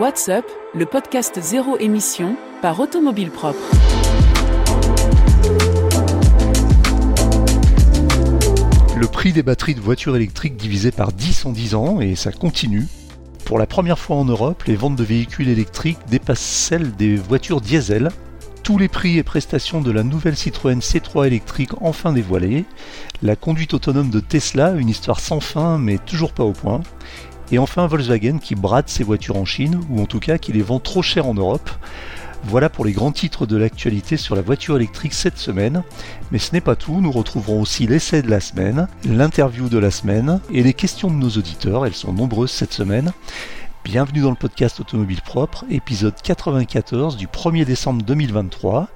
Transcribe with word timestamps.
What's 0.00 0.30
Up, 0.30 0.46
le 0.74 0.86
podcast 0.86 1.38
zéro 1.42 1.76
émission 1.76 2.34
par 2.62 2.80
Automobile 2.80 3.30
Propre. 3.30 3.60
Le 8.96 9.06
prix 9.06 9.34
des 9.34 9.42
batteries 9.42 9.74
de 9.74 9.80
voitures 9.82 10.16
électriques 10.16 10.56
divisé 10.56 10.90
par 10.90 11.12
10 11.12 11.44
en 11.44 11.52
10 11.52 11.74
ans 11.74 12.00
et 12.00 12.16
ça 12.16 12.32
continue. 12.32 12.86
Pour 13.44 13.58
la 13.58 13.66
première 13.66 13.98
fois 13.98 14.16
en 14.16 14.24
Europe, 14.24 14.62
les 14.62 14.74
ventes 14.74 14.96
de 14.96 15.04
véhicules 15.04 15.50
électriques 15.50 15.98
dépassent 16.08 16.40
celles 16.40 16.96
des 16.96 17.16
voitures 17.16 17.60
diesel. 17.60 18.08
Tous 18.62 18.78
les 18.78 18.88
prix 18.88 19.18
et 19.18 19.22
prestations 19.22 19.82
de 19.82 19.90
la 19.90 20.02
nouvelle 20.02 20.36
Citroën 20.36 20.78
C3 20.78 21.26
électrique 21.26 21.72
enfin 21.82 22.14
dévoilés. 22.14 22.64
La 23.22 23.36
conduite 23.36 23.74
autonome 23.74 24.08
de 24.08 24.20
Tesla, 24.20 24.70
une 24.70 24.88
histoire 24.88 25.20
sans 25.20 25.40
fin 25.40 25.76
mais 25.76 25.98
toujours 25.98 26.32
pas 26.32 26.44
au 26.44 26.52
point. 26.52 26.80
Et 27.52 27.58
enfin 27.58 27.86
Volkswagen 27.86 28.38
qui 28.38 28.54
brade 28.54 28.88
ses 28.88 29.04
voitures 29.04 29.36
en 29.36 29.44
Chine, 29.44 29.80
ou 29.90 30.00
en 30.00 30.06
tout 30.06 30.20
cas 30.20 30.38
qui 30.38 30.52
les 30.52 30.62
vend 30.62 30.78
trop 30.78 31.02
cher 31.02 31.26
en 31.26 31.34
Europe. 31.34 31.70
Voilà 32.44 32.70
pour 32.70 32.84
les 32.84 32.92
grands 32.92 33.12
titres 33.12 33.44
de 33.44 33.56
l'actualité 33.56 34.16
sur 34.16 34.34
la 34.34 34.40
voiture 34.40 34.76
électrique 34.76 35.12
cette 35.12 35.36
semaine. 35.36 35.82
Mais 36.30 36.38
ce 36.38 36.52
n'est 36.52 36.60
pas 36.60 36.76
tout, 36.76 37.00
nous 37.00 37.12
retrouverons 37.12 37.60
aussi 37.60 37.86
l'essai 37.86 38.22
de 38.22 38.30
la 38.30 38.40
semaine, 38.40 38.88
l'interview 39.04 39.68
de 39.68 39.78
la 39.78 39.90
semaine 39.90 40.40
et 40.52 40.62
les 40.62 40.72
questions 40.72 41.10
de 41.10 41.16
nos 41.16 41.28
auditeurs, 41.30 41.84
elles 41.84 41.94
sont 41.94 42.12
nombreuses 42.12 42.50
cette 42.50 42.72
semaine. 42.72 43.12
Bienvenue 43.84 44.20
dans 44.20 44.30
le 44.30 44.36
podcast 44.36 44.78
Automobile 44.78 45.22
Propre, 45.22 45.64
épisode 45.70 46.14
94 46.22 47.16
du 47.16 47.26
1er 47.26 47.64
décembre 47.64 48.02
2023, 48.02 48.88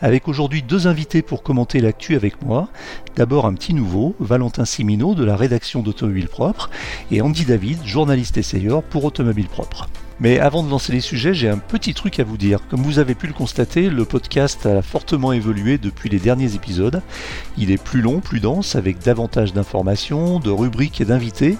avec 0.00 0.28
aujourd'hui 0.28 0.62
deux 0.62 0.86
invités 0.86 1.20
pour 1.20 1.42
commenter 1.42 1.80
l'actu 1.80 2.16
avec 2.16 2.42
moi. 2.42 2.68
D'abord 3.16 3.44
un 3.44 3.52
petit 3.52 3.74
nouveau, 3.74 4.16
Valentin 4.18 4.64
Simino 4.64 5.14
de 5.14 5.24
la 5.24 5.36
rédaction 5.36 5.82
d'Automobile 5.82 6.28
Propre, 6.28 6.70
et 7.10 7.20
Andy 7.20 7.44
David, 7.44 7.84
journaliste 7.84 8.38
essayeur 8.38 8.82
pour 8.82 9.04
Automobile 9.04 9.46
Propre. 9.46 9.88
Mais 10.20 10.38
avant 10.38 10.62
de 10.62 10.70
lancer 10.70 10.92
les 10.92 11.00
sujets, 11.00 11.34
j'ai 11.34 11.48
un 11.48 11.58
petit 11.58 11.94
truc 11.94 12.18
à 12.18 12.24
vous 12.24 12.36
dire. 12.36 12.60
Comme 12.68 12.82
vous 12.82 12.98
avez 12.98 13.14
pu 13.14 13.26
le 13.26 13.32
constater, 13.34 13.88
le 13.88 14.04
podcast 14.04 14.66
a 14.66 14.82
fortement 14.82 15.32
évolué 15.32 15.78
depuis 15.78 16.08
les 16.08 16.18
derniers 16.18 16.54
épisodes. 16.54 17.02
Il 17.56 17.70
est 17.70 17.82
plus 17.82 18.00
long, 18.00 18.20
plus 18.20 18.40
dense, 18.40 18.74
avec 18.74 18.98
davantage 18.98 19.52
d'informations, 19.52 20.40
de 20.40 20.50
rubriques 20.50 21.00
et 21.00 21.04
d'invités. 21.04 21.56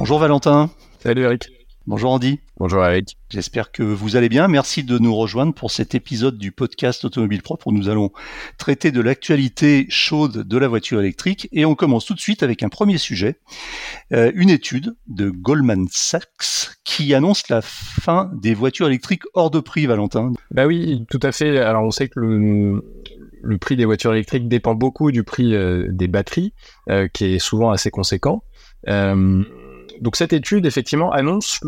Bonjour 0.00 0.18
Valentin. 0.18 0.70
Salut 1.00 1.24
Eric. 1.24 1.50
Bonjour 1.86 2.12
Andy. 2.12 2.40
Bonjour 2.56 2.82
Eric. 2.82 3.18
J'espère 3.28 3.70
que 3.70 3.82
vous 3.82 4.16
allez 4.16 4.30
bien. 4.30 4.48
Merci 4.48 4.82
de 4.82 4.98
nous 4.98 5.14
rejoindre 5.14 5.52
pour 5.52 5.70
cet 5.70 5.94
épisode 5.94 6.38
du 6.38 6.52
podcast 6.52 7.04
Automobile 7.04 7.42
Propre 7.42 7.66
où 7.66 7.72
nous 7.72 7.90
allons 7.90 8.10
traiter 8.56 8.92
de 8.92 9.02
l'actualité 9.02 9.84
chaude 9.90 10.48
de 10.48 10.56
la 10.56 10.68
voiture 10.68 11.00
électrique. 11.00 11.50
Et 11.52 11.66
on 11.66 11.74
commence 11.74 12.06
tout 12.06 12.14
de 12.14 12.20
suite 12.20 12.42
avec 12.42 12.62
un 12.62 12.70
premier 12.70 12.96
sujet. 12.96 13.40
Euh, 14.14 14.32
une 14.34 14.48
étude 14.48 14.96
de 15.06 15.28
Goldman 15.28 15.86
Sachs 15.90 16.78
qui 16.82 17.12
annonce 17.12 17.50
la 17.50 17.60
fin 17.60 18.30
des 18.32 18.54
voitures 18.54 18.86
électriques 18.86 19.24
hors 19.34 19.50
de 19.50 19.60
prix, 19.60 19.84
Valentin. 19.84 20.32
Bah 20.50 20.66
oui, 20.66 21.04
tout 21.10 21.20
à 21.22 21.30
fait. 21.30 21.58
Alors 21.58 21.84
on 21.84 21.90
sait 21.90 22.08
que 22.08 22.20
le, 22.20 22.82
le 23.42 23.58
prix 23.58 23.76
des 23.76 23.84
voitures 23.84 24.14
électriques 24.14 24.48
dépend 24.48 24.74
beaucoup 24.74 25.12
du 25.12 25.24
prix 25.24 25.54
euh, 25.54 25.88
des 25.90 26.08
batteries, 26.08 26.54
euh, 26.88 27.06
qui 27.06 27.34
est 27.34 27.38
souvent 27.38 27.70
assez 27.70 27.90
conséquent. 27.90 28.44
Euh, 28.88 29.44
donc 30.00 30.16
cette 30.16 30.32
étude, 30.32 30.66
effectivement, 30.66 31.12
annonce 31.12 31.60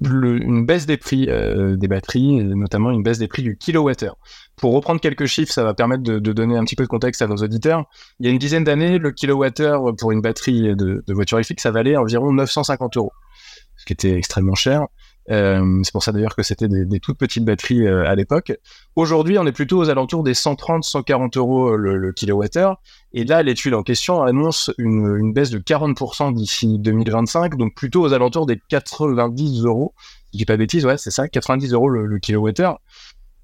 une 0.00 0.64
baisse 0.64 0.86
des 0.86 0.96
prix 0.96 1.26
euh, 1.28 1.76
des 1.76 1.88
batteries, 1.88 2.44
notamment 2.44 2.90
une 2.90 3.02
baisse 3.02 3.18
des 3.18 3.26
prix 3.26 3.42
du 3.42 3.56
kilowattheure. 3.56 4.16
Pour 4.56 4.72
reprendre 4.72 5.00
quelques 5.00 5.26
chiffres, 5.26 5.52
ça 5.52 5.64
va 5.64 5.74
permettre 5.74 6.02
de, 6.02 6.18
donner 6.18 6.56
un 6.56 6.64
petit 6.64 6.76
peu 6.76 6.84
de 6.84 6.88
contexte 6.88 7.22
à 7.22 7.26
nos 7.26 7.36
auditeurs. 7.36 7.84
Il 8.20 8.26
y 8.26 8.28
a 8.28 8.32
une 8.32 8.38
dizaine 8.38 8.64
d'années, 8.64 8.98
le 8.98 9.10
kilowattheure 9.10 9.94
pour 9.96 10.12
une 10.12 10.20
batterie 10.20 10.74
de, 10.76 11.02
voiture 11.08 11.38
électrique, 11.38 11.60
ça 11.60 11.70
valait 11.70 11.96
environ 11.96 12.32
950 12.32 12.96
euros, 12.96 13.12
ce 13.76 13.84
qui 13.86 13.92
était 13.92 14.16
extrêmement 14.16 14.54
cher. 14.54 14.86
Euh, 15.30 15.80
c'est 15.82 15.92
pour 15.92 16.02
ça 16.02 16.10
d'ailleurs 16.10 16.34
que 16.34 16.42
c'était 16.42 16.68
des, 16.68 16.86
des, 16.86 17.00
toutes 17.00 17.18
petites 17.18 17.44
batteries 17.44 17.86
euh, 17.86 18.08
à 18.08 18.14
l'époque. 18.14 18.52
Aujourd'hui, 18.96 19.38
on 19.38 19.46
est 19.46 19.52
plutôt 19.52 19.78
aux 19.78 19.90
alentours 19.90 20.22
des 20.22 20.32
130-140 20.32 21.36
euros 21.36 21.76
le, 21.76 21.98
le 21.98 22.12
kilowattheure. 22.12 22.80
Et 23.12 23.24
là, 23.24 23.42
l'étude 23.42 23.74
en 23.74 23.82
question 23.82 24.22
annonce 24.22 24.70
une, 24.78 25.32
baisse 25.32 25.50
de 25.50 25.58
40% 25.58 26.34
d'ici 26.34 26.78
2025, 26.78 27.56
donc 27.56 27.74
plutôt 27.74 28.02
aux 28.02 28.12
alentours 28.12 28.46
des 28.46 28.60
90 28.68 29.64
euros. 29.64 29.94
Je 30.32 30.38
dis 30.38 30.44
pas 30.44 30.54
de 30.54 30.58
bêtises, 30.58 30.84
ouais, 30.84 30.98
c'est 30.98 31.10
ça, 31.10 31.28
90 31.28 31.72
euros 31.72 31.88
le, 31.88 32.06
le 32.06 32.18
kilowattheure. 32.18 32.78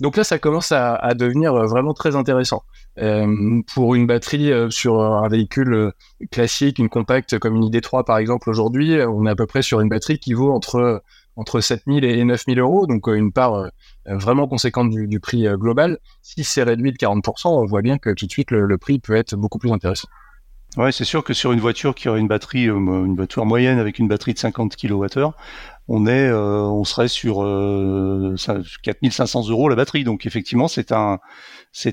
Donc 0.01 0.17
là, 0.17 0.25
ça 0.25 0.39
commence 0.39 0.73
à, 0.73 1.15
devenir 1.15 1.55
vraiment 1.55 1.95
très 1.95 2.17
intéressant. 2.17 2.63
Euh, 2.99 3.63
pour 3.75 3.95
une 3.95 4.07
batterie 4.07 4.53
euh, 4.53 4.71
sur 4.71 5.01
un 5.01 5.29
véhicule 5.29 5.75
euh, 5.75 5.91
classique, 6.31 6.79
une 6.79 6.89
compacte 6.89 7.39
comme 7.39 7.57
une 7.57 7.69
ID3 7.69 8.05
par 8.05 8.19
exemple, 8.19 8.51
aujourd'hui, 8.51 9.01
on 9.03 9.27
est 9.27 9.31
à 9.31 9.35
peu 9.35 9.47
près 9.47 9.63
sur 9.63 9.81
une 9.81 9.89
batterie 9.89 10.19
qui 10.19 10.33
vaut 10.33 10.53
entre 10.53 11.03
entre 11.37 11.61
7000 11.61 12.05
et 12.05 12.23
9000 12.23 12.61
euros, 12.61 12.87
donc 12.87 13.09
une 13.09 13.33
part 13.33 13.71
vraiment 14.07 14.47
conséquente 14.47 14.91
du, 14.91 15.21
prix 15.21 15.47
global. 15.55 15.99
Si 16.23 16.45
c'est 16.45 16.63
réduit 16.63 16.93
de 16.93 16.97
40%, 16.97 17.49
on 17.49 17.65
voit 17.65 17.83
bien 17.83 17.99
que 17.99 18.11
tout 18.11 18.27
de 18.27 18.31
suite 18.31 18.51
le 18.51 18.79
prix 18.79 18.99
peut 18.99 19.15
être 19.15 19.37
beaucoup 19.37 19.59
plus 19.59 19.73
intéressant. 19.73 20.09
Ouais, 20.77 20.91
c'est 20.91 21.05
sûr 21.05 21.23
que 21.23 21.35
sur 21.35 21.53
une 21.53 21.61
voiture 21.61 21.95
qui 21.95 22.09
aurait 22.09 22.19
une 22.19 22.27
batterie, 22.27 22.65
une 22.65 23.15
voiture 23.15 23.47
moyenne 23.47 23.79
avec 23.79 24.01
une 24.01 24.09
batterie 24.09 24.35
de 24.35 24.39
50 24.39 24.75
kWh, 24.77 25.31
on 25.87 26.07
est, 26.07 26.29
euh, 26.29 26.63
on 26.63 26.83
serait 26.85 27.09
sur 27.09 27.45
euh, 27.45 28.35
4500 28.83 29.49
euros 29.51 29.69
la 29.69 29.77
batterie. 29.77 30.03
Donc 30.03 30.27
effectivement, 30.27 30.67
c'est 30.67 30.91
un, 30.91 31.21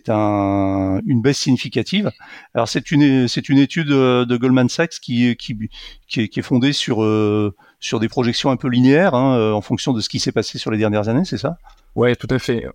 un, 0.07 0.99
une 1.05 1.21
baisse 1.21 1.37
significative. 1.37 2.11
Alors 2.55 2.67
c'est 2.67 2.89
une, 2.89 3.27
une 3.49 3.57
étude 3.59 3.89
de 3.89 4.37
Goldman 4.37 4.69
Sachs 4.69 4.99
qui, 4.99 5.27
est, 5.27 5.35
qui 5.35 5.69
est 6.07 6.41
fondée 6.41 6.73
sur, 6.73 7.03
euh, 7.03 7.53
sur 7.79 7.99
des 7.99 8.09
projections 8.09 8.49
un 8.49 8.57
peu 8.57 8.67
linéaires 8.67 9.13
hein, 9.13 9.51
en 9.51 9.61
fonction 9.61 9.93
de 9.93 10.01
ce 10.01 10.09
qui 10.09 10.19
s'est 10.19 10.31
passé 10.31 10.57
sur 10.57 10.71
les 10.71 10.79
dernières 10.79 11.07
années, 11.07 11.25
c'est 11.25 11.37
ça? 11.37 11.57
Ouais, 11.95 12.15
tout 12.15 12.27
à 12.29 12.39
fait 12.39 12.65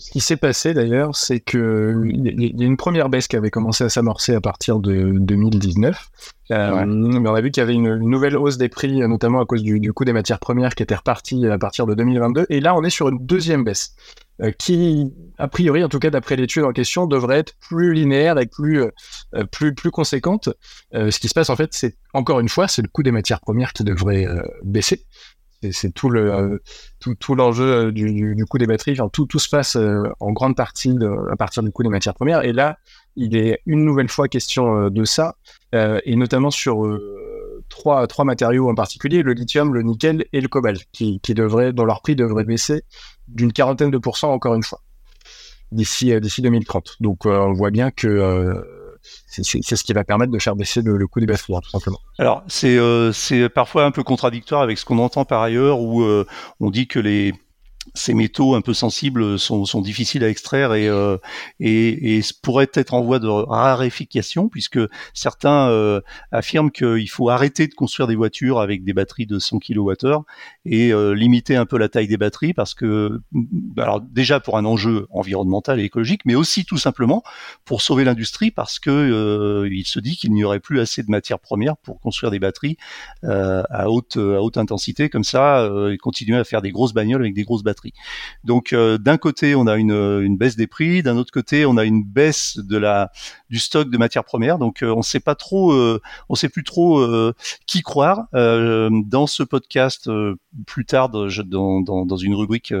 ce 0.00 0.10
qui 0.10 0.20
s'est 0.20 0.36
passé 0.36 0.74
d'ailleurs, 0.74 1.14
c'est 1.14 1.40
que 1.40 2.02
il 2.06 2.58
y 2.58 2.62
a 2.62 2.66
une 2.66 2.76
première 2.76 3.08
baisse 3.08 3.28
qui 3.28 3.36
avait 3.36 3.50
commencé 3.50 3.84
à 3.84 3.88
s'amorcer 3.88 4.34
à 4.34 4.40
partir 4.40 4.78
de 4.80 5.12
2019. 5.18 6.08
Euh, 6.50 6.74
ouais. 6.74 6.86
Mais 6.86 7.28
on 7.28 7.34
a 7.34 7.40
vu 7.40 7.50
qu'il 7.50 7.60
y 7.60 7.64
avait 7.64 7.74
une, 7.74 7.86
une, 7.86 8.10
nouvelle 8.10 8.36
hausse 8.36 8.56
des 8.56 8.68
prix, 8.68 8.98
notamment 9.00 9.40
à 9.40 9.46
cause 9.46 9.62
du, 9.62 9.78
du, 9.78 9.92
coût 9.92 10.04
des 10.04 10.12
matières 10.12 10.40
premières 10.40 10.74
qui 10.74 10.82
était 10.82 10.96
reparti 10.96 11.46
à 11.46 11.58
partir 11.58 11.86
de 11.86 11.94
2022. 11.94 12.46
Et 12.48 12.60
là, 12.60 12.74
on 12.74 12.82
est 12.82 12.90
sur 12.90 13.08
une 13.08 13.24
deuxième 13.24 13.62
baisse, 13.62 13.94
euh, 14.42 14.50
qui, 14.50 15.12
a 15.38 15.46
priori, 15.46 15.84
en 15.84 15.88
tout 15.88 15.98
cas 15.98 16.10
d'après 16.10 16.34
l'étude 16.34 16.64
en 16.64 16.72
question, 16.72 17.06
devrait 17.06 17.38
être 17.38 17.54
plus 17.60 17.92
linéaire 17.92 18.38
et 18.38 18.46
plus 18.46 18.82
euh, 19.34 19.44
plus 19.52 19.74
plus 19.74 19.90
conséquente. 19.90 20.48
Euh, 20.94 21.10
ce 21.10 21.20
qui 21.20 21.28
se 21.28 21.34
passe 21.34 21.50
en 21.50 21.56
fait, 21.56 21.72
c'est 21.72 21.96
encore 22.14 22.40
une 22.40 22.48
fois, 22.48 22.66
c'est 22.66 22.82
le 22.82 22.88
coût 22.88 23.02
des 23.02 23.12
matières 23.12 23.40
premières 23.40 23.72
qui 23.72 23.84
devrait 23.84 24.26
euh, 24.26 24.42
baisser 24.64 25.04
c'est 25.72 25.92
tout 25.92 26.08
le 26.08 26.32
euh, 26.32 26.58
tout, 26.98 27.34
l'enjeu 27.34 27.92
du, 27.92 28.34
du, 28.34 28.46
coût 28.46 28.58
des 28.58 28.66
batteries. 28.66 28.98
Tout, 29.12 29.38
se 29.38 29.48
passe 29.48 29.76
euh, 29.76 30.02
en 30.20 30.32
grande 30.32 30.56
partie 30.56 30.94
à 31.30 31.36
partir 31.36 31.62
du 31.62 31.70
coût 31.70 31.82
des 31.82 31.88
matières 31.88 32.14
premières. 32.14 32.44
Et 32.44 32.52
là, 32.52 32.78
il 33.16 33.36
est 33.36 33.60
une 33.66 33.84
nouvelle 33.84 34.08
fois 34.08 34.28
question 34.28 34.76
euh, 34.76 34.90
de 34.90 35.04
ça, 35.04 35.36
et 35.72 36.16
notamment 36.16 36.50
sur 36.50 36.98
trois 37.68 38.06
trois 38.06 38.24
matériaux 38.24 38.68
en 38.68 38.74
particulier 38.74 39.22
le 39.22 39.34
lithium, 39.34 39.72
le 39.72 39.82
nickel 39.82 40.24
et 40.32 40.40
le 40.40 40.48
cobalt, 40.48 40.82
qui 40.92 41.20
devraient, 41.28 41.72
dont 41.72 41.84
leur 41.84 42.02
prix 42.02 42.16
devrait 42.16 42.44
baisser 42.44 42.82
d'une 43.28 43.52
quarantaine 43.52 43.90
de 43.90 43.98
pourcents 43.98 44.32
encore 44.32 44.54
une 44.54 44.62
fois 44.62 44.80
d'ici 45.70 46.18
d'ici 46.20 46.42
2030. 46.42 46.96
Donc, 47.00 47.26
on 47.26 47.52
voit 47.52 47.70
bien 47.70 47.92
que 47.92 48.64
c'est 49.26 49.76
ce 49.76 49.84
qui 49.84 49.92
va 49.92 50.04
permettre 50.04 50.32
de 50.32 50.38
faire 50.38 50.56
baisser 50.56 50.82
le, 50.82 51.06
coût 51.06 51.20
des 51.20 51.26
batteries, 51.26 51.54
tout 51.62 51.70
simplement. 51.70 51.98
Alors, 52.18 52.42
c'est 52.48 52.76
euh, 52.76 53.12
parfois 53.54 53.84
un 53.84 53.90
peu 53.90 54.02
contradictoire 54.02 54.62
avec 54.62 54.78
ce 54.78 54.84
qu'on 54.84 54.98
entend 54.98 55.24
par 55.24 55.42
ailleurs, 55.42 55.80
où 55.80 56.02
euh, 56.02 56.26
on 56.58 56.70
dit 56.70 56.86
que 56.86 56.98
les 56.98 57.32
ces 57.94 58.14
métaux 58.14 58.54
un 58.54 58.60
peu 58.60 58.74
sensibles 58.74 59.38
sont, 59.38 59.64
sont 59.64 59.80
difficiles 59.80 60.24
à 60.24 60.28
extraire 60.28 60.74
et, 60.74 60.88
euh, 60.88 61.16
et, 61.58 62.18
et, 62.18 62.20
pourraient 62.42 62.70
être 62.74 62.94
en 62.94 63.02
voie 63.02 63.18
de 63.18 63.28
raréfication 63.28 64.48
puisque 64.48 64.78
certains 65.14 65.68
euh, 65.68 66.00
affirment 66.30 66.70
qu'il 66.70 67.08
faut 67.10 67.28
arrêter 67.28 67.66
de 67.66 67.74
construire 67.74 68.06
des 68.06 68.14
voitures 68.14 68.60
avec 68.60 68.84
des 68.84 68.92
batteries 68.92 69.26
de 69.26 69.38
100 69.38 69.58
kWh 69.58 70.22
et 70.64 70.92
euh, 70.92 71.12
limiter 71.12 71.56
un 71.56 71.66
peu 71.66 71.78
la 71.78 71.88
taille 71.88 72.06
des 72.06 72.16
batteries 72.16 72.54
parce 72.54 72.74
que 72.74 73.20
alors 73.76 74.00
déjà 74.00 74.40
pour 74.40 74.56
un 74.56 74.64
enjeu 74.64 75.06
environnemental 75.10 75.80
et 75.80 75.84
écologique 75.84 76.22
mais 76.24 76.34
aussi 76.34 76.64
tout 76.64 76.78
simplement 76.78 77.22
pour 77.64 77.82
sauver 77.82 78.04
l'industrie 78.04 78.50
parce 78.50 78.78
que 78.78 78.90
euh, 78.90 79.68
il 79.70 79.86
se 79.86 79.98
dit 80.00 80.16
qu'il 80.16 80.32
n'y 80.32 80.44
aurait 80.44 80.60
plus 80.60 80.80
assez 80.80 81.02
de 81.02 81.10
matières 81.10 81.40
premières 81.40 81.76
pour 81.76 82.00
construire 82.00 82.30
des 82.30 82.38
batteries 82.38 82.76
à 83.22 83.90
haute 83.90 84.16
à 84.16 84.42
haute 84.42 84.56
intensité. 84.56 85.08
Comme 85.08 85.24
ça 85.24 85.68
et 85.90 85.96
continuer 85.96 86.36
à 86.36 86.44
faire 86.44 86.62
des 86.62 86.70
grosses 86.70 86.92
bagnoles 86.92 87.22
avec 87.22 87.34
des 87.34 87.42
grosses 87.42 87.62
batteries 87.62 87.79
donc 88.44 88.72
euh, 88.72 88.98
d'un 88.98 89.18
côté, 89.18 89.54
on 89.54 89.66
a 89.66 89.76
une, 89.76 89.92
une 89.92 90.36
baisse 90.36 90.56
des 90.56 90.66
prix, 90.66 91.02
d'un 91.02 91.16
autre 91.16 91.32
côté, 91.32 91.66
on 91.66 91.76
a 91.76 91.84
une 91.84 92.02
baisse 92.04 92.58
de 92.58 92.76
la 92.76 93.10
du 93.48 93.58
stock 93.58 93.90
de 93.90 93.98
matières 93.98 94.24
premières. 94.24 94.58
Donc 94.58 94.82
euh, 94.82 94.92
on 94.94 95.02
sait 95.02 95.20
pas 95.20 95.34
trop, 95.34 95.72
euh, 95.72 96.00
on 96.28 96.34
sait 96.34 96.48
plus 96.48 96.64
trop 96.64 96.80
qui 97.66 97.82
croire. 97.82 98.26
dans 98.32 99.26
ce 99.26 99.42
podcast, 99.42 100.10
plus 100.66 100.84
tard, 100.84 101.08
dans, 101.08 101.80
dans, 101.80 102.06
dans 102.06 102.16
une 102.16 102.34
rubrique 102.34 102.74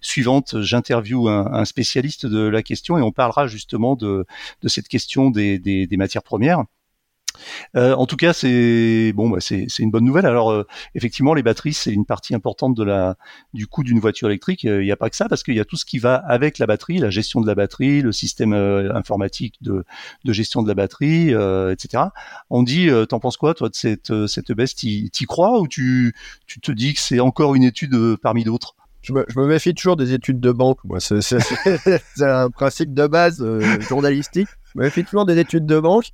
suivante, 0.00 0.60
j'interviewe 0.60 1.28
un, 1.28 1.64
spécialiste 1.64 2.26
de 2.26 2.40
la 2.40 2.62
question 2.62 2.98
et 2.98 3.02
on 3.02 3.12
parlera 3.12 3.46
justement 3.46 3.96
de, 3.96 4.26
de 4.62 4.68
cette 4.68 4.88
question 4.88 5.30
des, 5.30 5.58
des 5.58 5.96
matières 5.96 6.22
premières. 6.22 6.64
Euh, 7.76 7.94
en 7.94 8.06
tout 8.06 8.16
cas, 8.16 8.32
c'est 8.32 9.12
bon, 9.14 9.30
bah, 9.30 9.38
c'est 9.40 9.66
une 9.78 9.90
bonne 9.90 10.04
nouvelle. 10.04 10.26
Alors, 10.26 10.50
euh, 10.50 10.66
effectivement, 10.94 11.34
les 11.34 11.42
batteries, 11.42 11.74
c'est 11.74 11.92
une 11.92 12.04
partie 12.04 12.34
importante 12.34 12.74
de 12.74 12.84
la 12.84 13.16
du 13.54 13.66
coût 13.66 13.82
d'une 13.82 14.00
voiture 14.00 14.28
électrique. 14.28 14.64
Il 14.64 14.80
n'y 14.80 14.92
a 14.92 14.96
pas 14.96 15.10
que 15.10 15.16
ça, 15.16 15.28
parce 15.28 15.42
qu'il 15.42 15.54
y 15.54 15.60
a 15.60 15.64
tout 15.64 15.76
ce 15.76 15.84
qui 15.84 15.98
va 15.98 16.16
avec 16.16 16.58
la 16.58 16.66
batterie, 16.66 16.98
la 16.98 17.10
gestion 17.10 17.40
de 17.40 17.46
la 17.46 17.54
batterie, 17.54 18.02
le 18.02 18.12
système 18.12 18.52
euh, 18.52 18.94
informatique 18.94 19.54
de, 19.60 19.84
de, 20.24 20.32
gestion 20.32 20.62
de 20.62 20.68
la 20.68 20.74
batterie, 20.74 21.30
etc. 21.72 22.04
On 22.50 22.62
dit, 22.62 22.88
t'en 23.08 23.20
penses 23.20 23.36
quoi, 23.36 23.54
toi, 23.54 23.68
de 23.68 23.74
cette 23.74 24.12
cette 24.26 24.52
baisse? 24.52 24.74
T'y 24.74 25.10
crois 25.26 25.60
ou 25.60 25.68
tu 25.68 26.14
tu 26.46 26.60
te 26.60 26.72
dis 26.72 26.94
que 26.94 27.00
c'est 27.00 27.20
encore 27.20 27.54
une 27.54 27.64
étude 27.64 27.96
parmi 28.22 28.44
d'autres? 28.44 28.74
Je 29.02 29.12
me, 29.12 29.24
je 29.28 29.38
me, 29.38 29.46
méfie 29.46 29.74
toujours 29.74 29.96
des 29.96 30.12
études 30.12 30.40
de 30.40 30.52
banque. 30.52 30.78
Moi, 30.84 30.98
c'est 31.00 31.20
un 32.20 32.50
principe 32.50 32.92
de 32.92 33.06
base 33.06 33.44
journalistique. 33.80 34.48
Je 34.74 34.78
me 34.78 34.84
méfie 34.84 35.04
toujours 35.04 35.24
des 35.24 35.38
études 35.38 35.66
de 35.66 35.78
banque 35.80 36.12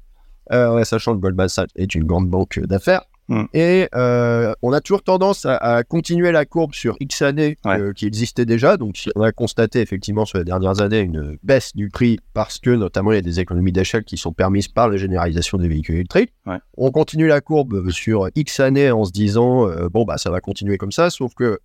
euh, 0.53 0.85
sachant 0.85 1.15
que 1.15 1.21
Goldman 1.21 1.49
Sachs 1.49 1.71
est 1.77 1.95
une 1.95 2.05
grande 2.05 2.29
banque 2.29 2.61
d'affaires. 2.61 3.03
Mm. 3.29 3.45
Et 3.55 3.89
euh, 3.95 4.53
on 4.61 4.73
a 4.75 4.83
toujours 4.83 5.03
tendance 5.03 5.47
à, 5.47 5.83
continuer 5.83 6.31
la 6.31 6.45
courbe 6.45 6.75
sur 6.75 6.97
X 7.01 7.23
années 7.23 7.57
euh, 7.65 7.95
qui 7.95 8.07
existait 8.07 8.45
déjà. 8.45 8.77
Donc, 8.77 8.97
on 9.17 9.23
a 9.23 9.33
constaté 9.33 9.81
effectivement 9.81 10.27
sur 10.27 10.39
les 10.39 10.45
dernières 10.45 10.83
années 10.83 11.01
une 11.01 11.39
baisse 11.43 11.75
du 11.75 11.89
prix 11.89 12.19
parce 12.35 12.59
que 12.59 12.71
notamment 12.71 13.13
il 13.13 13.15
y 13.15 13.19
a 13.19 13.23
des 13.23 13.41
économies 13.41 13.73
d'échelle 13.73 14.05
qui 14.05 14.19
sont 14.19 14.33
permises 14.33 14.69
par 14.69 14.89
la 14.89 14.99
généralisation 14.99 15.57
des 15.57 15.69
véhicules 15.69 15.95
électriques. 15.95 16.35
On 16.77 16.91
continue 16.91 17.27
la 17.27 17.41
courbe 17.41 17.91
sur 17.91 18.29
X 18.35 18.61
années 18.61 18.91
en 18.91 19.05
se 19.05 19.13
disant 19.13 19.69
bon 19.91 20.05
bah 20.05 20.19
ça 20.19 20.31
va 20.31 20.41
continuer 20.41 20.77
comme 20.77 20.93
ça, 20.93 21.09
sauf 21.09 21.35
que 21.35 21.61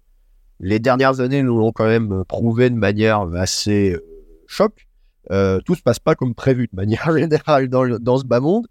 les 0.61 0.79
dernières 0.79 1.19
années 1.19 1.43
nous 1.43 1.57
l'ont 1.57 1.71
quand 1.73 1.87
même 1.87 2.23
prouvé 2.25 2.69
de 2.69 2.75
manière 2.75 3.21
assez 3.35 3.97
choc 4.47 4.88
euh, 5.31 5.59
tout 5.63 5.75
se 5.75 5.81
passe 5.81 5.99
pas 5.99 6.15
comme 6.15 6.33
prévu 6.33 6.67
de 6.71 6.75
manière 6.75 7.11
générale 7.17 7.69
dans, 7.69 7.87
dans 7.99 8.17
ce 8.17 8.25
bas 8.25 8.39
monde. 8.39 8.67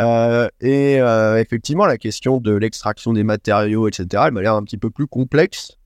Euh, 0.00 0.48
et 0.60 1.00
euh, 1.00 1.38
effectivement, 1.38 1.86
la 1.86 1.98
question 1.98 2.38
de 2.38 2.52
l'extraction 2.52 3.12
des 3.12 3.24
matériaux, 3.24 3.86
etc., 3.88 4.24
elle 4.26 4.32
m'a 4.32 4.42
l'air 4.42 4.54
un 4.54 4.62
petit 4.62 4.78
peu 4.78 4.90
plus 4.90 5.06
complexe 5.06 5.78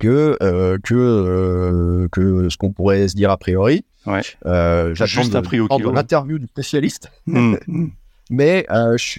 que, 0.00 0.36
que, 0.82 2.08
que 2.10 2.48
ce 2.48 2.56
qu'on 2.56 2.72
pourrait 2.72 3.06
se 3.06 3.14
dire 3.14 3.30
a 3.30 3.36
priori. 3.36 3.84
Ouais. 4.06 4.22
Juste 4.94 5.34
au 5.36 5.42
kilo. 5.42 5.92
l'interview 5.92 6.38
du 6.38 6.46
spécialiste. 6.46 7.10
Mmh, 7.26 7.56
mmh. 7.66 7.86
Mais 8.30 8.66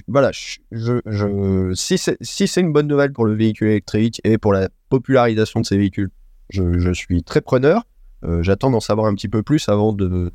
voilà, 0.07 0.31
je, 0.33 0.99
je, 1.05 1.71
si 1.73 1.97
c'est 1.97 2.17
si 2.21 2.45
une 2.59 2.73
bonne 2.73 2.87
nouvelle 2.87 3.13
pour 3.13 3.25
le 3.25 3.33
véhicule 3.33 3.69
électrique 3.69 4.19
et 4.25 4.37
pour 4.37 4.51
la 4.51 4.67
popularisation 4.89 5.61
de 5.61 5.65
ces 5.65 5.77
véhicules, 5.77 6.09
je, 6.49 6.77
je 6.77 6.91
suis 6.91 7.23
très 7.23 7.41
preneur. 7.41 7.83
Euh, 8.25 8.43
j'attends 8.43 8.71
d'en 8.71 8.79
savoir 8.79 9.07
un 9.07 9.15
petit 9.15 9.29
peu 9.29 9.43
plus 9.43 9.69
avant 9.69 9.93
de, 9.93 10.31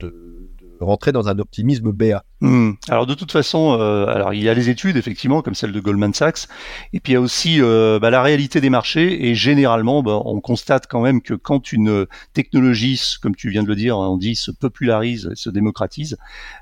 rentrer 0.81 1.13
dans 1.13 1.29
un 1.29 1.39
optimisme 1.39 1.93
BA. 1.93 2.25
Hmm. 2.43 2.73
Alors 2.89 3.05
de 3.05 3.13
toute 3.13 3.33
façon, 3.33 3.77
euh, 3.79 4.07
alors 4.07 4.33
il 4.33 4.43
y 4.43 4.49
a 4.49 4.55
les 4.55 4.71
études 4.71 4.97
effectivement 4.97 5.43
comme 5.43 5.55
celle 5.55 5.73
de 5.73 5.81
Goldman 5.81 6.15
Sachs, 6.15 6.49
et 6.95 7.01
puis 7.01 7.13
il 7.13 7.15
y 7.15 7.17
a 7.17 7.21
aussi 7.21 7.61
euh, 7.61 7.99
bah, 7.99 8.09
la 8.09 8.23
réalité 8.23 8.63
des 8.63 8.71
marchés. 8.71 9.29
Et 9.29 9.35
généralement, 9.35 10.03
bah, 10.03 10.23
on 10.25 10.41
constate 10.41 10.87
quand 10.87 11.03
même 11.03 11.21
que 11.21 11.35
quand 11.35 11.71
une 11.71 12.07
technologie, 12.33 12.99
comme 13.21 13.37
tu 13.37 13.51
viens 13.51 13.63
de 13.63 13.69
le 13.69 13.77
dire, 13.77 13.99
on 13.99 14.17
dit 14.17 14.37
se 14.37 14.51
popularise, 14.51 15.29
se 15.35 15.51
démocratise, 15.51 16.17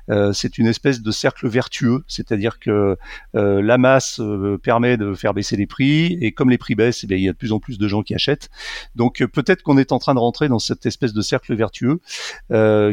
euh, 0.09 0.33
c'est 0.33 0.57
une 0.57 0.67
espèce 0.67 1.01
de 1.01 1.11
cercle 1.11 1.47
vertueux. 1.47 2.03
C'est-à-dire 2.07 2.59
que 2.59 2.97
la 3.33 3.77
masse 3.77 4.21
permet 4.63 4.97
de 4.97 5.13
faire 5.13 5.33
baisser 5.33 5.55
les 5.55 5.67
prix, 5.67 6.17
et 6.19 6.33
comme 6.33 6.49
les 6.49 6.57
prix 6.57 6.75
baissent, 6.75 7.05
eh 7.09 7.13
il 7.13 7.21
y 7.21 7.29
a 7.29 7.31
de 7.31 7.37
plus 7.37 7.53
en 7.53 7.59
plus 7.59 7.77
de 7.77 7.87
gens 7.87 8.03
qui 8.03 8.13
achètent. 8.13 8.49
Donc 8.95 9.23
peut-être 9.33 9.63
qu'on 9.63 9.77
est 9.77 9.93
en 9.93 9.99
train 9.99 10.13
de 10.13 10.19
rentrer 10.19 10.49
dans 10.49 10.59
cette 10.59 10.85
espèce 10.85 11.13
de 11.13 11.21
cercle 11.21 11.55
vertueux 11.55 12.01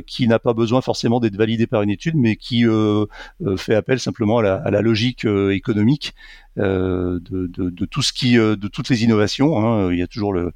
qui 0.06 0.29
n'a 0.29 0.38
pas 0.38 0.55
besoin 0.55 0.81
forcément 0.83 1.19
d'être 1.19 1.37
validé 1.37 1.67
par 1.67 1.83
une 1.83 1.91
étude, 1.91 2.15
mais 2.17 2.37
qui 2.37 2.65
euh, 2.67 2.75
euh, 2.75 2.75
fait 3.56 3.75
appel 3.75 3.99
simplement 4.00 4.38
à 4.38 4.70
la, 4.70 4.81
logique 4.81 5.25
euh, 5.25 5.55
économique 5.55 6.14
de, 6.56 7.20
de, 7.23 7.85
tout 7.85 8.03
ce 8.03 8.12
qui, 8.12 8.35
de 8.35 8.69
toutes 8.69 8.88
les 8.88 9.05
innovations. 9.05 9.58
Hein. 9.58 9.93
Il 9.93 9.99
y 9.99 10.03
a 10.03 10.06
toujours 10.06 10.32
le, 10.32 10.53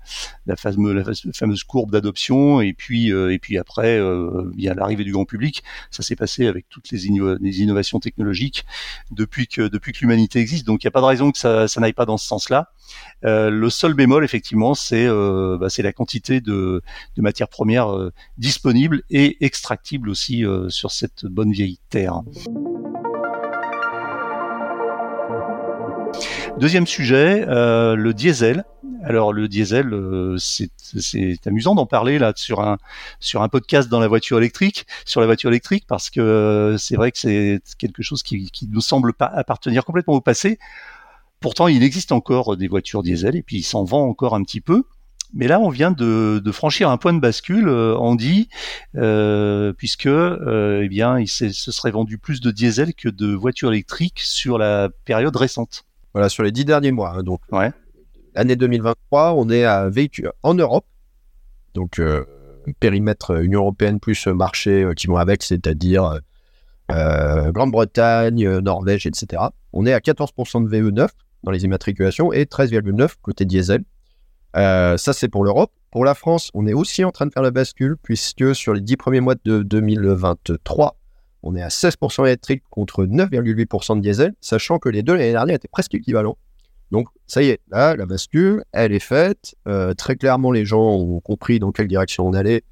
la, 0.46 0.56
fameuse, 0.56 1.64
courbe 1.64 1.90
d'adoption, 1.90 2.60
et 2.60 2.72
puis 2.72 3.08
et 3.08 3.38
puis 3.38 3.58
après 3.58 3.98
il 3.98 4.62
y 4.62 4.68
a 4.68 4.74
l'arrivée 4.74 5.04
du 5.04 5.12
grand 5.12 5.24
public. 5.24 5.62
Ça 5.90 6.02
s'est 6.02 6.16
passé 6.16 6.46
avec 6.46 6.68
toutes 6.68 6.90
les, 6.90 7.06
innovations 7.06 8.00
technologiques 8.00 8.64
depuis 9.10 9.46
que 9.46 9.68
depuis 9.68 9.92
que 9.92 10.00
l'humanité 10.00 10.38
existe. 10.40 10.66
Donc 10.66 10.82
il 10.82 10.86
n'y 10.86 10.90
a 10.90 10.92
pas 10.92 11.00
de 11.00 11.06
raison 11.06 11.30
que 11.32 11.38
ça, 11.38 11.68
ça 11.68 11.80
n'aille 11.80 11.92
pas 11.92 12.06
dans 12.06 12.18
ce 12.18 12.26
sens-là. 12.26 12.70
Euh, 13.24 13.50
le 13.50 13.70
seul 13.70 13.94
bémol, 13.94 14.24
effectivement, 14.24 14.74
c'est 14.74 15.06
euh, 15.06 15.58
bah, 15.58 15.68
la 15.78 15.92
quantité 15.92 16.40
de, 16.40 16.82
de 17.16 17.22
matières 17.22 17.48
premières 17.48 17.94
euh, 17.94 18.12
disponibles 18.38 19.02
et 19.10 19.44
extractibles 19.44 20.08
aussi 20.08 20.44
sur 20.68 20.90
cette 20.90 21.26
bonne 21.26 21.52
vieille 21.52 21.78
terre. 21.88 22.22
Deuxième 26.60 26.86
sujet, 26.86 27.46
le 27.46 28.12
diesel. 28.12 28.64
Alors 29.02 29.32
le 29.32 29.48
diesel, 29.48 29.94
c'est 30.36 31.46
amusant 31.46 31.74
d'en 31.74 31.86
parler 31.86 32.18
là 32.18 32.32
sur 32.36 32.60
un 32.60 32.76
sur 33.18 33.42
un 33.42 33.48
podcast 33.48 33.88
dans 33.88 33.98
la 33.98 34.08
voiture 34.08 34.36
électrique, 34.36 34.86
sur 35.06 35.20
la 35.20 35.26
voiture 35.26 35.48
électrique, 35.48 35.84
parce 35.88 36.10
que 36.10 36.76
c'est 36.78 36.96
vrai 36.96 37.12
que 37.12 37.18
c'est 37.18 37.60
quelque 37.78 38.02
chose 38.02 38.22
qui, 38.22 38.50
qui 38.50 38.68
nous 38.68 38.82
semble 38.82 39.14
pas 39.14 39.26
appartenir 39.26 39.84
complètement 39.86 40.14
au 40.14 40.20
passé. 40.20 40.58
Pourtant, 41.40 41.66
il 41.66 41.82
existe 41.82 42.12
encore 42.12 42.58
des 42.58 42.68
voitures 42.68 43.02
diesel 43.02 43.36
et 43.36 43.42
puis 43.42 43.56
il 43.56 43.62
s'en 43.62 43.84
vend 43.84 44.06
encore 44.06 44.34
un 44.34 44.42
petit 44.42 44.60
peu. 44.60 44.84
Mais 45.32 45.46
là, 45.46 45.60
on 45.60 45.70
vient 45.70 45.92
de, 45.92 46.42
franchir 46.52 46.90
un 46.90 46.96
point 46.96 47.12
de 47.12 47.20
bascule, 47.20 47.68
euh, 47.68 47.96
on 47.98 48.16
dit, 48.16 48.48
euh, 48.96 49.72
puisque 49.72 50.06
euh, 50.06 50.82
eh 50.84 50.88
bien, 50.88 51.18
il 51.18 51.28
se 51.28 51.50
serait 51.50 51.92
vendu 51.92 52.18
plus 52.18 52.40
de 52.40 52.50
diesel 52.50 52.94
que 52.94 53.08
de 53.08 53.32
voitures 53.32 53.72
électriques 53.72 54.20
sur 54.20 54.58
la 54.58 54.88
période 55.04 55.36
récente. 55.36 55.84
Voilà, 56.12 56.28
sur 56.28 56.42
les 56.42 56.52
dix 56.52 56.64
derniers 56.64 56.92
mois. 56.92 57.14
Hein, 57.16 57.22
donc, 57.22 57.40
ouais. 57.52 57.70
l'année 58.34 58.56
2023, 58.56 59.34
on 59.34 59.48
est 59.50 59.64
à 59.64 59.88
véhicule 59.88 60.32
en 60.42 60.54
Europe. 60.54 60.86
Donc, 61.74 62.00
périmètre 62.80 63.42
Union 63.42 63.60
européenne 63.60 64.00
plus 64.00 64.26
marché 64.26 64.90
qui 64.96 65.06
vont 65.06 65.16
avec, 65.16 65.42
c'est-à-dire 65.42 66.18
Grande-Bretagne, 66.88 68.58
Norvège, 68.58 69.06
etc. 69.06 69.42
On 69.72 69.86
est 69.86 69.92
à 69.92 70.00
14% 70.00 70.68
de 70.68 70.68
VE9 70.68 71.08
dans 71.42 71.50
les 71.50 71.64
immatriculations 71.64 72.32
et 72.32 72.44
13,9 72.44 73.14
côté 73.22 73.44
diesel. 73.44 73.84
Euh, 74.56 74.96
ça, 74.96 75.12
c'est 75.12 75.28
pour 75.28 75.44
l'Europe. 75.44 75.72
Pour 75.90 76.04
la 76.04 76.14
France, 76.14 76.50
on 76.54 76.66
est 76.66 76.72
aussi 76.72 77.04
en 77.04 77.10
train 77.10 77.26
de 77.26 77.32
faire 77.32 77.42
la 77.42 77.50
bascule, 77.50 77.96
puisque 78.02 78.54
sur 78.54 78.74
les 78.74 78.80
10 78.80 78.96
premiers 78.96 79.20
mois 79.20 79.34
de 79.44 79.62
2023, 79.62 80.96
on 81.42 81.56
est 81.56 81.62
à 81.62 81.68
16% 81.68 82.26
électrique 82.26 82.62
contre 82.70 83.04
9,8% 83.04 83.96
de 83.96 84.00
diesel, 84.00 84.34
sachant 84.40 84.78
que 84.78 84.88
les 84.88 85.02
deux 85.02 85.14
l'année 85.14 85.32
dernière 85.32 85.56
étaient 85.56 85.68
presque 85.68 85.94
équivalents. 85.94 86.36
Donc, 86.90 87.06
ça 87.26 87.42
y 87.42 87.48
est, 87.50 87.60
là, 87.70 87.94
la 87.94 88.04
bascule, 88.04 88.64
elle 88.72 88.92
est 88.92 88.98
faite. 88.98 89.54
Euh, 89.68 89.94
très 89.94 90.16
clairement, 90.16 90.50
les 90.50 90.64
gens 90.64 90.96
ont 90.96 91.20
compris 91.20 91.60
dans 91.60 91.70
quelle 91.70 91.86
direction 91.86 92.26
on 92.26 92.34
allait 92.34 92.64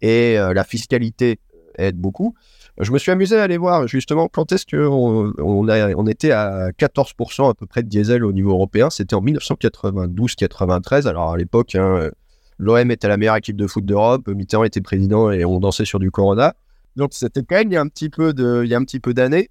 et 0.00 0.38
euh, 0.38 0.54
la 0.54 0.64
fiscalité 0.64 1.38
aide 1.78 1.96
beaucoup. 1.96 2.34
Je 2.78 2.90
me 2.92 2.98
suis 2.98 3.10
amusé 3.10 3.38
à 3.38 3.42
aller 3.42 3.56
voir 3.56 3.86
justement 3.86 4.28
quand 4.28 4.52
est-ce 4.52 4.66
qu'on 4.66 5.32
on, 5.38 5.68
on 5.68 6.06
était 6.06 6.30
à 6.30 6.70
14% 6.72 7.50
à 7.50 7.54
peu 7.54 7.66
près 7.66 7.82
de 7.82 7.88
diesel 7.88 8.24
au 8.24 8.32
niveau 8.32 8.50
européen. 8.50 8.90
C'était 8.90 9.14
en 9.14 9.22
1992-93. 9.22 11.06
Alors 11.06 11.32
à 11.32 11.36
l'époque, 11.38 11.74
hein, 11.74 12.10
l'OM 12.58 12.90
était 12.90 13.08
la 13.08 13.16
meilleure 13.16 13.36
équipe 13.36 13.56
de 13.56 13.66
foot 13.66 13.84
d'Europe, 13.84 14.28
Mitterrand 14.28 14.64
était 14.64 14.82
président 14.82 15.30
et 15.30 15.44
on 15.44 15.58
dansait 15.58 15.86
sur 15.86 15.98
du 15.98 16.10
Corona. 16.10 16.54
Donc 16.96 17.10
c'était 17.12 17.42
quand 17.42 17.56
même 17.56 17.70
il 17.70 17.74
y 17.74 17.76
a 17.76 17.80
un 17.80 17.88
petit 17.88 18.10
peu 18.10 18.32
de, 18.32 18.62
il 18.64 18.70
y 18.70 18.74
a 18.74 18.78
un 18.78 18.84
petit 18.84 19.00
peu 19.00 19.14
d'années. 19.14 19.50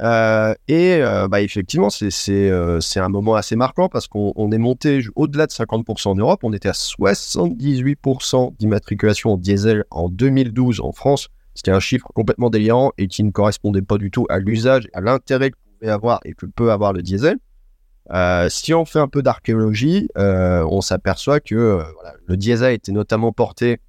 et 0.00 1.00
bah, 1.30 1.40
effectivement, 1.40 1.90
c'est 1.90 2.50
un 2.50 3.08
moment 3.08 3.34
assez 3.34 3.56
marquant 3.56 3.88
parce 3.88 4.08
qu'on 4.08 4.50
est 4.50 4.58
monté 4.58 5.00
au-delà 5.14 5.46
de 5.46 5.52
50% 5.52 6.08
en 6.08 6.14
Europe. 6.14 6.40
On 6.42 6.52
était 6.52 6.68
à 6.68 6.72
78% 6.72 8.56
d'immatriculation 8.58 9.32
en 9.32 9.36
diesel 9.36 9.84
en 9.90 10.08
2012 10.08 10.80
en 10.80 10.92
France. 10.92 11.28
C'était 11.54 11.70
un 11.70 11.80
chiffre 11.80 12.08
complètement 12.14 12.50
délirant 12.50 12.92
et 12.98 13.08
qui 13.08 13.24
ne 13.24 13.30
correspondait 13.30 13.82
pas 13.82 13.96
du 13.96 14.10
tout 14.10 14.26
à 14.28 14.38
l'usage, 14.38 14.88
à 14.92 15.00
l'intérêt 15.00 15.50
que 15.50 15.56
pouvait 15.78 15.90
avoir 15.90 16.20
et 16.24 16.34
que 16.34 16.44
peut 16.44 16.70
avoir 16.70 16.92
le 16.92 17.02
diesel. 17.02 17.38
Euh, 18.12 18.48
si 18.48 18.72
on 18.72 18.84
fait 18.84 18.98
un 18.98 19.08
peu 19.08 19.22
d'archéologie, 19.22 20.08
euh, 20.16 20.64
on 20.70 20.80
s'aperçoit 20.80 21.40
que 21.40 21.54
euh, 21.54 21.82
le 22.26 22.36
diesel 22.36 22.74
était 22.74 22.92
notamment 22.92 23.32
porté 23.32 23.80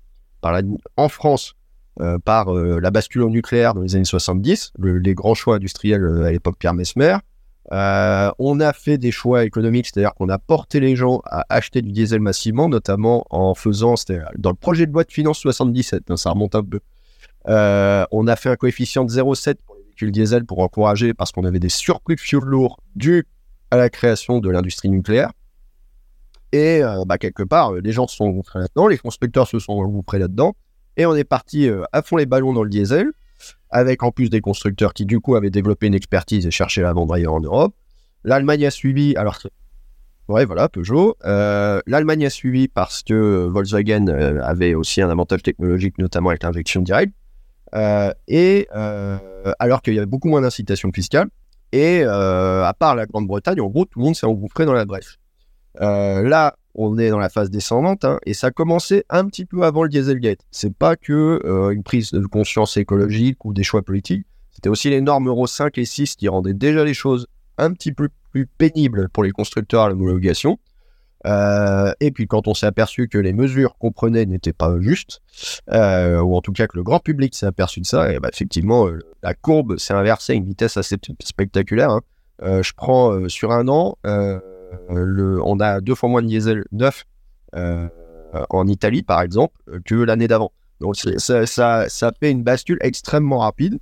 par 0.41 0.59
en 0.95 1.09
France 1.09 1.53
par 2.25 2.53
la 2.53 2.91
bascule 2.91 3.23
au 3.23 3.29
nucléaire 3.29 3.73
dans 3.73 3.81
les 3.81 3.95
années 3.95 4.05
70, 4.05 4.73
les 4.79 5.13
grands 5.13 5.33
choix 5.33 5.55
industriels 5.55 6.23
à 6.25 6.31
l'époque 6.31 6.57
Pierre 6.59 6.73
Mesmer. 6.73 7.17
on 7.71 8.59
a 8.59 8.73
fait 8.73 8.97
des 8.97 9.11
choix 9.11 9.45
économiques, 9.45 9.87
c'est-à-dire 9.87 10.13
qu'on 10.13 10.29
a 10.29 10.37
porté 10.37 10.79
les 10.79 10.95
gens 10.95 11.21
à 11.25 11.45
acheter 11.49 11.81
du 11.81 11.91
diesel 11.91 12.19
massivement, 12.19 12.69
notamment 12.69 13.25
en 13.29 13.55
faisant, 13.55 13.95
c'était 13.95 14.21
dans 14.37 14.51
le 14.51 14.55
projet 14.55 14.85
de 14.85 14.91
loi 14.91 15.03
de 15.03 15.11
finances 15.11 15.39
77, 15.39 16.11
hein, 16.11 16.17
ça 16.17 16.31
remonte 16.31 16.55
un 16.55 16.63
peu. 16.63 16.79
on 17.47 18.27
a 18.27 18.35
fait 18.35 18.49
un 18.49 18.55
coefficient 18.55 19.05
de 19.05 19.11
0,7 19.11 19.55
pour 19.65 19.75
les 19.75 19.83
véhicules 19.83 20.11
diesel 20.11 20.45
pour 20.45 20.59
encourager, 20.59 21.13
parce 21.13 21.31
qu'on 21.31 21.45
avait 21.45 21.59
des 21.59 21.69
surplus 21.69 22.15
de 22.15 22.21
fuel 22.21 22.43
lourd 22.43 22.79
dus 22.95 23.25
à 23.71 23.77
la 23.77 23.89
création 23.89 24.39
de 24.39 24.49
l'industrie 24.49 24.89
nucléaire. 24.89 25.31
Et 26.51 26.81
euh, 26.83 27.03
bah, 27.05 27.17
quelque 27.17 27.43
part, 27.43 27.73
euh, 27.73 27.81
les 27.81 27.91
gens 27.91 28.07
se 28.07 28.15
sont 28.15 28.25
engouffrés 28.25 28.59
là-dedans, 28.59 28.87
les 28.87 28.97
constructeurs 28.97 29.47
se 29.47 29.59
sont 29.59 29.73
engouffrés 29.73 30.19
là-dedans, 30.19 30.55
et 30.97 31.05
on 31.05 31.15
est 31.15 31.23
parti 31.23 31.69
euh, 31.69 31.83
à 31.93 32.01
fond 32.01 32.17
les 32.17 32.25
ballons 32.25 32.53
dans 32.53 32.63
le 32.63 32.69
diesel, 32.69 33.11
avec 33.69 34.03
en 34.03 34.11
plus 34.11 34.29
des 34.29 34.41
constructeurs 34.41 34.93
qui 34.93 35.05
du 35.05 35.19
coup 35.19 35.35
avaient 35.35 35.49
développé 35.49 35.87
une 35.87 35.93
expertise 35.93 36.45
et 36.45 36.51
cherchaient 36.51 36.83
à 36.83 36.91
vendre 36.91 37.13
ailleurs 37.13 37.33
en 37.33 37.39
Europe. 37.39 37.73
L'Allemagne 38.23 38.65
a 38.65 38.71
suivi, 38.71 39.15
alors 39.15 39.39
ouais 40.27 40.43
voilà 40.43 40.67
Peugeot. 40.67 41.15
L'Allemagne 41.23 42.25
a 42.25 42.29
suivi 42.29 42.67
parce 42.67 43.03
que 43.03 43.47
Volkswagen 43.47 44.07
avait 44.41 44.73
aussi 44.73 45.01
un 45.01 45.09
avantage 45.09 45.43
technologique, 45.43 45.97
notamment 45.97 46.29
avec 46.29 46.43
l'injection 46.43 46.81
directe. 46.81 47.13
et 48.27 48.67
alors 49.59 49.81
qu'il 49.81 49.93
y 49.93 49.97
avait 49.97 50.05
beaucoup 50.05 50.27
moins 50.27 50.41
d'incitation 50.41 50.91
fiscale, 50.91 51.29
et 51.71 52.01
euh, 52.03 52.63
à 52.63 52.73
part 52.73 52.95
la 52.95 53.05
Grande-Bretagne, 53.05 53.59
en 53.61 53.67
gros, 53.67 53.85
tout 53.85 53.99
le 53.99 54.05
monde 54.05 54.15
s'est 54.15 54.25
engouffré 54.25 54.65
dans 54.65 54.73
la 54.73 54.85
brèche. 54.85 55.19
Euh, 55.81 56.21
là, 56.21 56.55
on 56.77 56.97
est 56.97 57.09
dans 57.09 57.17
la 57.17 57.29
phase 57.29 57.49
descendante, 57.49 58.05
hein, 58.05 58.19
et 58.25 58.33
ça 58.33 58.47
a 58.47 58.51
commencé 58.51 59.03
un 59.09 59.25
petit 59.25 59.45
peu 59.45 59.63
avant 59.63 59.83
le 59.83 59.89
Dieselgate. 59.89 60.39
C'est 60.51 60.73
pas 60.73 60.95
que 60.95 61.41
euh, 61.43 61.71
une 61.71 61.83
prise 61.83 62.11
de 62.11 62.25
conscience 62.25 62.77
écologique 62.77 63.43
ou 63.45 63.53
des 63.53 63.63
choix 63.63 63.81
politiques, 63.81 64.25
c'était 64.51 64.69
aussi 64.69 64.89
les 64.89 65.01
normes 65.01 65.27
Euro 65.27 65.47
5 65.47 65.77
et 65.77 65.85
6 65.85 66.15
qui 66.15 66.27
rendaient 66.27 66.53
déjà 66.53 66.83
les 66.83 66.93
choses 66.93 67.27
un 67.57 67.73
petit 67.73 67.91
peu 67.91 68.09
plus 68.31 68.45
pénibles 68.45 69.09
pour 69.09 69.23
les 69.23 69.31
constructeurs 69.31 69.83
à 69.83 69.89
l'homologation. 69.89 70.59
Euh, 71.25 71.91
et 71.99 72.11
puis 72.11 72.27
quand 72.27 72.47
on 72.47 72.53
s'est 72.53 72.67
aperçu 72.67 73.07
que 73.07 73.17
les 73.17 73.33
mesures 73.33 73.77
qu'on 73.79 73.91
prenait 73.91 74.25
n'étaient 74.25 74.53
pas 74.53 74.79
justes, 74.79 75.21
euh, 75.71 76.21
ou 76.21 76.35
en 76.35 76.41
tout 76.41 76.53
cas 76.53 76.67
que 76.67 76.77
le 76.77 76.83
grand 76.83 76.99
public 76.99 77.35
s'est 77.35 77.47
aperçu 77.47 77.81
de 77.81 77.87
ça, 77.87 78.19
bah, 78.19 78.29
effectivement, 78.31 78.87
la 79.23 79.33
courbe 79.33 79.77
s'est 79.77 79.93
inversée 79.93 80.33
à 80.33 80.35
une 80.35 80.45
vitesse 80.45 80.77
assez 80.77 80.95
spectaculaire. 81.23 81.89
Hein. 81.89 82.01
je 82.41 82.71
prends 82.75 83.27
sur 83.29 83.51
un 83.51 83.67
an, 83.67 83.97
le, 84.89 85.41
on 85.43 85.59
a 85.59 85.81
deux 85.81 85.95
fois 85.95 86.09
moins 86.09 86.21
de 86.21 86.27
diesel 86.27 86.63
neuf 86.71 87.05
en 87.53 88.67
Italie, 88.67 89.03
par 89.03 89.21
exemple, 89.21 89.55
que 89.85 89.95
l'année 89.95 90.27
d'avant. 90.27 90.51
Donc 90.79 90.95
ça, 90.95 91.85
fait 92.19 92.31
une 92.31 92.43
bascule 92.43 92.77
extrêmement 92.81 93.39
rapide. 93.39 93.79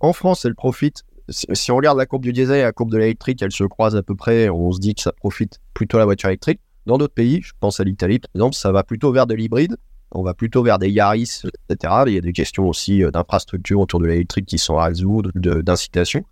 En 0.00 0.12
France, 0.12 0.44
elle 0.44 0.54
profite 0.54 1.04
si 1.28 1.70
on 1.70 1.76
regarde 1.76 1.98
la 1.98 2.06
courbe 2.06 2.22
du 2.22 2.32
diesel 2.32 2.58
et 2.58 2.62
la 2.62 2.72
courbe 2.72 2.90
de 2.90 2.98
l'électrique, 2.98 3.42
elles 3.42 3.52
se 3.52 3.64
croisent 3.64 3.96
à 3.96 4.02
peu 4.02 4.14
près, 4.14 4.48
on 4.48 4.72
se 4.72 4.80
dit 4.80 4.94
que 4.94 5.00
ça 5.00 5.12
profite 5.12 5.60
plutôt 5.74 5.98
à 5.98 6.00
la 6.00 6.04
voiture 6.04 6.28
électrique. 6.28 6.60
Dans 6.86 6.98
d'autres 6.98 7.14
pays, 7.14 7.40
je 7.42 7.52
pense 7.60 7.78
à 7.80 7.84
l'Italie 7.84 8.18
par 8.18 8.30
exemple, 8.34 8.56
ça 8.56 8.72
va 8.72 8.82
plutôt 8.82 9.12
vers 9.12 9.26
de 9.26 9.34
l'hybride, 9.34 9.76
on 10.10 10.22
va 10.22 10.34
plutôt 10.34 10.62
vers 10.62 10.78
des 10.78 10.90
Yaris, 10.90 11.42
etc. 11.68 11.94
Il 12.06 12.14
y 12.14 12.18
a 12.18 12.20
des 12.20 12.32
questions 12.32 12.68
aussi 12.68 13.02
euh, 13.02 13.10
d'infrastructure 13.10 13.80
autour 13.80 14.00
de 14.00 14.06
l'électrique 14.06 14.46
qui 14.46 14.58
sont 14.58 14.76
à 14.76 14.86
résoudre, 14.86 15.30
d'incitation. 15.34 16.24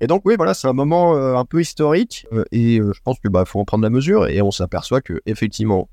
Et 0.00 0.06
donc 0.06 0.22
oui, 0.24 0.34
voilà, 0.36 0.54
c'est 0.54 0.68
un 0.68 0.72
moment 0.72 1.16
euh, 1.16 1.36
un 1.36 1.44
peu 1.44 1.60
historique 1.60 2.26
euh, 2.32 2.44
et 2.52 2.76
je 2.76 3.00
pense 3.02 3.18
qu'il 3.18 3.30
bah, 3.30 3.44
faut 3.46 3.60
en 3.60 3.64
prendre 3.64 3.82
la 3.82 3.90
mesure 3.90 4.28
et 4.28 4.42
on 4.42 4.50
s'aperçoit 4.50 5.00
que 5.00 5.20
effectivement, 5.26 5.88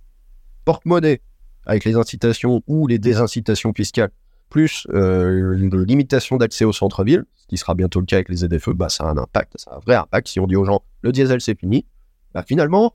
porte-monnaie 0.65 1.21
avec 1.65 1.85
les 1.85 1.95
incitations 1.95 2.61
ou 2.67 2.87
les 2.87 2.99
désincitations 2.99 3.73
fiscales 3.73 4.11
plus 4.49 4.85
euh, 4.93 5.57
une 5.57 5.81
limitation 5.81 6.37
d'accès 6.37 6.63
au 6.63 6.71
centre-ville, 6.71 7.25
ce 7.35 7.47
qui 7.47 7.57
sera 7.57 7.73
bientôt 7.73 7.99
le 7.99 8.05
cas 8.05 8.17
avec 8.17 8.29
les 8.29 8.37
ZFE, 8.37 8.69
bah, 8.69 8.87
ça 8.87 9.05
a 9.05 9.07
un 9.07 9.17
impact, 9.17 9.53
ça 9.57 9.71
a 9.71 9.75
un 9.77 9.79
vrai 9.79 9.95
impact. 9.95 10.27
Si 10.27 10.39
on 10.39 10.45
dit 10.45 10.55
aux 10.55 10.63
gens, 10.63 10.83
le 11.01 11.11
diesel 11.11 11.41
c'est 11.41 11.59
fini, 11.59 11.87
bah, 12.35 12.43
finalement, 12.47 12.93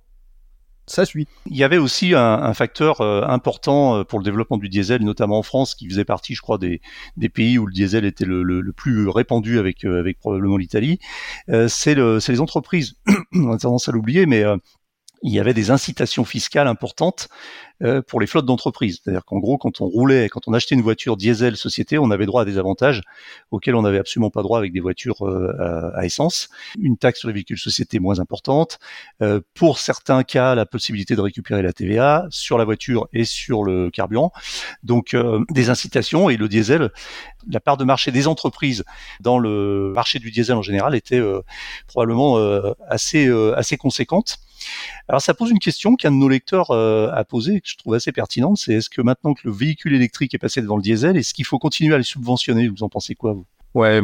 Il 1.47 1.57
y 1.57 1.65
avait 1.65 1.79
aussi 1.79 2.15
un, 2.15 2.55
facteur 2.55 3.01
euh, 3.01 3.23
important 3.27 3.99
euh, 3.99 4.05
pour 4.05 4.19
le 4.19 4.25
développement 4.25 4.57
du 4.57 4.69
diesel, 4.69 5.03
notamment 5.05 5.39
en 5.39 5.43
France, 5.43 5.75
qui 5.75 5.89
faisait 5.89 6.05
partie, 6.05 6.35
je 6.35 6.43
crois, 6.43 6.59
des, 6.59 6.81
pays 7.29 7.59
où 7.59 7.67
le 7.67 7.73
diesel 7.73 8.05
était 8.05 8.25
le, 8.25 8.73
plus 8.73 9.09
répandu 9.09 9.59
avec, 9.59 9.85
avec 9.85 10.19
probablement 10.19 10.57
l'Italie. 10.57 10.99
c'est 11.69 11.95
le, 11.95 12.19
les 12.27 12.41
entreprises. 12.41 12.95
on 13.35 13.53
a 13.53 13.59
tendance 13.59 13.89
à 13.89 13.93
l'oublier, 13.93 14.27
mais 14.27 14.45
il 15.23 15.33
y 15.33 15.41
avait 15.41 15.55
des 15.55 15.71
incitations 15.71 16.25
fiscales 16.25 16.69
importantes 16.69 17.29
euh, 17.83 18.03
pour 18.03 18.21
les 18.21 18.27
flottes 18.27 18.45
d'entreprises. 18.45 19.01
C'est-à-dire 19.03 19.25
qu'en 19.25 19.39
gros, 19.39 19.57
quand 19.57 19.81
on 19.81 19.87
roulait, 19.87 20.29
quand 20.29 20.49
on 20.49 20.53
achetait 20.53 20.75
une 20.75 20.83
voiture 20.83 21.17
diesel 21.17 21.57
société, 21.57 21.97
on 21.99 22.11
avait 22.11 22.27
droit 22.27 22.43
à 22.43 22.45
des 22.45 22.59
avantages 22.59 23.03
auxquels 23.53 23.77
on 23.77 23.83
n'avait 23.83 23.99
absolument 23.99 24.31
pas 24.31 24.43
droit 24.43 24.59
avec 24.59 24.73
des 24.73 24.81
voitures 24.81 25.27
euh, 25.27 25.93
à, 25.95 26.05
essence. 26.05 26.49
Une 26.79 26.97
taxe 26.97 27.21
sur 27.21 27.29
les 27.29 27.35
véhicules 27.35 27.59
société 27.59 28.01
moins 28.01 28.19
importante. 28.19 28.79
Euh, 29.23 29.41
pour 29.55 29.79
certains 29.79 30.25
cas, 30.25 30.55
la 30.57 30.67
possibilité 30.67 31.15
de 31.15 31.21
récupérer 31.21 31.63
la 31.63 31.73
TVA 31.73 32.27
sur 32.31 32.59
la 32.59 32.65
voiture 32.65 33.09
et 33.13 33.25
sur 33.25 33.63
le 33.63 33.91
carburant. 33.91 34.33
Donc 34.83 35.17
des 35.51 35.71
incitations 35.71 36.31
et 36.31 36.37
le 36.37 36.49
diesel, 36.49 36.91
la 37.49 37.61
part 37.61 37.77
de 37.77 37.85
marché 37.85 38.11
des 38.11 38.27
entreprises 38.27 38.85
dans 39.21 39.39
le 39.39 39.93
marché 39.95 40.19
du 40.19 40.31
diesel 40.31 40.57
en 40.57 40.63
général 40.63 40.95
était 40.95 41.23
probablement 41.87 42.37
assez 42.89 43.29
assez 43.57 43.77
conséquente. 43.77 44.39
Alors 45.09 45.21
ça 45.21 45.35
pose 45.35 45.51
une 45.51 45.59
question 45.59 45.97
qu'un 45.97 46.11
de 46.11 46.17
nos 46.17 46.29
lecteurs 46.29 46.71
a 46.71 47.25
posée 47.25 47.61
je 47.65 47.77
trouve 47.77 47.95
assez 47.95 48.13
pertinente, 48.13 48.59
c'est 48.59 48.75
est-ce 48.75 48.91
que 48.91 49.03
maintenant 49.03 49.35
que 49.35 49.41
le 49.45 49.53
véhicule 49.53 49.95
électrique 49.95 50.35
est 50.35 50.39
passé 50.39 50.63
devant 50.63 50.77
le 50.77 50.83
diesel, 50.83 51.17
est-ce 51.17 51.35
qu'il 51.35 51.45
faut 51.45 51.59
continuer 51.59 51.95
à 51.95 51.99
les 51.99 52.05
subventionner? 52.05 52.69
Vous 52.69 52.83
en 52.83 52.89
pensez 52.89 53.15
quoi, 53.15 53.33
vous? 53.33 53.47
Ouais, 53.75 54.01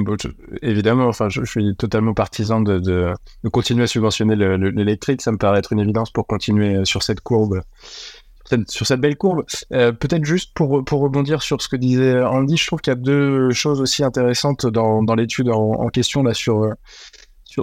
évidemment. 0.62 1.06
Enfin, 1.06 1.28
je, 1.30 1.42
suis 1.44 1.74
totalement 1.76 2.12
partisan 2.12 2.60
de, 2.60 2.78
de, 2.78 3.14
continuer 3.50 3.84
à 3.84 3.86
subventionner 3.86 4.36
l'électrique. 4.36 5.22
Ça 5.22 5.32
me 5.32 5.38
paraît 5.38 5.58
être 5.58 5.72
une 5.72 5.80
évidence 5.80 6.10
pour 6.10 6.26
continuer 6.26 6.84
sur 6.84 7.02
cette 7.02 7.20
courbe, 7.20 7.62
sur 8.68 8.86
cette, 8.86 9.00
belle 9.00 9.16
courbe. 9.16 9.44
Euh, 9.72 9.90
peut-être 9.90 10.24
juste 10.24 10.52
pour, 10.54 10.84
pour 10.84 11.00
rebondir 11.00 11.42
sur 11.42 11.62
ce 11.62 11.68
que 11.68 11.76
disait 11.76 12.22
Andy, 12.22 12.58
je 12.58 12.66
trouve 12.66 12.80
qu'il 12.80 12.90
y 12.90 12.96
a 12.96 13.00
deux 13.00 13.50
choses 13.50 13.80
aussi 13.80 14.04
intéressantes 14.04 14.66
dans, 14.66 15.02
dans 15.02 15.14
l'étude 15.14 15.48
en, 15.48 15.72
en, 15.72 15.88
question 15.88 16.22
là 16.22 16.34
sur 16.34 16.70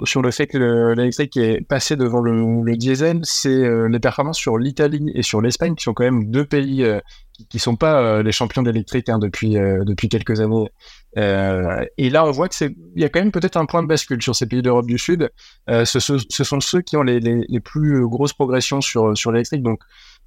sur, 0.04 0.22
le 0.22 0.30
fait 0.30 0.46
que 0.46 0.92
l'électrique 0.94 1.36
est 1.36 1.60
passé 1.66 1.96
devant 1.96 2.20
le, 2.20 2.76
diesel, 2.76 3.20
c'est 3.24 3.50
euh, 3.50 3.88
les 3.88 4.00
performances 4.00 4.38
sur 4.38 4.56
l'Italie 4.56 5.10
et 5.14 5.22
sur 5.22 5.40
l'Espagne, 5.40 5.74
qui 5.74 5.84
sont 5.84 5.92
quand 5.92 6.04
même 6.04 6.30
deux 6.30 6.44
pays 6.46 6.82
euh, 6.82 7.00
qui, 7.32 7.56
ne 7.56 7.60
sont 7.60 7.76
pas 7.76 8.00
euh, 8.00 8.22
les 8.22 8.32
champions 8.32 8.62
d'électrique 8.62 9.08
hein, 9.08 9.18
depuis 9.18 10.08
quelques 10.08 10.40
années. 10.40 10.70
et 11.16 12.10
là, 12.10 12.24
on 12.24 12.30
voit 12.30 12.48
que 12.48 12.54
c'est, 12.54 12.74
il 12.96 13.02
y 13.02 13.04
a 13.04 13.08
quand 13.08 13.20
même 13.20 13.32
peut-être 13.32 13.56
un 13.56 13.66
point 13.66 13.82
de 13.82 13.88
bascule 13.88 14.22
sur 14.22 14.34
ces 14.34 14.46
pays 14.46 14.62
d'Europe 14.62 14.86
du 14.86 14.98
Sud. 14.98 15.30
Ce, 15.68 15.98
sont 15.98 16.60
ceux 16.60 16.80
qui 16.80 16.96
ont 16.96 17.02
les, 17.02 17.60
plus 17.60 18.06
grosses 18.06 18.32
progressions 18.32 18.80
sur 18.80 19.32
l'électrique, 19.32 19.62
donc 19.62 19.80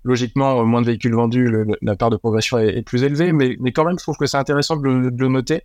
logiquement, 0.05 0.63
moins 0.65 0.81
de 0.81 0.85
véhicules 0.85 1.15
vendus, 1.15 1.51
la 1.81 1.95
part 1.95 2.11
de 2.11 2.17
progression 2.17 2.59
est, 2.59 2.83
plus 2.83 3.03
élevée, 3.03 3.33
mais, 3.33 3.57
quand 3.73 3.83
même, 3.83 3.97
je 3.97 4.03
trouve 4.03 4.17
que 4.17 4.27
c'est 4.27 4.37
intéressant 4.37 4.77
de 4.77 4.87
le, 4.87 5.27
noter. 5.27 5.63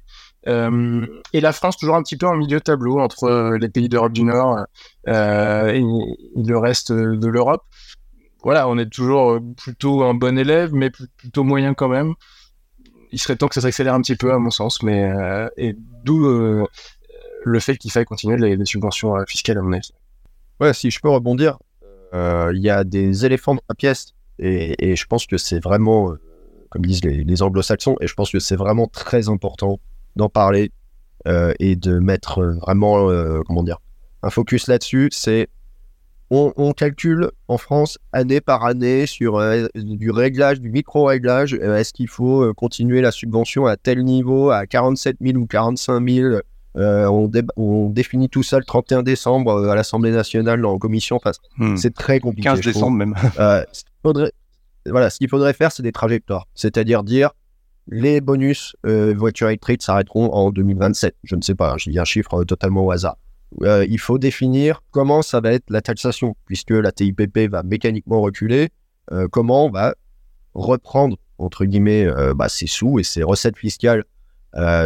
Euh, 0.48 1.06
et 1.32 1.40
la 1.40 1.52
France, 1.52 1.76
toujours 1.76 1.96
un 1.96 2.02
petit 2.02 2.16
peu 2.16 2.26
en 2.26 2.34
milieu 2.34 2.58
de 2.58 2.64
tableau 2.64 2.98
entre 2.98 3.24
euh, 3.24 3.58
les 3.58 3.68
pays 3.68 3.88
d'Europe 3.88 4.12
du 4.12 4.24
Nord 4.24 4.64
euh, 5.08 5.68
et, 5.68 5.82
le 5.82 6.58
reste 6.58 6.92
de 6.92 7.28
l'Europe. 7.28 7.62
Voilà, 8.42 8.68
on 8.68 8.78
est 8.78 8.90
toujours 8.90 9.38
plutôt 9.56 10.02
un 10.02 10.14
bon 10.14 10.38
élève, 10.38 10.72
mais 10.72 10.90
plutôt 10.90 11.44
moyen 11.44 11.74
quand 11.74 11.88
même. 11.88 12.14
Il 13.12 13.18
serait 13.18 13.36
temps 13.36 13.48
que 13.48 13.54
ça 13.54 13.60
s'accélère 13.60 13.94
un 13.94 14.00
petit 14.00 14.16
peu, 14.16 14.32
à 14.32 14.38
mon 14.38 14.50
sens, 14.50 14.82
mais 14.82 15.12
d'où 16.04 16.26
le 17.42 17.60
fait 17.60 17.76
qu'il 17.76 17.90
faille 17.90 18.06
continuer 18.06 18.38
les, 18.38 18.56
les, 18.56 18.64
subventions 18.64 19.14
fiscales, 19.26 19.58
à 19.58 19.62
mon 19.62 19.72
avis. 19.72 19.90
Ouais, 20.58 20.72
si 20.72 20.90
je 20.90 21.00
peux 21.00 21.10
rebondir, 21.10 21.58
il 22.14 22.60
y 22.60 22.70
a 22.70 22.82
des 22.84 23.26
éléphants 23.26 23.56
dans 23.56 23.64
la 23.68 23.74
pièce 23.74 24.14
et, 24.38 24.96
je 24.96 25.06
pense 25.06 25.26
que 25.26 25.36
c'est 25.36 25.62
vraiment, 25.62 26.14
comme 26.70 26.86
disent 26.86 27.04
les, 27.04 27.42
anglo-saxons, 27.42 27.96
et 28.00 28.06
je 28.06 28.14
pense 28.14 28.30
que 28.30 28.38
c'est 28.38 28.56
vraiment 28.56 28.86
très 28.86 29.28
important 29.28 29.80
d'en 30.16 30.28
parler 30.28 30.70
euh, 31.26 31.52
et 31.58 31.76
de 31.76 31.98
mettre 31.98 32.42
vraiment, 32.60 33.10
euh, 33.10 33.40
comment 33.46 33.62
dire, 33.62 33.78
un 34.22 34.30
focus 34.30 34.68
là-dessus. 34.68 35.08
C'est 35.12 35.48
on, 36.32 36.72
calcule 36.72 37.32
en 37.48 37.58
France 37.58 37.98
année 38.12 38.40
par 38.40 38.64
année 38.64 39.06
sur 39.06 39.42
du 39.74 40.12
réglage, 40.12 40.60
du 40.60 40.70
micro-réglage. 40.70 41.54
Est-ce 41.54 41.92
qu'il 41.92 42.06
faut 42.06 42.54
continuer 42.54 43.00
la 43.00 43.10
subvention 43.10 43.66
à 43.66 43.76
tel 43.76 44.04
niveau, 44.04 44.50
à 44.50 44.64
47 44.64 45.16
000 45.20 45.38
ou 45.38 45.46
45 45.46 46.08
000 46.08 46.36
on, 46.76 47.88
définit 47.88 48.28
tout 48.28 48.44
ça 48.44 48.58
le 48.58 48.64
31 48.64 49.02
décembre 49.02 49.68
à 49.68 49.74
l'Assemblée 49.74 50.12
nationale 50.12 50.64
en 50.64 50.78
commission. 50.78 51.16
Enfin, 51.16 51.32
hmm. 51.58 51.76
C'est 51.76 51.94
très 51.94 52.20
compliqué. 52.20 52.48
15 52.48 52.60
décembre 52.60 52.96
même. 52.96 53.16
faudrait, 54.04 54.30
voilà, 54.86 55.10
ce 55.10 55.18
qu'il 55.18 55.28
faudrait 55.28 55.52
faire, 55.52 55.72
c'est 55.72 55.82
des 55.82 55.92
trajectoires. 55.92 56.46
C'est-à-dire 56.54 57.02
dire 57.02 57.30
les 57.88 58.20
bonus 58.20 58.76
voitures 58.84 59.48
électriques 59.48 59.82
s'arrêteront 59.82 60.32
en 60.32 60.50
2027. 60.50 61.16
Je 61.24 61.36
ne 61.36 61.42
sais 61.42 61.54
pas, 61.54 61.76
j'ai 61.76 61.90
dit 61.90 61.98
un 61.98 62.04
chiffre 62.04 62.44
totalement 62.44 62.84
au 62.84 62.90
hasard. 62.90 63.16
Euh, 63.62 63.84
il 63.88 63.98
faut 63.98 64.18
définir 64.18 64.82
comment 64.90 65.22
ça 65.22 65.40
va 65.40 65.52
être 65.52 65.70
la 65.70 65.82
taxation, 65.82 66.36
puisque 66.46 66.70
la 66.70 66.92
TIPP 66.92 67.50
va 67.50 67.62
mécaniquement 67.62 68.20
reculer, 68.20 68.68
euh, 69.12 69.26
comment 69.30 69.66
on 69.66 69.70
va 69.70 69.94
reprendre, 70.54 71.16
entre 71.38 71.64
guillemets, 71.64 72.06
euh, 72.06 72.34
bah, 72.34 72.48
ses 72.48 72.66
sous 72.66 72.98
et 72.98 73.02
ses 73.02 73.22
recettes 73.22 73.58
fiscales 73.58 74.04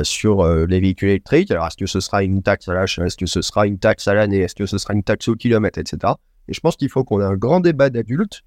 sur 0.02 0.44
les 0.44 0.78
véhicules 0.78 1.08
électriques. 1.08 1.50
Alors, 1.50 1.66
est-ce 1.66 1.78
que 1.78 1.86
ce 1.86 1.98
sera 1.98 2.22
une 2.22 2.42
taxe 2.42 2.68
à 2.68 2.74
l'achat, 2.74 3.06
est-ce 3.06 3.16
que 3.16 3.24
ce 3.24 3.40
sera 3.40 3.66
une 3.66 3.78
taxe 3.78 4.06
à 4.06 4.12
l'année, 4.12 4.40
est-ce 4.40 4.54
que 4.54 4.66
ce 4.66 4.76
sera 4.76 4.92
une 4.92 5.02
taxe 5.02 5.26
au 5.28 5.36
kilomètre, 5.36 5.78
etc. 5.78 6.12
Et 6.48 6.52
je 6.52 6.60
pense 6.60 6.76
qu'il 6.76 6.90
faut 6.90 7.02
qu'on 7.02 7.22
ait 7.22 7.24
un 7.24 7.36
grand 7.36 7.60
débat 7.60 7.88
d'adultes 7.88 8.42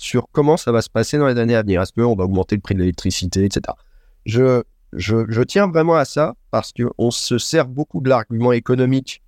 sur 0.00 0.28
comment 0.32 0.56
ça 0.56 0.72
va 0.72 0.80
se 0.80 0.88
passer 0.88 1.18
dans 1.18 1.26
les 1.26 1.38
années 1.38 1.54
à 1.54 1.60
venir. 1.60 1.82
Est-ce 1.82 1.92
qu'on 1.92 2.16
va 2.16 2.24
augmenter 2.24 2.56
le 2.56 2.62
prix 2.62 2.74
de 2.74 2.80
l'électricité, 2.80 3.44
etc. 3.44 3.76
Je, 4.24 4.62
je, 4.94 5.42
tiens 5.42 5.68
vraiment 5.68 5.94
à 5.94 6.06
ça 6.06 6.34
parce 6.50 6.72
qu'on 6.72 7.10
se 7.10 7.36
sert 7.36 7.68
beaucoup 7.68 8.00
de 8.00 8.08
l'argument 8.08 8.52
économique 8.52 9.22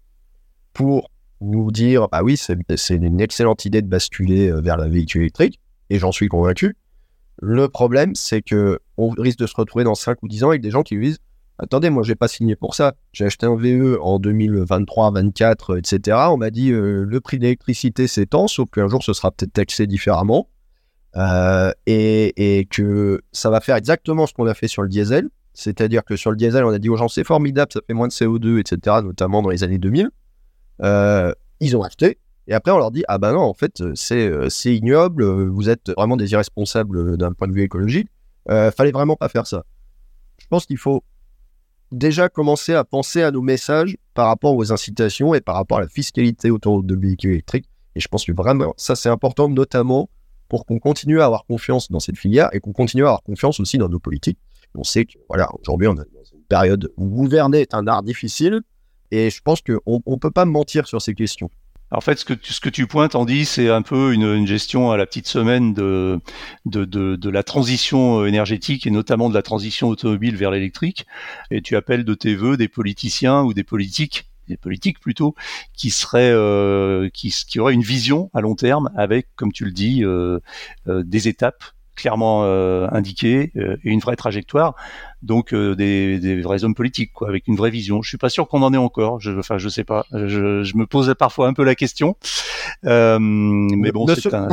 pour 0.72 1.10
nous 1.42 1.70
dire 1.70 2.08
bah 2.08 2.22
oui, 2.22 2.38
c'est 2.38 2.94
une 2.94 3.20
excellente 3.20 3.66
idée 3.66 3.82
de 3.82 3.86
basculer 3.86 4.50
euh, 4.50 4.60
vers 4.60 4.78
la 4.78 4.88
véhicule 4.88 5.22
électrique, 5.22 5.60
et 5.90 5.98
j'en 5.98 6.10
suis 6.10 6.28
convaincu. 6.28 6.76
Le 7.42 7.68
problème, 7.68 8.14
c'est 8.14 8.40
que 8.40 8.78
on 8.96 9.10
risque 9.10 9.40
de 9.40 9.46
se 9.46 9.54
retrouver 9.54 9.84
dans 9.84 9.94
5 9.94 10.22
ou 10.22 10.28
10 10.28 10.44
ans 10.44 10.48
avec 10.48 10.62
des 10.62 10.70
gens 10.70 10.82
qui 10.82 10.98
disent 10.98 11.18
Attendez, 11.58 11.90
moi, 11.90 12.02
j'ai 12.02 12.14
pas 12.14 12.28
signé 12.28 12.56
pour 12.56 12.74
ça. 12.74 12.94
J'ai 13.12 13.26
acheté 13.26 13.44
un 13.44 13.56
VE 13.56 13.98
en 14.00 14.18
2023, 14.18 15.10
2024, 15.12 15.76
etc. 15.76 16.16
On 16.30 16.38
m'a 16.38 16.50
dit 16.50 16.72
euh, 16.72 17.04
le 17.06 17.20
prix 17.20 17.38
d'électricité 17.38 18.06
s'étend, 18.06 18.48
sauf 18.48 18.70
qu'un 18.70 18.88
jour, 18.88 19.02
ce 19.02 19.12
sera 19.12 19.30
peut-être 19.30 19.52
taxé 19.52 19.86
différemment. 19.86 20.48
Euh, 21.16 21.73
et, 21.87 22.66
que 22.71 23.21
ça 23.33 23.50
va 23.50 23.61
faire 23.61 23.76
exactement 23.76 24.26
ce 24.26 24.33
qu'on 24.33 24.47
a 24.47 24.54
fait 24.54 24.69
sur 24.69 24.83
le 24.83 24.88
diesel. 24.88 25.28
C'est-à-dire 25.54 26.04
que 26.04 26.16
sur 26.16 26.31
le 26.31 26.37
diesel, 26.37 26.64
on 26.64 26.71
a 26.71 26.78
dit 26.78 26.88
aux 26.88 26.97
gens 26.97 27.09
c'est 27.09 27.25
formidable, 27.25 27.71
ça 27.73 27.81
fait 27.87 27.92
moins 27.92 28.09
de 28.09 28.12
CO2, 28.12 28.59
etc., 28.59 28.97
notamment 29.04 29.42
dans 29.42 29.50
les 29.50 29.62
années 29.64 29.78
2000. 29.78 30.11
Euh, 30.83 31.33
ils 31.61 31.76
ont 31.76 31.83
acheté. 31.83 32.19
Et 32.49 32.54
après, 32.54 32.73
on 32.73 32.78
leur 32.78 32.90
dit 32.90 33.04
Ah 33.09 33.19
ben 33.19 33.33
non, 33.33 33.42
en 33.42 33.54
fait, 33.54 33.83
c'est, 33.95 34.26
euh, 34.26 34.49
ignoble, 34.64 35.25
vous 35.25 35.69
êtes 35.69 35.90
vraiment 35.97 36.16
des 36.16 36.33
irresponsables 36.33 37.16
d'un 37.16 37.33
point 37.33 37.49
de 37.49 37.52
vue 37.52 37.62
écologique. 37.62 38.09
Euh, 38.50 38.71
fallait 38.73 38.90
vraiment 38.90 39.16
pas 39.16 39.28
faire 39.28 39.47
ça. 39.47 39.64
Je 40.38 40.47
pense 40.49 40.66
qu'il 40.66 40.78
faut 40.78 41.04
déjà 41.92 42.28
commencer 42.28 42.75
à 42.75 42.85
penser 42.85 43.23
à 43.23 43.31
nos 43.31 43.42
messages 43.42 43.97
par 44.14 44.26
rapport 44.26 44.57
aux 44.57 44.73
incitations 44.73 45.35
et 45.35 45.40
par 45.40 45.54
rapport 45.54 45.78
à 45.78 45.83
la 45.83 45.88
fiscalité 45.88 46.50
autour 46.50 46.83
de 46.83 46.97
véhicules 46.97 47.33
électriques. 47.33 47.69
Et 47.95 48.00
je 48.00 48.09
pense 48.09 48.25
que 48.25 48.33
vraiment, 48.33 48.75
ça 48.76 48.97
c'est 48.97 49.11
important, 49.11 49.49
notamment 49.49 50.09
pour 50.52 50.66
qu'on 50.66 50.78
continue 50.78 51.23
à 51.23 51.25
avoir 51.25 51.47
confiance 51.47 51.90
dans 51.90 51.99
cette 51.99 52.18
filière 52.18 52.50
et 52.52 52.61
qu'on 52.61 52.75
continue 52.75 53.04
à 53.04 53.06
avoir 53.06 53.23
confiance 53.23 53.59
aussi 53.59 53.78
dans 53.78 53.88
nos 53.88 53.99
politiques. 53.99 54.37
On 54.75 54.85
sait 54.85 55.06
que, 55.06 55.14
voilà, 55.26 55.49
aujourd'hui, 55.59 55.88
on 55.88 55.94
est 55.94 55.97
dans 55.97 56.25
une 56.30 56.42
période 56.47 56.92
où 56.99 57.06
gouverner 57.06 57.62
est 57.62 57.73
un 57.73 57.87
art 57.87 58.02
difficile. 58.02 58.61
Et 59.11 59.30
je 59.30 59.40
pense 59.40 59.62
qu'on 59.62 60.02
ne 60.06 60.16
peut 60.16 60.30
pas 60.30 60.44
mentir 60.44 60.87
sur 60.87 61.00
ces 61.00 61.14
questions. 61.14 61.49
En 61.90 62.02
fait, 62.02 62.18
ce 62.18 62.26
que 62.26 62.35
tu, 62.35 62.52
ce 62.52 62.61
que 62.61 62.68
tu 62.68 62.87
pointes, 62.87 63.14
Andy, 63.14 63.47
c'est 63.47 63.71
un 63.71 63.80
peu 63.80 64.12
une, 64.12 64.47
gestion 64.47 64.90
à 64.90 64.99
la 64.99 65.06
petite 65.06 65.26
semaine 65.26 65.73
de, 65.73 66.21
de, 66.66 66.85
de, 66.85 67.30
la 67.30 67.42
transition 67.42 68.26
énergétique 68.26 68.87
et 68.87 68.90
notamment 68.90 69.30
de 69.30 69.35
la 69.35 69.42
transition 69.42 69.88
automobile 69.88 70.37
vers 70.37 70.50
l'électrique. 70.50 71.06
Et 71.50 71.62
tu 71.62 71.76
appelles 71.76 72.04
de 72.04 72.12
tes 72.12 72.35
voeux 72.35 72.59
des 72.59 72.68
politiciens 72.68 73.40
ou 73.40 73.54
des 73.54 73.64
politiques 73.64 74.28
des 74.49 74.56
politiques 74.56 75.00
plutôt 75.00 75.34
qui 75.75 75.90
seraient 75.90 76.32
euh, 76.32 77.08
qui, 77.12 77.34
qui 77.49 77.61
auraient 77.61 77.75
une 77.75 77.82
vision 77.82 78.30
à 78.34 78.40
long 78.40 78.54
terme 78.54 78.90
avec 78.96 79.28
comme 79.37 79.52
tu 79.52 79.64
le 79.64 79.72
dis 79.72 80.04
euh, 80.04 80.40
euh, 80.88 81.02
des 81.04 81.28
étapes 81.28 81.64
clairement 81.94 82.44
euh, 82.44 82.88
indiqué 82.90 83.52
euh, 83.56 83.76
et 83.84 83.90
une 83.90 84.00
vraie 84.00 84.16
trajectoire. 84.16 84.75
Donc 85.22 85.52
euh, 85.52 85.75
des, 85.75 86.18
des, 86.18 86.40
vrais 86.40 86.64
hommes 86.64 86.75
politiques, 86.75 87.12
quoi, 87.12 87.28
avec 87.28 87.46
une 87.49 87.56
vraie 87.56 87.70
vision. 87.70 88.02
Je 88.02 88.08
suis 88.08 88.18
pas 88.18 88.28
sûr 88.28 88.49
qu'on 88.49 88.62
en 88.62 88.72
ait 88.72 88.78
encore. 88.78 89.20
Je, 89.20 89.30
enfin, 89.38 89.58
je 89.58 89.68
sais 89.68 89.84
pas. 89.84 90.06
Je, 90.12 90.62
je 90.62 90.76
me 90.76 90.87
posais 90.87 91.14
parfois 91.14 91.49
un 91.49 91.54
peu 91.54 91.64
la 91.64 91.75
question, 91.75 92.16
mais 92.82 93.92
bon, 93.92 94.06
c'est 94.06 94.34
un, 94.34 94.49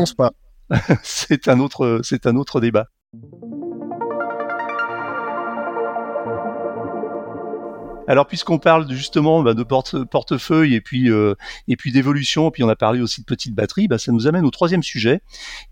c'est 1.03 1.47
un 1.47 1.59
autre, 1.59 2.01
c'est 2.03 2.27
un 2.27 2.35
autre 2.35 2.61
débat. 2.61 2.87
Alors 8.09 8.25
puisqu'on 8.25 8.57
parle 8.57 8.91
justement 8.91 9.43
bah, 9.43 9.53
de 9.53 9.61
porte 9.61 10.03
portefeuille 10.03 10.73
et 10.73 10.81
puis 10.81 11.11
euh, 11.11 11.35
et 11.67 11.75
puis 11.75 11.91
d'évolution, 11.91 12.49
puis 12.49 12.63
on 12.63 12.69
a 12.69 12.75
parlé 12.75 13.01
aussi 13.01 13.21
de 13.21 13.25
petites 13.25 13.53
batteries, 13.53 13.87
bah, 13.87 13.99
ça 13.99 14.11
nous 14.11 14.25
amène 14.25 14.45
au 14.45 14.49
troisième 14.49 14.81
sujet, 14.81 15.21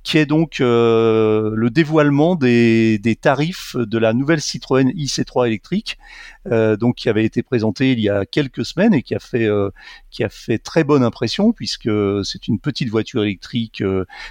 qui 0.04 0.20
est 0.20 0.28
donc 0.28 0.62
euh, 0.62 1.50
le 1.56 1.72
dévoilement 1.72 2.36
des, 2.36 3.00
tarifs 3.20 3.76
de 3.76 3.98
la 3.98 4.14
nouvelle 4.14 4.40
Citroën 4.40 4.92
IC3 4.92 5.48
électrique, 5.48 5.98
euh, 6.52 6.78
donc 6.78 6.98
qui 6.98 7.10
avait 7.10 7.26
été 7.26 7.42
présentée 7.42 7.94
il 7.94 8.00
y 8.00 8.08
a 8.08 8.24
quelques 8.28 8.66
semaines 8.66 8.94
et 8.94 9.02
qui 9.02 9.16
a 9.16 9.20
fait 9.20 9.50
qui 10.12 10.24
a 10.24 10.30
fait 10.30 10.60
très 10.60 10.84
bonne 10.84 11.04
impression 11.04 11.54
puisque 11.54 11.90
c'est 12.24 12.48
une 12.48 12.60
petite 12.60 12.90
voiture 12.90 13.24
électrique 13.24 13.84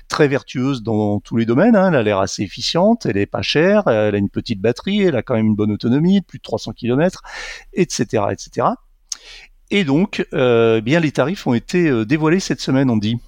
très 0.07 0.29
vertueuse 0.29 0.85
dans 0.85 1.19
tous 1.19 1.39
les 1.39 1.45
domaines. 1.45 1.75
Hein. 1.75 1.89
Elle 1.89 1.97
a 1.97 2.03
l'air 2.05 2.19
assez 2.21 2.45
efficiente, 2.45 3.05
elle 3.05 3.17
est 3.17 3.27
pas 3.27 3.43
chère, 3.43 3.89
elle 3.89 4.15
a 4.15 4.19
une 4.19 4.31
petite 4.31 4.61
batterie, 4.61 5.03
elle 5.03 5.17
a 5.17 5.23
quand 5.23 5.35
même 5.35 5.47
une 5.47 5.57
bonne 5.57 5.73
autonomie, 5.73 6.21
plus 6.21 6.39
de 6.39 6.43
300 6.45 6.71
km, 6.71 7.23
etc 7.73 7.96
etc., 7.99 8.25
etc. 8.31 8.67
Et 9.71 9.85
donc, 9.85 10.27
euh, 10.33 10.81
bien 10.81 11.01
les 11.01 11.13
tarifs 11.13 11.47
ont 11.47 11.55
été 11.55 11.89
euh, 11.89 12.05
dévoilés 12.05 12.41
cette 12.41 12.61
semaine, 12.61 12.89
on 12.91 12.97
dit. 12.97 13.19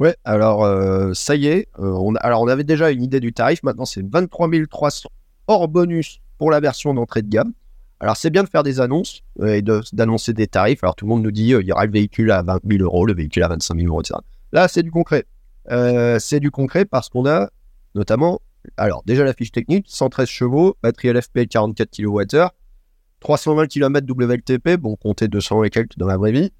Ouais, 0.00 0.16
alors 0.24 0.64
euh, 0.64 1.12
ça 1.14 1.36
y 1.36 1.46
est. 1.46 1.68
on 1.78 2.14
alors 2.16 2.42
on 2.42 2.48
avait 2.48 2.64
déjà 2.64 2.90
une 2.90 3.02
idée 3.02 3.20
du 3.20 3.32
tarif. 3.32 3.62
Maintenant, 3.62 3.84
c'est 3.84 4.02
23 4.04 4.48
300 4.68 5.08
hors 5.46 5.68
bonus 5.68 6.20
pour 6.38 6.50
la 6.50 6.60
version 6.60 6.94
d'entrée 6.94 7.22
de 7.22 7.28
gamme. 7.28 7.52
Alors 8.00 8.16
c'est 8.16 8.30
bien 8.30 8.42
de 8.42 8.48
faire 8.48 8.62
des 8.62 8.80
annonces 8.80 9.22
et 9.44 9.62
d'annoncer 9.62 10.32
des 10.32 10.46
tarifs. 10.46 10.82
Alors 10.82 10.96
tout 10.96 11.04
le 11.04 11.10
monde 11.10 11.22
nous 11.22 11.30
dit 11.30 11.50
il 11.50 11.66
y 11.66 11.72
aura 11.72 11.86
le 11.86 11.92
véhicule 11.92 12.32
à 12.32 12.42
20 12.42 12.60
000 12.68 12.82
euros, 12.82 13.06
le 13.06 13.14
véhicule 13.14 13.44
à 13.44 13.48
25 13.48 13.76
000 13.76 13.88
euros, 13.88 14.00
etc. 14.00 14.18
Là, 14.52 14.68
c'est 14.68 14.82
du 14.82 14.90
concret. 14.90 15.26
c'est 15.68 16.40
du 16.40 16.50
concret 16.50 16.84
parce 16.86 17.08
qu'on 17.08 17.26
a 17.26 17.50
notamment, 17.94 18.40
alors 18.76 19.02
déjà 19.06 19.24
la 19.24 19.32
fiche 19.32 19.52
technique, 19.52 19.86
113 19.88 20.28
chevaux, 20.28 20.76
batterie 20.82 21.12
LFP 21.12 21.46
44 21.48 21.90
kWh, 21.96 22.48
320 23.24 23.66
km 23.66 24.06
WLTP, 24.08 24.76
bon, 24.76 24.96
comptez 24.96 25.28
200 25.28 25.64
et 25.64 25.70
quelques 25.70 25.96
dans 25.96 26.06
la 26.06 26.16
vraie 26.18 26.30
vie, 26.30 26.52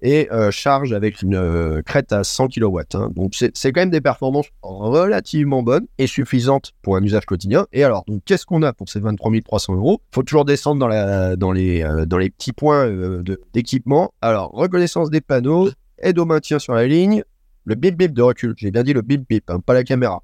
et 0.00 0.28
euh, 0.32 0.50
charge 0.50 0.92
avec 0.92 1.22
une 1.22 1.36
euh, 1.36 1.82
crête 1.82 2.10
à 2.10 2.24
100 2.24 2.48
kW. 2.48 2.80
Hein. 2.94 3.10
Donc, 3.14 3.34
c'est 3.34 3.72
quand 3.72 3.82
même 3.82 3.90
des 3.90 4.00
performances 4.00 4.46
relativement 4.62 5.62
bonnes 5.62 5.86
et 5.98 6.06
suffisantes 6.06 6.72
pour 6.82 6.96
un 6.96 7.02
usage 7.02 7.26
quotidien. 7.26 7.66
Et 7.72 7.84
alors, 7.84 8.04
qu'est-ce 8.24 8.46
qu'on 8.46 8.62
a 8.62 8.72
pour 8.72 8.88
ces 8.88 8.98
23 8.98 9.30
300 9.44 9.74
euros? 9.74 10.00
Il 10.12 10.14
faut 10.14 10.22
toujours 10.22 10.46
descendre 10.46 10.80
dans, 10.80 10.88
la, 10.88 11.36
dans, 11.36 11.52
les, 11.52 11.82
euh, 11.82 12.06
dans 12.06 12.18
les 12.18 12.30
petits 12.30 12.52
points 12.52 12.90
d'équipement. 13.52 14.12
alors, 14.22 14.50
reconnaissance 14.52 15.10
des 15.10 15.20
panneaux, 15.20 15.68
aide 15.98 16.18
au 16.18 16.24
maintien 16.24 16.58
sur 16.58 16.74
la 16.74 16.86
ligne, 16.86 17.22
le 17.64 17.74
bip 17.74 17.96
bip 17.96 18.12
de 18.12 18.22
recul, 18.22 18.54
j'ai 18.56 18.70
bien 18.70 18.84
dit 18.84 18.92
le 18.92 19.02
bip 19.02 19.28
bip, 19.28 19.50
hein, 19.50 19.60
pas 19.60 19.74
la 19.74 19.84
caméra. 19.84 20.22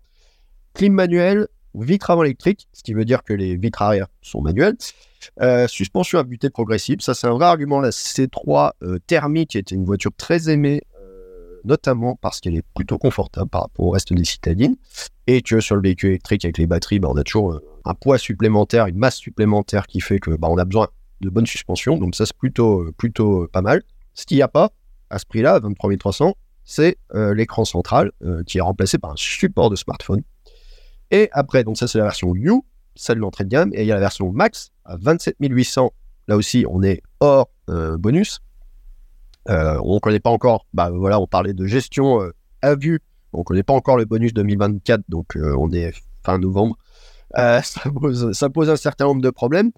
Clim 0.74 0.94
manuel, 0.94 1.48
vitre 1.74 2.10
avant 2.10 2.22
électrique, 2.22 2.68
ce 2.72 2.82
qui 2.82 2.92
veut 2.92 3.04
dire 3.04 3.22
que 3.22 3.32
les 3.32 3.56
vitres 3.56 3.82
arrière 3.82 4.06
sont 4.20 4.42
manuelles. 4.42 4.76
Euh, 5.40 5.68
suspension 5.68 6.18
à 6.18 6.24
butée 6.24 6.50
progressive, 6.50 7.00
ça 7.00 7.14
c'est 7.14 7.26
un 7.26 7.32
vrai 7.32 7.46
argument. 7.46 7.80
La 7.80 7.90
C3 7.90 8.72
euh, 8.82 8.98
thermique 9.06 9.56
était 9.56 9.74
une 9.74 9.84
voiture 9.84 10.10
très 10.16 10.50
aimée, 10.50 10.82
euh, 11.00 11.60
notamment 11.64 12.16
parce 12.20 12.40
qu'elle 12.40 12.56
est 12.56 12.64
plutôt 12.74 12.98
confortable 12.98 13.48
par 13.48 13.62
rapport 13.62 13.86
au 13.86 13.90
reste 13.90 14.12
des 14.12 14.24
citadines, 14.24 14.76
et 15.26 15.42
que 15.42 15.60
sur 15.60 15.76
le 15.76 15.82
véhicule 15.82 16.10
électrique 16.10 16.44
avec 16.44 16.58
les 16.58 16.66
batteries, 16.66 16.98
bah, 16.98 17.08
on 17.10 17.16
a 17.16 17.24
toujours 17.24 17.60
un 17.84 17.94
poids 17.94 18.18
supplémentaire, 18.18 18.86
une 18.86 18.98
masse 18.98 19.16
supplémentaire 19.16 19.86
qui 19.86 20.00
fait 20.00 20.18
que 20.18 20.32
bah, 20.32 20.48
on 20.50 20.58
a 20.58 20.64
besoin 20.64 20.88
de 21.20 21.30
bonnes 21.30 21.46
suspensions, 21.46 21.96
donc 21.98 22.14
ça 22.14 22.26
c'est 22.26 22.36
plutôt, 22.36 22.90
plutôt 22.96 23.48
pas 23.52 23.62
mal. 23.62 23.82
Ce 24.14 24.26
qu'il 24.26 24.36
n'y 24.36 24.42
a 24.42 24.48
pas 24.48 24.70
à 25.08 25.18
ce 25.18 25.26
prix-là, 25.26 25.60
23 25.60 25.96
300, 25.96 26.34
c'est 26.64 26.96
l'écran 27.12 27.64
central 27.64 28.12
qui 28.46 28.58
est 28.58 28.60
remplacé 28.62 28.98
par 28.98 29.12
un 29.12 29.16
support 29.16 29.70
de 29.70 29.76
smartphone. 29.76 30.22
Et 31.12 31.28
après, 31.32 31.62
donc 31.62 31.76
ça 31.76 31.86
c'est 31.86 31.98
la 31.98 32.04
version 32.04 32.34
U, 32.34 32.50
celle 32.96 33.16
de 33.16 33.20
l'entrée 33.20 33.44
de 33.44 33.50
gamme, 33.50 33.70
et 33.74 33.82
il 33.82 33.86
y 33.86 33.92
a 33.92 33.94
la 33.94 34.00
version 34.00 34.32
Max 34.32 34.72
à 34.84 34.96
27 34.96 35.36
800. 35.38 35.92
Là 36.26 36.36
aussi, 36.36 36.64
on 36.68 36.82
est 36.82 37.02
hors 37.20 37.50
euh, 37.68 37.98
bonus. 37.98 38.40
Euh, 39.50 39.78
on 39.84 39.96
ne 39.96 40.00
connaît 40.00 40.20
pas 40.20 40.30
encore, 40.30 40.66
bah 40.72 40.90
voilà, 40.90 41.20
on 41.20 41.26
parlait 41.26 41.52
de 41.52 41.66
gestion 41.66 42.22
euh, 42.22 42.32
à 42.62 42.76
vue. 42.76 43.00
On 43.34 43.40
ne 43.40 43.44
connaît 43.44 43.62
pas 43.62 43.74
encore 43.74 43.98
le 43.98 44.06
bonus 44.06 44.32
2024, 44.32 45.02
donc 45.08 45.36
on 45.36 45.70
est 45.72 45.92
fin 46.24 46.38
novembre. 46.38 46.76
Ça 47.34 47.90
pose, 48.50 48.70
un 48.70 48.76
certain 48.76 49.06
nombre 49.06 49.22
de 49.22 49.30
problèmes. 49.30 49.70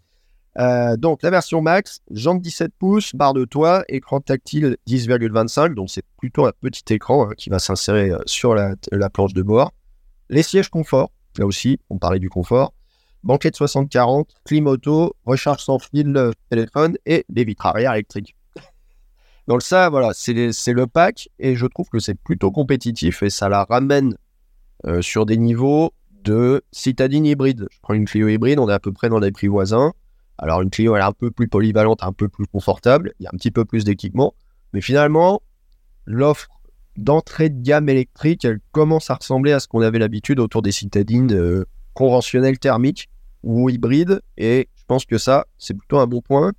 donc 0.99 1.23
la 1.23 1.31
version 1.31 1.63
max, 1.63 2.01
jante 2.11 2.43
17 2.43 2.73
pouces, 2.77 3.15
barre 3.15 3.33
de 3.33 3.45
toit, 3.45 3.85
écran 3.89 4.21
tactile 4.21 4.77
10,25, 4.89 5.75
donc 5.75 5.89
c'est 5.89 6.05
plutôt 6.19 6.47
un 6.47 6.53
petit 6.61 6.93
écran 6.93 7.29
hein, 7.29 7.35
qui 7.37 7.49
va 7.49 7.61
s'insérer 7.61 8.11
sur 8.27 8.57
la, 8.57 8.75
la, 8.91 9.09
planche 9.09 9.35
de 9.35 9.43
bord. 9.43 9.73
Les 10.31 10.43
sièges 10.43 10.69
confort, 10.69 11.13
là 11.39 11.47
aussi, 11.47 11.79
on 11.91 11.99
parlait 11.99 12.19
du 12.19 12.31
confort. 12.31 12.73
banquette 13.23 13.57
60-40, 13.57 14.27
clim 14.45 14.67
auto, 14.67 15.15
recharge 15.25 15.63
sans 15.63 15.79
fil 15.79 16.17
euh, 16.17 16.33
téléphone 16.51 16.97
et 17.07 17.25
des 17.29 17.45
vitres 17.45 17.67
arrière 17.67 17.93
électriques. 17.93 18.35
Donc 19.47 19.63
ça, 19.63 19.91
voilà, 19.91 20.13
c'est 20.15 20.33
le 20.35 20.87
pack 20.87 21.29
et 21.39 21.55
je 21.55 21.67
trouve 21.67 21.89
que 21.89 21.99
c'est 21.99 22.15
plutôt 22.15 22.51
compétitif 22.51 23.23
et 23.23 23.31
ça 23.31 23.49
la 23.49 23.65
ramène 23.65 24.17
euh, 24.87 25.03
sur 25.03 25.27
des 25.27 25.37
niveaux 25.37 25.93
de 26.11 26.63
citadine 26.73 27.27
hybride. 27.27 27.67
Je 27.71 27.79
prends 27.83 27.95
une 27.95 28.07
Clio 28.07 28.29
hybride, 28.29 28.59
on 28.59 28.69
est 28.71 28.73
à 28.73 28.79
peu 28.79 28.93
près 28.93 29.11
dans 29.11 29.19
les 29.19 29.33
prix 29.33 29.49
voisins. 29.49 29.93
Alors 30.39 30.63
une 30.63 30.71
Clio, 30.71 30.97
elle 30.97 31.03
est 31.03 31.05
un 31.05 31.13
peu 31.13 31.31
plus 31.31 31.49
polyvalente, 31.49 32.03
un 32.03 32.13
peu 32.13 32.29
plus 32.29 32.47
confortable, 32.47 33.13
il 33.21 33.25
y 33.25 33.27
a 33.27 33.31
un 33.33 33.37
petit 33.37 33.51
peu 33.51 33.65
plus 33.65 33.85
d'équipement, 33.85 34.35
mais 34.73 34.81
finalement, 34.81 35.43
l'offre 36.07 36.54
d'entrée 36.97 37.51
de 37.51 37.63
gamme 37.63 37.89
électrique, 37.89 38.45
elle 38.45 38.61
commence 38.73 39.11
à 39.11 39.15
ressembler 39.15 39.53
à 39.53 39.61
ce 39.61 39.69
qu'on 39.69 39.81
avait 39.81 39.99
l'habitude 39.99 40.41
autour 40.41 40.63
des 40.63 40.73
citadines 40.73 41.33
euh, 41.33 41.65
conventionnelles 41.93 42.59
thermiques 42.59 43.09
ou 43.43 43.69
hybrides, 43.69 44.21
et 44.37 44.69
je 44.77 44.85
pense 44.87 45.05
que 45.05 45.19
ça, 45.19 45.47
c'est 45.59 45.75
plutôt 45.75 45.99
un 45.99 46.07
bon 46.07 46.21
point. 46.21 46.53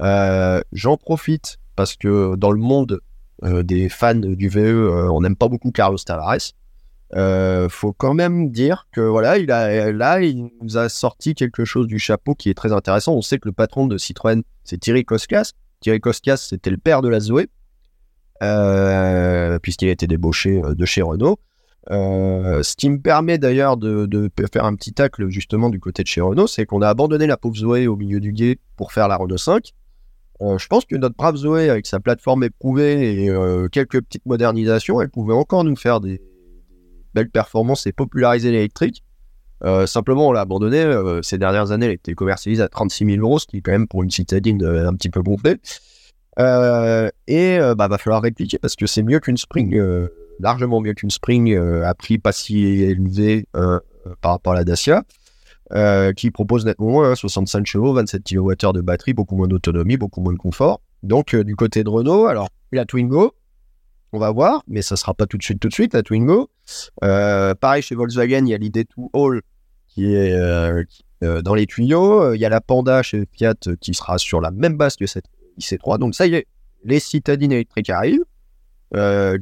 Euh, 0.00 0.60
j'en 0.72 0.96
profite 0.96 1.58
parce 1.76 1.96
que 1.96 2.36
dans 2.36 2.50
le 2.52 2.60
monde 2.60 3.00
euh, 3.44 3.62
des 3.62 3.88
fans 3.88 4.14
du 4.14 4.48
VE, 4.48 5.08
on 5.10 5.20
n'aime 5.20 5.36
pas 5.36 5.48
beaucoup 5.48 5.72
Carlos 5.72 5.98
Tavares. 5.98 6.52
Faut 7.70 7.92
quand 7.92 8.14
même 8.14 8.50
dire 8.50 8.86
que 8.92 9.00
voilà, 9.00 9.38
il 9.38 9.50
a, 9.50 9.90
là, 9.92 10.22
il 10.22 10.50
nous 10.62 10.78
a 10.78 10.88
sorti 10.88 11.34
quelque 11.34 11.64
chose 11.64 11.86
du 11.86 11.98
chapeau 11.98 12.34
qui 12.34 12.50
est 12.50 12.54
très 12.54 12.72
intéressant. 12.72 13.14
On 13.14 13.22
sait 13.22 13.38
que 13.38 13.48
le 13.48 13.52
patron 13.52 13.86
de 13.86 13.98
Citroën, 13.98 14.42
c'est 14.64 14.78
Thierry 14.78 15.04
Koskas. 15.04 15.52
Thierry 15.80 16.00
Koskas, 16.00 16.36
c'était 16.36 16.70
le 16.70 16.78
père 16.78 17.02
de 17.02 17.08
la 17.08 17.20
Zoé, 17.20 17.48
euh, 18.42 19.58
puisqu'il 19.60 19.88
a 19.88 19.92
été 19.92 20.06
débauché 20.06 20.62
euh, 20.62 20.74
de 20.74 20.84
chez 20.84 21.02
Renault. 21.02 21.38
Euh, 21.90 22.62
ce 22.62 22.76
qui 22.76 22.88
me 22.90 23.00
permet 23.00 23.38
d'ailleurs 23.38 23.76
de, 23.76 24.30
faire 24.52 24.64
un 24.64 24.74
petit 24.74 24.92
tacle 24.92 25.28
justement 25.28 25.68
du 25.68 25.80
côté 25.80 26.02
de 26.02 26.08
chez 26.08 26.20
Renault, 26.20 26.46
c'est 26.46 26.64
qu'on 26.64 26.82
a 26.82 26.88
abandonné 26.88 27.26
la 27.26 27.36
pauvre 27.36 27.56
Zoé 27.56 27.86
au 27.86 27.96
milieu 27.96 28.20
du 28.20 28.32
guet 28.32 28.58
pour 28.76 28.92
faire 28.92 29.08
la 29.08 29.16
Renault 29.16 29.36
5. 29.36 29.72
Euh, 30.40 30.58
je 30.58 30.66
pense 30.66 30.84
que 30.84 30.96
notre 30.96 31.16
brave 31.16 31.36
Zoé, 31.36 31.70
avec 31.70 31.86
sa 31.86 32.00
plateforme 32.00 32.44
éprouvée 32.44 33.24
et 33.24 33.30
quelques 33.70 34.00
petites 34.00 34.26
modernisations, 34.26 35.00
elle 35.00 35.10
pouvait 35.10 35.34
encore 35.34 35.64
nous 35.64 35.76
faire 35.76 36.00
des, 36.00 36.20
belle 37.14 37.30
performance 37.30 37.86
et 37.86 37.92
populariser 37.92 38.50
l'électrique. 38.50 39.04
Simplement, 39.86 40.28
on 40.28 40.32
l'a 40.32 40.40
abandonné. 40.40 40.84
Ces 41.22 41.38
dernières 41.38 41.70
années, 41.70 41.86
elle 41.86 41.92
était 41.92 42.14
commercialisée 42.14 42.62
à 42.62 42.68
36 42.68 43.06
000 43.06 43.18
euros, 43.18 43.38
ce 43.38 43.46
qui 43.46 43.58
est 43.58 43.60
quand 43.60 43.70
même 43.70 43.86
pour 43.86 44.02
une 44.02 44.10
citadine 44.10 44.64
un 44.64 44.94
petit 44.94 45.10
peu 45.10 45.22
gonflée. 45.22 45.58
Et 46.38 47.58
bah, 47.76 47.88
va 47.88 47.98
falloir 47.98 48.22
répliquer 48.22 48.58
parce 48.58 48.76
que 48.76 48.86
c'est 48.86 49.02
mieux 49.02 49.20
qu'une 49.20 49.36
Spring, 49.36 49.80
largement 50.40 50.80
mieux 50.80 50.94
qu'une 50.94 51.10
Spring 51.10 51.56
à 51.56 51.94
prix 51.94 52.18
pas 52.18 52.32
si 52.32 52.64
élevé 52.64 53.46
par 54.20 54.32
rapport 54.32 54.54
à 54.54 54.56
la 54.56 54.64
Dacia, 54.64 55.02
qui 56.16 56.30
propose 56.30 56.64
nettement 56.64 56.90
moins, 56.90 57.14
65 57.14 57.58
hein, 57.58 57.62
chevaux, 57.64 57.92
27 57.92 58.22
kWh 58.24 58.72
de 58.72 58.80
batterie, 58.80 59.14
beaucoup 59.14 59.36
moins 59.36 59.48
d'autonomie, 59.48 59.96
beaucoup 59.96 60.20
moins 60.20 60.32
de 60.32 60.38
confort. 60.38 60.80
Donc, 61.02 61.34
du 61.34 61.56
côté 61.56 61.84
de 61.84 61.88
Renault, 61.88 62.26
alors, 62.26 62.48
la 62.72 62.84
Twingo, 62.84 63.34
on 64.12 64.18
va 64.18 64.30
voir, 64.30 64.62
mais 64.68 64.82
ça 64.82 64.96
sera 64.96 65.14
pas 65.14 65.26
tout 65.26 65.38
de 65.38 65.42
suite, 65.42 65.58
tout 65.58 65.68
de 65.68 65.72
suite, 65.72 65.94
la 65.94 66.02
Twingo. 66.02 66.50
Euh, 67.02 67.54
pareil, 67.54 67.82
chez 67.82 67.94
Volkswagen, 67.94 68.44
il 68.46 68.50
y 68.50 68.54
a 68.54 68.58
l'idée 68.58 68.84
to 68.84 69.10
All 69.14 69.40
qui 69.88 70.14
est 70.14 70.34
euh, 70.34 70.84
euh, 71.22 71.42
dans 71.42 71.54
les 71.54 71.66
tuyaux. 71.66 72.34
Il 72.34 72.40
y 72.40 72.44
a 72.44 72.48
la 72.48 72.60
Panda 72.60 73.02
chez 73.02 73.26
Fiat 73.32 73.54
qui 73.80 73.94
sera 73.94 74.18
sur 74.18 74.40
la 74.40 74.50
même 74.50 74.76
base 74.76 74.96
que 74.96 75.06
cette 75.06 75.26
IC3. 75.58 75.98
Donc 75.98 76.14
ça 76.14 76.26
y 76.26 76.34
est, 76.34 76.46
les 76.84 77.00
citadines 77.00 77.52
électriques 77.52 77.90
arrivent. 77.90 78.24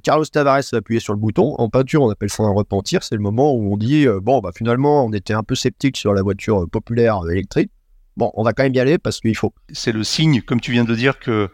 Carlos 0.04 0.24
Tavares 0.26 0.62
va 0.70 0.78
appuyer 0.78 1.00
sur 1.00 1.12
le 1.12 1.18
bouton. 1.18 1.56
En 1.58 1.68
peinture, 1.68 2.02
on 2.02 2.10
appelle 2.10 2.30
ça 2.30 2.44
un 2.44 2.52
repentir. 2.52 3.02
C'est 3.02 3.16
le 3.16 3.20
moment 3.20 3.52
où 3.52 3.72
on 3.72 3.76
dit 3.76 4.06
bon, 4.22 4.38
bah 4.38 4.52
finalement, 4.54 5.04
on 5.04 5.12
était 5.12 5.32
un 5.32 5.42
peu 5.42 5.56
sceptique 5.56 5.96
sur 5.96 6.14
la 6.14 6.22
voiture 6.22 6.68
populaire 6.70 7.18
électrique. 7.28 7.72
Bon, 8.16 8.30
on 8.34 8.44
va 8.44 8.52
quand 8.52 8.62
même 8.62 8.74
y 8.74 8.78
aller 8.78 8.98
parce 8.98 9.18
qu'il 9.18 9.36
faut. 9.36 9.52
C'est 9.72 9.90
le 9.90 10.04
signe, 10.04 10.40
comme 10.42 10.60
tu 10.60 10.70
viens 10.70 10.84
de 10.84 10.94
dire, 10.94 11.18
que 11.18 11.50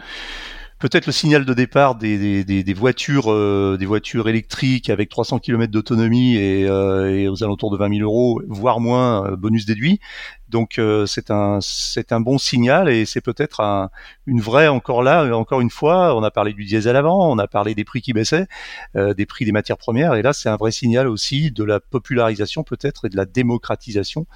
peut-être 0.78 1.06
le 1.06 1.12
signal 1.12 1.44
de 1.44 1.54
départ 1.54 1.96
des, 1.96 2.44
des, 2.44 2.62
des, 2.62 2.74
voitures, 2.74 3.32
euh, 3.32 3.76
des 3.78 3.86
voitures 3.86 4.28
électriques 4.28 4.90
avec 4.90 5.08
300 5.08 5.38
km 5.38 5.70
d'autonomie 5.72 6.36
et, 6.36 6.66
euh, 6.68 7.14
et, 7.14 7.28
aux 7.28 7.42
alentours 7.42 7.70
de 7.70 7.78
20 7.78 7.96
000 7.98 8.00
euros, 8.02 8.42
voire 8.48 8.80
moins, 8.80 9.26
euh, 9.26 9.36
bonus 9.36 9.66
déduit. 9.66 10.00
Donc 10.48 10.78
euh, 10.78 11.06
c'est 11.06 11.30
un 11.30 11.58
c'est 11.60 12.12
un 12.12 12.20
bon 12.20 12.38
signal 12.38 12.88
et 12.88 13.04
c'est 13.04 13.20
peut-être 13.20 13.60
un, 13.60 13.90
une 14.26 14.40
vraie 14.40 14.68
encore 14.68 15.02
là 15.02 15.24
encore 15.36 15.60
une 15.60 15.70
fois 15.70 16.16
on 16.16 16.22
a 16.22 16.30
parlé 16.30 16.52
du 16.52 16.64
diesel 16.64 16.94
avant 16.94 17.30
on 17.30 17.38
a 17.38 17.48
parlé 17.48 17.74
des 17.74 17.84
prix 17.84 18.00
qui 18.00 18.12
baissaient 18.12 18.46
euh, 18.94 19.12
des 19.12 19.26
prix 19.26 19.44
des 19.44 19.50
matières 19.50 19.76
premières 19.76 20.14
et 20.14 20.22
là 20.22 20.32
c'est 20.32 20.48
un 20.48 20.56
vrai 20.56 20.70
signal 20.70 21.08
aussi 21.08 21.50
de 21.50 21.64
la 21.64 21.80
popularisation 21.80 22.62
peut-être 22.62 23.06
et 23.06 23.08
de 23.08 23.16
la 23.16 23.24
démocratisation 23.24 24.26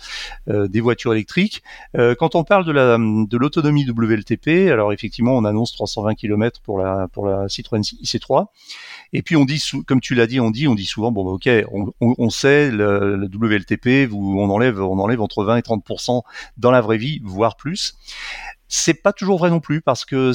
euh, 0.49 0.66
des 0.66 0.81
voitures 0.81 1.12
électriques. 1.12 1.62
Quand 1.94 2.35
on 2.35 2.44
parle 2.44 2.64
de 2.64 2.73
la 2.73 2.99
de 2.99 3.37
l'autonomie 3.37 3.88
WLTP 3.88 4.70
alors 4.70 4.92
effectivement 4.92 5.37
on 5.37 5.44
annonce 5.44 5.73
320 5.73 6.14
km 6.14 6.61
pour 6.62 6.79
la 6.79 7.09
pour 7.09 7.27
la 7.27 7.49
Citroën 7.49 7.81
IC3 7.81 8.46
et 9.12 9.23
puis 9.23 9.37
on 9.37 9.44
dit, 9.44 9.62
comme 9.87 10.01
tu 10.01 10.14
l'as 10.14 10.27
dit, 10.27 10.40
on 10.40 10.51
dit, 10.51 10.68
on 10.68 10.75
dit 10.75 10.87
souvent, 10.87 11.11
bon, 11.11 11.25
bah, 11.25 11.33
ok, 11.33 11.49
on, 11.73 11.92
on, 12.01 12.31
sait 12.31 12.70
le, 12.70 13.16
le, 13.16 13.27
WLTP, 13.27 14.09
vous, 14.09 14.38
on 14.38 14.51
enlève, 14.51 14.81
on 14.81 14.99
enlève 14.99 15.20
entre 15.20 15.44
20 15.44 15.57
et 15.57 15.62
30 15.62 15.85
dans 16.57 16.70
la 16.70 16.81
vraie 16.81 16.99
vie, 16.99 17.20
voire 17.25 17.57
plus. 17.57 17.96
C'est 18.68 18.94
pas 18.94 19.12
toujours 19.12 19.38
vrai 19.38 19.51
non 19.51 19.61
plus 19.61 19.81
parce 19.81 20.05
que 20.05 20.33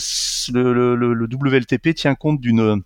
le, 0.52 0.96
le, 0.96 1.14
le 1.14 1.26
WLTP 1.26 1.94
tient 1.96 2.16
compte 2.16 2.42
d'une 2.42 2.84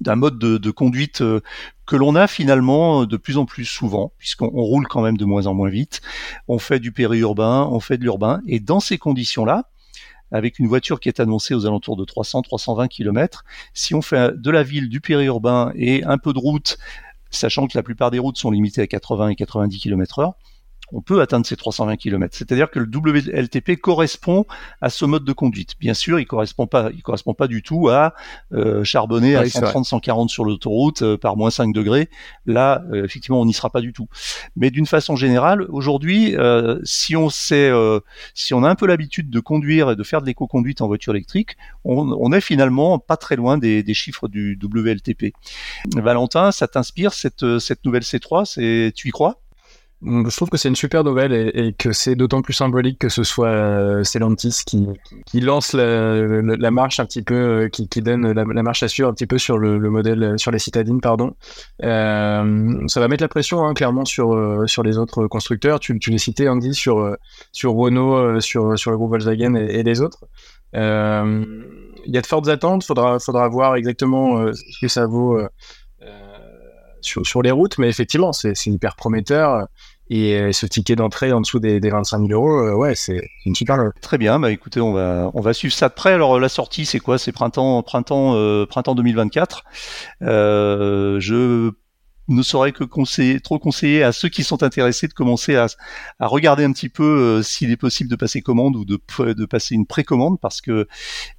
d'un 0.00 0.16
mode 0.16 0.38
de, 0.38 0.56
de, 0.56 0.70
conduite 0.70 1.20
euh, 1.20 1.40
que 1.84 1.96
l'on 1.96 2.14
a 2.14 2.26
finalement 2.26 3.04
de 3.04 3.16
plus 3.18 3.36
en 3.36 3.44
plus 3.44 3.66
souvent, 3.66 4.12
puisqu'on 4.18 4.48
roule 4.48 4.86
quand 4.86 5.02
même 5.02 5.18
de 5.18 5.26
moins 5.26 5.46
en 5.46 5.52
moins 5.52 5.68
vite. 5.68 6.00
On 6.48 6.58
fait 6.58 6.80
du 6.80 6.90
périurbain, 6.90 7.68
on 7.70 7.80
fait 7.80 7.98
de 7.98 8.02
l'urbain, 8.02 8.40
et 8.46 8.60
dans 8.60 8.80
ces 8.80 8.96
conditions-là, 8.96 9.68
avec 10.34 10.58
une 10.58 10.66
voiture 10.66 10.98
qui 10.98 11.08
est 11.08 11.20
annoncée 11.20 11.54
aux 11.54 11.64
alentours 11.64 11.96
de 11.96 12.04
300-320 12.04 12.88
km, 12.88 13.44
si 13.72 13.94
on 13.94 14.02
fait 14.02 14.32
de 14.36 14.50
la 14.50 14.64
ville, 14.64 14.88
du 14.88 15.00
périurbain 15.00 15.72
et 15.76 16.02
un 16.02 16.18
peu 16.18 16.32
de 16.32 16.40
route, 16.40 16.76
sachant 17.30 17.68
que 17.68 17.78
la 17.78 17.84
plupart 17.84 18.10
des 18.10 18.18
routes 18.18 18.36
sont 18.36 18.50
limitées 18.50 18.82
à 18.82 18.88
80 18.88 19.28
et 19.28 19.36
90 19.36 19.78
km 19.78 20.18
heure, 20.18 20.34
on 20.92 21.00
peut 21.00 21.20
atteindre 21.20 21.46
ces 21.46 21.56
320 21.56 21.96
km. 21.96 22.36
C'est-à-dire 22.36 22.70
que 22.70 22.78
le 22.78 22.86
WLTP 22.86 23.80
correspond 23.80 24.46
à 24.80 24.90
ce 24.90 25.04
mode 25.04 25.24
de 25.24 25.32
conduite. 25.32 25.74
Bien 25.80 25.94
sûr, 25.94 26.20
il 26.20 26.26
correspond 26.26 26.66
pas, 26.66 26.90
il 26.92 27.02
correspond 27.02 27.34
pas 27.34 27.46
du 27.46 27.62
tout 27.62 27.88
à 27.88 28.14
euh, 28.52 28.84
charbonner 28.84 29.36
à 29.36 29.48
130, 29.48 29.84
140 29.84 30.30
sur 30.30 30.44
l'autoroute 30.44 31.02
euh, 31.02 31.16
par 31.16 31.36
moins 31.36 31.50
5 31.50 31.74
degrés. 31.74 32.08
Là, 32.46 32.84
euh, 32.92 33.04
effectivement, 33.04 33.40
on 33.40 33.46
n'y 33.46 33.54
sera 33.54 33.70
pas 33.70 33.80
du 33.80 33.92
tout. 33.92 34.08
Mais 34.56 34.70
d'une 34.70 34.86
façon 34.86 35.16
générale, 35.16 35.62
aujourd'hui, 35.68 36.36
si 36.84 37.16
on 37.16 37.30
sait, 37.30 37.70
si 38.34 38.54
on 38.54 38.62
a 38.64 38.68
un 38.68 38.74
peu 38.74 38.86
l'habitude 38.86 39.30
de 39.30 39.40
conduire 39.40 39.90
et 39.90 39.96
de 39.96 40.02
faire 40.02 40.20
de 40.20 40.26
l'éco-conduite 40.26 40.80
en 40.80 40.86
voiture 40.86 41.14
électrique, 41.14 41.56
on, 41.84 42.12
on, 42.12 42.32
est 42.32 42.40
finalement 42.40 42.98
pas 42.98 43.16
très 43.16 43.36
loin 43.36 43.58
des, 43.58 43.82
des 43.82 43.94
chiffres 43.94 44.28
du 44.28 44.58
WLTP. 44.62 45.34
Valentin, 45.96 46.52
ça 46.52 46.68
t'inspire 46.68 47.12
cette, 47.12 47.58
cette 47.58 47.84
nouvelle 47.84 48.02
C3 48.02 48.44
C'est, 48.44 48.92
tu 48.94 49.08
y 49.08 49.10
crois? 49.10 49.43
Je 50.06 50.36
trouve 50.36 50.50
que 50.50 50.56
c'est 50.56 50.68
une 50.68 50.76
super 50.76 51.04
nouvelle 51.04 51.32
et, 51.32 51.72
que 51.72 51.92
c'est 51.92 52.14
d'autant 52.14 52.42
plus 52.42 52.52
symbolique 52.52 52.98
que 52.98 53.08
ce 53.08 53.24
soit 53.24 53.48
euh, 53.48 54.02
qui, 54.66 55.40
lance 55.40 55.72
la, 55.72 56.70
marche 56.70 57.00
un 57.00 57.06
petit 57.06 57.22
peu, 57.22 57.34
euh, 57.34 57.68
qui, 57.68 57.86
donne 58.02 58.32
la, 58.32 58.62
marche 58.62 58.82
à 58.82 58.88
suivre 58.88 59.08
un 59.08 59.14
petit 59.14 59.26
peu 59.26 59.38
sur 59.38 59.58
le, 59.58 59.78
le 59.78 59.90
modèle, 59.90 60.22
euh, 60.22 60.36
sur 60.36 60.50
les 60.50 60.58
citadines, 60.58 61.00
pardon. 61.00 61.34
Euh, 61.82 62.86
ça 62.86 63.00
va 63.00 63.08
mettre 63.08 63.22
la 63.22 63.28
pression 63.28 63.64
hein, 63.64 63.74
clairement 63.74 64.04
sur 64.04 64.64
sur 64.66 64.82
les 64.82 64.98
autres 64.98 65.26
constructeurs. 65.26 65.80
Tu, 65.80 65.98
tu 65.98 66.10
les 66.10 66.18
citais, 66.18 66.48
Andy, 66.48 66.74
sur 66.74 67.16
sur 67.52 67.72
Renault, 67.72 68.40
sur 68.40 68.78
sur 68.78 68.90
le 68.90 68.96
groupe 68.96 69.10
Volkswagen 69.10 69.54
et, 69.54 69.80
et 69.80 69.82
les 69.82 70.00
autres. 70.00 70.24
Il 70.74 72.12
y 72.12 72.18
a 72.18 72.20
de 72.20 72.26
fortes 72.26 72.48
attentes. 72.48 72.84
Faudra 72.84 73.18
faudra 73.18 73.48
voir 73.48 73.76
exactement 73.76 74.52
ce 74.52 74.80
que 74.80 74.88
ça 74.88 75.06
vaut. 75.06 75.38
Sur, 77.04 77.42
les 77.42 77.50
routes, 77.50 77.78
mais 77.78 77.88
effectivement, 77.88 78.32
c'est 78.32 78.66
hyper 78.66 78.96
prometteur. 78.96 79.66
Et 80.10 80.38
euh, 80.38 80.52
ce 80.52 80.66
ticket 80.66 80.96
d'entrée 80.96 81.32
en 81.32 81.40
dessous 81.40 81.60
des, 81.60 81.80
des 81.80 81.88
25 81.88 82.26
000 82.26 82.32
euros, 82.32 82.58
euh, 82.58 82.74
ouais, 82.74 82.94
c'est 82.94 83.22
une 83.46 83.54
super. 83.54 83.78
Très 84.02 84.18
bien, 84.18 84.38
bah 84.38 84.50
écoutez, 84.50 84.80
on 84.80 84.92
va 84.92 85.30
on 85.32 85.40
va 85.40 85.54
suivre 85.54 85.72
ça 85.72 85.88
de 85.88 85.94
près. 85.94 86.12
Alors 86.12 86.38
la 86.38 86.50
sortie, 86.50 86.84
c'est 86.84 87.00
quoi? 87.00 87.16
C'est 87.16 87.32
printemps 87.32 87.82
printemps 87.82 88.34
euh, 88.34 88.66
printemps 88.66 88.94
2024. 88.94 89.64
Euh, 90.22 91.18
je 91.20 91.70
ne 92.28 92.42
saurait 92.42 92.72
que 92.72 92.84
conseiller, 92.84 93.40
trop 93.40 93.58
conseiller 93.58 94.02
à 94.02 94.12
ceux 94.12 94.28
qui 94.28 94.44
sont 94.44 94.62
intéressés 94.62 95.08
de 95.08 95.12
commencer 95.12 95.56
à, 95.56 95.66
à 96.18 96.26
regarder 96.26 96.64
un 96.64 96.72
petit 96.72 96.88
peu 96.88 97.04
euh, 97.04 97.42
s'il 97.42 97.70
est 97.70 97.76
possible 97.76 98.08
de 98.08 98.16
passer 98.16 98.40
commande 98.40 98.76
ou 98.76 98.84
de, 98.84 98.98
de 99.32 99.44
passer 99.44 99.74
une 99.74 99.86
précommande 99.86 100.40
parce 100.40 100.60
que 100.60 100.88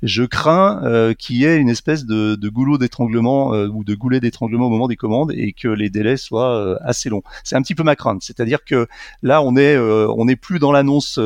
je 0.03 0.23
crains 0.23 0.81
euh, 0.83 1.13
qu'il 1.13 1.37
y 1.37 1.45
ait 1.45 1.57
une 1.57 1.69
espèce 1.69 2.05
de, 2.05 2.35
de 2.35 2.49
goulot 2.49 2.77
d'étranglement 2.77 3.53
euh, 3.53 3.67
ou 3.67 3.83
de 3.83 3.95
goulet 3.95 4.19
d'étranglement 4.19 4.67
au 4.67 4.69
moment 4.69 4.87
des 4.87 4.95
commandes 4.95 5.31
et 5.33 5.53
que 5.53 5.67
les 5.67 5.89
délais 5.89 6.17
soient 6.17 6.77
assez 6.83 7.09
longs. 7.09 7.23
C'est 7.43 7.55
un 7.55 7.61
petit 7.61 7.75
peu 7.75 7.83
ma 7.83 7.95
crainte, 7.95 8.21
c'est-à-dire 8.21 8.63
que 8.63 8.87
là 9.23 9.41
on 9.41 9.55
est 9.55 9.77
on 9.77 10.25
n'est 10.25 10.35
plus 10.35 10.59
dans 10.59 10.71
l'annonce 10.71 11.19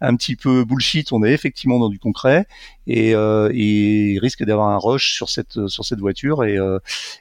un 0.00 0.16
petit 0.16 0.36
peu 0.36 0.64
bullshit, 0.64 1.12
on 1.12 1.22
est 1.24 1.32
effectivement 1.32 1.78
dans 1.78 1.88
du 1.88 1.98
concret 1.98 2.46
et, 2.86 3.10
et 3.10 4.12
il 4.12 4.18
risque 4.18 4.44
d'avoir 4.44 4.68
un 4.68 4.78
rush 4.78 5.12
sur 5.14 5.28
cette 5.28 5.66
sur 5.68 5.84
cette 5.84 6.00
voiture 6.00 6.44
et, 6.44 6.58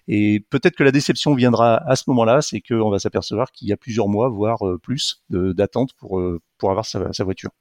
et 0.08 0.44
peut-être 0.50 0.76
que 0.76 0.84
la 0.84 0.92
déception 0.92 1.36
viendra 1.36 1.77
à 1.86 1.96
ce 1.96 2.04
moment-là, 2.08 2.42
c'est 2.42 2.62
qu'on 2.62 2.90
va 2.90 3.00
s'apercevoir 3.00 3.52
qu'il 3.52 3.68
y 3.68 3.74
a 3.74 3.78
plusieurs 3.78 4.08
mois, 4.08 4.30
voire 4.30 4.60
plus, 4.82 5.24
d'attente 5.30 5.92
pour, 5.98 6.22
pour 6.58 6.72
avoir 6.72 6.86
sa, 6.86 7.24
voiture. 7.24 7.52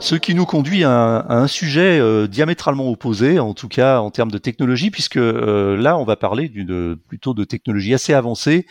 Ce 0.00 0.14
qui 0.14 0.36
nous 0.36 0.46
conduit 0.46 0.84
à 0.84 1.26
un, 1.28 1.48
sujet 1.48 1.98
euh, 1.98 2.28
diamétralement 2.28 2.88
opposé, 2.88 3.40
en 3.40 3.52
tout 3.52 3.66
cas 3.66 3.98
en 3.98 4.12
termes 4.12 4.30
de 4.30 4.38
technologie, 4.38 4.92
puisque 4.92 5.16
euh, 5.16 5.76
là 5.76 5.98
on 5.98 6.04
va 6.04 6.14
parler 6.14 6.48
d'une 6.48 6.96
plutôt 6.96 7.34
de 7.34 7.42
technologie 7.42 7.94
assez 7.94 8.14
avancée 8.14 8.66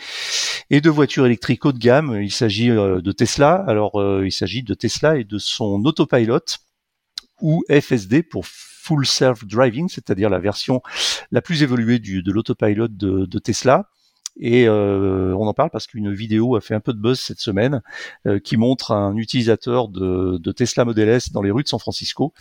et 0.70 0.80
de 0.80 0.90
voitures 0.90 1.26
électriques 1.26 1.66
haut 1.66 1.74
de 1.74 1.80
gamme. 1.80 2.18
Il 2.22 2.32
s'agit 2.32 2.70
euh, 2.70 3.02
de 3.02 3.12
Tesla. 3.12 3.66
Alors 3.68 4.02
il 4.24 4.32
s'agit 4.32 4.64
de 4.64 4.74
Tesla 4.74 5.18
et 5.18 5.26
de 5.26 5.38
son 5.38 5.84
autopilot 5.84 6.40
ou 7.42 7.62
FSD 7.70 8.24
pour 8.24 8.46
Full 8.88 9.06
Self 9.06 9.46
Driving, 9.46 9.90
c'est-à-dire 9.90 10.30
la 10.30 10.40
version 10.40 10.82
la 11.32 11.42
plus 11.42 11.62
évoluée 11.62 12.00
de 12.00 12.32
l'autopilot 12.32 12.88
de, 12.88 13.26
de 13.26 13.40
Tesla. 13.40 13.90
Et 14.40 14.68
euh, 14.68 15.36
on 15.36 15.48
en 15.48 15.54
parle 15.54 15.72
parce 15.72 15.88
qu'une 15.88 16.14
vidéo 16.14 16.56
a 16.56 16.62
fait 16.62 16.76
un 16.76 16.80
peu 16.80 16.94
de 16.94 17.00
buzz 17.00 17.20
cette 17.20 17.40
semaine 17.40 17.82
euh, 18.28 18.40
qui 18.40 18.56
montre 18.56 18.92
un 18.92 19.16
utilisateur 19.18 19.88
de, 19.90 20.52
Tesla 20.52 20.86
Model 20.86 21.10
S 21.10 21.32
dans 21.32 21.42
les 21.42 21.52
rues 21.52 21.64
de 21.64 21.68
San 21.68 21.80
Francisco 21.80 22.34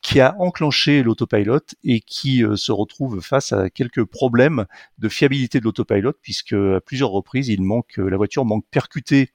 qui 0.00 0.20
a 0.20 0.36
enclenché 0.38 1.02
l'autopilot 1.02 1.60
et 1.82 2.00
qui 2.00 2.44
euh, 2.44 2.56
se 2.56 2.72
retrouve 2.72 3.20
face 3.20 3.52
à 3.52 3.68
quelques 3.68 4.04
problèmes 4.04 4.66
de 4.98 5.08
fiabilité 5.08 5.58
de 5.58 5.64
l'autopilot 5.64 6.12
puisque 6.22 6.52
à 6.52 6.80
plusieurs 6.80 7.10
reprises 7.10 7.48
il 7.48 7.62
manque 7.62 7.96
la 7.96 8.16
voiture 8.16 8.44
manque 8.44 8.64
percuter 8.70 9.30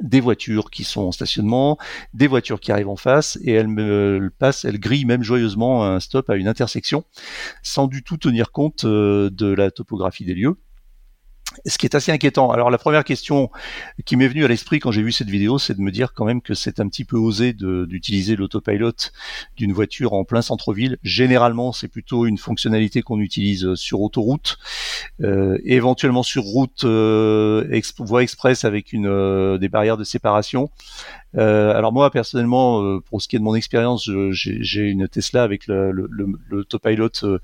des 0.00 0.20
voitures 0.20 0.70
qui 0.70 0.84
sont 0.84 1.02
en 1.02 1.12
stationnement, 1.12 1.78
des 2.14 2.26
voitures 2.26 2.60
qui 2.60 2.72
arrivent 2.72 2.88
en 2.88 2.96
face, 2.96 3.38
et 3.42 3.52
elle 3.52 3.68
me 3.68 4.30
passe, 4.38 4.64
elle 4.64 4.78
grille 4.78 5.04
même 5.04 5.22
joyeusement 5.22 5.84
un 5.84 6.00
stop 6.00 6.30
à 6.30 6.36
une 6.36 6.48
intersection, 6.48 7.04
sans 7.62 7.86
du 7.86 8.02
tout 8.02 8.16
tenir 8.16 8.52
compte 8.52 8.84
de 8.84 9.52
la 9.52 9.70
topographie 9.70 10.24
des 10.24 10.34
lieux 10.34 10.56
ce 11.64 11.78
qui 11.78 11.86
est 11.86 11.94
assez 11.94 12.12
inquiétant. 12.12 12.50
Alors 12.50 12.70
la 12.70 12.78
première 12.78 13.04
question 13.04 13.50
qui 14.04 14.16
m'est 14.16 14.28
venue 14.28 14.44
à 14.44 14.48
l'esprit 14.48 14.78
quand 14.78 14.90
j'ai 14.90 15.02
vu 15.02 15.12
cette 15.12 15.30
vidéo, 15.30 15.58
c'est 15.58 15.74
de 15.74 15.80
me 15.80 15.90
dire 15.90 16.12
quand 16.14 16.24
même 16.24 16.42
que 16.42 16.54
c'est 16.54 16.80
un 16.80 16.88
petit 16.88 17.04
peu 17.04 17.16
osé 17.16 17.52
d'utiliser 17.52 18.36
l'autopilot 18.36 18.92
d'une 19.56 19.72
voiture 19.72 20.12
en 20.12 20.24
plein 20.24 20.42
centre-ville. 20.42 20.98
Généralement, 21.02 21.72
c'est 21.72 21.88
plutôt 21.88 22.26
une 22.26 22.38
fonctionnalité 22.38 23.02
qu'on 23.02 23.20
utilise 23.20 23.74
sur 23.74 24.00
autoroute, 24.00 24.58
euh, 25.22 25.58
éventuellement 25.64 26.22
sur 26.22 26.42
route 26.42 26.84
euh, 26.84 27.64
voie 27.98 28.22
express 28.22 28.64
avec 28.64 28.92
une, 28.92 29.06
euh, 29.06 29.58
des 29.58 29.68
barrières 29.68 29.96
de 29.96 30.04
séparation. 30.04 30.70
Euh, 31.36 31.74
alors 31.74 31.92
moi 31.92 32.10
personnellement, 32.10 32.82
euh, 32.82 33.00
pour 33.00 33.20
ce 33.20 33.28
qui 33.28 33.36
est 33.36 33.38
de 33.38 33.44
mon 33.44 33.54
expérience, 33.54 34.08
j'ai 34.30 34.82
une 34.82 35.08
Tesla 35.08 35.42
avec 35.42 35.66
le, 35.66 35.92
le, 35.92 36.06
euh, 37.24 37.38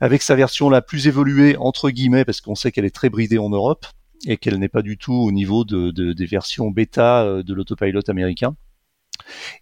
avec 0.00 0.22
sa 0.22 0.34
version 0.34 0.70
la 0.70 0.82
plus 0.82 1.08
évoluée 1.08 1.56
entre 1.56 1.90
guillemets, 1.90 2.24
parce 2.24 2.40
qu'on 2.40 2.54
sait 2.54 2.72
qu'elle 2.72 2.84
est 2.84 2.94
très 2.94 3.10
bridée 3.10 3.38
en 3.38 3.50
Europe 3.50 3.86
et 4.26 4.36
qu'elle 4.36 4.58
n'est 4.58 4.68
pas 4.68 4.82
du 4.82 4.98
tout 4.98 5.14
au 5.14 5.32
niveau 5.32 5.64
de, 5.64 5.90
des 5.90 6.26
versions 6.26 6.70
bêta 6.70 7.42
de 7.42 7.54
l'autopilot 7.54 8.02
américain. 8.08 8.54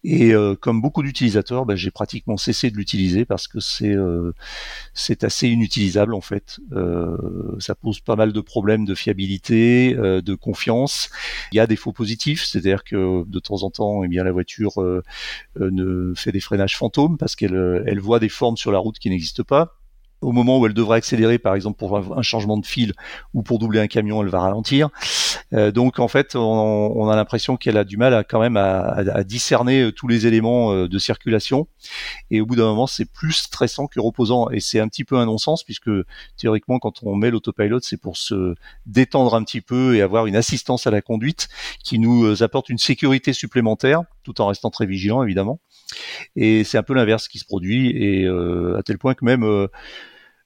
Et 0.04 0.32
euh, 0.34 0.54
comme 0.54 0.80
beaucoup 0.80 1.02
d'utilisateurs, 1.02 1.66
bah, 1.66 1.76
j'ai 1.76 1.90
pratiquement 1.90 2.36
cessé 2.36 2.70
de 2.70 2.76
l'utiliser 2.76 3.24
parce 3.24 3.48
que 3.48 3.60
c'est 3.60 3.94
euh, 3.94 4.32
assez 5.22 5.48
inutilisable 5.48 6.14
en 6.14 6.20
fait. 6.20 6.60
Euh, 6.72 7.16
ça 7.58 7.74
pose 7.74 8.00
pas 8.00 8.16
mal 8.16 8.32
de 8.32 8.40
problèmes 8.40 8.84
de 8.84 8.94
fiabilité, 8.94 9.94
de 9.94 10.34
confiance. 10.34 11.10
Il 11.52 11.56
y 11.56 11.60
a 11.60 11.66
des 11.66 11.76
faux 11.76 11.92
positifs, 11.92 12.44
c'est-à-dire 12.44 12.84
que 12.84 13.24
de 13.26 13.38
temps 13.40 13.62
en 13.62 13.70
temps, 13.70 14.04
eh 14.04 14.08
bien 14.08 14.24
la 14.24 14.32
voiture 14.32 14.74
ne 15.58 16.12
fait 16.14 16.32
des 16.32 16.40
freinages 16.40 16.76
fantômes 16.76 17.18
parce 17.18 17.36
qu'elle 17.36 17.84
elle 17.86 18.00
voit 18.00 18.18
des 18.18 18.28
formes 18.28 18.56
sur 18.56 18.72
la 18.72 18.78
route 18.78 18.98
qui 18.98 19.10
n'existent 19.10 19.44
pas 19.44 19.77
au 20.20 20.32
moment 20.32 20.58
où 20.58 20.66
elle 20.66 20.74
devrait 20.74 20.98
accélérer, 20.98 21.38
par 21.38 21.54
exemple 21.54 21.78
pour 21.78 21.96
un 21.96 22.22
changement 22.22 22.56
de 22.56 22.66
fil 22.66 22.92
ou 23.34 23.42
pour 23.42 23.58
doubler 23.58 23.80
un 23.80 23.86
camion, 23.86 24.22
elle 24.22 24.28
va 24.28 24.40
ralentir. 24.40 24.90
Euh, 25.54 25.70
donc 25.70 25.98
en 25.98 26.08
fait, 26.08 26.34
on, 26.36 27.08
a 27.08 27.16
l'impression 27.16 27.56
qu'elle 27.56 27.76
a 27.76 27.84
du 27.84 27.96
mal 27.96 28.14
à 28.14 28.24
quand 28.24 28.40
même 28.40 28.56
à, 28.56 29.24
discerner 29.24 29.82
euh, 29.82 29.92
tous 29.92 30.08
les 30.08 30.26
éléments 30.26 30.72
euh, 30.72 30.88
de 30.88 30.98
circulation. 30.98 31.68
Et 32.30 32.40
au 32.40 32.46
bout 32.46 32.56
d'un 32.56 32.66
moment, 32.66 32.86
c'est 32.86 33.10
plus 33.10 33.32
stressant 33.32 33.86
que 33.86 34.00
reposant. 34.00 34.50
Et 34.50 34.60
c'est 34.60 34.80
un 34.80 34.88
petit 34.88 35.04
peu 35.04 35.16
un 35.16 35.26
non-sens 35.26 35.62
puisque 35.62 35.90
théoriquement, 36.36 36.78
quand 36.78 37.02
on 37.02 37.14
met 37.14 37.30
l'autopilot, 37.30 37.80
c'est 37.82 38.00
pour 38.00 38.16
se 38.16 38.54
détendre 38.86 39.34
un 39.34 39.44
petit 39.44 39.60
peu 39.60 39.96
et 39.96 40.02
avoir 40.02 40.26
une 40.26 40.36
assistance 40.36 40.86
à 40.86 40.90
la 40.90 41.00
conduite 41.00 41.48
qui 41.82 41.98
nous 41.98 42.42
apporte 42.42 42.68
une 42.68 42.78
sécurité 42.78 43.32
supplémentaire, 43.32 44.02
tout 44.24 44.40
en 44.40 44.46
restant 44.46 44.70
très 44.70 44.86
vigilant 44.86 45.22
évidemment. 45.22 45.60
Et 46.36 46.64
c'est 46.64 46.78
un 46.78 46.82
peu 46.82 46.94
l'inverse 46.94 47.28
qui 47.28 47.38
se 47.38 47.44
produit, 47.44 47.90
et 47.90 48.26
à 48.26 48.82
tel 48.82 48.98
point 48.98 49.14
que 49.14 49.24
même 49.24 49.68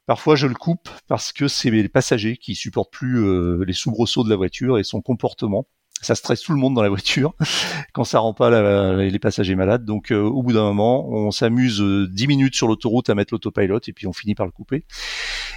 Parfois, 0.07 0.35
je 0.35 0.47
le 0.47 0.55
coupe 0.55 0.89
parce 1.07 1.33
que 1.33 1.47
c'est 1.47 1.71
les 1.71 1.89
passagers 1.89 2.37
qui 2.37 2.55
supportent 2.57 2.93
plus 2.93 3.25
euh, 3.25 3.65
les 3.65 3.73
soubresauts 3.73 4.25
de 4.25 4.31
la 4.31 4.37
voiture 4.37 4.79
et 4.79 4.85
son 4.85 5.01
comportement. 5.01 5.69
Ça 6.01 6.17
stresse 6.17 6.43
tout 6.43 6.53
le 6.53 6.59
monde 6.59 6.75
dans 6.75 6.83
la 6.83 6.89
voiture 6.89 7.35
quand 7.93 8.03
ça 8.03 8.19
rend 8.19 8.35
pas 8.35 8.51
les 8.97 9.19
passagers 9.21 9.55
malades. 9.55 9.85
Donc, 9.85 10.11
euh, 10.11 10.21
au 10.21 10.43
bout 10.43 10.53
d'un 10.53 10.65
moment, 10.65 11.09
on 11.09 11.31
s'amuse 11.31 11.81
10 11.81 11.83
euh, 12.25 12.27
minutes 12.27 12.57
sur 12.57 12.67
l'autoroute 12.67 13.09
à 13.11 13.15
mettre 13.15 13.33
l'autopilot 13.33 13.79
et 13.87 13.93
puis 13.93 14.09
on 14.09 14.13
finit 14.13 14.35
par 14.35 14.45
le 14.45 14.51
couper. 14.51 14.85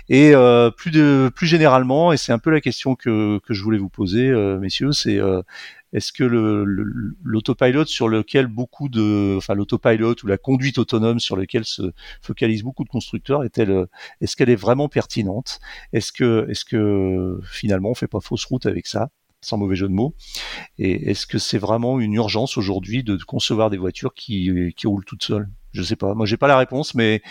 Et 0.09 0.33
plus 0.77 0.91
de, 0.91 1.31
plus 1.35 1.47
généralement, 1.47 2.13
et 2.13 2.17
c'est 2.17 2.31
un 2.31 2.37
peu 2.37 2.51
la 2.51 2.61
question 2.61 2.93
que, 2.93 3.39
que 3.39 3.55
je 3.55 3.63
voulais 3.63 3.79
vous 3.79 3.89
poser, 3.89 4.31
messieurs, 4.59 4.91
c'est 4.91 5.19
est-ce 5.95 6.11
que 6.11 6.25
l'autopilot 7.23 7.85
sur 7.85 8.09
lequel 8.09 8.47
beaucoup 8.47 8.89
de, 8.89 9.35
enfin 9.37 9.53
l'autopilot 9.53 10.15
ou 10.23 10.27
la 10.27 10.37
conduite 10.37 10.77
autonome 10.77 11.21
sur 11.21 11.37
lequel 11.37 11.63
se 11.63 11.93
focalisent 12.21 12.63
beaucoup 12.63 12.83
de 12.83 12.89
constructeurs 12.89 13.45
est-elle, 13.45 13.87
est-ce 14.19 14.35
qu'elle 14.35 14.49
est 14.49 14.57
vraiment 14.57 14.89
pertinente? 14.89 15.59
Est-ce 15.93 16.11
que, 16.11 16.47
est-ce 16.49 16.65
que 16.65 17.39
finalement 17.49 17.91
on 17.91 17.95
fait 17.95 18.09
pas 18.09 18.19
fausse 18.19 18.43
route 18.43 18.65
avec 18.65 18.87
ça 18.87 19.09
sans 19.39 19.57
mauvais 19.57 19.77
jeu 19.77 19.87
de 19.87 19.93
mots? 19.93 20.15
Et 20.77 21.11
est-ce 21.11 21.25
que 21.25 21.37
c'est 21.37 21.59
vraiment 21.59 22.01
une 22.01 22.15
urgence 22.15 22.57
aujourd'hui 22.57 23.03
de 23.03 23.15
concevoir 23.23 23.69
des 23.69 23.77
voitures 23.77 24.13
qui, 24.13 24.73
qui 24.75 24.87
roulent 24.87 25.05
toutes 25.05 25.23
seules? 25.23 25.47
Je 25.71 25.81
sais 25.81 25.95
pas. 25.95 26.13
Moi, 26.13 26.25
j'ai 26.25 26.37
pas 26.37 26.47
la 26.47 26.57
réponse, 26.57 26.93
mais 26.93 27.21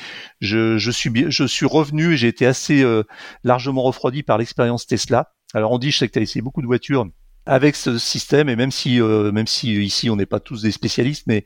je, 0.40 0.79
je 0.79 0.90
suis 0.90 1.11
je 1.29 1.44
suis 1.44 1.66
revenu 1.66 2.14
et 2.14 2.16
j'ai 2.16 2.29
été 2.29 2.46
assez 2.46 2.83
euh, 2.83 3.03
largement 3.42 3.83
refroidi 3.83 4.22
par 4.22 4.38
l'expérience 4.38 4.87
Tesla. 4.87 5.35
Alors 5.53 5.72
on 5.72 5.79
dit, 5.79 5.90
je 5.90 5.98
sais 5.98 6.09
que 6.09 6.12
tu 6.12 6.18
as 6.18 6.22
essayé 6.22 6.42
beaucoup 6.42 6.62
de 6.62 6.66
voitures 6.66 7.07
avec 7.47 7.77
ce 7.77 7.99
système 7.99 8.49
et 8.49 8.57
même 8.57 8.71
si 8.71 9.01
euh, 9.01 9.31
même 9.31 9.47
si 9.47 9.75
ici 9.83 10.09
on 10.09 10.17
n'est 10.17 10.27
pas 10.27 10.41
tous 10.41 10.63
des 10.63 10.71
spécialistes 10.71 11.25
mais 11.27 11.45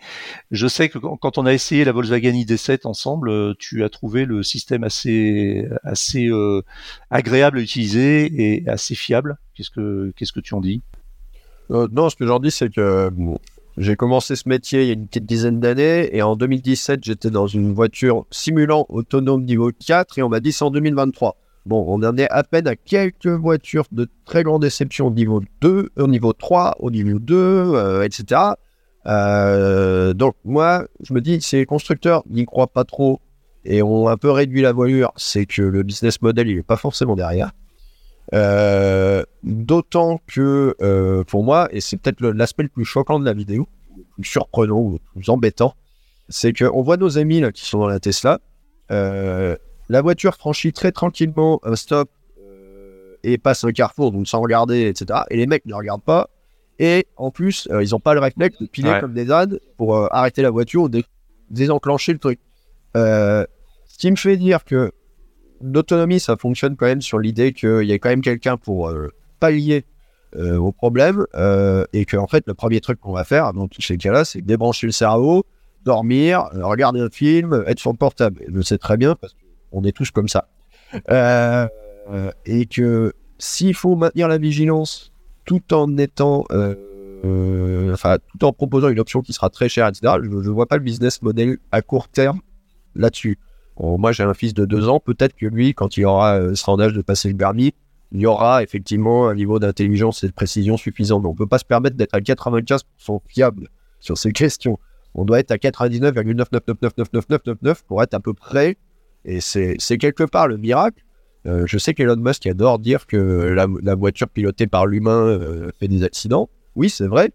je 0.51 0.69
sais 0.69 0.89
que 0.89 0.99
quand 0.99 1.39
on 1.39 1.47
a 1.47 1.53
essayé 1.53 1.85
la 1.85 1.93
Volkswagen 1.93 2.33
ID7 2.33 2.87
ensemble 2.87 3.31
euh, 3.31 3.55
tu 3.59 3.83
as 3.83 3.89
trouvé 3.89 4.25
le 4.25 4.43
système 4.43 4.85
assez 4.85 5.67
assez 5.83 6.27
euh, 6.29 6.63
agréable 7.11 7.59
à 7.59 7.63
utiliser 7.63 8.31
et 8.43 8.69
assez 8.69 8.95
fiable. 8.95 9.39
Qu'est-ce 9.55 9.71
que 9.71 10.13
qu'est-ce 10.17 10.33
que 10.33 10.41
tu 10.41 10.55
en 10.55 10.61
dis? 10.61 10.83
Non 11.71 12.09
ce 12.09 12.17
que 12.17 12.27
j'en 12.27 12.39
dis 12.39 12.51
c'est 12.51 12.73
que 12.73 13.11
j'ai 13.77 13.97
commencé 13.97 14.37
ce 14.37 14.49
métier 14.49 14.83
il 14.83 14.87
y 14.87 14.91
a 14.91 14.95
une 14.95 15.07
petite 15.07 15.27
dizaine 15.27 15.61
d'années 15.61 16.17
et 16.17 16.23
en 16.23 16.37
2017 16.37 17.03
j'étais 17.03 17.31
dans 17.31 17.47
une 17.47 17.75
voiture 17.75 18.25
simulant 18.31 18.87
autonome 18.89 19.45
niveau 19.45 19.71
4 19.73 20.19
et 20.19 20.23
on 20.23 20.29
m'a 20.29 20.41
dit 20.41 20.53
c'est 20.53 20.65
en 20.65 20.71
2023 20.71 21.37
Bon, 21.67 21.85
on 21.87 22.03
en 22.03 22.17
est 22.17 22.31
à 22.31 22.43
peine 22.45 22.67
à 22.67 22.77
quelques 22.77 23.27
voitures 23.27 23.87
de 23.93 24.09
très 24.25 24.43
grande 24.43 24.63
déception 24.63 25.09
au 25.09 25.11
niveau 25.11 25.43
2, 25.61 25.91
au 25.99 26.07
niveau 26.07 26.33
3, 26.33 26.77
au 26.81 26.91
niveau 26.91 27.19
2, 27.19 28.03
etc. 28.05 28.55
Euh, 29.07 30.13
donc 30.13 30.35
moi, 30.45 30.87
je 31.01 31.15
me 31.15 31.21
dis, 31.21 31.41
si 31.41 31.57
les 31.57 31.67
constructeurs 31.67 32.23
n'y 32.29 32.45
croient 32.45 32.73
pas 32.73 32.85
trop 32.85 33.21
et 33.65 33.83
ont 33.83 34.09
un 34.09 34.17
peu 34.17 34.31
réduit 34.31 34.63
la 34.63 34.73
voilure, 34.73 35.13
c'est 35.17 35.47
que 35.47 35.63
le 35.63 35.83
business 35.83 36.21
model, 36.23 36.49
il 36.49 36.57
n'est 36.57 36.63
pas 36.63 36.77
forcément 36.77 37.17
derrière. 37.17 37.53
Euh, 38.35 39.23
d'autant 39.43 40.21
que 40.27 40.77
euh, 40.83 41.25
pour 41.25 41.45
moi, 41.45 41.69
et 41.73 41.81
c'est 41.81 41.97
peut-être 41.97 42.21
l'aspect 42.21 42.65
le 42.65 42.69
plus 42.69 42.85
choquant 42.85 43.19
de 43.19 43.25
la 43.25 43.33
vidéo, 43.33 43.67
le 43.97 44.05
plus 44.15 44.25
surprenant 44.25 44.79
ou 44.79 44.93
le 44.93 45.21
plus 45.21 45.31
embêtant, 45.31 45.75
c'est 46.29 46.53
qu'on 46.53 46.83
voit 46.83 46.99
nos 46.99 47.17
amis 47.17 47.41
là, 47.41 47.53
qui 47.53 47.65
sont 47.65 47.79
dans 47.79 47.89
la 47.89 48.01
Tesla, 48.01 48.41
la 49.89 50.03
voiture 50.03 50.35
franchit 50.35 50.73
très 50.73 50.93
tranquillement 50.93 51.61
un 51.65 51.77
stop 51.77 52.11
euh, 52.41 53.17
et 53.23 53.39
passe 53.39 53.65
un 53.65 53.73
carrefour, 53.73 54.13
donc 54.13 54.29
sans 54.29 54.41
regarder, 54.41 54.87
etc. 54.87 55.21
Et 55.31 55.37
les 55.37 55.47
mecs 55.47 55.65
ne 55.67 55.75
regardent 55.75 56.03
pas. 56.03 56.29
Et 56.79 57.07
en 57.17 57.31
plus, 57.31 57.67
euh, 57.71 57.83
ils 57.83 57.91
n'ont 57.91 58.01
pas 58.01 58.15
le 58.15 58.21
réflexe 58.21 58.59
de 58.61 58.67
piler 58.67 58.99
comme 59.01 59.15
des 59.15 59.31
ânes 59.31 59.59
pour 59.77 59.97
euh, 59.97 60.07
arrêter 60.11 60.43
la 60.43 60.51
voiture 60.51 60.83
ou 60.85 60.91
désenclencher 61.51 62.13
le 62.13 62.19
truc. 62.19 62.39
ce 62.95 63.47
qui 63.99 64.11
me 64.11 64.17
fait 64.17 64.37
dire 64.37 64.65
que 64.65 64.93
l'autonomie, 65.61 66.21
ça 66.21 66.37
fonctionne 66.37 66.77
quand 66.77 66.87
même 66.87 67.03
sur 67.03 67.19
l'idée 67.19 67.53
qu'il 67.53 67.83
y 67.83 67.93
a 67.93 67.99
quand 67.99 68.11
même 68.11 68.21
quelqu'un 68.21 68.57
pour 68.57 68.93
pallier 69.41 69.85
au 70.37 70.71
problème 70.71 71.27
et 71.93 72.05
que 72.05 72.17
en 72.17 72.29
fait, 72.29 72.45
le 72.47 72.55
premier 72.55 72.81
truc 72.81 73.01
qu'on 73.01 73.13
va 73.13 73.25
faire 73.25 73.53
dans 73.55 73.67
tous 73.67 73.83
ces 73.83 73.97
cas-là, 73.97 74.25
c'est 74.25 74.41
débrancher 74.41 74.87
le 74.87 74.93
cerveau, 74.93 75.45
dormir, 75.85 76.49
regarder 76.53 77.01
un 77.01 77.11
film, 77.11 77.65
être 77.67 77.81
sur 77.81 77.91
le 77.91 77.97
portable. 77.97 78.41
je 78.47 78.53
le 78.53 78.63
sais 78.63 78.79
très 78.79 78.97
bien 78.97 79.17
parce 79.17 79.33
que 79.33 79.48
on 79.73 79.85
est 79.85 79.93
tous 79.93 80.11
comme 80.11 80.29
ça. 80.29 80.49
Euh, 81.11 81.69
et 82.47 82.67
que 82.67 83.13
s'il 83.39 83.75
faut 83.75 83.97
maintenir 83.97 84.29
la 84.29 84.39
vigilance 84.39 85.13
tout 85.45 85.75
en 85.75 85.97
étant, 85.99 86.45
euh, 86.51 87.93
enfin, 87.93 88.19
tout 88.31 88.45
en 88.45 88.53
proposant 88.53 88.89
une 88.89 89.01
option 89.01 89.23
qui 89.23 89.33
sera 89.33 89.51
très 89.51 89.69
chère, 89.69 89.89
etc., 89.89 90.15
je 90.23 90.29
ne 90.29 90.51
vois 90.51 90.67
pas 90.67 90.77
le 90.77 90.83
business 90.83 91.23
model 91.23 91.59
à 91.73 91.83
court 91.83 92.09
terme 92.09 92.41
là-dessus. 92.95 93.39
moi, 93.79 94.13
j'ai 94.13 94.25
un 94.25 94.35
fils 94.35 94.55
de 94.55 94.65
deux 94.65 94.89
ans. 94.89 95.01
Peut-être 95.01 95.35
que 95.35 95.47
lui, 95.47 95.75
quand 95.75 95.97
il 95.97 96.05
aura 96.05 96.39
euh, 96.39 96.55
sera 96.55 96.73
en 96.73 96.81
âge 96.81 96.93
de 96.93 97.03
passer 97.03 97.31
le 97.31 97.37
permis, 97.37 97.75
il 98.13 98.21
y 98.21 98.27
aura 98.27 98.63
effectivement 98.63 99.29
un 99.29 99.35
niveau 99.35 99.59
d'intelligence 99.59 100.23
et 100.25 100.29
de 100.29 100.33
précision 100.33 100.77
suffisant. 100.77 101.21
Mais 101.21 101.29
on 101.29 101.33
ne 101.33 101.37
peut 101.37 101.47
pas 101.47 101.59
se 101.59 101.65
permettre 101.65 101.97
d'être 101.97 102.15
à 102.15 102.21
95% 102.21 102.83
fiable 103.27 103.69
sur 104.01 104.17
ces 104.17 104.33
questions. 104.33 104.79
On 105.15 105.25
doit 105.25 105.41
être 105.41 105.51
à 105.51 105.57
99,9999999 105.57 107.83
pour 107.87 108.03
être 108.03 108.15
à 108.15 108.21
peu 108.21 108.35
près. 108.35 108.77
Et 109.29 109.41
c'est 109.43 109.99
quelque 109.99 110.25
part 110.25 110.49
le 110.49 110.57
miracle. 110.57 111.05
Euh, 111.47 111.65
je 111.67 111.77
sais 111.79 111.93
qu'Elon 111.95 112.17
Musk 112.17 112.47
adore 112.47 112.79
dire 112.79 113.07
que 113.07 113.17
la, 113.17 113.95
voiture 113.95 114.29
pilotée 114.29 114.67
par 114.67 114.87
l'humain 114.87 115.27
euh, 115.27 115.71
fait 115.79 115.87
des 115.87 116.03
accidents. 116.03 116.49
Oui, 116.77 116.89
c'est 116.89 117.07
vrai. 117.07 117.31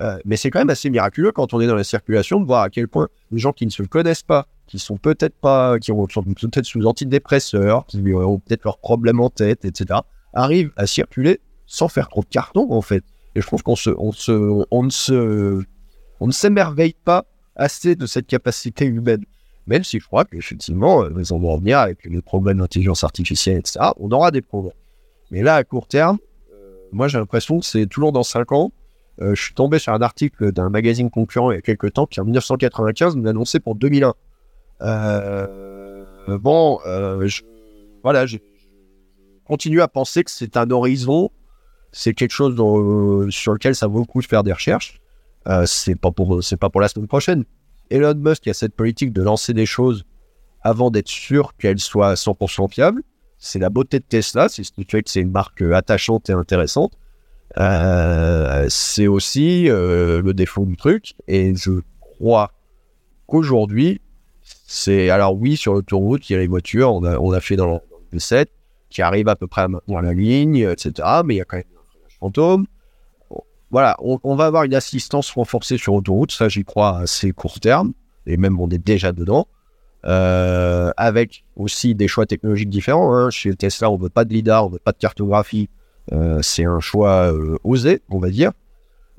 Euh, 0.00 0.18
mais 0.24 0.36
c'est 0.36 0.50
quand 0.50 0.58
même 0.58 0.70
assez 0.70 0.88
miraculeux 0.88 1.32
quand 1.32 1.52
on 1.52 1.60
est 1.60 1.66
dans 1.66 1.74
la 1.74 1.84
circulation 1.84 2.40
de 2.40 2.46
voir 2.46 2.62
à 2.62 2.70
quel 2.70 2.88
point 2.88 3.08
les 3.30 3.38
gens 3.38 3.52
qui 3.52 3.66
ne 3.66 3.70
se 3.70 3.82
connaissent 3.82 4.22
pas, 4.22 4.46
qui 4.66 4.78
sont 4.78 4.96
peut-être 4.96 5.34
pas, 5.38 5.78
qui 5.78 5.92
peut-être 5.92 6.64
sous 6.64 6.86
antidépresseurs, 6.86 7.84
qui 7.86 7.98
ont 8.14 8.38
peut-être 8.38 8.64
leurs 8.64 8.78
problèmes 8.78 9.20
en 9.20 9.28
tête, 9.28 9.66
etc., 9.66 10.00
arrivent 10.32 10.72
à 10.76 10.86
circuler 10.86 11.40
sans 11.66 11.88
faire 11.88 12.08
trop 12.08 12.22
de 12.22 12.28
carton 12.28 12.72
en 12.72 12.80
fait. 12.80 13.04
Et 13.34 13.42
je 13.42 13.46
trouve 13.46 13.62
qu'on 13.62 13.74
on 16.20 16.26
ne 16.26 16.32
s'émerveille 16.32 16.96
pas 17.04 17.26
assez 17.54 17.96
de 17.96 18.06
cette 18.06 18.26
capacité 18.26 18.86
humaine. 18.86 19.24
Même 19.68 19.84
si 19.84 20.00
je 20.00 20.06
crois 20.06 20.24
qu'effectivement, 20.24 21.04
euh, 21.04 21.10
va 21.10 21.34
en 21.34 21.58
venir 21.58 21.78
avec 21.78 22.02
les 22.04 22.22
problèmes 22.22 22.58
d'intelligence 22.58 23.04
artificielle, 23.04 23.58
etc. 23.58 23.80
On 23.98 24.10
aura 24.10 24.30
des 24.30 24.40
problèmes. 24.40 24.72
Mais 25.30 25.42
là, 25.42 25.56
à 25.56 25.64
court 25.64 25.86
terme, 25.86 26.16
euh, 26.54 26.72
moi 26.90 27.06
j'ai 27.06 27.18
l'impression 27.18 27.60
que 27.60 27.66
c'est 27.66 27.86
toujours 27.86 28.12
dans 28.12 28.22
5 28.22 28.50
ans. 28.52 28.72
Euh, 29.20 29.34
je 29.34 29.42
suis 29.42 29.54
tombé 29.54 29.78
sur 29.78 29.92
un 29.92 30.00
article 30.00 30.52
d'un 30.52 30.70
magazine 30.70 31.10
concurrent 31.10 31.50
il 31.50 31.56
y 31.56 31.58
a 31.58 31.60
quelques 31.60 31.92
temps 31.92 32.06
qui 32.06 32.18
en 32.18 32.24
1995 32.24 33.16
nous 33.16 33.28
annonçait 33.28 33.60
pour 33.60 33.74
2001. 33.74 34.14
bon, 36.38 36.80
voilà, 38.02 38.24
je 38.24 38.38
continue 39.44 39.82
à 39.82 39.88
penser 39.88 40.24
que 40.24 40.30
c'est 40.30 40.56
un 40.56 40.70
horizon, 40.70 41.30
c'est 41.92 42.14
quelque 42.14 42.32
chose 42.32 42.54
sur 43.30 43.52
lequel 43.52 43.74
ça 43.74 43.86
vaut 43.86 43.98
le 43.98 44.06
coup 44.06 44.22
de 44.22 44.26
faire 44.26 44.44
des 44.44 44.52
recherches. 44.52 44.98
C'est 45.66 45.94
pas 45.94 46.10
pas 46.10 46.70
pour 46.70 46.80
la 46.80 46.88
semaine 46.88 47.08
prochaine. 47.08 47.44
Elon 47.90 48.14
Musk 48.14 48.46
a 48.48 48.54
cette 48.54 48.74
politique 48.74 49.12
de 49.12 49.22
lancer 49.22 49.54
des 49.54 49.66
choses 49.66 50.04
avant 50.62 50.90
d'être 50.90 51.08
sûr 51.08 51.56
qu'elles 51.56 51.78
soient 51.78 52.14
100% 52.14 52.70
fiables. 52.70 53.02
C'est 53.38 53.58
la 53.58 53.70
beauté 53.70 54.00
de 54.00 54.04
Tesla, 54.04 54.48
c'est 54.48 54.64
ce 54.64 54.72
qui 54.72 54.84
fait 54.84 55.02
que 55.02 55.10
c'est 55.10 55.20
une 55.20 55.30
marque 55.30 55.62
attachante 55.62 56.28
et 56.28 56.32
intéressante. 56.32 56.92
Euh, 57.56 58.66
c'est 58.68 59.06
aussi 59.06 59.70
euh, 59.70 60.20
le 60.22 60.34
défaut 60.34 60.66
du 60.66 60.76
truc. 60.76 61.14
Et 61.28 61.54
je 61.54 61.80
crois 62.00 62.52
qu'aujourd'hui, 63.26 64.00
c'est 64.66 65.10
alors 65.10 65.36
oui 65.36 65.56
sur 65.56 65.74
l'autoroute, 65.74 66.28
il 66.28 66.32
y 66.32 66.36
a 66.36 66.38
les 66.40 66.46
voitures, 66.46 66.92
on 66.92 67.32
a, 67.32 67.40
fait 67.40 67.56
dans 67.56 67.80
le 68.12 68.18
7 68.18 68.50
qui 68.90 69.02
arrivent 69.02 69.28
à 69.28 69.36
peu 69.36 69.46
près 69.46 69.62
à 69.62 70.02
la 70.02 70.12
ligne, 70.12 70.56
etc. 70.56 70.92
Mais 71.24 71.34
il 71.34 71.38
y 71.38 71.40
a 71.40 71.44
quand 71.44 71.58
même 71.58 71.66
un 71.76 72.18
fantôme 72.18 72.66
voilà, 73.70 73.96
on, 74.00 74.34
va 74.34 74.46
avoir 74.46 74.64
une 74.64 74.74
assistance 74.74 75.30
renforcée 75.30 75.76
sur 75.76 75.92
autoroute, 75.92 76.32
ça 76.32 76.48
j'y 76.48 76.64
crois 76.64 77.00
assez 77.00 77.32
court 77.32 77.60
terme, 77.60 77.92
et 78.26 78.38
même 78.38 78.58
on 78.58 78.68
est 78.70 78.78
déjà 78.78 79.12
dedans, 79.12 79.46
euh, 80.06 80.90
avec 80.96 81.44
aussi 81.54 81.94
des 81.94 82.08
choix 82.08 82.24
technologiques 82.24 82.70
différents. 82.70 83.14
Hein. 83.14 83.30
Chez 83.30 83.54
Tesla, 83.54 83.90
on 83.90 83.98
veut 83.98 84.08
pas 84.08 84.24
de 84.24 84.32
lidar, 84.32 84.64
on 84.64 84.70
veut 84.70 84.78
pas 84.78 84.92
de 84.92 84.98
cartographie, 84.98 85.68
euh, 86.12 86.38
c'est 86.40 86.64
un 86.64 86.80
choix 86.80 87.30
euh, 87.32 87.58
osé, 87.62 88.00
on 88.08 88.18
va 88.18 88.30
dire. 88.30 88.52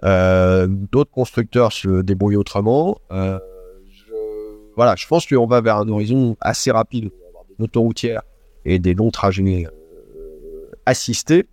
D'autres 0.02 1.12
constructeurs 1.12 1.72
se 1.72 2.02
débrouillent 2.02 2.38
autrement. 2.38 2.98
Voilà, 4.76 4.96
je 4.96 5.06
pense 5.08 5.28
qu'on 5.28 5.46
va 5.46 5.62
vers 5.62 5.76
un 5.76 5.90
horizon 5.90 6.38
assez 6.40 6.72
rapide, 6.72 7.12
des 7.50 7.64
autoroutières 7.64 8.24
et 8.66 8.80
des 8.80 8.94
longs 8.94 9.12
trajets 9.12 9.68
assistés 10.86 11.48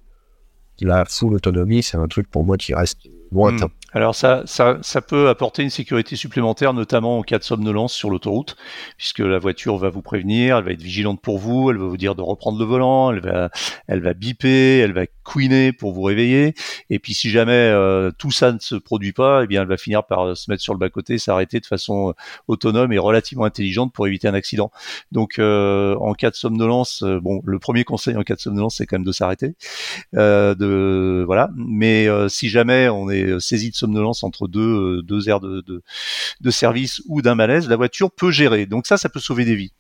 la 0.80 1.04
full 1.04 1.34
autonomie, 1.34 1.82
c'est 1.82 1.96
un 1.96 2.06
truc 2.08 2.28
pour 2.30 2.44
moi 2.44 2.56
qui 2.56 2.74
reste 2.74 2.98
lointain. 3.32 3.70
Alors 3.96 4.14
ça, 4.14 4.42
ça, 4.44 4.76
ça 4.82 5.00
peut 5.00 5.30
apporter 5.30 5.62
une 5.62 5.70
sécurité 5.70 6.16
supplémentaire, 6.16 6.74
notamment 6.74 7.18
en 7.18 7.22
cas 7.22 7.38
de 7.38 7.44
somnolence 7.44 7.94
sur 7.94 8.10
l'autoroute, 8.10 8.54
puisque 8.98 9.20
la 9.20 9.38
voiture 9.38 9.78
va 9.78 9.88
vous 9.88 10.02
prévenir, 10.02 10.58
elle 10.58 10.64
va 10.64 10.72
être 10.72 10.82
vigilante 10.82 11.22
pour 11.22 11.38
vous, 11.38 11.70
elle 11.70 11.78
va 11.78 11.86
vous 11.86 11.96
dire 11.96 12.14
de 12.14 12.20
reprendre 12.20 12.58
le 12.58 12.66
volant, 12.66 13.10
elle 13.10 13.20
va, 13.20 13.48
elle 13.86 14.02
va 14.02 14.12
biper, 14.12 14.80
elle 14.80 14.92
va 14.92 15.06
couiner 15.24 15.72
pour 15.72 15.94
vous 15.94 16.02
réveiller, 16.02 16.52
et 16.90 16.98
puis 16.98 17.14
si 17.14 17.30
jamais 17.30 17.52
euh, 17.52 18.10
tout 18.18 18.30
ça 18.30 18.52
ne 18.52 18.58
se 18.58 18.74
produit 18.74 19.14
pas, 19.14 19.44
eh 19.44 19.46
bien 19.46 19.62
elle 19.62 19.68
va 19.68 19.78
finir 19.78 20.04
par 20.04 20.26
euh, 20.26 20.34
se 20.34 20.50
mettre 20.50 20.62
sur 20.62 20.74
le 20.74 20.78
bas 20.78 20.90
côté, 20.90 21.16
s'arrêter 21.16 21.58
de 21.58 21.66
façon 21.66 22.10
euh, 22.10 22.12
autonome 22.48 22.92
et 22.92 22.98
relativement 22.98 23.46
intelligente 23.46 23.94
pour 23.94 24.06
éviter 24.06 24.28
un 24.28 24.34
accident. 24.34 24.70
Donc 25.10 25.38
en 25.38 26.12
cas 26.12 26.30
de 26.30 26.36
somnolence, 26.36 27.02
bon, 27.02 27.40
le 27.46 27.58
premier 27.58 27.84
conseil 27.84 28.14
en 28.18 28.24
cas 28.24 28.34
de 28.34 28.40
somnolence, 28.40 28.76
c'est 28.76 28.84
quand 28.84 28.96
même 28.96 29.06
de 29.06 29.12
s'arrêter, 29.12 29.54
de 30.12 31.24
voilà. 31.24 31.48
Mais 31.56 32.08
si 32.28 32.50
jamais 32.50 32.90
on 32.90 33.08
est 33.08 33.40
saisi 33.40 33.70
de 33.70 33.74
somnolence 33.74 33.85
entre 34.22 34.48
deux, 34.48 34.60
euh, 34.60 35.02
deux 35.02 35.28
aires 35.28 35.40
de, 35.40 35.60
de, 35.60 35.82
de 36.40 36.50
service 36.50 37.02
ou 37.06 37.22
d'un 37.22 37.34
malaise, 37.34 37.68
la 37.68 37.76
voiture 37.76 38.10
peut 38.10 38.30
gérer. 38.30 38.66
Donc 38.66 38.86
ça, 38.86 38.96
ça 38.96 39.08
peut 39.08 39.20
sauver 39.20 39.44
des 39.44 39.56
vies 39.56 39.72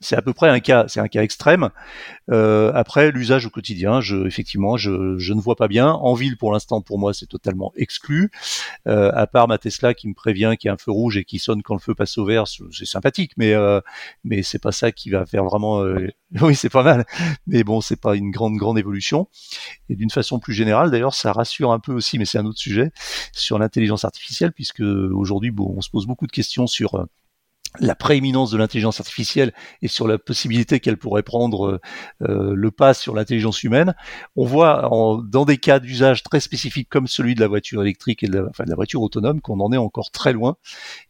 c'est 0.00 0.16
à 0.16 0.22
peu 0.22 0.32
près 0.32 0.48
un 0.48 0.60
cas, 0.60 0.84
c'est 0.88 1.00
un 1.00 1.08
cas 1.08 1.22
extrême. 1.22 1.70
Euh, 2.30 2.70
après, 2.74 3.10
l'usage 3.10 3.46
au 3.46 3.50
quotidien, 3.50 4.00
je, 4.00 4.26
effectivement, 4.26 4.76
je, 4.76 5.18
je, 5.18 5.32
ne 5.32 5.40
vois 5.40 5.56
pas 5.56 5.68
bien. 5.68 5.90
En 5.90 6.14
ville, 6.14 6.36
pour 6.36 6.52
l'instant, 6.52 6.80
pour 6.80 6.98
moi, 6.98 7.14
c'est 7.14 7.26
totalement 7.26 7.72
exclu. 7.76 8.30
Euh, 8.86 9.10
à 9.14 9.26
part 9.26 9.48
ma 9.48 9.58
Tesla 9.58 9.94
qui 9.94 10.08
me 10.08 10.14
prévient 10.14 10.54
qu'il 10.58 10.68
y 10.68 10.70
a 10.70 10.74
un 10.74 10.76
feu 10.76 10.92
rouge 10.92 11.16
et 11.16 11.24
qui 11.24 11.38
sonne 11.38 11.62
quand 11.62 11.74
le 11.74 11.80
feu 11.80 11.94
passe 11.94 12.16
au 12.18 12.24
vert, 12.24 12.44
c'est 12.46 12.86
sympathique, 12.86 13.32
mais 13.36 13.52
euh, 13.54 13.80
mais 14.24 14.42
c'est 14.42 14.58
pas 14.58 14.72
ça 14.72 14.92
qui 14.92 15.10
va 15.10 15.26
faire 15.26 15.44
vraiment. 15.44 15.82
Euh, 15.82 16.08
oui, 16.42 16.54
c'est 16.54 16.68
pas 16.68 16.82
mal, 16.82 17.06
mais 17.46 17.64
bon, 17.64 17.80
c'est 17.80 18.00
pas 18.00 18.14
une 18.14 18.30
grande 18.30 18.56
grande 18.56 18.78
évolution. 18.78 19.28
Et 19.88 19.96
d'une 19.96 20.10
façon 20.10 20.38
plus 20.38 20.54
générale, 20.54 20.90
d'ailleurs, 20.90 21.14
ça 21.14 21.32
rassure 21.32 21.72
un 21.72 21.80
peu 21.80 21.92
aussi, 21.92 22.18
mais 22.18 22.24
c'est 22.24 22.38
un 22.38 22.46
autre 22.46 22.58
sujet 22.58 22.92
sur 23.32 23.58
l'intelligence 23.58 24.04
artificielle, 24.04 24.52
puisque 24.52 24.80
aujourd'hui, 24.80 25.50
bon, 25.50 25.74
on 25.76 25.80
se 25.80 25.90
pose 25.90 26.06
beaucoup 26.06 26.26
de 26.26 26.32
questions 26.32 26.66
sur 26.66 26.94
euh, 26.96 27.04
la 27.80 27.94
prééminence 27.94 28.50
de 28.50 28.58
l'intelligence 28.58 29.00
artificielle 29.00 29.52
et 29.82 29.88
sur 29.88 30.08
la 30.08 30.18
possibilité 30.18 30.80
qu'elle 30.80 30.96
pourrait 30.96 31.22
prendre 31.22 31.80
euh, 32.22 32.54
le 32.54 32.70
pas 32.70 32.94
sur 32.94 33.14
l'intelligence 33.14 33.62
humaine, 33.62 33.94
on 34.36 34.44
voit 34.44 34.88
dans 35.28 35.44
des 35.44 35.58
cas 35.58 35.78
d'usage 35.78 36.22
très 36.22 36.40
spécifiques 36.40 36.88
comme 36.88 37.06
celui 37.06 37.34
de 37.34 37.40
la 37.40 37.48
voiture 37.48 37.82
électrique 37.82 38.22
et 38.22 38.26
de 38.26 38.38
la, 38.38 38.64
la 38.64 38.74
voiture 38.74 39.02
autonome 39.02 39.40
qu'on 39.40 39.60
en 39.60 39.72
est 39.72 39.76
encore 39.76 40.10
très 40.10 40.32
loin 40.32 40.56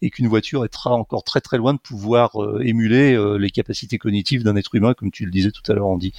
et 0.02 0.10
qu'une 0.10 0.28
voiture 0.28 0.66
sera 0.72 0.94
encore 0.94 1.24
très 1.24 1.40
très 1.40 1.58
loin 1.58 1.74
de 1.74 1.78
pouvoir 1.78 2.42
euh, 2.42 2.60
émuler 2.64 3.14
euh, 3.14 3.36
les 3.36 3.50
capacités 3.50 3.98
cognitives 3.98 4.42
d'un 4.42 4.56
être 4.56 4.74
humain, 4.74 4.94
comme 4.94 5.10
tu 5.10 5.24
le 5.24 5.30
disais 5.30 5.50
tout 5.50 5.62
à 5.70 5.74
l'heure, 5.74 5.86
Andy. 5.86 6.12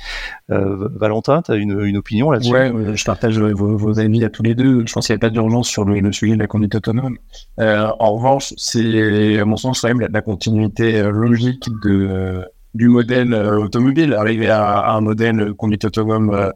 Valentin, 0.48 1.42
tu 1.42 1.52
as 1.52 1.56
une, 1.56 1.98
opinion 1.98 2.32
là-dessus? 2.32 2.52
Ouais, 2.52 2.72
je 2.96 3.06
partage 3.06 3.38
vos, 3.40 4.00
avis 4.00 4.24
à 4.24 4.30
tous 4.30 4.44
les 4.44 4.56
deux. 4.56 4.86
Je 4.86 4.94
pense 4.94 5.08
qu'il 5.08 5.14
n'y 5.14 5.20
a 5.20 5.20
pas 5.20 5.30
d'urgence 5.30 5.68
sur 5.68 5.86
le, 5.86 6.12
sujet 6.12 6.34
de 6.34 6.40
la 6.40 6.48
conduite 6.48 6.76
autonome. 6.76 7.18
en 7.58 8.14
revanche, 8.16 8.54
c'est 8.58 9.40
à 9.40 9.46
mon 9.46 9.58
sens 9.58 9.82
quand 9.82 9.88
même 9.88 10.02
la 10.02 10.22
continuité 10.30 11.00
euh, 11.00 11.10
logique 11.10 11.68
euh, 11.86 12.46
du 12.76 12.88
modèle 12.88 13.34
euh, 13.34 13.64
automobile, 13.66 14.14
arriver 14.14 14.50
à, 14.50 14.92
un 14.92 15.02
modèle 15.02 15.54
conduite 15.56 15.86
autonome, 15.86 16.52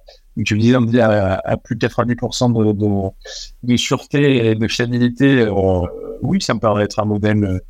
tu 0.45 0.57
disais, 0.59 0.99
à, 0.99 1.41
à, 1.43 1.57
plus 1.57 1.75
de 1.75 1.87
90% 1.87 3.13
de, 3.63 3.77
sûreté 3.77 4.45
et 4.47 4.55
de 4.55 4.67
fiabilité, 4.67 5.47
oui, 6.21 6.39
ça 6.39 6.53
me 6.53 6.59
paraît 6.59 6.83
être 6.83 6.99
un 6.99 7.05
modèle 7.05 7.61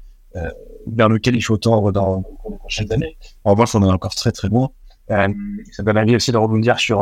vers 0.87 1.09
lequel 1.09 1.35
il 1.35 1.41
faut 1.41 1.57
tendre 1.57 1.91
dans, 1.91 2.23
les 2.49 2.57
prochaines 2.57 2.91
années. 2.91 3.17
En 3.45 3.51
revanche, 3.51 3.75
on 3.75 3.83
est 3.83 3.91
encore 3.91 4.15
très 4.15 4.31
très 4.31 4.49
loin. 4.49 4.69
ça 5.07 5.83
donne 5.83 5.97
envie 5.97 6.15
aussi 6.15 6.31
de 6.31 6.37
rebondir 6.37 6.79
sur, 6.79 6.99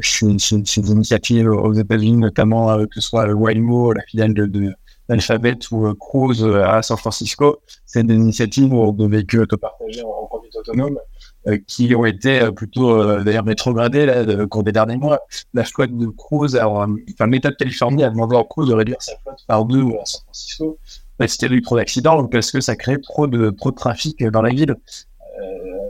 ces 0.00 0.90
initiatives 0.90 1.48
aux 1.50 1.74
États-Unis, 1.74 2.18
notamment 2.18 2.78
que 2.86 2.94
ce 2.94 3.00
soit 3.00 3.26
Waymo, 3.32 3.92
la 3.92 4.02
filiale 4.02 4.34
de, 4.34 4.74
Alphabet 5.08 5.58
ou 5.70 5.86
euh, 5.86 5.94
Cruise 5.94 6.42
euh, 6.42 6.64
à 6.64 6.82
San 6.82 6.96
Francisco. 6.96 7.60
C'est 7.84 8.04
des 8.04 8.14
initiatives 8.14 8.70
de 8.70 9.06
véhicules 9.06 9.40
autopartagés 9.40 10.02
en 10.02 10.26
conduite 10.26 10.56
autonome 10.56 10.98
euh, 11.46 11.58
qui 11.66 11.94
ont 11.94 12.04
été 12.04 12.50
plutôt 12.52 13.22
d'ailleurs 13.22 13.44
rétrogradées 13.44 14.06
là, 14.06 14.42
au 14.42 14.46
cours 14.48 14.62
des 14.62 14.72
derniers 14.72 14.96
mois. 14.96 15.20
La 15.54 15.64
flotte 15.64 15.96
de 15.96 16.06
Cruise, 16.06 16.56
enfin, 16.56 17.26
l'État 17.28 17.50
de 17.50 17.56
Californie 17.56 18.04
a 18.04 18.10
demandé 18.10 18.36
à 18.36 18.44
Cruise 18.44 18.68
de 18.68 18.74
réduire 18.74 19.00
sa 19.00 19.12
flotte 19.22 19.44
par 19.46 19.64
deux 19.64 19.84
à 20.00 20.04
San 20.04 20.22
Francisco. 20.24 20.78
C'était 21.26 21.46
eu 21.46 21.62
trop 21.62 21.76
d'accidents 21.76 22.26
parce 22.26 22.50
que 22.50 22.60
ça 22.60 22.76
crée 22.76 23.00
trop 23.00 23.26
de, 23.26 23.50
trop 23.50 23.70
de 23.70 23.76
trafic 23.76 24.22
dans 24.24 24.42
la 24.42 24.50
ville. 24.50 24.74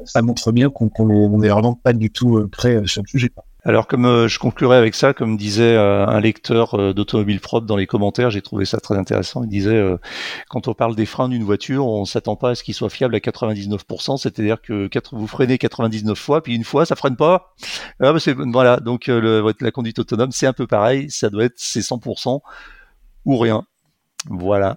ça 0.05 0.23
montre 0.23 0.53
bien 0.53 0.71
qu'on 0.71 1.39
n'est 1.39 1.49
vraiment 1.49 1.75
pas 1.75 1.93
du 1.93 2.11
tout 2.11 2.47
prêt 2.49 2.83
sur 2.87 3.03
le 3.03 3.09
sujet. 3.09 3.31
Alors 3.67 3.89
comme 3.89 4.07
euh, 4.07 4.29
je 4.29 4.39
conclurai 4.39 4.77
avec 4.77 4.95
ça, 4.95 5.13
comme 5.13 5.37
disait 5.37 5.75
euh, 5.75 6.07
un 6.07 6.21
lecteur 6.21 6.75
euh, 6.75 6.95
d'automobile 6.95 7.41
propre 7.41 7.67
dans 7.67 7.75
les 7.75 7.89
commentaires, 7.89 8.31
j'ai 8.31 8.41
trouvé 8.41 8.65
ça 8.65 8.79
très 8.79 8.97
intéressant. 8.97 9.43
Il 9.43 9.49
disait 9.49 9.83
quand 10.49 10.69
on 10.69 10.75
parle 10.75 10.95
des 10.95 11.05
freins 11.05 11.29
d'une 11.29 11.43
voiture, 11.43 11.85
on 11.85 12.05
s'attend 12.05 12.37
pas 12.37 12.51
à 12.51 12.55
ce 12.55 12.63
qu'ils 12.63 12.75
soient 12.75 12.91
fiables 12.91 13.17
à 13.17 13.19
99%, 13.19 14.19
c'est-à-dire 14.19 14.63
que 14.63 14.89
vous 15.11 15.27
freinez 15.27 15.59
99 15.59 16.17
fois, 16.17 16.45
puis 16.45 16.55
une 16.55 16.63
fois 16.63 16.87
ça 16.87 16.95
freine 16.95 17.17
pas. 17.17 17.55
Ah, 18.01 18.13
bah, 18.13 18.21
voilà, 18.53 18.77
donc 18.77 19.09
la 19.09 19.71
conduite 19.73 19.99
autonome 19.99 20.31
c'est 20.31 20.47
un 20.47 20.53
peu 20.53 20.69
pareil, 20.69 21.11
ça 21.11 21.29
doit 21.29 21.45
être 21.45 21.55
c'est 21.57 21.81
100% 21.81 22.41
ou 23.25 23.37
rien. 23.37 23.65
Voilà. 24.31 24.77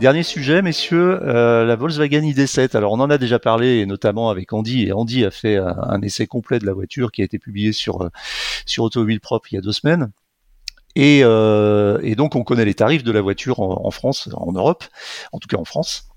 Dernier 0.00 0.24
sujet, 0.24 0.60
messieurs, 0.60 1.20
euh, 1.22 1.64
la 1.64 1.76
Volkswagen 1.76 2.22
ID7. 2.22 2.76
Alors 2.76 2.92
on 2.92 3.00
en 3.00 3.10
a 3.10 3.16
déjà 3.16 3.38
parlé, 3.38 3.86
notamment 3.86 4.28
avec 4.28 4.52
Andy, 4.52 4.82
et 4.82 4.92
Andy 4.92 5.24
a 5.24 5.30
fait 5.30 5.56
un, 5.56 6.02
essai 6.02 6.26
complet 6.26 6.58
de 6.58 6.66
la 6.66 6.72
voiture 6.72 7.12
qui 7.12 7.22
a 7.22 7.24
été 7.24 7.38
publié 7.38 7.72
sur 7.72 8.02
euh, 8.02 8.10
sur 8.66 8.82
Automobile 8.82 9.20
Propre 9.20 9.52
il 9.52 9.54
y 9.54 9.58
a 9.58 9.60
deux 9.60 9.72
semaines. 9.72 10.10
Et, 10.96 11.20
euh, 11.22 11.98
et 12.02 12.16
donc 12.16 12.34
on 12.34 12.42
connaît 12.44 12.64
les 12.64 12.74
tarifs 12.74 13.04
de 13.04 13.12
la 13.12 13.20
voiture 13.20 13.60
en, 13.60 13.90
France, 13.90 14.28
en 14.32 14.52
Europe, 14.52 14.84
en 15.32 15.38
tout 15.38 15.48
cas 15.48 15.56
en 15.56 15.64
France. 15.64 16.08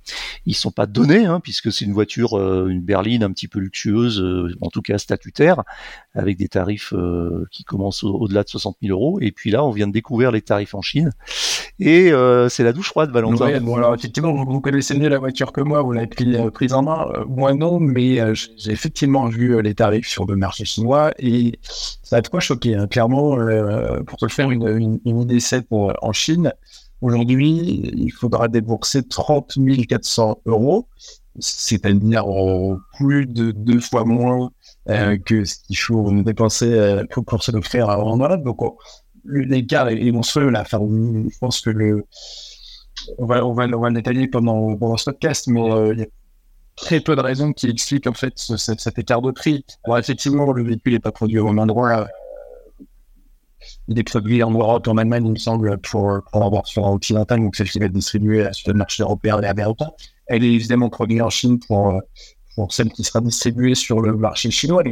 Ils 0.45 0.53
sont 0.53 0.71
pas 0.71 0.85
donnés, 0.85 1.25
hein, 1.25 1.39
puisque 1.39 1.71
c'est 1.71 1.85
une 1.85 1.93
voiture, 1.93 2.37
euh, 2.37 2.67
une 2.69 2.81
berline 2.81 3.23
un 3.23 3.31
petit 3.31 3.47
peu 3.47 3.59
luxueuse, 3.59 4.23
en 4.61 4.69
tout 4.69 4.81
cas 4.83 4.97
statutaire, 4.99 5.63
avec 6.13 6.37
des 6.37 6.47
tarifs 6.47 6.93
qui 7.51 7.63
commencent 7.63 8.03
au-delà 8.03 8.43
de 8.43 8.49
60 8.49 8.77
000 8.81 8.93
euros. 8.93 9.19
Et 9.19 9.31
puis 9.31 9.49
là, 9.49 9.63
on 9.63 9.71
vient 9.71 9.87
de 9.87 9.93
découvrir 9.93 10.31
les 10.31 10.41
tarifs 10.41 10.75
en 10.75 10.81
Chine. 10.81 11.11
Et 11.79 12.11
c'est 12.49 12.63
la 12.63 12.73
douche 12.73 12.89
froide, 12.89 13.11
Valentin. 13.11 13.59
bon, 13.59 13.75
alors 13.75 13.93
effectivement, 13.93 14.33
vous 14.33 14.61
connaissez 14.61 14.97
mieux 14.97 15.09
la 15.09 15.19
voiture 15.19 15.51
que 15.51 15.61
moi, 15.61 15.81
vous 15.81 15.91
l'avez 15.91 16.07
prise 16.51 16.73
en 16.73 16.81
main. 16.81 17.07
moi 17.27 17.53
non, 17.53 17.79
mais 17.79 18.19
j'ai 18.33 18.71
effectivement 18.71 19.27
vu 19.27 19.61
les 19.61 19.75
tarifs 19.75 20.07
sur 20.07 20.25
le 20.25 20.35
marché 20.35 20.65
chinois 20.65 21.11
et 21.19 21.59
ça 21.61 22.17
a 22.17 22.21
de 22.21 22.27
quoi 22.27 22.39
choquer. 22.39 22.75
Hein. 22.75 22.87
Clairement, 22.87 23.37
pour 24.07 24.17
te 24.17 24.27
faire 24.27 24.49
une, 24.49 24.67
une, 24.67 24.99
une 25.05 25.39
7 25.39 25.67
en 25.69 26.11
Chine, 26.13 26.51
Aujourd'hui, 27.01 27.91
il 27.95 28.11
faudra 28.11 28.47
débourser 28.47 29.03
30 29.03 29.59
400 29.87 30.41
euros, 30.47 30.87
c'est-à-dire 31.37 32.25
plus 32.97 33.27
de 33.27 33.51
deux 33.51 33.79
fois 33.79 34.03
moins 34.03 34.49
euh, 34.89 35.17
que 35.17 35.45
ce 35.45 35.55
qu'il 35.59 35.77
faut 35.77 36.11
dépenser 36.23 36.73
euh, 36.73 37.03
pour, 37.11 37.23
pour 37.23 37.43
se 37.43 37.51
l'offrir 37.51 37.89
en 37.89 38.17
Europe. 38.17 38.43
Donc, 38.43 38.57
l'écart 39.27 39.89
est 39.89 40.11
monstrueux 40.11 40.49
là. 40.49 40.61
Enfin, 40.61 40.79
je 40.79 41.37
pense 41.39 41.61
que 41.61 41.69
le, 41.69 42.05
on 43.17 43.25
va, 43.25 43.45
on 43.45 43.53
va, 43.53 43.67
pendant, 44.31 44.75
pendant 44.75 44.97
ce 44.97 45.05
podcast, 45.05 45.47
mais 45.47 45.61
euh, 45.61 45.93
il 45.93 45.99
y 45.99 46.03
a 46.03 46.07
très 46.75 46.99
peu 46.99 47.15
de 47.15 47.21
raisons 47.21 47.53
qui 47.53 47.69
expliquent 47.69 48.07
en 48.07 48.13
fait 48.13 48.33
cet, 48.37 48.97
écart 48.97 49.21
de 49.21 49.31
prix. 49.31 49.65
Effectivement, 49.97 50.51
le 50.51 50.63
véhicule 50.63 50.93
n'est 50.93 50.99
pas 50.99 51.11
produit 51.11 51.39
au 51.39 51.47
même 51.47 51.59
endroit 51.59 52.07
il 53.87 53.99
est 53.99 54.03
produit 54.03 54.43
en 54.43 54.51
Europe, 54.51 54.87
en 54.87 54.97
Allemagne, 54.97 55.25
il 55.25 55.31
me 55.31 55.37
semble, 55.37 55.77
pour, 55.79 56.21
pour 56.31 56.43
avoir 56.43 56.67
sur 56.67 56.83
occidental, 56.85 57.39
donc 57.39 57.55
celle 57.55 57.69
qui 57.69 57.79
va 57.79 57.85
être 57.85 57.93
distribuée 57.93 58.47
sur 58.51 58.71
le 58.71 58.77
marché 58.77 59.03
européen 59.03 59.41
et 59.41 59.45
américain. 59.45 59.89
Elle 60.27 60.43
est 60.43 60.53
évidemment 60.53 60.89
produite 60.89 61.21
en 61.21 61.29
Chine 61.29 61.59
pour, 61.59 62.01
pour 62.55 62.73
celle 62.73 62.89
qui 62.91 63.03
sera 63.03 63.21
distribuée 63.21 63.75
sur 63.75 64.01
le 64.01 64.15
marché 64.15 64.51
chinois. 64.51 64.83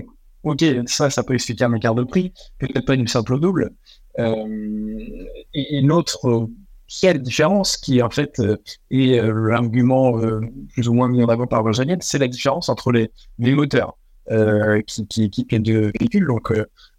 ok, 0.43 0.63
ça, 0.85 1.09
ça 1.09 1.23
peut 1.23 1.33
expliquer 1.33 1.65
un 1.65 1.73
écart 1.73 1.95
de 1.95 2.03
prix, 2.03 2.33
peut-être 2.59 2.85
pas 2.85 2.95
une 2.95 3.07
simple 3.07 3.39
double. 3.39 3.71
Euh, 4.19 5.25
et 5.53 5.77
une 5.77 5.91
autre 5.91 6.47
quelle 6.87 7.21
différence 7.21 7.77
qui 7.77 8.01
en 8.01 8.09
fait 8.09 8.39
euh, 8.39 8.57
est 8.91 9.19
euh, 9.19 9.49
l'argument 9.49 10.17
euh, 10.19 10.41
plus 10.73 10.87
ou 10.87 10.93
moins 10.93 11.07
mis 11.07 11.23
en 11.23 11.29
avant 11.29 11.47
par 11.47 11.63
Volkswagen, 11.63 11.97
c'est 12.01 12.19
la 12.19 12.27
différence 12.27 12.69
entre 12.69 12.91
les, 12.91 13.11
moteurs 13.39 13.97
euh, 14.31 14.81
qui, 14.85 15.07
qui 15.07 15.23
équipent 15.23 15.51
les 15.51 15.59
deux 15.59 15.91
véhicules. 15.99 16.27
Donc 16.27 16.53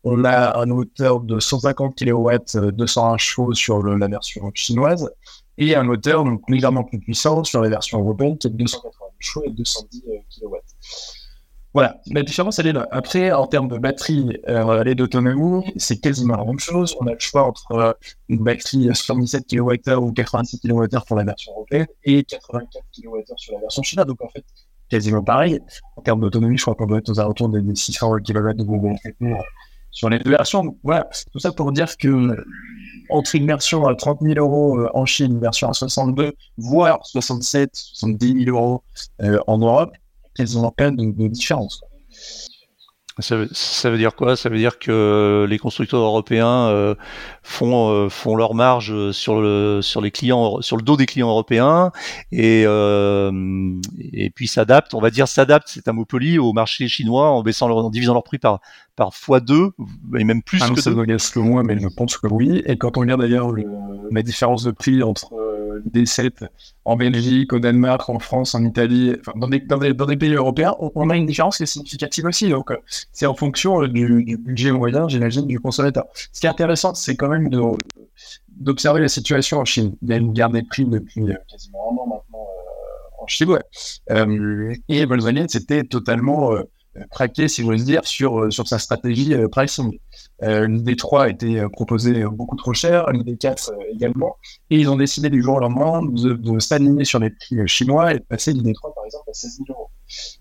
on 0.05 0.25
a 0.25 0.59
un 0.59 0.67
moteur 0.67 1.21
de 1.21 1.39
150 1.39 1.97
kW, 1.97 2.31
201 2.73 3.17
chevaux 3.17 3.55
sur 3.55 3.83
la 3.83 4.09
version 4.09 4.51
chinoise, 4.55 5.11
et 5.59 5.75
un 5.75 5.85
moteur 5.85 6.25
donc 6.25 6.43
légèrement 6.49 6.85
plus 6.85 6.99
puissant 6.99 7.45
sur 7.45 7.63
la 7.63 7.69
version 7.69 8.01
européenne 8.01 8.39
qui 8.39 8.49
est 8.49 8.51
de 8.51 8.57
280 8.57 9.07
chevaux 9.19 9.45
et 9.47 9.51
210 9.51 10.05
euh, 10.09 10.19
kW. 10.31 10.57
Voilà, 11.77 12.01
la 12.07 12.23
différence 12.23 12.59
elle 12.59 12.69
est 12.69 12.73
là. 12.73 12.89
Après, 12.91 13.33
en 13.33 13.47
termes 13.47 13.69
de 13.69 13.77
batterie 13.77 14.41
euh, 14.49 14.83
et 14.85 14.95
d'autonomie, 14.95 15.63
c'est 15.77 15.99
quasiment 15.99 16.35
la 16.35 16.45
même 16.47 16.59
chose. 16.59 16.97
On 17.01 17.07
a 17.07 17.13
le 17.13 17.19
choix 17.19 17.47
entre 17.47 17.73
euh, 17.73 17.93
une 18.31 18.43
batterie 18.43 18.89
77 18.95 19.45
kWh 19.47 19.93
ou 19.99 20.11
86 20.11 20.61
kWh 20.61 20.87
pour 21.07 21.19
la 21.19 21.25
version 21.25 21.53
européenne 21.53 21.87
et 22.05 22.25
84 22.25 22.83
kWh 22.95 23.25
sur 23.37 23.53
la 23.53 23.61
version 23.61 23.83
chinoise. 23.83 24.07
Donc 24.07 24.23
en 24.23 24.29
fait, 24.31 24.43
quasiment 24.89 25.23
pareil. 25.23 25.61
En 25.97 26.01
termes 26.01 26.21
d'autonomie, 26.21 26.57
je 26.57 26.63
crois 26.63 26.75
qu'on 26.75 26.87
doit 26.87 26.97
être 26.97 27.11
aux 27.11 27.21
alentours 27.21 27.51
des 27.51 27.61
600 27.75 28.21
km 28.21 28.57
de 28.57 28.99
traitement 28.99 29.39
sur 29.91 30.09
les 30.09 30.19
deux 30.19 30.31
versions. 30.31 30.79
voilà, 30.83 31.07
tout 31.31 31.41
ça 31.41 31.53
pour 31.53 31.73
dire 31.73 31.95
que 31.99 32.43
entre 33.11 33.35
une 33.35 33.47
version 33.47 33.87
à 33.87 33.95
30 33.95 34.23
000 34.23 34.39
euros 34.39 34.79
euh, 34.79 34.89
en 34.95 35.05
Chine, 35.05 35.33
une 35.33 35.41
version 35.41 35.69
à 35.69 35.75
62, 35.75 36.33
voire 36.57 37.05
67, 37.05 37.69
70 37.75 38.45
000 38.47 38.57
euros 38.57 38.83
euh, 39.21 39.39
en 39.47 39.59
Europe, 39.59 39.93
elles 40.39 40.59
ont 40.59 40.71
pas 40.71 40.91
de, 40.91 40.97
de 40.97 41.29
différence. 41.29 41.81
Ça 43.19 43.35
veut, 43.35 43.49
ça 43.53 43.89
veut, 43.89 43.97
dire 43.97 44.15
quoi? 44.15 44.37
Ça 44.37 44.51
veut 44.51 44.59
dire 44.59 44.79
que 44.79 45.47
les 45.49 45.59
constructeurs 45.59 46.03
européens 46.03 46.69
euh, 46.69 46.95
font 47.43 47.89
euh, 47.89 48.11
font 48.11 48.37
leur 48.37 48.55
marge 48.55 49.11
sur 49.13 49.41
le 49.41 49.81
sur 49.81 50.03
les 50.03 50.11
clients 50.11 50.61
sur 50.61 50.77
le 50.77 50.83
dos 50.83 50.99
des 50.99 51.07
clients 51.07 51.31
européens 51.31 51.93
et 52.31 52.65
euh, 52.67 53.33
et 54.13 54.29
puis 54.29 54.47
s'adaptent. 54.49 54.93
On 54.93 55.01
va 55.01 55.09
dire 55.09 55.29
s'adaptent, 55.29 55.69
c'est 55.69 55.89
un 55.89 55.95
mot 55.95 56.05
poli 56.05 56.39
au 56.39 56.53
marché 56.53 56.89
chinois 56.89 57.31
en 57.31 57.43
baissant 57.43 57.69
leur, 57.69 57.79
en 57.79 57.89
divisant 57.89 58.13
leur 58.13 58.23
prix 58.23 58.39
par 58.39 58.61
par 58.97 59.15
fois 59.15 59.41
deux 59.41 59.71
et 60.19 60.25
même 60.25 60.43
plus 60.43 60.61
ah, 60.63 60.69
que 60.69 60.81
ça 60.83 60.91
deux. 60.91 61.03
le 61.03 61.43
moins, 61.43 61.63
mais 61.63 61.79
je 61.81 61.89
pense 61.89 62.19
que 62.19 62.27
oui. 62.27 62.63
Et 62.67 62.77
quand 62.77 62.99
on 62.99 63.01
regarde 63.01 63.23
d'ailleurs 63.23 63.51
la 64.11 64.23
différence 64.23 64.63
de 64.63 64.73
prix 64.73 65.03
entre 65.03 65.31
D7 65.91 66.49
en 66.85 66.97
Belgique, 66.97 67.53
au 67.53 67.59
Danemark, 67.59 68.09
en 68.09 68.19
France, 68.19 68.55
en 68.55 68.65
Italie, 68.65 69.15
dans, 69.35 69.49
des, 69.49 70.17
pays 70.17 70.35
européens, 70.35 70.75
on, 70.79 71.11
a 71.11 71.17
une 71.17 71.27
différence 71.27 71.57
qui 71.57 71.65
est 71.65 71.67
significative 71.67 72.25
aussi. 72.27 72.49
Donc, 72.49 72.71
euh, 72.71 72.77
c'est 73.13 73.27
en 73.27 73.35
fonction 73.35 73.83
euh, 73.83 73.89
du, 73.89 74.37
budget 74.37 74.73
moyen, 74.73 75.09
j'imagine, 75.09 75.47
du 75.47 75.59
consommateur. 75.61 76.05
Ce 76.33 76.41
qui 76.41 76.47
est 76.47 76.51
intéressant, 76.51 76.95
c'est 76.95 77.17
quand 77.17 77.29
même 77.29 77.51
d'observer 78.49 79.01
la 79.01 79.09
situation 79.09 79.59
en 79.59 79.65
Chine. 79.65 79.97
Il 80.03 80.09
y 80.09 80.13
a 80.13 80.17
une 80.17 80.33
guerre 80.33 80.51
des 80.51 80.63
prix 80.63 80.85
depuis 80.85 81.23
euh, 81.23 81.35
quasiment 81.51 81.93
un 81.93 81.97
an 81.97 82.07
maintenant 82.07 82.47
en 83.19 83.27
Chine. 83.27 83.51
Ouais. 83.51 84.81
et 84.89 85.05
Volkswagen, 85.05 85.47
c'était 85.49 85.83
totalement 85.85 86.53
craqué, 87.11 87.49
si 87.49 87.63
j'ose 87.63 87.85
dire, 87.85 88.07
sur, 88.07 88.53
sur 88.53 88.67
sa 88.67 88.79
stratégie 88.79 89.35
pricing. 89.51 89.99
Euh, 90.43 90.67
L'ID3 90.67 91.23
a 91.23 91.29
été 91.31 91.61
euh, 91.61 91.69
proposé 91.69 92.25
beaucoup 92.25 92.57
trop 92.57 92.75
cher, 92.75 93.07
l'ID4 93.07 93.71
euh, 93.71 93.77
également, 93.95 94.37
et 94.69 94.79
ils 94.79 94.91
ont 94.91 94.97
décidé 94.97 95.31
du 95.31 95.43
jour 95.43 95.57
au 95.57 95.61
lendemain 95.61 96.03
de, 96.03 96.59
s'aligner 96.59 97.05
sur 97.05 97.19
les 97.19 97.31
prix 97.31 97.59
euh, 97.61 97.67
chinois 97.67 98.13
et 98.13 98.19
de 98.19 98.25
passer 98.25 98.53
l'ID3 98.53 98.95
par 98.95 99.05
exemple 99.07 99.31
à 99.31 99.33
16 99.33 99.61
000 99.67 99.79
euros. 99.79 99.91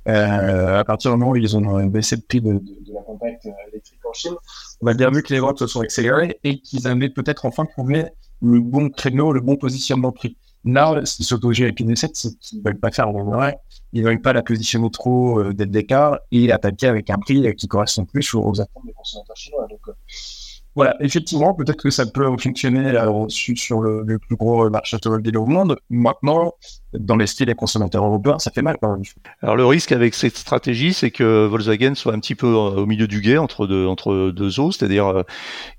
Euh, 0.09 0.79
à 0.79 0.83
partir 0.83 1.11
du 1.11 1.17
moment 1.17 1.31
où 1.31 1.35
ils 1.37 1.55
ont 1.55 1.85
baissé 1.85 2.17
le 2.17 2.21
prix 2.21 2.41
de, 2.41 2.61
la 2.93 3.01
compact 3.03 3.47
électrique 3.69 3.99
en 4.07 4.13
Chine, 4.13 4.35
on 4.81 4.87
a 4.87 4.93
bien 4.93 5.09
vu 5.11 5.23
que 5.23 5.33
les 5.33 5.39
ventes 5.39 5.59
se 5.59 5.67
sont 5.67 5.81
accélérées 5.81 6.39
et 6.43 6.59
qu'ils 6.59 6.87
avaient 6.87 7.09
peut-être 7.09 7.45
enfin 7.45 7.65
trouvé 7.65 8.05
le 8.41 8.59
bon 8.59 8.89
créneau, 8.89 9.31
le 9.31 9.39
bon 9.39 9.55
positionnement 9.55 10.11
prix. 10.11 10.37
Là, 10.65 11.01
ce 11.05 11.35
qui 11.35 11.63
avec 11.63 11.79
une 11.79 11.95
7 11.95 12.11
c'est 12.15 12.37
qu'ils 12.39 12.59
ne 12.59 12.63
veulent 12.65 12.79
pas 12.79 12.91
faire 12.91 13.11
le 13.11 13.23
vrai. 13.23 13.57
Ils 13.95 14.01
ne 14.01 14.07
veulent 14.07 14.21
pas 14.21 14.33
la 14.33 14.43
positionner 14.43 14.91
trop 14.91 15.39
euh, 15.39 15.53
d'écart 15.53 16.19
et 16.29 16.51
attaquer 16.51 16.87
avec 16.87 17.09
un 17.09 17.17
prix 17.17 17.55
qui 17.55 17.69
correspond 17.69 18.03
plus 18.03 18.33
aux, 18.33 18.59
attentes 18.59 18.85
des 18.85 18.91
consommateurs 18.91 19.37
chinois. 19.37 19.67
Donc, 19.69 19.87
euh, 19.87 19.93
voilà, 20.75 20.97
effectivement, 20.99 21.53
peut-être 21.53 21.81
que 21.81 21.89
ça 21.89 22.05
peut 22.05 22.25
fonctionner 22.37 22.89
euh, 22.89 23.25
sur 23.29 23.81
le, 23.81 24.19
plus 24.19 24.35
gros 24.35 24.69
marché 24.69 24.97
automobile 24.97 25.37
au 25.37 25.45
monde. 25.45 25.77
Maintenant, 25.89 26.53
dans 26.99 27.15
l'esprit 27.15 27.45
des 27.45 27.55
consommateurs 27.55 28.03
européens, 28.03 28.39
ça 28.39 28.51
fait 28.51 28.61
mal. 28.61 28.77
Alors 29.41 29.55
le 29.55 29.65
risque 29.65 29.91
avec 29.91 30.13
cette 30.13 30.37
stratégie, 30.37 30.93
c'est 30.93 31.11
que 31.11 31.45
Volkswagen 31.45 31.95
soit 31.95 32.13
un 32.13 32.19
petit 32.19 32.35
peu 32.35 32.47
euh, 32.47 32.81
au 32.81 32.85
milieu 32.85 33.07
du 33.07 33.21
guet 33.21 33.37
entre 33.37 33.67
deux, 33.67 34.59
eaux, 34.59 34.71
c'est-à-dire 34.71 35.07
euh, 35.07 35.23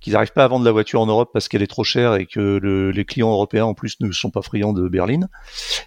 qu'ils 0.00 0.14
n'arrivent 0.14 0.32
pas 0.32 0.44
à 0.44 0.48
vendre 0.48 0.64
la 0.64 0.72
voiture 0.72 1.00
en 1.00 1.06
Europe 1.06 1.30
parce 1.32 1.48
qu'elle 1.48 1.62
est 1.62 1.66
trop 1.66 1.84
chère 1.84 2.14
et 2.14 2.26
que 2.26 2.58
le, 2.62 2.90
les 2.90 3.04
clients 3.04 3.30
européens 3.30 3.64
en 3.66 3.74
plus 3.74 4.00
ne 4.00 4.10
sont 4.12 4.30
pas 4.30 4.42
friands 4.42 4.72
de 4.72 4.88
berline 4.88 5.28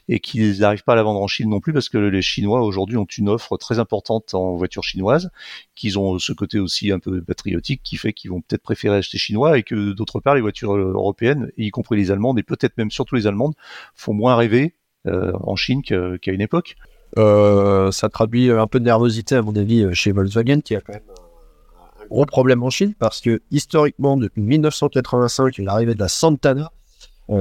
et 0.07 0.19
qu'ils 0.19 0.59
n'arrivent 0.59 0.83
pas 0.83 0.93
à 0.93 0.95
la 0.95 1.03
vendre 1.03 1.21
en 1.21 1.27
Chine 1.27 1.49
non 1.49 1.59
plus 1.59 1.73
parce 1.73 1.89
que 1.89 1.97
les 1.97 2.21
Chinois 2.21 2.61
aujourd'hui 2.61 2.97
ont 2.97 3.05
une 3.05 3.29
offre 3.29 3.57
très 3.57 3.79
importante 3.79 4.33
en 4.33 4.55
voiture 4.55 4.83
chinoise, 4.83 5.31
qu'ils 5.75 5.97
ont 5.97 6.19
ce 6.19 6.33
côté 6.33 6.59
aussi 6.59 6.91
un 6.91 6.99
peu 6.99 7.21
patriotique 7.23 7.81
qui 7.83 7.97
fait 7.97 8.13
qu'ils 8.13 8.31
vont 8.31 8.41
peut-être 8.41 8.61
préférer 8.61 8.98
acheter 8.99 9.17
chinois 9.17 9.57
et 9.57 9.63
que 9.63 9.93
d'autre 9.93 10.19
part 10.19 10.35
les 10.35 10.41
voitures 10.41 10.75
européennes, 10.75 11.51
y 11.57 11.69
compris 11.71 11.97
les 11.97 12.11
allemandes 12.11 12.39
et 12.39 12.43
peut-être 12.43 12.77
même 12.77 12.91
surtout 12.91 13.15
les 13.15 13.27
allemandes, 13.27 13.53
font 13.95 14.13
moins 14.13 14.35
rêver 14.35 14.75
euh, 15.07 15.31
en 15.41 15.55
Chine 15.55 15.81
qu'à 15.81 16.31
une 16.31 16.41
époque. 16.41 16.75
Euh, 17.17 17.89
ça 17.91 18.09
traduit 18.09 18.51
un 18.51 18.67
peu 18.67 18.79
de 18.79 18.85
nervosité, 18.85 19.35
à 19.35 19.41
mon 19.41 19.55
avis, 19.55 19.81
euh, 19.81 19.93
chez 19.93 20.11
Volkswagen, 20.11 20.59
qui 20.59 20.75
a 20.75 20.81
quand 20.81 20.93
même 20.93 21.01
un, 21.09 22.05
gros 22.07 22.25
problème 22.25 22.63
en 22.63 22.69
Chine, 22.69 22.93
parce 22.99 23.21
que 23.21 23.41
historiquement, 23.49 24.17
depuis 24.17 24.41
1985, 24.41 25.57
l'arrivée 25.59 25.93
de 25.95 25.99
la 25.99 26.09
Santana, 26.09 26.71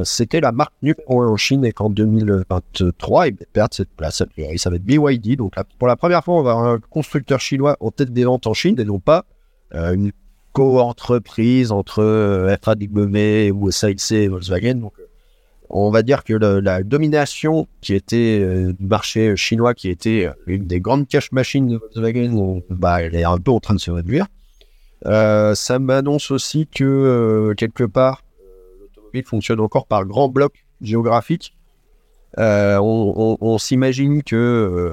c'était 0.05 0.41
la 0.41 0.53
marque 0.53 0.75
numéro 0.83 1.23
1 1.23 1.29
en 1.29 1.37
Chine, 1.37 1.65
et 1.65 1.73
qu'en 1.73 1.89
2023, 1.89 3.29
ils 3.29 3.37
perdent 3.53 3.73
cette 3.73 3.91
place. 3.91 4.23
Ça 4.57 4.71
va 4.71 4.77
être 4.77 4.85
BYD. 4.85 5.37
Donc, 5.37 5.55
pour 5.79 5.89
la 5.89 5.97
première 5.97 6.23
fois, 6.23 6.35
on 6.35 6.43
va 6.43 6.51
avoir 6.53 6.67
un 6.67 6.79
constructeur 6.79 7.41
chinois 7.41 7.77
en 7.81 7.91
tête 7.91 8.13
des 8.13 8.25
ventes 8.25 8.47
en 8.47 8.53
Chine, 8.53 8.79
et 8.79 8.85
non 8.85 9.01
pas 9.01 9.25
une 9.73 10.13
co-entreprise 10.59 11.71
entre 11.71 12.57
FAW 12.63 13.53
ou 13.55 13.71
SAIC 13.71 14.11
et 14.11 14.29
Volkswagen. 14.29 14.75
Donc, 14.75 14.93
on 15.71 15.91
va 15.91 16.03
dire 16.03 16.25
que 16.25 16.33
la 16.33 16.83
domination 16.83 17.69
qui 17.81 17.95
était 17.95 18.41
euh, 18.41 18.73
du 18.73 18.87
marché 18.87 19.37
chinois, 19.37 19.75
qui 19.75 19.89
était 19.89 20.27
euh, 20.27 20.33
une 20.47 20.67
des 20.67 20.81
grandes 20.81 21.07
cash 21.07 21.31
machines 21.31 21.69
de 21.69 21.77
Volkswagen, 21.77 22.63
bah, 22.71 23.03
elle 23.03 23.15
est 23.15 23.25
un 23.25 23.39
peu 23.39 23.53
en 23.53 23.61
train 23.61 23.75
de 23.75 23.81
se 23.81 23.91
réduire. 23.93 24.27
Euh, 25.07 25.55
ça 25.55 25.79
m'annonce 25.79 26.33
aussi 26.33 26.67
que 26.67 27.55
quelque 27.57 27.85
part, 27.85 28.25
l'automobile 28.81 29.25
fonctionne 29.25 29.61
encore 29.61 29.87
par 29.87 30.07
grand 30.07 30.29
bloc 30.29 30.65
géographique. 30.81 31.55
on, 32.37 33.59
s'imagine 33.61 34.25
que 34.25 34.93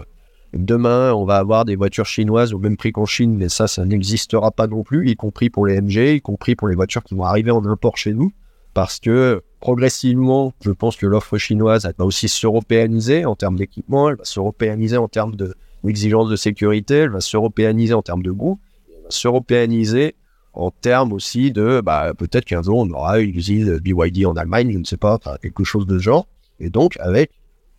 demain, 0.53 1.13
on 1.13 1.25
va 1.25 1.37
avoir 1.37 1.65
des 1.65 1.75
voitures 1.75 2.05
chinoises 2.05 2.53
au 2.53 2.59
même 2.59 2.77
prix 2.77 2.91
qu'en 2.91 3.05
Chine, 3.05 3.35
mais 3.35 3.49
ça, 3.49 3.67
ça 3.67 3.85
n'existera 3.85 4.51
pas 4.51 4.67
non 4.67 4.83
plus, 4.83 5.09
y 5.09 5.15
compris 5.15 5.49
pour 5.49 5.65
les 5.65 5.81
MG, 5.81 6.15
y 6.15 6.21
compris 6.21 6.55
pour 6.55 6.67
les 6.67 6.75
voitures 6.75 7.03
qui 7.03 7.15
vont 7.15 7.23
arriver 7.23 7.51
en 7.51 7.65
import 7.65 7.97
chez 7.97 8.13
nous, 8.13 8.31
parce 8.73 8.99
que 8.99 9.41
progressivement, 9.59 10.53
je 10.63 10.71
pense 10.71 10.95
que 10.95 11.05
l'offre 11.05 11.37
chinoise 11.37 11.89
va 11.97 12.05
aussi 12.05 12.29
s'européaniser 12.29 13.25
en 13.25 13.35
termes 13.35 13.57
d'équipement, 13.57 14.09
elle 14.09 14.17
va 14.17 14.25
s'européaniser 14.25 14.97
en 14.97 15.07
termes 15.07 15.35
d'exigence 15.83 16.27
de, 16.27 16.31
de 16.31 16.35
sécurité, 16.35 16.95
elle 16.95 17.09
va 17.09 17.21
s'européaniser 17.21 17.93
en 17.93 18.01
termes 18.01 18.23
de 18.23 18.31
goût, 18.31 18.59
elle 18.89 19.03
va 19.03 19.11
s'européaniser 19.11 20.15
en 20.53 20.71
termes 20.71 21.11
aussi 21.11 21.51
de, 21.51 21.81
bah, 21.81 22.13
peut-être 22.17 22.45
qu'un 22.45 22.61
jour 22.61 22.77
on 22.77 22.89
aura 22.91 23.19
une 23.19 23.35
usine 23.35 23.77
BYD 23.79 24.25
en 24.25 24.35
Allemagne, 24.35 24.71
je 24.71 24.77
ne 24.77 24.85
sais 24.85 24.97
pas, 24.97 25.19
quelque 25.41 25.63
chose 25.63 25.85
de 25.85 25.99
genre. 25.99 26.27
Et 26.59 26.69
donc, 26.69 26.97
avec 26.99 27.31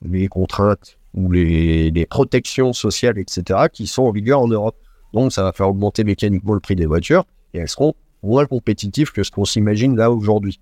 les 0.02 0.28
contraintes 0.28 0.98
ou 1.16 1.30
les, 1.30 2.06
protections 2.08 2.72
sociales, 2.72 3.18
etc., 3.18 3.60
qui 3.72 3.86
sont 3.86 4.02
en 4.02 4.12
vigueur 4.12 4.40
en 4.40 4.48
Europe. 4.48 4.76
Donc, 5.12 5.32
ça 5.32 5.42
va 5.42 5.52
faire 5.52 5.68
augmenter 5.68 6.04
mécaniquement 6.04 6.54
le 6.54 6.60
prix 6.60 6.76
des 6.76 6.86
voitures 6.86 7.24
et 7.54 7.58
elles 7.58 7.68
seront 7.68 7.94
moins 8.22 8.46
compétitives 8.46 9.12
que 9.12 9.22
ce 9.22 9.30
qu'on 9.30 9.44
s'imagine 9.44 9.96
là 9.96 10.10
aujourd'hui. 10.10 10.60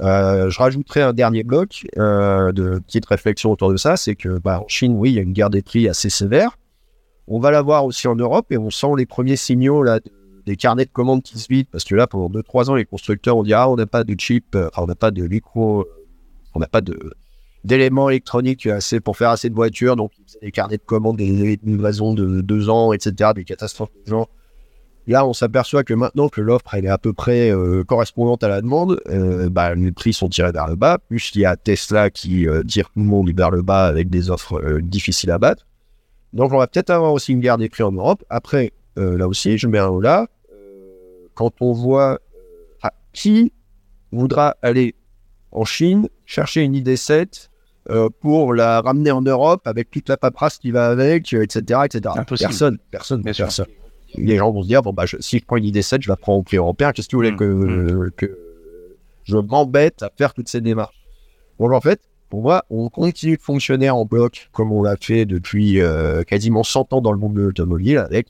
Euh, 0.00 0.48
je 0.48 0.58
rajouterai 0.58 1.02
un 1.02 1.12
dernier 1.12 1.42
bloc 1.42 1.86
euh, 1.98 2.52
de 2.52 2.78
petite 2.78 3.04
réflexion 3.06 3.52
autour 3.52 3.70
de 3.70 3.76
ça, 3.76 3.96
c'est 3.96 4.14
que 4.14 4.38
bah, 4.38 4.62
en 4.62 4.68
Chine, 4.68 4.94
oui, 4.96 5.10
il 5.10 5.14
y 5.16 5.18
a 5.18 5.22
une 5.22 5.32
guerre 5.32 5.50
des 5.50 5.62
prix 5.62 5.88
assez 5.88 6.08
sévère. 6.08 6.56
On 7.28 7.38
va 7.38 7.50
la 7.50 7.60
voir 7.60 7.84
aussi 7.84 8.08
en 8.08 8.16
Europe 8.16 8.46
et 8.50 8.58
on 8.58 8.70
sent 8.70 8.94
les 8.96 9.06
premiers 9.06 9.36
signaux 9.36 9.82
là, 9.82 10.00
des 10.46 10.56
carnets 10.56 10.86
de 10.86 10.90
commandes 10.90 11.22
qui 11.22 11.38
se 11.38 11.46
vident 11.48 11.68
parce 11.70 11.84
que 11.84 11.94
là, 11.94 12.06
pendant 12.06 12.30
2-3 12.40 12.70
ans, 12.70 12.74
les 12.74 12.86
constructeurs 12.86 13.36
ont 13.36 13.42
dit 13.42 13.52
ah, 13.52 13.68
on 13.68 13.76
n'a 13.76 13.86
pas 13.86 14.02
de 14.02 14.18
chip, 14.18 14.54
euh, 14.54 14.70
on 14.76 14.86
n'a 14.86 14.94
pas 14.94 15.10
de 15.10 15.26
micro, 15.26 15.86
on 16.54 16.60
n'a 16.60 16.68
pas 16.68 16.80
de 16.80 16.98
d'éléments 17.64 18.10
électroniques 18.10 18.66
assez 18.66 19.00
pour 19.00 19.16
faire 19.16 19.30
assez 19.30 19.50
de 19.50 19.54
voitures, 19.54 19.96
donc 19.96 20.12
ils 20.18 20.24
faisaient 20.24 20.38
des 20.42 20.50
carnets 20.50 20.78
de 20.78 20.82
commandes, 20.82 21.16
des 21.16 21.58
livraisons 21.62 22.14
de 22.14 22.40
2 22.40 22.70
ans, 22.70 22.92
etc., 22.92 23.30
des 23.34 23.44
catastrophes 23.44 23.90
de 24.04 24.10
genre. 24.10 24.28
Là, 25.08 25.26
on 25.26 25.32
s'aperçoit 25.32 25.82
que 25.82 25.94
maintenant 25.94 26.28
que 26.28 26.40
l'offre 26.40 26.74
est 26.74 26.86
à 26.86 26.96
peu 26.96 27.12
près 27.12 27.50
euh, 27.50 27.82
correspondante 27.82 28.44
à 28.44 28.48
la 28.48 28.60
demande, 28.60 29.00
euh, 29.08 29.48
bah, 29.50 29.74
les 29.74 29.90
prix 29.90 30.12
sont 30.12 30.28
tirés 30.28 30.52
vers 30.52 30.68
le 30.68 30.76
bas. 30.76 30.98
Plus 30.98 31.32
il 31.34 31.40
y 31.40 31.44
a 31.44 31.56
Tesla 31.56 32.08
qui 32.10 32.46
tire 32.68 32.88
tout 32.90 33.00
le 33.00 33.06
monde 33.06 33.28
vers 33.36 33.50
le 33.50 33.62
bas 33.62 33.86
avec 33.86 34.10
des 34.10 34.30
offres 34.30 34.80
difficiles 34.80 35.32
à 35.32 35.38
battre. 35.38 35.66
Donc 36.32 36.52
on 36.52 36.58
va 36.58 36.66
peut-être 36.66 36.90
avoir 36.90 37.12
aussi 37.12 37.32
une 37.32 37.40
guerre 37.40 37.58
des 37.58 37.68
prix 37.68 37.82
en 37.82 37.92
Europe. 37.92 38.24
Après, 38.30 38.72
euh, 38.98 39.16
là 39.16 39.28
aussi, 39.28 39.58
je 39.58 39.66
mets 39.66 39.78
un 39.78 39.88
haut 39.88 40.00
là. 40.00 40.26
Euh, 40.52 41.28
quand 41.34 41.52
on 41.60 41.72
voit 41.72 42.18
euh, 42.84 42.88
qui 43.12 43.52
voudra 44.10 44.56
aller 44.62 44.94
en 45.50 45.64
Chine 45.64 46.08
chercher 46.24 46.62
une 46.62 46.74
ID7 46.74 47.48
pour 48.20 48.54
la 48.54 48.80
ramener 48.80 49.10
en 49.10 49.22
Europe 49.22 49.66
avec 49.66 49.90
toute 49.90 50.08
la 50.08 50.16
paperasse 50.16 50.58
qui 50.58 50.70
va 50.70 50.88
avec, 50.88 51.32
etc., 51.32 51.80
etc. 51.84 52.14
Personne, 52.26 52.78
personne, 52.90 53.22
personne. 53.22 53.66
Les 54.14 54.36
gens 54.36 54.52
vont 54.52 54.62
se 54.62 54.68
dire 54.68 54.82
bon 54.82 54.92
bah 54.92 55.04
si 55.20 55.38
je 55.38 55.44
prends 55.44 55.56
une 55.56 55.64
ID7, 55.64 56.02
je 56.02 56.08
la 56.08 56.16
prends 56.16 56.34
au 56.34 56.42
prix 56.42 56.58
européen. 56.58 56.92
Qu'est-ce 56.92 57.08
que 57.08 57.16
vous 57.16 57.22
voulez 57.22 57.32
mm, 57.32 58.06
mm. 58.06 58.10
que, 58.12 58.38
je 59.24 59.36
m'embête 59.36 60.02
à 60.02 60.10
faire 60.16 60.34
toutes 60.34 60.48
ces 60.48 60.60
démarches? 60.60 61.00
Bon, 61.58 61.72
en 61.72 61.80
fait, 61.80 62.00
pour 62.28 62.42
moi, 62.42 62.64
on 62.70 62.88
continue 62.88 63.36
de 63.36 63.42
fonctionner 63.42 63.90
en 63.90 64.04
bloc 64.04 64.48
comme 64.52 64.72
on 64.72 64.82
l'a 64.82 64.96
fait 64.96 65.24
depuis 65.24 65.80
quasiment 66.26 66.62
100 66.62 66.92
ans 66.92 67.00
dans 67.00 67.12
le 67.12 67.18
monde 67.18 67.34
de 67.34 67.42
l'automobile 67.42 67.98
avec 67.98 68.28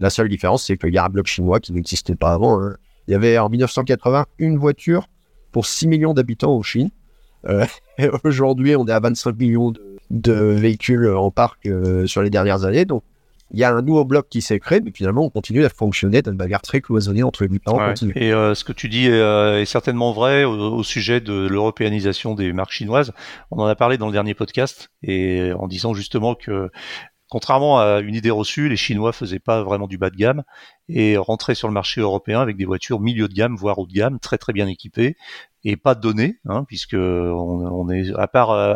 la 0.00 0.10
seule 0.10 0.28
différence, 0.28 0.64
c'est 0.64 0.78
qu'il 0.78 0.94
y 0.94 0.98
a 0.98 1.04
un 1.04 1.08
bloc 1.08 1.26
chinois 1.26 1.60
qui 1.60 1.72
n'existait 1.72 2.16
pas 2.16 2.32
avant. 2.32 2.60
Hein. 2.60 2.76
Il 3.06 3.12
y 3.12 3.14
avait 3.14 3.38
en 3.38 3.48
1980 3.48 4.26
une 4.38 4.56
voiture 4.56 5.06
pour 5.52 5.66
6 5.66 5.88
millions 5.88 6.14
d'habitants 6.14 6.54
en 6.54 6.62
Chine. 6.62 6.90
Euh, 7.48 7.66
aujourd'hui, 8.24 8.76
on 8.76 8.86
est 8.86 8.92
à 8.92 9.00
25 9.00 9.36
millions 9.36 9.72
de, 10.10 10.32
véhicules 10.32 11.08
en 11.08 11.30
parc 11.30 11.66
euh, 11.66 12.06
sur 12.06 12.22
les 12.22 12.30
dernières 12.30 12.64
années. 12.64 12.84
Donc, 12.84 13.02
il 13.52 13.58
y 13.58 13.64
a 13.64 13.74
un 13.74 13.82
nouveau 13.82 14.04
bloc 14.04 14.28
qui 14.28 14.42
s'est 14.42 14.60
créé, 14.60 14.80
mais 14.80 14.92
finalement, 14.94 15.24
on 15.24 15.30
continue 15.30 15.64
à 15.64 15.68
fonctionner 15.68 16.22
dans 16.22 16.30
une 16.30 16.36
bagarre 16.36 16.62
très 16.62 16.80
cloisonnée 16.80 17.24
entre 17.24 17.42
les 17.42 17.48
différents 17.48 17.94
Et 18.14 18.32
euh, 18.32 18.54
ce 18.54 18.62
que 18.62 18.72
tu 18.72 18.88
dis 18.88 19.06
est, 19.06 19.64
certainement 19.64 20.12
vrai 20.12 20.44
au, 20.44 20.84
sujet 20.84 21.20
de 21.20 21.48
l'européanisation 21.48 22.36
des 22.36 22.52
marques 22.52 22.70
chinoises. 22.70 23.12
On 23.50 23.58
en 23.58 23.66
a 23.66 23.74
parlé 23.74 23.98
dans 23.98 24.06
le 24.06 24.12
dernier 24.12 24.34
podcast, 24.34 24.90
et 25.02 25.52
en 25.58 25.66
disant 25.66 25.94
justement 25.94 26.36
que 26.36 26.70
Contrairement 27.30 27.78
à 27.78 28.00
une 28.00 28.16
idée 28.16 28.32
reçue, 28.32 28.68
les 28.68 28.76
Chinois 28.76 29.12
faisaient 29.12 29.38
pas 29.38 29.62
vraiment 29.62 29.86
du 29.86 29.98
bas 29.98 30.10
de 30.10 30.16
gamme 30.16 30.42
et 30.88 31.16
rentraient 31.16 31.54
sur 31.54 31.68
le 31.68 31.74
marché 31.74 32.00
européen 32.00 32.40
avec 32.40 32.56
des 32.56 32.64
voitures 32.64 32.98
milieu 32.98 33.28
de 33.28 33.32
gamme, 33.32 33.54
voire 33.54 33.78
haut 33.78 33.86
de 33.86 33.92
gamme, 33.92 34.18
très 34.18 34.36
très 34.36 34.52
bien 34.52 34.66
équipées, 34.66 35.16
et 35.64 35.76
pas 35.76 35.94
donné, 35.94 36.38
hein, 36.48 36.64
puisque 36.66 36.94
on, 36.94 37.90
est 37.90 38.10
à 38.16 38.26
part 38.28 38.50
euh, 38.50 38.74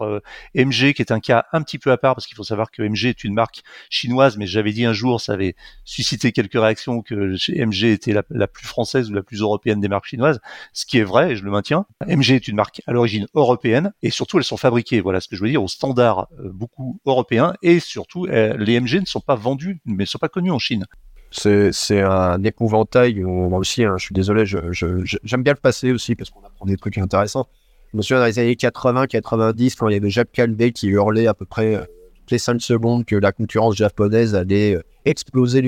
euh, 0.00 0.20
MG 0.54 0.92
qui 0.92 1.02
est 1.02 1.12
un 1.12 1.20
cas 1.20 1.46
un 1.52 1.62
petit 1.62 1.78
peu 1.78 1.90
à 1.90 1.96
part 1.96 2.14
parce 2.14 2.26
qu'il 2.26 2.36
faut 2.36 2.44
savoir 2.44 2.70
que 2.70 2.82
MG 2.82 3.06
est 3.06 3.24
une 3.24 3.34
marque 3.34 3.62
chinoise, 3.88 4.36
mais 4.36 4.46
j'avais 4.46 4.72
dit 4.72 4.84
un 4.84 4.92
jour 4.92 5.20
ça 5.20 5.32
avait 5.32 5.56
suscité 5.84 6.32
quelques 6.32 6.60
réactions 6.60 7.02
que 7.02 7.36
MG 7.48 7.84
était 7.84 8.12
la, 8.12 8.46
plus 8.46 8.66
française 8.66 9.10
ou 9.10 9.14
la 9.14 9.22
plus 9.22 9.40
européenne 9.40 9.80
des 9.80 9.88
marques 9.88 10.06
chinoises, 10.06 10.40
ce 10.72 10.84
qui 10.84 10.98
est 10.98 11.04
vrai 11.04 11.32
et 11.32 11.36
je 11.36 11.44
le 11.44 11.50
maintiens. 11.50 11.86
MG 12.06 12.32
est 12.32 12.48
une 12.48 12.56
marque 12.56 12.82
à 12.86 12.92
l'origine 12.92 13.26
européenne 13.34 13.92
et 14.02 14.10
surtout 14.10 14.38
elles 14.38 14.44
sont 14.44 14.56
fabriquées, 14.56 15.00
voilà 15.00 15.20
ce 15.20 15.28
que 15.28 15.36
je 15.36 15.42
veux 15.42 15.50
dire, 15.50 15.62
au 15.62 15.68
standard 15.68 16.28
euh, 16.38 16.50
beaucoup 16.52 17.00
européen 17.06 17.54
et 17.62 17.80
surtout 17.80 18.26
les 18.26 18.80
MG 18.80 19.00
ne 19.00 19.06
sont 19.06 19.20
pas 19.20 19.36
vendus, 19.36 19.80
mais 19.84 20.04
ne 20.04 20.08
sont 20.08 20.18
pas 20.18 20.28
connus 20.28 20.50
en 20.50 20.58
Chine 20.58 20.86
c'est 21.30 22.00
un 22.00 22.42
épouvantail. 22.42 23.20
Moi 23.20 23.58
aussi, 23.58 23.84
hein, 23.84 23.96
je 23.98 24.04
suis 24.04 24.14
désolé, 24.14 24.44
j'aime 24.46 25.42
bien 25.42 25.52
le 25.52 25.60
passé 25.60 25.92
aussi 25.92 26.14
parce 26.14 26.30
qu'on 26.30 26.40
apprend 26.40 26.66
des 26.66 26.76
trucs 26.76 26.98
intéressants. 26.98 27.46
Je 27.92 27.96
me 27.96 28.02
souviens 28.02 28.18
dans 28.18 28.26
les 28.26 28.38
années 28.38 28.54
80-90, 28.54 29.76
quand 29.76 29.88
il 29.88 29.94
y 29.94 29.96
avait 29.96 30.10
Jacques 30.10 30.32
Calvé 30.32 30.72
qui 30.72 30.88
hurlait 30.88 31.28
à 31.28 31.34
peu 31.34 31.46
près 31.46 31.76
euh, 31.76 31.84
toutes 32.16 32.30
les 32.32 32.38
5 32.38 32.60
secondes 32.60 33.04
que 33.04 33.16
la 33.16 33.32
concurrence 33.32 33.76
japonaise 33.76 34.34
allait 34.34 34.74
euh, 34.74 34.82
exploser 35.04 35.62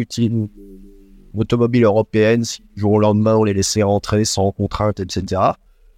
l'automobile 1.32 1.84
européenne 1.84 2.44
si 2.44 2.62
du 2.74 2.80
jour 2.80 2.92
au 2.92 2.98
lendemain 2.98 3.36
on 3.36 3.44
les 3.44 3.54
laissait 3.54 3.82
rentrer 3.82 4.24
sans 4.24 4.50
contrainte, 4.50 5.00
etc. 5.00 5.40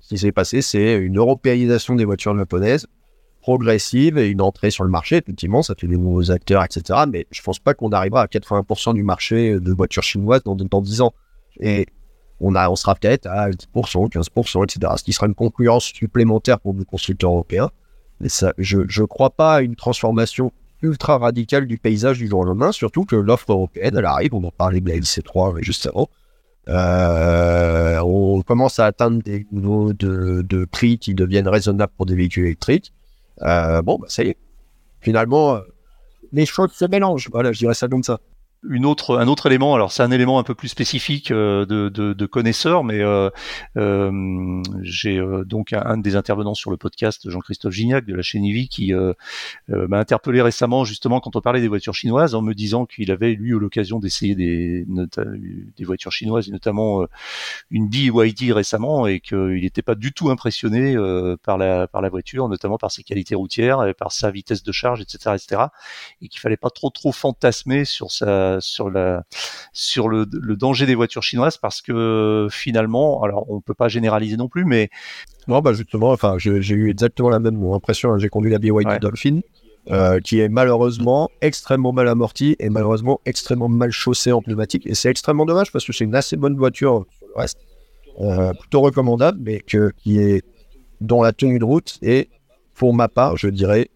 Ce 0.00 0.08
qui 0.08 0.18
s'est 0.18 0.32
passé, 0.32 0.60
c'est 0.62 0.94
une 0.98 1.16
européanisation 1.18 1.94
des 1.94 2.04
voitures 2.04 2.36
japonaises 2.36 2.86
progressive 3.40 4.18
et 4.18 4.28
une 4.28 4.40
entrée 4.40 4.70
sur 4.70 4.84
le 4.84 4.90
marché. 4.90 5.16
Effectivement, 5.16 5.62
ça 5.62 5.74
fait 5.74 5.86
des 5.86 5.96
nouveaux 5.96 6.30
acteurs, 6.30 6.64
etc. 6.64 7.00
Mais 7.08 7.26
je 7.30 7.42
pense 7.42 7.58
pas 7.58 7.74
qu'on 7.74 7.90
arrivera 7.90 8.22
à 8.22 8.26
80% 8.26 8.94
du 8.94 9.02
marché 9.02 9.58
de 9.58 9.72
voitures 9.72 10.02
chinoises 10.02 10.42
dans, 10.44 10.56
dans 10.56 10.80
10 10.80 11.00
ans. 11.00 11.14
Et 11.60 11.86
on, 12.40 12.54
a, 12.54 12.68
on 12.70 12.76
sera 12.76 12.94
peut-être 12.94 13.26
à 13.26 13.50
10%, 13.50 14.10
15%, 14.10 14.64
etc. 14.64 14.92
Ce 14.96 15.04
qui 15.04 15.12
sera 15.12 15.26
une 15.26 15.34
concurrence 15.34 15.84
supplémentaire 15.84 16.60
pour 16.60 16.74
nos 16.74 16.84
constructeurs 16.84 17.30
européens. 17.30 17.70
Mais 18.20 18.28
je 18.58 18.78
ne 18.78 19.06
crois 19.06 19.30
pas 19.30 19.56
à 19.56 19.60
une 19.62 19.76
transformation 19.76 20.52
ultra 20.82 21.18
radicale 21.18 21.66
du 21.66 21.78
paysage 21.78 22.18
du 22.18 22.28
jour 22.28 22.40
au 22.40 22.44
lendemain, 22.44 22.72
surtout 22.72 23.04
que 23.04 23.16
l'offre 23.16 23.52
européenne, 23.52 23.94
elle 23.96 24.04
arrive, 24.04 24.34
on 24.34 24.44
en 24.44 24.50
parlait 24.50 24.80
de 24.80 24.88
la 24.88 24.96
LC3 24.96 25.62
juste 25.62 25.86
avant. 25.86 26.08
Euh, 26.68 28.00
on 28.04 28.42
commence 28.42 28.78
à 28.78 28.86
atteindre 28.86 29.22
des 29.22 29.46
niveaux 29.50 29.92
de, 29.92 30.64
prix 30.70 30.98
qui 30.98 31.14
deviennent 31.14 31.48
raisonnables 31.48 31.92
pour 31.96 32.06
des 32.06 32.14
véhicules 32.14 32.46
électriques. 32.46 32.92
Euh, 33.42 33.82
bon, 33.82 33.98
bah, 33.98 34.06
ça 34.08 34.22
y 34.24 34.28
est. 34.28 34.38
Finalement, 35.00 35.56
euh, 35.56 35.60
les 36.32 36.46
choses 36.46 36.72
se 36.72 36.84
mélangent. 36.84 37.28
Voilà, 37.30 37.52
je 37.52 37.58
dirais 37.58 37.74
ça 37.74 37.88
comme 37.88 38.02
ça 38.02 38.20
une 38.68 38.84
autre, 38.84 39.16
un 39.18 39.26
autre 39.26 39.46
élément, 39.46 39.74
alors 39.74 39.90
c'est 39.90 40.02
un 40.02 40.10
élément 40.10 40.38
un 40.38 40.42
peu 40.42 40.54
plus 40.54 40.68
spécifique 40.68 41.30
euh, 41.30 41.64
de, 41.64 41.88
de, 41.88 42.12
de 42.12 42.26
connaisseurs, 42.26 42.84
mais 42.84 43.00
euh, 43.00 43.30
euh, 43.78 44.62
j'ai 44.82 45.18
euh, 45.18 45.44
donc 45.44 45.72
un, 45.72 45.96
des 45.96 46.14
intervenants 46.14 46.54
sur 46.54 46.70
le 46.70 46.76
podcast, 46.76 47.28
Jean-Christophe 47.30 47.72
Gignac 47.72 48.04
de 48.04 48.14
la 48.14 48.22
chaîne 48.22 48.44
IVI, 48.44 48.68
qui 48.68 48.92
m'a 49.68 49.98
interpellé 49.98 50.42
récemment 50.42 50.84
justement 50.84 51.20
quand 51.20 51.36
on 51.36 51.40
parlait 51.40 51.60
des 51.60 51.68
voitures 51.68 51.94
chinoises, 51.94 52.34
en 52.34 52.42
me 52.42 52.54
disant 52.54 52.86
qu'il 52.86 53.10
avait 53.10 53.32
lui 53.32 53.50
eu 53.50 53.58
l'occasion 53.58 53.98
d'essayer 53.98 54.34
des, 54.34 54.84
des 54.86 55.84
voitures 55.84 56.12
chinoises, 56.12 56.48
et 56.48 56.52
notamment 56.52 57.04
une 57.70 57.88
BYD 57.88 58.52
récemment, 58.52 59.06
et 59.06 59.20
qu'il 59.20 59.62
n'était 59.62 59.82
pas 59.82 59.94
du 59.94 60.12
tout 60.12 60.30
impressionné 60.30 60.96
par, 61.42 61.56
la, 61.56 61.88
par 61.88 62.02
la 62.02 62.08
voiture, 62.08 62.48
notamment 62.48 62.78
par 62.78 62.90
ses 62.90 63.02
qualités 63.02 63.34
routières, 63.34 63.84
et 63.84 63.94
par 63.94 64.12
sa 64.12 64.30
vitesse 64.30 64.62
de 64.62 64.72
charge, 64.72 65.00
etc., 65.00 65.34
etc., 65.34 65.62
et 66.20 66.28
qu'il 66.28 66.40
fallait 66.40 66.56
pas 66.56 66.70
trop 66.70 66.90
trop 66.90 67.12
fantasmer 67.12 67.84
sur 67.84 68.10
sa 68.10 68.49
sur 68.60 68.90
la 68.90 69.22
sur 69.72 70.08
le, 70.08 70.26
danger 70.26 70.86
des 70.86 70.94
voitures 70.94 71.22
chinoises 71.22 71.56
parce 71.56 71.80
que 71.82 72.48
finalement, 72.50 73.22
alors 73.22 73.50
on 73.50 73.60
peut 73.60 73.74
pas 73.74 73.88
généraliser 73.88 74.36
non 74.36 74.48
plus, 74.48 74.64
mais 74.64 74.90
non, 75.48 75.60
bah 75.60 75.72
justement, 75.72 76.10
enfin, 76.10 76.36
j'ai 76.38 76.74
eu 76.74 76.90
exactement 76.90 77.30
la 77.30 77.38
même 77.38 77.62
impression. 77.72 78.12
Hein. 78.12 78.18
J'ai 78.18 78.28
conduit 78.28 78.50
la 78.50 78.58
BYD 78.58 79.00
Dolphin. 79.00 79.40
Euh, 79.88 80.20
qui 80.20 80.40
est 80.40 80.50
malheureusement 80.50 81.30
extrêmement 81.40 81.90
mal 81.90 82.06
amorti 82.06 82.54
et 82.58 82.68
malheureusement 82.68 83.18
extrêmement 83.24 83.68
mal 83.68 83.90
chaussé 83.90 84.30
en 84.30 84.42
pneumatique. 84.42 84.86
Et 84.86 84.94
c'est 84.94 85.08
extrêmement 85.08 85.46
dommage 85.46 85.72
parce 85.72 85.86
que 85.86 85.92
c'est 85.94 86.04
une 86.04 86.14
assez 86.14 86.36
bonne 86.36 86.54
voiture 86.54 87.06
sur 87.18 87.26
le 87.28 87.40
reste, 87.40 87.58
euh, 88.20 88.52
plutôt 88.52 88.82
recommandable, 88.82 89.38
mais 89.40 89.60
que, 89.60 89.90
qui 89.96 90.18
est 90.18 90.44
dans 91.00 91.22
la 91.22 91.32
tenue 91.32 91.58
de 91.58 91.64
route. 91.64 91.98
Et 92.02 92.28
pour 92.74 92.92
ma 92.92 93.08
part, 93.08 93.38
je 93.38 93.48
dirais 93.48 93.88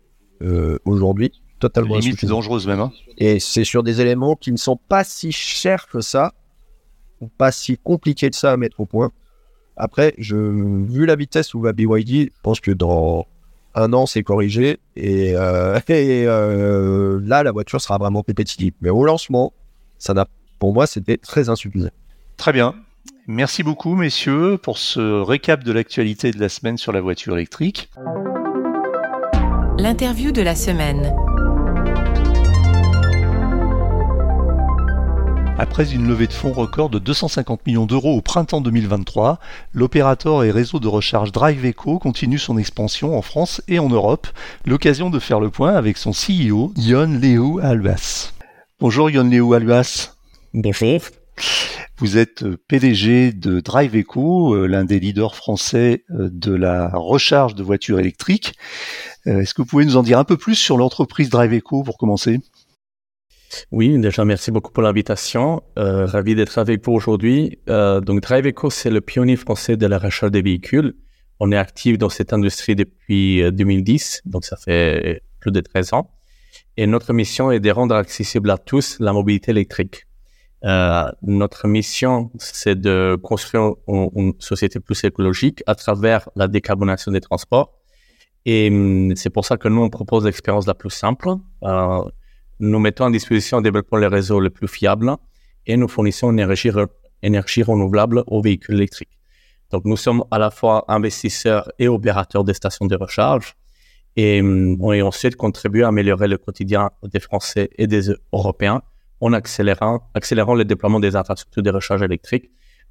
euh, 0.43 0.79
aujourd'hui, 0.87 1.33
totalement 1.69 1.97
limite 1.97 2.25
dangereuse 2.25 2.67
même. 2.67 2.81
Hein. 2.81 2.93
Et 3.19 3.41
c'est 3.41 3.65
sur 3.65 3.83
des 3.83 4.01
éléments 4.01 4.37
qui 4.37 4.53
ne 4.53 4.57
sont 4.57 4.77
pas 4.77 5.05
si 5.05 5.33
chers 5.33 5.87
que 5.87 6.01
ça, 6.01 6.35
ou 7.21 7.29
pas 7.29 7.53
si 7.53 7.79
compliqués 7.79 8.31
que 8.31 8.37
ça 8.37 8.53
à 8.53 8.57
mettre 8.57 8.81
au 8.81 8.87
point. 8.87 9.11
Après, 9.77 10.15
je, 10.19 10.37
vu 10.37 11.07
la 11.07 11.17
vitesse 11.17 11.55
où 11.55 11.61
va 11.61 11.73
BYD, 11.73 12.31
je 12.33 12.41
pense 12.43 12.61
que 12.61 12.71
dans 12.71 13.27
un 13.75 13.93
an, 13.93 14.07
c'est 14.07 14.23
corrigé. 14.23 14.79
Et, 14.97 15.31
et 15.89 16.25
là, 16.25 17.43
la 17.43 17.53
voiture 17.53 17.81
sera 17.81 17.99
vraiment 17.99 18.23
compétitive. 18.23 18.75
Mais 18.81 18.91
au 18.91 19.05
lancement, 19.05 19.53
ça 19.99 20.15
n'a, 20.15 20.27
pour 20.59 20.73
moi, 20.75 20.87
c'était 20.87 21.17
très 21.17 21.49
insuffisant. 21.49 21.91
Très 22.37 22.53
bien. 22.53 22.75
Merci 23.27 23.63
beaucoup, 23.63 23.95
messieurs, 23.95 24.59
pour 24.59 24.77
ce 24.77 25.23
récap 25.23 25.65
de 25.65 25.73
l'actualité 25.73 26.31
de 26.31 26.39
la 26.39 26.49
semaine 26.49 26.77
sur 26.77 26.93
la 26.93 27.01
voiture 27.01 27.35
électrique. 27.35 27.91
L'interview 29.79 30.31
de 30.31 30.43
la 30.43 30.55
semaine. 30.55 31.15
Après 35.57 35.93
une 35.93 36.09
levée 36.09 36.27
de 36.27 36.33
fonds 36.33 36.53
record 36.53 36.91
de 36.91 36.99
250 36.99 37.65
millions 37.67 37.87
d'euros 37.87 38.17
au 38.17 38.21
printemps 38.21 38.61
2023, 38.61 39.39
l'opérateur 39.73 40.43
et 40.43 40.51
réseau 40.51 40.81
de 40.81 40.89
recharge 40.89 41.31
DriveEco 41.31 42.01
continue 42.01 42.41
son 42.41 42.59
expansion 42.59 43.17
en 43.17 43.23
France 43.23 43.63
et 43.69 43.79
en 43.79 43.89
Europe. 43.89 44.27
L'occasion 44.67 45.11
de 45.11 45.21
faire 45.21 45.39
le 45.39 45.51
point 45.51 45.75
avec 45.75 45.97
son 45.97 46.11
CEO, 46.11 46.73
Yon 46.77 47.19
Léo 47.21 47.61
Albas. 47.61 48.33
Bonjour 48.81 49.11
Yon 49.11 49.29
Léo 49.31 49.53
Albas. 49.53 50.17
Bonjour. 50.55 51.01
Vous 51.99 52.19
êtes 52.19 52.45
PDG 52.67 53.33
de 53.33 53.61
DriveEco, 53.61 54.55
euh, 54.55 54.67
l'un 54.67 54.85
des 54.85 54.99
leaders 54.99 55.37
français 55.37 56.05
euh, 56.11 56.29
de 56.33 56.53
la 56.53 56.91
recharge 56.93 57.55
de 57.55 57.63
voitures 57.63 58.01
électriques. 58.01 58.55
Euh, 59.29 59.41
est-ce 59.41 59.55
que 59.55 59.63
vous 59.63 59.67
pouvez 59.67 59.85
nous 59.85 59.97
en 59.97 60.03
dire 60.03 60.19
un 60.19 60.25
peu 60.25 60.37
plus 60.37 60.57
sur 60.57 60.77
l'entreprise 60.77 61.31
DriveEco 61.31 61.85
pour 61.85 61.97
commencer? 61.97 62.41
Oui, 63.71 63.99
déjà 63.99 64.25
merci 64.25 64.51
beaucoup 64.51 64.73
pour 64.73 64.83
l'invitation. 64.83 65.63
Euh, 65.79 66.07
ravi 66.07 66.35
d'être 66.35 66.59
avec 66.59 66.85
vous 66.85 66.93
aujourd'hui. 66.93 67.59
Euh, 67.69 68.01
donc 68.01 68.21
DriveEco, 68.21 68.71
c'est 68.71 68.91
le 68.91 69.01
pionnier 69.01 69.37
français 69.37 69.77
de 69.77 69.87
la 69.87 69.99
recharge 69.99 70.33
des 70.33 70.43
véhicules. 70.43 70.95
On 71.41 71.51
est 71.53 71.57
actif 71.57 71.99
dans 71.99 72.09
cette 72.09 72.33
industrie 72.33 72.77
depuis 72.77 73.43
2010, 73.53 74.23
euh, 74.27 74.31
donc 74.31 74.45
ça 74.45 74.57
fait 74.57 75.23
plus 75.41 75.51
de 75.51 75.61
13 75.61 75.93
ans. 75.95 76.11
Et 76.77 76.87
notre 76.87 77.13
mission 77.13 77.51
est 77.51 77.61
de 77.61 77.71
rendre 77.71 77.95
accessible 77.95 78.51
à 78.51 78.59
tous 78.59 78.99
la 79.01 79.13
mobilité 79.13 79.51
électrique. 79.51 80.07
Euh, 80.65 81.11
notre 81.23 81.69
mission, 81.69 82.31
c'est 82.39 82.81
de 82.81 83.19
construire 83.23 83.75
une, 83.87 84.09
une, 84.17 84.33
société 84.39 84.81
plus 84.81 85.05
écologique 85.05 85.63
à 85.67 85.75
travers 85.75 86.29
la 86.37 86.49
décarbonation 86.49 87.13
des 87.13 87.21
transports. 87.21 87.75
Et 88.47 88.69
hum, 88.71 89.15
c'est 89.17 89.31
pour 89.31 89.45
ça 89.45 89.57
que 89.57 89.69
nous, 89.69 89.83
on 89.83 89.91
propose 89.91 90.25
l'expérience 90.25 90.67
la 90.67 90.75
plus 90.75 90.91
simple. 90.91 91.29
Euh, 91.63 92.03
nous 92.61 92.79
mettons 92.79 93.07
à 93.07 93.11
disposition 93.11 93.59
en 93.59 93.61
développant 93.61 93.97
les 93.97 94.07
réseaux 94.07 94.41
les 94.41 94.51
plus 94.51 94.69
fiables 94.69 95.17
et 95.67 95.77
nous 95.77 95.89
fournissons 95.89 96.31
une 96.31 96.39
énergie, 96.39 96.71
énergie 97.23 97.63
renouvelable 97.63 98.23
aux 98.27 98.43
véhicules 98.43 98.77
électriques. 98.77 99.19
Donc, 99.71 99.85
nous 99.87 99.97
sommes 99.97 100.25
à 100.31 100.39
la 100.39 100.51
fois 100.51 100.85
investisseurs 100.89 101.71
et 101.79 101.89
opérateurs 101.89 102.45
des 102.45 102.55
stations 102.55 102.87
de 102.87 102.97
recharge 102.97 103.57
et, 104.17 104.39
et 104.39 105.03
ensuite 105.03 105.37
contribuer 105.37 105.83
à 105.83 105.89
améliorer 105.89 106.29
le 106.29 106.39
quotidien 106.39 106.91
des 107.03 107.21
Français 107.21 107.71
et 107.77 107.87
des 107.87 108.11
Européens 108.33 108.83
en 109.21 109.33
accélérant, 109.33 110.09
accélérant 110.15 110.55
le 110.55 110.65
déploiement 110.65 111.01
des 111.01 111.17
infrastructures 111.17 111.63
de 111.63 111.71
recharge 111.71 112.03
électrique 112.03 112.51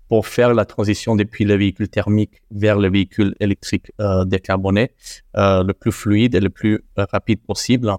pour 0.09 0.27
faire 0.27 0.53
la 0.53 0.65
transition 0.65 1.15
depuis 1.15 1.45
les 1.45 1.57
véhicules 1.57 1.89
thermiques 1.89 2.41
vers 2.51 2.77
les 2.77 2.89
véhicules 2.89 3.35
électriques 3.39 3.91
euh, 4.01 4.25
décarbonés 4.25 4.91
euh, 5.37 5.63
le 5.63 5.73
plus 5.73 5.91
fluide 5.91 6.35
et 6.35 6.39
le 6.39 6.49
plus 6.49 6.83
euh, 6.97 7.05
rapide 7.11 7.41
possible 7.41 7.91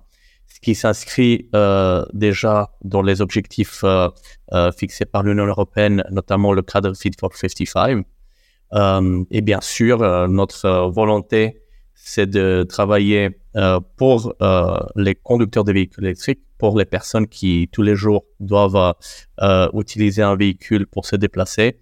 ce 0.55 0.61
qui 0.61 0.76
s'inscrit 0.76 1.48
euh, 1.57 2.05
déjà 2.12 2.70
dans 2.84 3.02
les 3.02 3.20
objectifs 3.20 3.82
euh, 3.82 4.09
euh, 4.52 4.70
fixés 4.70 5.05
par 5.05 5.24
l'Union 5.24 5.46
européenne, 5.46 6.05
notamment 6.12 6.52
le 6.52 6.62
cadre 6.62 6.94
Fit 6.94 7.11
for 7.18 7.34
55. 7.34 8.07
Euh, 8.72 9.24
et 9.32 9.40
bien 9.40 9.61
sûr, 9.61 10.00
euh, 10.00 10.28
notre 10.28 10.92
volonté, 10.92 11.61
c'est 11.96 12.30
de 12.30 12.64
travailler 12.68 13.30
euh, 13.57 13.80
pour 13.96 14.34
les 14.94 15.16
conducteurs 15.16 15.64
de 15.64 15.72
véhicules 15.72 16.05
électriques, 16.05 16.42
pour 16.59 16.78
les 16.78 16.84
personnes 16.84 17.26
qui 17.26 17.68
tous 17.72 17.82
les 17.82 17.96
jours 17.96 18.24
doivent 18.38 18.94
utiliser 19.74 20.22
un 20.22 20.36
véhicule 20.36 20.86
pour 20.86 21.05
se 21.05 21.16
déplacer. 21.16 21.80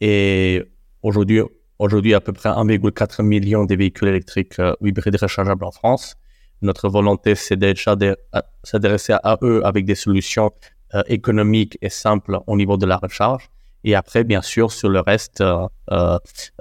Et 0.00 0.62
aujourd'hui, 1.02 1.42
aujourd'hui 1.78 2.14
à 2.14 2.22
peu 2.22 2.32
près 2.32 2.48
1,4 2.48 3.22
million 3.22 3.66
de 3.66 3.74
véhicules 3.74 4.08
électriques 4.08 4.56
hybrides 4.80 5.16
rechargeables 5.20 5.64
en 5.66 5.70
France. 5.70 6.16
Notre 6.62 6.88
volonté, 6.88 7.34
c'est 7.34 7.56
déjà 7.56 7.96
de 7.96 8.16
s'adresser 8.62 9.14
à 9.22 9.38
eux 9.42 9.64
avec 9.64 9.84
des 9.84 9.94
solutions 9.94 10.52
euh, 10.94 11.02
économiques 11.08 11.76
et 11.82 11.90
simples 11.90 12.38
au 12.46 12.56
niveau 12.56 12.76
de 12.76 12.86
la 12.86 12.96
recharge. 12.96 13.50
Et 13.84 13.94
après, 13.94 14.24
bien 14.24 14.40
sûr, 14.40 14.72
sur 14.72 14.88
le 14.88 15.00
reste 15.00 15.40
euh, 15.40 15.68
euh, 15.90 16.18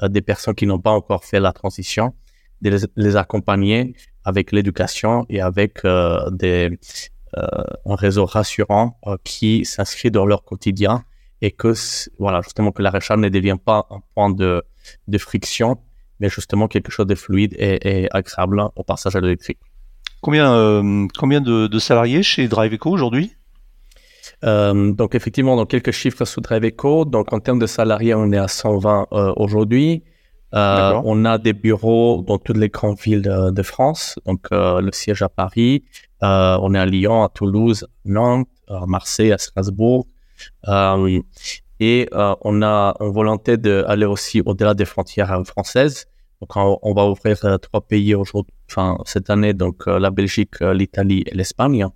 des 0.09 0.21
personnes 0.21 0.55
qui 0.55 0.65
n'ont 0.65 0.79
pas 0.79 0.91
encore 0.91 1.23
fait 1.23 1.39
la 1.39 1.53
transition, 1.53 2.13
de 2.61 2.69
les, 2.71 2.79
les 2.95 3.15
accompagner 3.15 3.95
avec 4.23 4.51
l'éducation 4.51 5.25
et 5.29 5.41
avec 5.41 5.83
des, 6.31 6.79
un 7.35 7.95
réseau 7.95 8.25
rassurant 8.25 8.99
qui 9.23 9.65
s'inscrit 9.65 10.09
dans 10.09 10.25
leur 10.25 10.43
quotidien 10.43 11.03
et 11.41 11.51
que, 11.51 11.73
voilà, 12.17 12.41
justement, 12.41 12.71
que 12.71 12.81
la 12.81 12.89
recharge 12.89 13.19
ne 13.19 13.29
devient 13.29 13.57
pas 13.63 13.85
un 13.91 14.01
point 14.15 14.31
de, 14.31 14.63
de 15.07 15.17
friction, 15.19 15.77
mais 16.19 16.29
justement 16.29 16.67
quelque 16.67 16.91
chose 16.91 17.05
de 17.05 17.15
fluide 17.15 17.53
et, 17.59 18.03
et 18.03 18.07
agréable 18.11 18.63
au 18.75 18.83
passage 18.83 19.15
à 19.15 19.21
l'électrique. 19.21 19.59
Combien, 20.25 20.55
euh, 20.55 21.05
combien 21.19 21.39
de, 21.39 21.67
de, 21.67 21.77
salariés 21.77 22.23
chez 22.23 22.47
DriveEco 22.47 22.89
aujourd'hui? 22.89 23.33
Euh, 24.43 24.91
donc 24.91 25.13
effectivement, 25.13 25.55
dans 25.55 25.67
quelques 25.67 25.91
chiffres 25.91 26.25
sous 26.25 26.41
DriveEco, 26.41 27.05
donc 27.05 27.31
en 27.31 27.39
termes 27.39 27.59
de 27.59 27.67
salariés, 27.67 28.15
on 28.15 28.31
est 28.31 28.37
à 28.39 28.47
120 28.47 29.05
euh, 29.11 29.33
aujourd'hui. 29.35 30.03
Euh, 30.55 30.99
on 31.05 31.25
a 31.25 31.37
des 31.37 31.53
bureaux 31.53 32.23
dans 32.25 32.39
toutes 32.39 32.57
les 32.57 32.69
grandes 32.69 32.99
villes 32.99 33.21
de, 33.21 33.51
de 33.51 33.61
France, 33.61 34.17
donc 34.25 34.47
le 34.49 34.89
siège 34.91 35.21
à 35.21 35.29
Paris, 35.29 35.83
on 36.23 36.73
est 36.73 36.79
à 36.79 36.87
Lyon, 36.87 37.23
à 37.23 37.29
Toulouse, 37.29 37.85
Nantes, 38.05 38.47
à 38.67 38.87
Marseille, 38.87 39.31
à 39.31 39.37
Strasbourg. 39.37 40.07
et 41.79 42.09
on 42.11 42.61
a 42.63 42.95
une 42.99 43.11
volonté 43.11 43.57
d'aller 43.57 44.07
aussi 44.07 44.41
au-delà 44.43 44.73
des 44.73 44.85
frontières 44.85 45.39
françaises. 45.45 46.07
Donc, 46.47 46.79
on, 46.83 46.93
va 46.93 47.05
ouvrir 47.05 47.43
euh, 47.43 47.57
trois 47.57 47.81
pays 47.81 48.13
aujourd'hui, 48.13 48.53
enfin, 48.69 48.99
cette 49.05 49.31
année, 49.31 49.53
donc 49.53 49.87
euh, 49.87 49.97
la 49.97 50.11
Belgique, 50.11 50.61
euh, 50.61 50.75
l'Italie 50.75 51.23
et 51.25 51.33
l'Espagne. 51.33 51.87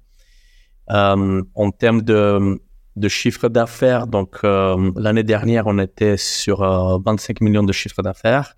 en 0.88 1.72
termes 1.78 2.02
de, 2.02 2.60
de 2.96 3.08
chiffre 3.08 3.48
d'affaires, 3.48 4.08
donc 4.08 4.40
l'année 4.44 5.24
dernière, 5.24 5.68
on 5.68 5.78
était 5.78 6.18
sur 6.18 6.58
25 7.06 7.42
millions 7.42 7.62
de 7.64 7.72
chiffre 7.72 8.02
d'affaires. 8.02 8.56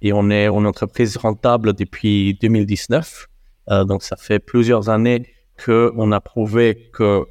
et 0.00 0.12
on 0.12 0.30
est 0.30 0.46
une 0.46 0.66
entreprise 0.66 1.16
rentable 1.16 1.72
depuis 1.72 2.38
2019. 2.40 3.26
donc, 3.84 4.04
ça 4.04 4.16
fait 4.16 4.38
plusieurs 4.38 4.90
années 4.90 5.26
qu'on 5.64 6.12
a 6.12 6.20
prouvé 6.20 6.90
que 6.92 7.24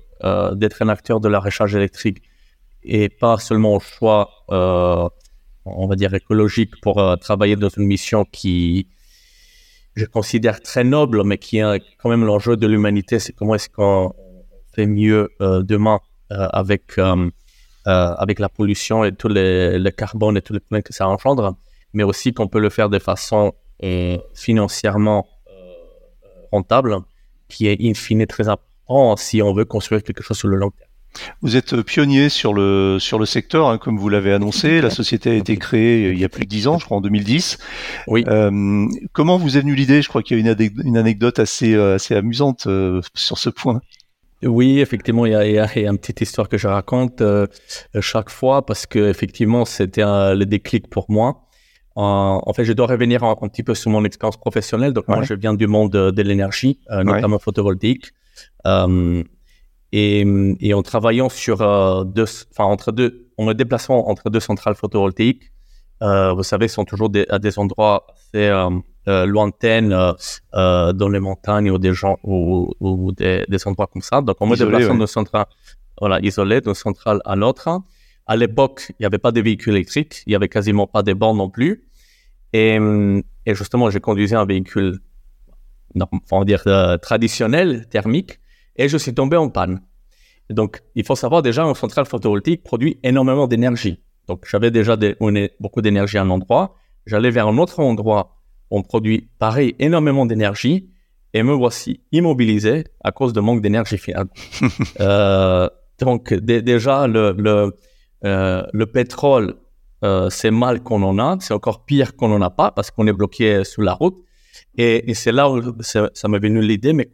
d'être 0.56 0.82
un 0.82 0.90
acteur 0.90 1.22
de 1.22 1.30
la 1.30 1.40
recharge 1.40 1.76
électrique 1.76 2.22
et 2.84 3.08
pas 3.08 3.38
seulement 3.38 3.76
au 3.76 3.80
choix 3.80 4.30
on 5.66 5.88
va 5.88 5.96
dire, 5.96 6.14
écologique 6.14 6.80
pour 6.82 7.00
euh, 7.00 7.16
travailler 7.16 7.56
dans 7.56 7.70
une 7.70 7.86
mission 7.86 8.26
qui, 8.26 8.88
je 9.96 10.06
considère 10.06 10.62
très 10.62 10.84
noble, 10.84 11.24
mais 11.24 11.38
qui 11.38 11.58
est 11.58 11.80
quand 11.98 12.10
même 12.10 12.26
l'enjeu 12.26 12.58
de 12.58 12.68
l'humanité, 12.68 13.20
c'est 13.20 13.34
comment 13.34 13.56
est-ce 13.56 13.70
qu'on 13.70 14.14
fait 14.74 14.86
mieux 14.86 15.30
euh, 15.42 15.62
demain 15.64 16.00
euh, 16.32 16.48
avec, 16.54 17.00
avec 17.86 18.40
la 18.40 18.50
pollution 18.50 19.04
et 19.04 19.12
tout 19.14 19.28
le 19.30 19.90
carbone 19.90 20.38
et 20.38 20.42
tous 20.42 20.54
les 20.54 20.60
problèmes 20.60 20.84
que 20.84 20.94
ça 20.94 21.08
engendre, 21.08 21.58
mais 21.94 22.04
aussi 22.04 22.34
qu'on 22.34 22.48
peut 22.48 22.60
le 22.60 22.70
faire 22.70 22.90
de 22.90 23.00
façon 23.00 23.54
financièrement 24.34 25.28
rentable, 26.52 26.98
qui 27.50 27.68
est 27.68 27.78
in 27.82 27.94
fine 27.96 28.26
très 28.28 28.48
important 28.48 29.18
si 29.18 29.42
on 29.42 29.54
veut 29.54 29.66
construire 29.66 30.04
quelque 30.04 30.22
chose 30.22 30.38
sur 30.38 30.48
le 30.48 30.58
long 30.58 30.70
terme. 30.70 30.91
Vous 31.42 31.56
êtes 31.56 31.82
pionnier 31.82 32.30
sur 32.30 32.54
le, 32.54 32.98
sur 33.00 33.20
le 33.20 33.26
secteur, 33.26 33.68
hein, 33.70 33.78
comme 33.78 33.98
vous 33.98 34.10
l'avez 34.10 34.32
annoncé. 34.32 34.82
La 34.82 34.90
société 34.90 35.32
a 35.32 35.34
été 35.34 35.58
créée 35.58 36.12
il 36.12 36.20
y 36.20 36.24
a 36.24 36.30
plus 36.30 36.46
de 36.46 36.50
dix 36.50 36.68
ans, 36.68 36.78
je 36.78 36.86
crois, 36.86 36.98
en 36.98 37.02
2010. 37.02 37.58
Oui. 38.08 38.24
Euh, 38.28 38.86
comment 39.14 39.38
vous 39.38 39.58
est 39.58 39.62
venue 39.62 39.76
l'idée? 39.76 40.02
Je 40.02 40.10
crois 40.10 40.24
qu'il 40.24 40.38
y 40.38 40.48
a 40.48 40.52
une, 40.52 40.72
une, 40.86 40.98
anecdote 40.98 41.40
assez, 41.40 41.74
euh, 41.74 41.96
assez 41.96 42.16
amusante 42.16 42.68
euh, 42.68 43.02
sur 43.14 43.38
ce 43.38 43.50
point. 43.50 43.82
Oui, 44.44 44.80
effectivement, 44.80 45.26
il 45.26 45.34
y, 45.34 45.36
a, 45.36 45.46
il 45.46 45.54
y, 45.54 45.60
a, 45.60 45.90
une 45.90 46.00
petite 46.00 46.22
histoire 46.22 46.50
que 46.50 46.58
je 46.58 46.68
raconte 46.68 47.22
euh, 47.22 47.46
chaque 48.00 48.30
fois 48.32 48.66
parce 48.66 48.88
que 48.88 49.10
effectivement, 49.10 49.66
c'était 49.66 50.02
le 50.04 50.44
déclic 50.46 50.90
pour 50.90 51.06
moi. 51.10 51.44
En, 51.96 52.54
fait, 52.56 52.64
je 52.64 52.74
dois 52.74 52.88
revenir 52.88 53.24
un, 53.24 53.36
un, 53.40 53.48
petit 53.50 53.64
peu 53.64 53.76
sur 53.76 53.92
mon 53.92 54.04
expérience 54.06 54.38
professionnelle. 54.38 54.94
Donc, 54.94 55.08
ouais. 55.10 55.16
moi, 55.16 55.24
je 55.24 55.34
viens 55.36 55.54
du 55.54 55.68
monde 55.68 55.92
de, 55.92 56.10
de 56.10 56.22
l'énergie, 56.24 56.80
notamment 56.90 57.38
photovoltaïque. 57.38 58.14
Et, 59.94 60.26
et, 60.62 60.74
en 60.74 60.84
travaillant 60.84 61.28
sur 61.28 61.62
euh, 61.62 62.06
deux, 62.06 62.26
enfin 62.52 62.64
entre 62.64 62.92
deux, 62.94 63.28
en 63.38 63.46
me 63.46 63.54
déplaçant 63.54 63.98
entre 64.08 64.30
deux 64.30 64.40
centrales 64.40 64.76
photovoltaïques, 64.76 65.52
euh, 66.02 66.34
vous 66.34 66.44
savez, 66.44 66.68
sont 66.68 66.86
toujours 66.86 67.10
des, 67.10 67.26
à 67.30 67.40
des 67.40 67.60
endroits 67.60 68.08
assez 68.10 68.48
euh, 68.48 68.70
euh 69.08 69.26
lointains, 69.26 69.92
euh, 69.92 70.14
euh, 70.56 70.94
dans 70.94 71.10
les 71.10 71.20
montagnes 71.20 71.70
ou 71.70 71.78
des 71.78 71.94
gens 71.94 72.18
ou, 72.24 72.74
ou 72.80 73.12
des, 73.12 73.46
des, 73.48 73.68
endroits 73.68 73.88
comme 73.88 74.02
ça. 74.02 74.22
Donc, 74.22 74.38
en 74.40 74.48
me 74.48 74.56
déplaçant 74.56 74.92
ouais. 74.92 74.98
d'une 74.98 75.08
centrale, 75.08 75.46
voilà, 76.00 76.20
isolée 76.22 76.62
d'une 76.62 76.74
centrale 76.74 77.22
à 77.26 77.36
l'autre. 77.36 77.82
À 78.28 78.36
l'époque, 78.36 78.86
il 78.90 78.96
n'y 79.02 79.06
avait 79.06 79.18
pas 79.18 79.32
de 79.32 79.42
véhicules 79.42 79.74
électriques, 79.74 80.24
il 80.26 80.34
y 80.34 80.36
avait 80.36 80.50
quasiment 80.50 80.88
pas 80.88 81.04
de 81.04 81.14
bornes 81.14 81.38
non 81.38 81.50
plus. 81.50 81.84
Et, 82.54 82.80
et 83.46 83.56
justement, 83.56 83.90
j'ai 83.90 84.00
conduisais 84.00 84.36
un 84.36 84.46
véhicule, 84.46 85.00
on 86.32 86.40
va 86.40 86.46
dire, 86.46 86.64
euh, 86.68 86.98
traditionnel, 86.98 87.88
thermique, 87.90 88.40
et 88.76 88.88
je 88.88 88.98
suis 88.98 89.14
tombé 89.14 89.38
en 89.38 89.50
panne. 89.50 89.82
Donc, 90.50 90.82
il 90.96 91.06
faut 91.06 91.16
savoir 91.16 91.42
déjà, 91.42 91.64
une 91.64 91.76
centrale 91.76 92.06
photovoltaïque 92.06 92.64
produit 92.64 93.00
énormément 93.04 93.48
d'énergie. 93.48 94.02
Donc, 94.28 94.46
j'avais 94.50 94.72
déjà 94.72 94.98
des, 94.98 95.16
beaucoup 95.60 95.82
d'énergie 95.82 96.18
à 96.18 96.22
un 96.22 96.30
endroit. 96.30 96.76
J'allais 97.06 97.32
vers 97.32 97.48
un 97.48 97.58
autre 97.58 97.80
endroit, 97.80 98.38
on 98.70 98.84
produit 98.84 99.30
pareil, 99.40 99.76
énormément 99.80 100.26
d'énergie, 100.26 100.90
et 101.34 101.44
me 101.44 101.54
voici 101.54 102.02
immobilisé 102.12 102.86
à 103.04 103.12
cause 103.12 103.34
de 103.34 103.40
manque 103.40 103.62
d'énergie 103.62 103.98
finale. 103.98 104.28
euh, 105.00 105.70
donc, 106.00 106.34
déjà, 106.34 107.08
le, 107.08 107.34
le, 107.38 107.74
euh, 108.26 108.64
le 108.72 108.86
pétrole, 108.86 109.56
euh, 110.04 110.30
c'est 110.30 110.52
mal 110.52 110.82
qu'on 110.82 111.04
en 111.04 111.20
a, 111.20 111.38
c'est 111.40 111.54
encore 111.54 111.86
pire 111.86 112.16
qu'on 112.16 112.28
n'en 112.28 112.42
a 112.42 112.50
pas 112.50 112.72
parce 112.72 112.92
qu'on 112.92 113.08
est 113.08 113.14
bloqué 113.14 113.64
sur 113.64 113.82
la 113.82 113.94
route. 113.94 114.18
Et, 114.76 115.10
et 115.10 115.14
c'est 115.14 115.32
là 115.32 115.50
où 115.50 115.62
ça, 115.82 116.10
m'est 116.28 116.40
venu 116.40 116.62
l'idée, 116.62 116.94
mais 116.94 117.10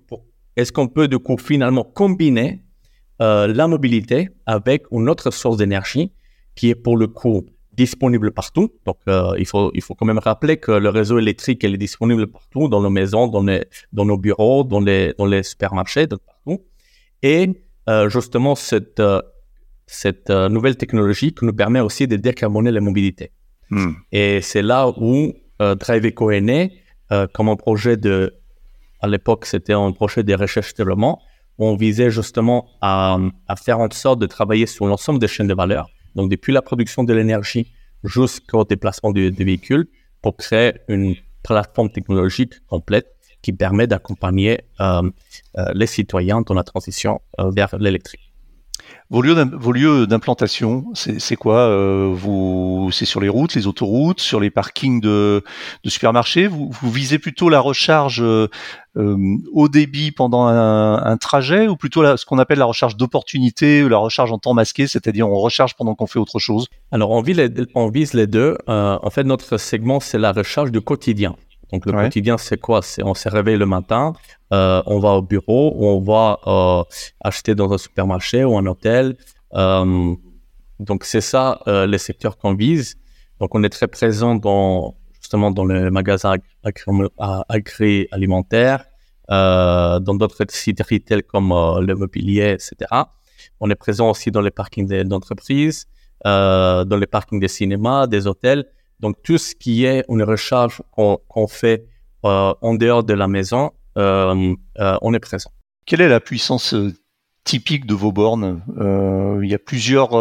est-ce 0.58 0.72
qu'on 0.72 0.88
peut 0.88 1.08
du 1.08 1.20
coup 1.20 1.38
finalement 1.38 1.84
combiner 1.84 2.64
euh, 3.22 3.48
la 3.48 3.68
mobilité 3.68 4.30
avec 4.46 4.86
une 4.92 5.08
autre 5.08 5.32
source 5.32 5.56
d'énergie 5.56 6.12
qui 6.56 6.70
est 6.70 6.76
pour 6.76 6.98
le 6.98 7.08
coup 7.08 7.46
disponible 7.74 8.32
partout? 8.32 8.74
Donc, 8.86 8.98
euh, 9.08 9.36
il, 9.38 9.46
faut, 9.46 9.72
il 9.76 9.84
faut 9.84 9.94
quand 9.94 10.08
même 10.08 10.18
rappeler 10.18 10.58
que 10.58 10.72
le 10.72 10.90
réseau 10.90 11.20
électrique 11.20 11.64
est 11.64 11.78
disponible 11.78 12.26
partout, 12.26 12.68
dans 12.68 12.82
nos 12.82 12.90
maisons, 12.90 13.28
dans, 13.28 13.44
les, 13.44 13.66
dans 13.94 14.06
nos 14.06 14.18
bureaux, 14.18 14.64
dans 14.64 14.80
les, 14.80 15.14
dans 15.20 15.28
les 15.28 15.44
supermarchés, 15.44 16.08
de 16.08 16.16
partout. 16.16 16.64
Et 17.22 17.50
euh, 17.88 18.10
justement, 18.10 18.56
cette, 18.56 19.02
cette 19.86 20.32
nouvelle 20.32 20.76
technologie 20.76 21.34
qui 21.36 21.46
nous 21.46 21.54
permet 21.54 21.82
aussi 21.82 22.08
de 22.08 22.16
décarboner 22.16 22.72
la 22.72 22.82
mobilité. 22.82 23.32
Hmm. 23.70 23.92
Et 24.12 24.42
c'est 24.42 24.64
là 24.64 24.90
où 24.90 25.34
Drive 25.60 26.06
Eco 26.06 26.32
est 26.32 26.42
né 26.42 26.82
comme 27.34 27.50
un 27.50 27.56
projet 27.56 27.96
de, 27.96 28.34
à 29.00 29.08
l'époque, 29.08 29.46
c'était 29.46 29.74
un 29.74 29.92
projet 29.92 30.24
de 30.24 30.34
recherche 30.34 30.72
et 30.72 30.78
développement 30.78 31.22
on 31.58 31.76
visait 31.76 32.12
justement 32.12 32.68
à, 32.82 33.18
faire 33.64 33.80
en 33.80 33.90
sorte 33.92 34.20
de 34.20 34.26
travailler 34.26 34.66
sur 34.66 34.86
l'ensemble 34.86 35.20
des 35.20 35.28
chaînes 35.28 35.48
de 35.48 35.54
valeur, 35.54 35.90
donc 36.16 36.30
depuis 36.30 36.54
la 36.54 36.62
production 36.62 37.04
de 37.04 37.14
l'énergie 37.14 37.72
jusqu'au 38.04 38.64
déplacement 38.64 39.12
des 39.12 39.32
véhicules, 39.32 39.88
pour 40.22 40.38
créer 40.38 40.74
une 40.88 41.16
plateforme 41.44 41.90
technologique 41.90 42.54
complète 42.68 43.08
qui 43.42 43.54
permet 43.54 43.88
d'accompagner 43.88 44.62
euh, 44.82 45.10
euh, 45.58 45.72
les 45.74 45.88
citoyens 45.88 46.42
dans 46.42 46.54
la 46.54 46.64
transition 46.64 47.22
euh, 47.40 47.52
vers 47.52 47.78
l'électrique. 47.78 48.28
Vos 49.10 49.22
lieux 49.22 50.06
d'implantation, 50.06 50.86
c'est 50.94 51.36
quoi 51.38 51.60
euh, 51.60 52.90
C'est 52.92 53.06
sur 53.06 53.22
les 53.22 53.30
routes, 53.30 53.56
les 53.56 53.66
autoroutes, 53.66 54.20
sur 54.20 54.42
les 54.42 54.50
parkings 54.50 55.00
de, 55.00 55.44
supermarchés? 55.86 56.48
Vous, 56.48 56.72
visez 56.84 57.18
plutôt 57.18 57.48
la 57.48 57.62
recharge 57.62 58.22
au 58.98 59.68
débit 59.68 60.12
pendant 60.12 60.48
un, 60.48 61.18
trajet 61.18 61.68
ou 61.68 61.76
plutôt 61.76 62.18
ce 62.18 62.26
qu'on 62.26 62.40
appelle 62.40 62.60
la 62.60 62.66
recharge 62.66 62.98
d'opportunité 62.98 63.84
ou 63.84 63.90
la 63.90 63.98
recharge 63.98 64.32
en 64.32 64.40
temps 64.40 64.54
masqué, 64.54 64.88
c'est-à-dire 64.88 65.30
on 65.30 65.40
recharge 65.40 65.76
pendant 65.76 65.96
qu'on 65.96 66.08
fait 66.08 66.20
autre 66.20 66.40
chose? 66.40 66.68
Alors 66.92 67.12
on 67.12 67.22
vise 67.22 67.38
les, 67.38 67.50
on 67.76 67.90
vise 67.90 68.14
les 68.14 68.28
deux. 68.28 68.58
Euh, 68.70 68.98
en 69.02 69.10
fait, 69.10 69.24
notre 69.24 69.58
segment, 69.58 70.00
c'est 70.00 70.18
la 70.18 70.32
recharge 70.32 70.72
du 70.72 70.82
quotidien. 70.82 71.36
Donc 71.72 71.86
le 71.86 71.92
quotidien, 71.92 72.38
c'est 72.38 72.60
quoi? 72.60 72.82
C'est 72.82 73.04
on 73.04 73.14
se 73.14 73.28
réveille 73.28 73.58
le 73.58 73.66
matin, 73.66 74.14
euh, 74.54 74.82
on 74.86 75.00
va 75.00 75.12
au 75.12 75.22
bureau, 75.22 75.74
ou 75.76 75.86
on 75.86 76.00
va 76.00 76.40
euh, 76.48 76.84
acheter 77.22 77.56
dans 77.56 77.72
un 77.74 77.78
supermarché 77.78 78.44
ou 78.46 78.58
un 78.58 78.66
hôtel. 78.66 79.18
Euh, 79.54 80.16
donc 80.80 81.04
c'est 81.04 81.22
ça 81.22 81.60
les 81.66 81.98
secteurs 81.98 82.38
qu'on 82.38 82.54
vise. 82.54 82.98
Donc 83.40 83.54
on 83.56 83.64
est 83.64 83.70
très 83.70 83.88
présent 83.88 84.36
dans 84.36 84.96
justement 85.28 85.52
dans 85.52 85.66
les 85.66 85.90
magasins 85.90 86.36
agroalimentaires, 87.50 88.86
dans 89.28 90.16
d'autres 90.20 90.46
sites 90.50 90.82
retail 90.90 91.24
comme 91.24 91.50
le 91.90 91.94
mobilier, 91.96 92.56
etc. 92.58 92.72
On 93.60 93.70
est 93.70 93.76
présent 93.76 94.10
aussi 94.10 94.32
dans 94.32 94.40
les 94.48 94.52
parkings 94.52 95.04
d'entreprises, 95.04 95.88
dans 96.24 96.98
les 97.02 97.08
parkings 97.08 97.42
des 97.42 97.50
cinémas, 97.50 98.08
des 98.08 98.26
hôtels. 98.26 98.64
Donc, 99.02 99.22
tout 99.22 99.38
ce 99.38 99.54
qui 99.54 99.84
est 99.84 100.06
une 100.08 100.24
recharge 100.24 100.82
qu'on 100.96 101.48
fait 101.48 101.86
euh, 102.26 102.54
en 102.62 102.74
dehors 102.76 103.04
de 103.04 103.14
la 103.14 103.28
maison, 103.28 103.72
euh, 103.98 104.56
euh, 104.80 104.98
on 105.02 105.14
est 105.14 105.20
présent. 105.20 105.52
Quelle 105.86 106.00
est 106.00 106.10
la 106.10 106.22
puissance 106.22 106.74
typique 107.44 107.86
de 107.86 107.94
vos 107.94 108.14
bornes? 108.14 108.62
Il 109.44 109.50
y 109.50 109.54
a 109.54 109.60
plusieurs, 109.60 110.12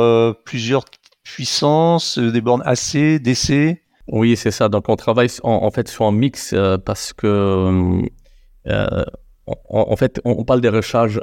plusieurs 0.45 0.85
puissances, 1.23 2.19
des 2.19 2.41
bornes 2.41 2.63
AC, 2.67 3.21
DC 3.21 3.86
Oui, 4.09 4.37
c'est 4.37 4.51
ça. 4.51 4.69
Donc, 4.69 4.89
on 4.89 4.97
travaille 4.97 5.29
en, 5.43 5.71
fait 5.71 5.89
sur 5.89 6.05
un 6.05 6.13
mix 6.13 6.55
parce 6.85 7.13
que, 7.13 8.01
en, 9.47 9.97
fait, 9.97 10.21
on, 10.25 10.45
parle 10.45 10.61
des 10.61 10.69
recharges 10.69 11.21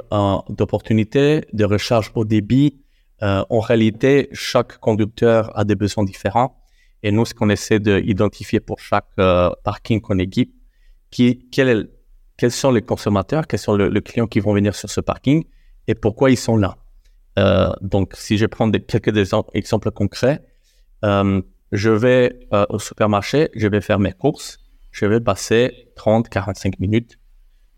d'opportunité, 0.48 1.46
des 1.52 1.64
recharges 1.64 2.12
au 2.14 2.24
débit. 2.24 2.82
en 3.22 3.60
réalité, 3.60 4.28
chaque 4.32 4.78
conducteur 4.78 5.50
a 5.58 5.64
des 5.64 5.76
besoins 5.76 6.04
différents. 6.04 6.64
Et 7.04 7.12
nous, 7.12 7.26
ce 7.26 7.34
qu'on 7.34 7.50
essaie 7.50 7.80
d'identifier 7.80 8.60
pour 8.60 8.80
chaque 8.80 9.10
euh, 9.18 9.50
parking 9.62 10.00
qu'on 10.00 10.18
équipe, 10.18 10.54
qui, 11.10 11.46
quel 11.52 11.90
quels 12.36 12.50
sont 12.50 12.72
les 12.72 12.82
consommateurs, 12.82 13.46
quels 13.46 13.60
sont 13.60 13.76
les 13.76 14.02
clients 14.02 14.26
qui 14.26 14.40
vont 14.40 14.52
venir 14.52 14.74
sur 14.74 14.90
ce 14.90 15.00
parking 15.00 15.44
et 15.86 15.94
pourquoi 15.94 16.30
ils 16.32 16.36
sont 16.36 16.56
là. 16.56 16.78
Euh, 17.38 17.70
donc, 17.80 18.14
si 18.16 18.38
je 18.38 18.46
prends 18.46 18.66
des, 18.66 18.80
quelques 18.80 19.16
exemples 19.54 19.90
concrets, 19.92 20.40
euh, 21.04 21.40
je 21.74 21.90
vais 21.90 22.38
au 22.68 22.78
supermarché, 22.78 23.50
je 23.54 23.68
vais 23.68 23.80
faire 23.80 23.98
mes 23.98 24.12
courses, 24.12 24.58
je 24.92 25.06
vais 25.06 25.20
passer 25.20 25.90
30, 25.96 26.28
45 26.28 26.78
minutes. 26.78 27.18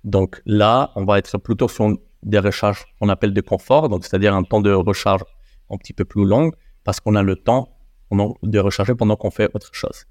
Donc 0.05 0.41
là, 0.45 0.93
on 0.97 1.05
va 1.05 1.19
être 1.19 1.39
plutôt 1.39 1.67
sur 1.67 1.97
des 2.23 2.39
recharges 2.39 2.85
qu'on 3.01 3.09
appelle 3.09 3.33
de 3.33 3.41
confort, 3.41 3.89
donc 3.89 4.05
c'est-à-dire 4.05 4.35
un 4.35 4.43
temps 4.43 4.61
de 4.61 4.71
recharge 4.71 5.23
un 5.71 5.79
petit 5.79 5.95
peu 5.95 6.05
plus 6.05 6.27
long, 6.27 6.53
parce 6.85 7.01
qu'on 7.01 7.15
a 7.15 7.23
le 7.23 7.37
temps 7.37 7.71
de 8.43 8.59
recharger 8.59 8.95
pendant 8.95 9.17
qu'on 9.17 9.31
fait 9.31 9.49
autre 9.55 9.71
chose. 9.73 10.05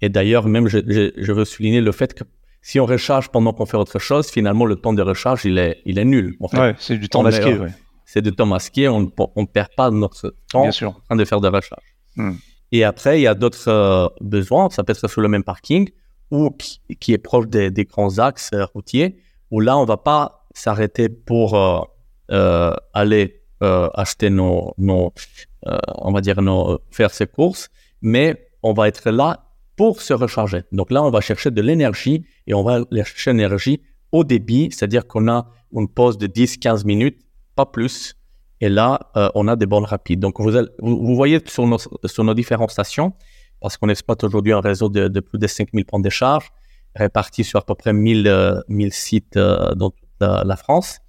Et 0.00 0.08
d'ailleurs, 0.08 0.46
même 0.46 0.68
je, 0.68 0.78
je, 1.16 1.32
veux 1.32 1.44
souligner 1.44 1.80
le 1.80 1.92
fait 1.92 2.14
que 2.14 2.24
si 2.62 2.80
on 2.80 2.86
recharge 2.86 3.30
pendant 3.30 3.52
qu'on 3.52 3.66
fait 3.66 3.76
autre 3.76 3.98
chose, 3.98 4.28
finalement, 4.30 4.64
le 4.64 4.76
temps 4.76 4.92
de 4.92 5.02
recharge, 5.02 5.44
il 5.44 5.58
est, 5.58 5.82
il 5.84 5.98
est 5.98 6.04
nul. 6.04 6.36
En 6.40 6.48
fait. 6.48 6.76
c'est 6.78 6.96
du 6.96 7.08
temps 7.08 7.22
masqué. 7.22 7.58
C'est 8.06 8.22
du 8.22 8.32
temps 8.32 8.46
masqué, 8.46 8.88
on 8.88 9.00
ne 9.00 9.46
perd 9.46 9.68
pas 9.76 9.90
notre 9.90 10.34
temps 10.50 10.66
en 10.66 10.70
train 10.70 11.16
de 11.16 11.24
faire 11.24 11.40
de 11.40 11.48
recharge. 11.48 11.96
Hmm. 12.16 12.34
Et 12.74 12.82
après, 12.82 13.20
il 13.20 13.22
y 13.22 13.28
a 13.28 13.36
d'autres 13.36 13.68
euh, 13.68 14.08
besoins, 14.20 14.68
ça 14.68 14.82
peut 14.82 14.90
être 14.90 15.06
sur 15.08 15.20
le 15.20 15.28
même 15.28 15.44
parking 15.44 15.88
ou 16.32 16.50
qui, 16.98 17.12
est 17.12 17.18
proche 17.18 17.46
des, 17.46 17.84
grands 17.84 18.18
axes 18.18 18.50
euh, 18.52 18.64
routiers, 18.74 19.16
où 19.52 19.60
là, 19.60 19.78
on 19.78 19.82
ne 19.82 19.86
va 19.86 19.96
pas 19.96 20.48
s'arrêter 20.54 21.08
pour 21.08 21.54
euh, 21.54 22.74
aller 22.92 23.42
acheter 23.60 24.28
nos, 24.28 24.74
on 24.76 26.12
va 26.12 26.20
dire, 26.20 26.42
nos, 26.42 26.80
faire 26.90 27.12
ses 27.12 27.28
courses, 27.28 27.70
mais 28.02 28.48
on 28.64 28.72
va 28.72 28.88
être 28.88 29.08
là 29.08 29.44
pour 29.76 30.02
se 30.02 30.12
recharger. 30.12 30.64
Donc 30.72 30.90
là, 30.90 31.04
on 31.04 31.10
va 31.10 31.20
chercher 31.20 31.52
de 31.52 31.62
l'énergie 31.62 32.24
et 32.48 32.54
on 32.54 32.64
va 32.64 32.80
chercher 33.04 33.32
l'énergie 33.34 33.82
au 34.10 34.24
débit, 34.24 34.70
c'est-à-dire 34.72 35.06
qu'on 35.06 35.28
a 35.28 35.48
une 35.72 35.86
pause 35.88 36.18
de 36.18 36.26
10-15 36.26 36.84
minutes, 36.84 37.20
pas 37.54 37.66
plus. 37.66 38.16
Et 38.64 38.68
là, 38.68 38.98
euh, 39.16 39.28
on 39.34 39.46
a 39.48 39.56
des 39.56 39.66
bornes 39.66 39.84
rapides. 39.84 40.20
Donc, 40.20 40.40
vous, 40.40 41.14
voyez 41.14 41.38
sur 41.46 41.66
nos, 41.66 42.34
différentes 42.34 42.70
stations, 42.70 43.12
parce 43.60 43.76
qu'on 43.76 43.88
exploite 43.88 44.24
aujourd'hui 44.24 44.52
un 44.52 44.60
réseau 44.60 44.88
de, 44.88 45.20
plus 45.20 45.38
de 45.38 45.46
5000 45.46 45.84
points 45.84 46.00
de 46.00 46.10
charge, 46.10 46.48
répartis 46.94 47.44
sur 47.44 47.58
à 47.60 47.66
peu 47.66 47.74
près 47.74 47.92
1000, 47.92 48.62
1000 48.68 48.86
euh, 48.86 48.90
sites 48.90 49.36
dans 49.36 49.90
toute 49.90 50.20
la 50.20 50.56
France. 50.56 51.00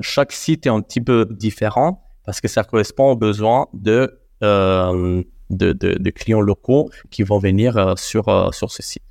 chaque 0.00 0.32
site 0.32 0.66
est 0.66 0.70
un 0.70 0.80
petit 0.80 1.00
peu 1.00 1.26
différent 1.30 2.02
parce 2.24 2.40
que 2.40 2.48
ça 2.48 2.64
correspond 2.64 3.10
aux 3.10 3.16
besoins 3.16 3.66
de, 3.74 4.20
euh, 4.42 5.22
de, 5.50 6.10
clients 6.10 6.40
locaux 6.40 6.90
qui 7.10 7.22
vont 7.22 7.38
venir 7.38 7.76
euh, 7.76 7.94
sur, 7.96 8.28
euh, 8.28 8.50
sur 8.52 8.70
ce 8.70 8.82
site. 8.82 9.02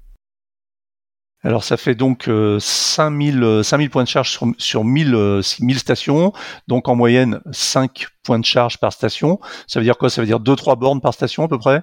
Alors 1.43 1.63
ça 1.63 1.75
fait 1.77 1.95
donc 1.95 2.29
5000, 2.59 3.61
5000 3.63 3.89
points 3.89 4.03
de 4.03 4.07
charge 4.07 4.29
sur, 4.29 4.47
sur 4.57 4.83
1000, 4.83 5.41
1000 5.59 5.79
stations, 5.79 6.33
donc 6.67 6.87
en 6.87 6.95
moyenne 6.95 7.41
5 7.51 8.07
points 8.23 8.39
de 8.39 8.45
charge 8.45 8.77
par 8.77 8.93
station. 8.93 9.39
Ça 9.67 9.79
veut 9.79 9.83
dire 9.83 9.97
quoi? 9.97 10.09
Ça 10.09 10.21
veut 10.21 10.27
dire 10.27 10.39
2-3 10.39 10.77
bornes 10.77 11.01
par 11.01 11.13
station 11.13 11.43
à 11.43 11.47
peu 11.47 11.57
près? 11.57 11.81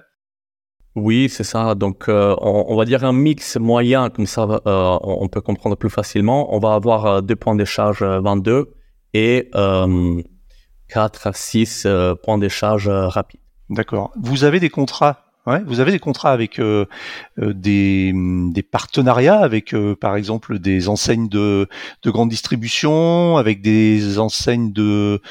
Oui, 0.95 1.29
c'est 1.29 1.43
ça. 1.43 1.75
Donc, 1.75 2.05
on, 2.07 2.75
va 2.75 2.85
dire 2.85 3.03
un 3.03 3.13
mix 3.13 3.57
moyen, 3.57 4.09
comme 4.09 4.25
ça, 4.25 4.61
on 4.65 5.27
peut 5.27 5.41
comprendre 5.41 5.75
plus 5.75 5.89
facilement. 5.89 6.53
On 6.53 6.59
va 6.59 6.73
avoir 6.73 7.21
deux 7.21 7.35
points 7.35 7.55
de 7.55 7.65
charge 7.65 8.01
22 8.01 8.73
et 9.13 9.51
4 10.89 11.27
à 11.27 11.33
6 11.33 11.83
euh, 11.85 12.15
points 12.15 12.37
de 12.37 12.47
charge 12.47 12.87
euh, 12.87 13.07
rapides. 13.07 13.39
D'accord. 13.69 14.11
Vous 14.19 14.43
avez 14.43 14.59
des 14.59 14.69
contrats 14.69 15.28
Ouais, 15.49 15.63
vous 15.65 15.79
avez 15.79 15.91
des 15.91 15.99
contrats 15.99 16.31
avec 16.31 16.59
euh, 16.59 16.85
des, 17.37 18.13
des, 18.53 18.61
partenariats 18.61 19.39
avec, 19.39 19.73
par 19.99 20.15
exemple, 20.15 20.59
des 20.59 20.89
enseignes 20.89 21.27
de, 21.27 21.67
de 22.03 22.11
grande 22.11 22.29
distribution, 22.29 23.37
avec 23.37 23.61
des 23.61 24.19
enseignes 24.19 24.71
de, 24.71 25.21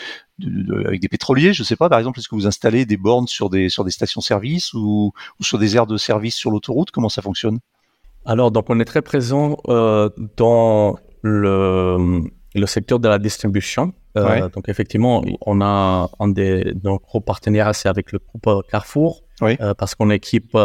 avec 0.86 1.00
des 1.00 1.08
pétroliers, 1.08 1.52
je 1.52 1.62
sais 1.62 1.76
pas, 1.76 1.88
par 1.88 1.98
exemple, 1.98 2.18
est-ce 2.18 2.28
que 2.28 2.34
vous 2.34 2.46
installez 2.46 2.86
des 2.86 2.96
bornes 2.96 3.26
sur 3.26 3.50
des 3.50 3.68
sur 3.68 3.84
des 3.84 3.90
stations-service 3.90 4.72
ou, 4.74 5.12
ou, 5.40 5.44
sur 5.44 5.58
des 5.58 5.76
aires 5.76 5.86
de 5.86 5.96
service 5.96 6.34
sur 6.34 6.50
l'autoroute? 6.50 6.90
Comment 6.90 7.08
ça 7.08 7.22
fonctionne? 7.22 7.58
Alors, 8.24 8.50
donc 8.50 8.66
on 8.68 8.78
est 8.78 8.84
très 8.84 9.02
présent 9.02 9.56
euh, 9.68 10.10
dans 10.36 10.98
le, 11.22 12.22
le 12.54 12.66
secteur 12.66 13.00
de 13.00 13.08
la 13.08 13.18
distribution. 13.18 13.92
Euh, 14.16 14.48
donc 14.48 14.68
effectivement, 14.68 15.24
on 15.46 15.60
a 15.60 16.10
un 16.18 16.28
des 16.28 16.74
nos 16.82 16.98
gros 16.98 17.20
partenaires, 17.20 17.74
c'est 17.74 17.88
avec 17.88 18.12
le 18.12 18.18
groupe 18.18 18.48
Carrefour, 18.70 19.22
euh, 19.42 19.74
parce 19.74 19.94
qu'on 19.94 20.10
équipe 20.10 20.56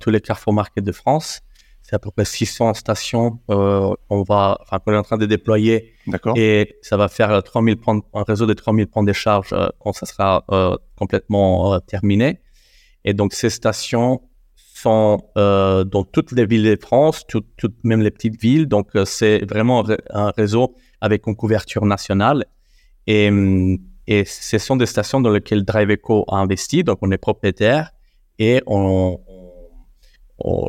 tous 0.00 0.10
les 0.10 0.20
Carrefour 0.20 0.52
Market 0.52 0.84
de 0.84 0.92
France 0.92 1.42
c'est 1.90 1.96
à 1.96 1.98
peu 1.98 2.12
près 2.12 2.24
600 2.24 2.74
stations 2.74 3.40
euh, 3.50 3.92
on 4.10 4.22
va, 4.22 4.58
enfin, 4.62 4.78
qu'on 4.78 4.92
est 4.92 4.96
en 4.96 5.02
train 5.02 5.18
de 5.18 5.26
déployer. 5.26 5.92
D'accord. 6.06 6.34
Et 6.36 6.76
ça 6.82 6.96
va 6.96 7.08
faire 7.08 7.42
3000 7.42 7.76
points, 7.78 8.00
un 8.14 8.22
réseau 8.22 8.46
de 8.46 8.52
3000 8.52 8.86
points 8.86 9.02
de 9.02 9.12
charge 9.12 9.52
euh, 9.52 9.68
quand 9.80 9.92
ça 9.92 10.06
sera 10.06 10.44
euh, 10.52 10.76
complètement 10.96 11.74
euh, 11.74 11.78
terminé. 11.80 12.38
Et 13.04 13.12
donc, 13.12 13.32
ces 13.32 13.50
stations 13.50 14.20
sont 14.54 15.24
euh, 15.36 15.82
dans 15.82 16.04
toutes 16.04 16.30
les 16.30 16.46
villes 16.46 16.62
de 16.62 16.78
France, 16.80 17.24
toutes, 17.26 17.48
toutes 17.56 17.82
même 17.82 18.02
les 18.02 18.12
petites 18.12 18.40
villes. 18.40 18.66
Donc, 18.66 18.90
c'est 19.04 19.44
vraiment 19.44 19.84
un 20.10 20.30
réseau 20.30 20.76
avec 21.00 21.26
une 21.26 21.34
couverture 21.34 21.84
nationale. 21.86 22.44
Et, 23.08 23.30
et 24.06 24.24
ce 24.24 24.58
sont 24.58 24.76
des 24.76 24.86
stations 24.86 25.20
dans 25.20 25.30
lesquelles 25.30 25.64
DriveEco 25.64 26.24
a 26.28 26.36
investi. 26.36 26.84
Donc, 26.84 26.98
on 27.02 27.10
est 27.10 27.18
propriétaire 27.18 27.90
et 28.40 28.62
on, 28.66 29.20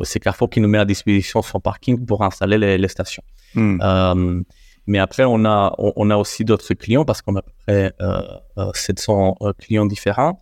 c'est 0.04 0.20
Carrefour 0.20 0.50
qui 0.50 0.60
nous 0.60 0.68
met 0.68 0.78
à 0.78 0.84
disposition 0.84 1.42
son 1.42 1.58
parking 1.58 2.04
pour 2.04 2.22
installer 2.22 2.58
les, 2.78 2.88
stations. 2.88 3.24
Hmm. 3.54 3.78
Euh, 3.82 4.42
mais 4.86 4.98
après, 4.98 5.24
on 5.24 5.44
a, 5.46 5.74
on, 5.78 6.10
a 6.10 6.16
aussi 6.16 6.44
d'autres 6.44 6.74
clients 6.74 7.04
parce 7.04 7.22
qu'on 7.22 7.36
a 7.36 7.38
à 7.38 7.42
peu 7.42 7.52
près 7.66 7.92
700 8.74 9.36
euh, 9.40 9.48
euh, 9.48 9.52
clients 9.58 9.86
différents. 9.86 10.40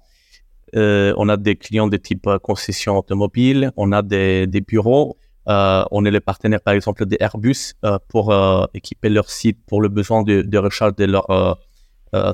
on 0.75 1.29
a 1.29 1.37
des 1.37 1.57
clients 1.57 1.87
de 1.87 1.97
type 1.97 2.29
concession 2.43 2.99
automobile, 2.99 3.71
on 3.77 3.93
a 3.93 4.03
des, 4.03 4.49
des 4.49 4.61
bureaux, 4.61 5.17
on 5.47 6.05
est 6.05 6.11
le 6.11 6.21
partenaire 6.21 6.61
par 6.61 6.75
exemple 6.75 7.07
des 7.07 7.19
Airbus 7.21 7.75
pour 8.09 8.35
équiper 8.75 9.09
leur 9.09 9.31
site 9.31 9.59
pour 9.69 9.81
le 9.83 9.89
besoin 9.89 10.25
de, 10.25 10.43
de 10.43 10.59
recharge 10.59 10.97
de 10.97 11.05
leurs 11.05 11.59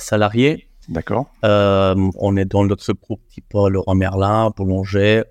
salariés. 0.01 0.66
D'accord. 0.89 1.27
on 1.43 2.37
est 2.37 2.45
dans 2.45 2.65
d'autres 2.65 2.93
groupes 2.93 3.23
type 3.29 3.53
Laurent 3.53 3.95
Merlin, 3.95 4.53
Boulanger, 4.57 5.23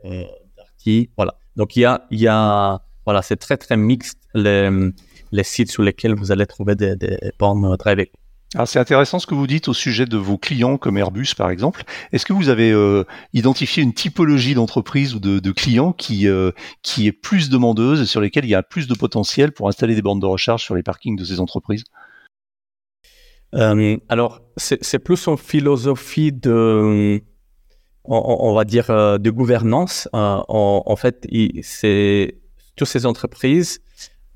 Darty, 0.57 1.09
voilà. 1.15 1.35
Donc, 1.55 1.75
il 1.75 1.81
y 1.81 1.85
a, 1.85 2.05
il 2.11 2.19
y 2.19 2.27
a 2.27 2.81
voilà, 3.05 3.21
c'est 3.21 3.37
très, 3.37 3.55
très 3.57 3.77
mixte 3.77 4.19
les, 4.33 4.69
les, 5.31 5.43
sites 5.43 5.71
sur 5.71 5.83
lesquels 5.83 6.15
vous 6.15 6.31
allez 6.31 6.45
trouver 6.45 6.75
des, 6.75 6.95
des 6.95 7.17
bornes 7.39 7.75
Drive 7.77 8.07
alors 8.53 8.69
c'est 8.69 8.79
intéressant 8.79 9.19
ce 9.19 9.27
que 9.27 9.35
vous 9.35 9.47
dites 9.47 9.67
au 9.67 9.73
sujet 9.73 10.05
de 10.05 10.15
vos 10.15 10.37
clients 10.37 10.77
comme 10.77 10.97
Airbus 10.97 11.35
par 11.35 11.49
exemple. 11.49 11.83
Est-ce 12.13 12.25
que 12.25 12.31
vous 12.31 12.47
avez 12.47 12.71
euh, 12.71 13.03
identifié 13.33 13.83
une 13.83 13.93
typologie 13.93 14.53
d'entreprise 14.53 15.13
ou 15.13 15.19
de, 15.19 15.39
de 15.39 15.51
clients 15.51 15.91
qui, 15.91 16.29
euh, 16.29 16.51
qui 16.81 17.05
est 17.05 17.11
plus 17.11 17.49
demandeuse 17.49 17.99
et 17.99 18.05
sur 18.05 18.21
lesquels 18.21 18.45
il 18.45 18.51
y 18.51 18.55
a 18.55 18.63
plus 18.63 18.87
de 18.87 18.93
potentiel 18.93 19.51
pour 19.51 19.67
installer 19.67 19.93
des 19.93 20.01
bornes 20.01 20.21
de 20.21 20.25
recharge 20.25 20.63
sur 20.63 20.73
les 20.73 20.83
parkings 20.83 21.17
de 21.17 21.25
ces 21.25 21.41
entreprises? 21.41 21.83
Euh, 23.55 23.97
Alors 24.09 24.41
c'est 24.57 24.99
plus 24.99 25.27
en 25.27 25.37
philosophie 25.37 26.31
de 26.31 27.21
on, 28.07 28.53
va 28.53 28.65
dire, 28.65 28.89
euh, 28.91 29.17
de 29.17 29.31
gouvernance. 29.31 30.07
Euh, 30.13 30.41
en, 30.47 30.95
fait, 30.95 31.27
c'est 31.63 32.37
toutes 32.75 32.87
ces 32.87 33.05
entreprises 33.05 33.79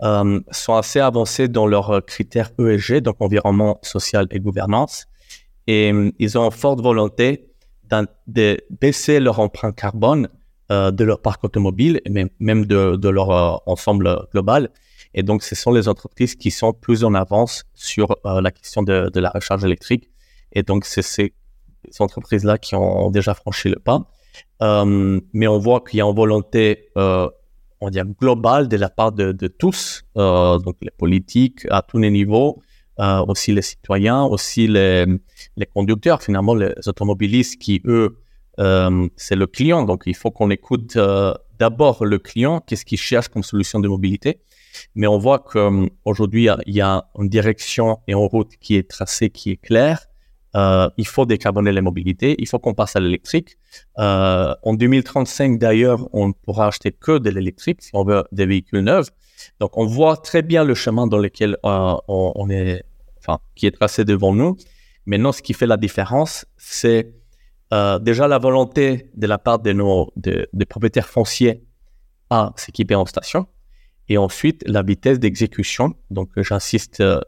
sont 0.01 0.75
assez 0.75 0.99
avancées 1.01 1.49
dans 1.49 1.67
leurs 1.67 2.05
critères 2.05 2.51
ESG, 2.57 3.01
donc 3.01 3.17
environnement 3.19 3.79
social 3.81 4.27
et 4.31 4.39
gouvernance, 4.39 5.07
et 5.67 5.91
ils 6.19 6.37
ont 6.37 6.45
une 6.45 6.51
forte 6.51 6.79
volonté 6.79 7.49
de 8.27 8.57
baisser 8.79 9.19
leur 9.19 9.41
empreinte 9.41 9.75
carbone 9.75 10.29
de 10.69 11.03
leur 11.03 11.21
parc 11.21 11.43
automobile 11.43 11.99
et 12.05 12.09
même, 12.39 12.65
de, 12.65 13.09
leur 13.09 13.61
ensemble 13.67 14.25
global. 14.31 14.69
Et 15.13 15.23
donc, 15.23 15.43
ce 15.43 15.55
sont 15.55 15.71
les 15.71 15.87
entreprises 15.87 16.35
qui 16.35 16.51
sont 16.51 16.73
plus 16.73 17.03
en 17.03 17.13
avance 17.13 17.63
sur 17.73 18.15
la 18.23 18.51
question 18.51 18.83
de, 18.83 19.19
la 19.19 19.29
recharge 19.29 19.65
électrique. 19.65 20.09
Et 20.51 20.63
donc, 20.63 20.85
c'est 20.85 21.01
ces 21.01 21.33
entreprises-là 21.99 22.57
qui 22.57 22.75
ont 22.75 23.09
déjà 23.09 23.33
franchi 23.33 23.69
le 23.69 23.79
pas. 23.79 24.07
Euh, 24.61 25.19
mais 25.33 25.47
on 25.47 25.57
voit 25.57 25.81
qu'il 25.81 25.97
y 25.97 26.01
a 26.01 26.05
une 26.05 26.15
volonté, 26.15 26.89
euh, 26.97 27.27
on 27.81 27.89
dire 27.89 28.05
globale 28.05 28.67
de 28.67 28.77
la 28.77 28.89
part 28.89 29.11
de, 29.11 29.31
tous, 29.47 30.03
euh, 30.17 30.59
donc 30.59 30.75
les 30.81 30.91
politiques 30.91 31.65
à 31.69 31.81
tous 31.81 31.97
les 31.97 32.11
niveaux, 32.11 32.61
euh, 32.99 33.23
aussi 33.27 33.53
les 33.53 33.61
citoyens, 33.61 34.23
aussi 34.23 34.67
les, 34.67 35.05
conducteurs, 35.73 36.21
finalement 36.21 36.53
les 36.53 36.73
automobilistes 36.85 37.57
qui 37.57 37.81
eux, 37.85 38.17
euh, 38.59 39.07
c'est 39.15 39.37
le 39.37 39.47
client. 39.47 39.83
Donc 39.83 40.03
il 40.05 40.15
faut 40.15 40.31
qu'on 40.31 40.49
écoute 40.49 40.97
euh, 40.97 41.33
d'abord 41.59 42.03
le 42.03 42.19
client, 42.19 42.59
qu'est-ce 42.59 42.83
qu'il 42.83 42.97
cherche 42.97 43.29
comme 43.29 43.43
solution 43.43 43.79
de 43.79 43.87
mobilité. 43.87 44.41
Mais 44.95 45.07
on 45.07 45.17
voit 45.17 45.39
qu'aujourd'hui, 45.39 46.47
il 46.65 46.75
y 46.75 46.81
a 46.81 47.05
une 47.17 47.29
direction 47.29 47.99
et 48.07 48.13
une 48.13 48.17
route 48.17 48.51
qui 48.59 48.75
est 48.75 48.89
tracée, 48.89 49.29
qui 49.29 49.51
est 49.51 49.57
claire. 49.57 50.05
Euh, 50.55 50.89
il 50.97 51.05
faut 51.05 51.25
décarboner 51.25 51.71
les 51.71 51.81
mobilités, 51.81 52.35
il 52.39 52.47
faut 52.47 52.57
qu'on 52.57 52.73
passe 52.73 52.95
à 52.95 52.99
l'électrique. 52.99 53.57
Euh, 53.99 54.55
en 54.63 54.73
2035, 54.73 55.59
d'ailleurs, 55.59 56.09
on 56.11 56.29
ne 56.29 56.33
pourra 56.33 56.67
acheter 56.67 56.91
que 56.91 57.19
de 57.19 57.29
l'électrique 57.29 57.83
si 57.83 57.91
on 57.93 58.03
veut 58.03 58.23
des 58.31 58.47
véhicules 58.47 58.81
neufs. 58.81 59.09
Donc, 59.59 59.77
on 59.77 59.85
voit 59.85 60.17
très 60.17 60.41
bien 60.41 60.63
le 60.63 60.73
chemin 60.73 61.07
dans 61.07 61.17
lequel 61.17 61.57
euh, 61.65 61.95
on, 62.07 62.49
est, 62.49 62.83
enfin, 63.19 63.39
qui 63.55 63.67
est 63.67 63.71
tracé 63.71 64.05
devant 64.05 64.33
nous. 64.33 64.57
Maintenant, 65.05 65.31
ce 65.31 65.41
qui 65.41 65.53
fait 65.53 65.67
la 65.67 65.77
différence, 65.77 66.45
c'est 66.57 67.13
euh, 67.73 67.99
déjà 67.99 68.27
la 68.27 68.39
volonté 68.39 69.09
de 69.15 69.27
la 69.27 69.37
part 69.37 69.59
de 69.59 69.71
nos 69.71 70.11
de, 70.15 70.47
des 70.53 70.65
propriétaires 70.65 71.07
fonciers 71.07 71.63
à 72.29 72.51
s'équiper 72.55 72.95
en 72.95 73.05
station, 73.05 73.47
et 74.09 74.17
ensuite 74.17 74.63
la 74.67 74.81
vitesse 74.83 75.19
d'exécution. 75.19 75.93
Donc, 76.11 76.29
j'insiste 76.37 76.99
euh, 76.99 77.21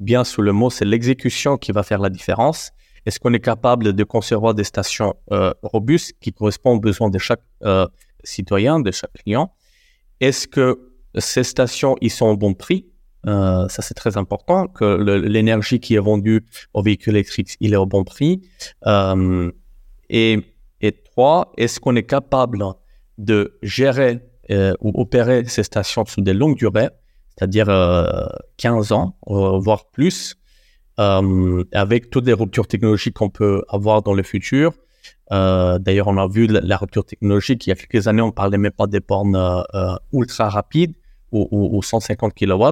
bien 0.00 0.24
sous 0.24 0.42
le 0.42 0.52
mot, 0.52 0.70
c'est 0.70 0.84
l'exécution 0.84 1.56
qui 1.58 1.72
va 1.72 1.82
faire 1.82 2.00
la 2.00 2.10
différence. 2.10 2.72
Est-ce 3.06 3.18
qu'on 3.20 3.32
est 3.32 3.40
capable 3.40 3.92
de 3.92 4.04
concevoir 4.04 4.54
des 4.54 4.64
stations 4.64 5.14
euh, 5.32 5.52
robustes 5.62 6.12
qui 6.20 6.32
correspondent 6.32 6.78
aux 6.78 6.80
besoins 6.80 7.10
de 7.10 7.18
chaque 7.18 7.42
euh, 7.64 7.86
citoyen, 8.24 8.80
de 8.80 8.90
chaque 8.90 9.12
client? 9.12 9.52
Est-ce 10.20 10.46
que 10.46 10.92
ces 11.18 11.44
stations, 11.44 11.96
ils 12.00 12.10
sont 12.10 12.26
au 12.26 12.36
bon 12.36 12.54
prix? 12.54 12.86
Euh, 13.26 13.68
Ça, 13.68 13.82
c'est 13.82 13.94
très 13.94 14.16
important, 14.16 14.66
que 14.68 14.84
l'énergie 14.84 15.80
qui 15.80 15.94
est 15.94 16.04
vendue 16.10 16.44
aux 16.74 16.82
véhicules 16.82 17.14
électriques, 17.14 17.56
il 17.60 17.72
est 17.74 17.76
au 17.76 17.86
bon 17.86 18.04
prix. 18.04 18.40
Euh, 18.86 19.50
et, 20.08 20.42
trois, 21.10 21.52
est-ce 21.56 21.78
qu'on 21.80 21.96
est 21.96 22.06
capable 22.06 22.64
de 23.18 23.58
gérer 23.62 24.12
euh, 24.14 24.31
ou 24.80 25.00
opérer 25.00 25.44
ces 25.46 25.62
stations 25.62 26.04
sur 26.04 26.22
des 26.22 26.34
longues 26.34 26.56
durées 26.56 26.90
c'est-à-dire 27.36 27.66
15 28.58 28.92
euh, 28.92 28.94
ans, 28.94 29.16
euh, 29.28 29.58
voire 29.58 29.86
plus, 29.90 30.36
euh, 31.00 31.64
avec 31.72 32.10
toutes 32.10 32.26
les 32.26 32.32
ruptures 32.32 32.66
technologiques 32.66 33.14
qu'on 33.14 33.30
peut 33.30 33.64
avoir 33.68 34.02
dans 34.02 34.14
le 34.14 34.22
futur. 34.22 34.72
D'ailleurs, 35.30 36.08
on 36.08 36.18
a 36.18 36.28
vu 36.28 36.46
la, 36.46 36.76
rupture 36.76 37.06
technologique. 37.06 37.66
Il 37.66 37.70
y 37.70 37.72
a 37.72 37.76
quelques 37.76 38.06
années, 38.06 38.20
on 38.20 38.32
parlait 38.32 38.58
même 38.58 38.72
pas 38.72 38.86
des 38.86 39.00
bornes 39.00 39.64
ultra 40.12 40.50
rapides 40.50 40.94
ou, 41.30 41.82
150 41.82 42.34
kW. 42.34 42.64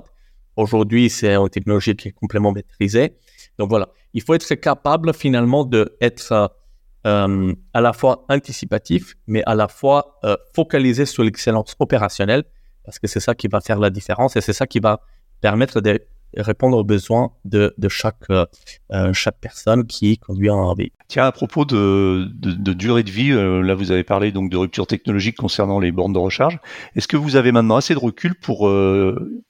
Aujourd'hui, 0.56 1.08
c'est 1.08 1.34
une 1.34 1.48
technologie 1.48 1.96
qui 1.96 2.08
est 2.08 2.12
complètement 2.12 2.52
maîtrisée. 2.52 3.16
Donc 3.58 3.70
voilà, 3.70 3.88
il 4.12 4.20
faut 4.20 4.34
être 4.34 4.54
capable 4.56 5.14
finalement 5.14 5.64
d'être 5.64 6.52
euh, 7.06 7.54
à 7.72 7.80
la 7.80 7.92
fois 7.92 8.24
anticipatif, 8.28 9.14
mais 9.26 9.42
à 9.46 9.54
la 9.54 9.68
fois 9.68 10.18
euh, 10.24 10.36
focalisé 10.54 11.06
sur 11.06 11.24
l'excellence 11.24 11.74
opérationnelle 11.78 12.44
parce 12.84 12.98
que 12.98 13.06
c'est 13.06 13.20
ça 13.20 13.34
qui 13.34 13.48
va 13.48 13.60
faire 13.60 13.78
la 13.78 13.90
différence 13.90 14.36
et 14.36 14.40
c'est 14.40 14.52
ça 14.52 14.66
qui 14.66 14.80
va 14.80 15.00
permettre 15.40 15.80
de 15.80 16.00
répondre 16.36 16.76
aux 16.76 16.84
besoins 16.84 17.32
de, 17.44 17.74
de 17.76 17.88
chaque, 17.88 18.30
euh, 18.30 18.46
euh 18.92 19.12
chaque 19.12 19.38
personne 19.40 19.86
qui 19.86 20.18
conduit 20.18 20.48
un 20.48 20.74
véhicule. 20.74 20.96
Tiens, 21.08 21.26
à 21.26 21.32
propos 21.32 21.64
de, 21.64 22.28
de, 22.34 22.52
de 22.52 22.72
durée 22.72 23.02
de 23.02 23.10
vie, 23.10 23.32
euh, 23.32 23.62
là 23.62 23.74
vous 23.74 23.90
avez 23.90 24.04
parlé 24.04 24.30
donc 24.30 24.50
de 24.50 24.56
rupture 24.56 24.86
technologique 24.86 25.36
concernant 25.36 25.80
les 25.80 25.90
bornes 25.90 26.12
de 26.12 26.18
recharge. 26.18 26.58
Est-ce 26.94 27.08
que 27.08 27.16
vous 27.16 27.36
avez 27.36 27.52
maintenant 27.52 27.76
assez 27.76 27.94
de 27.94 27.98
recul 27.98 28.34
pour 28.34 28.68
euh, 28.68 29.42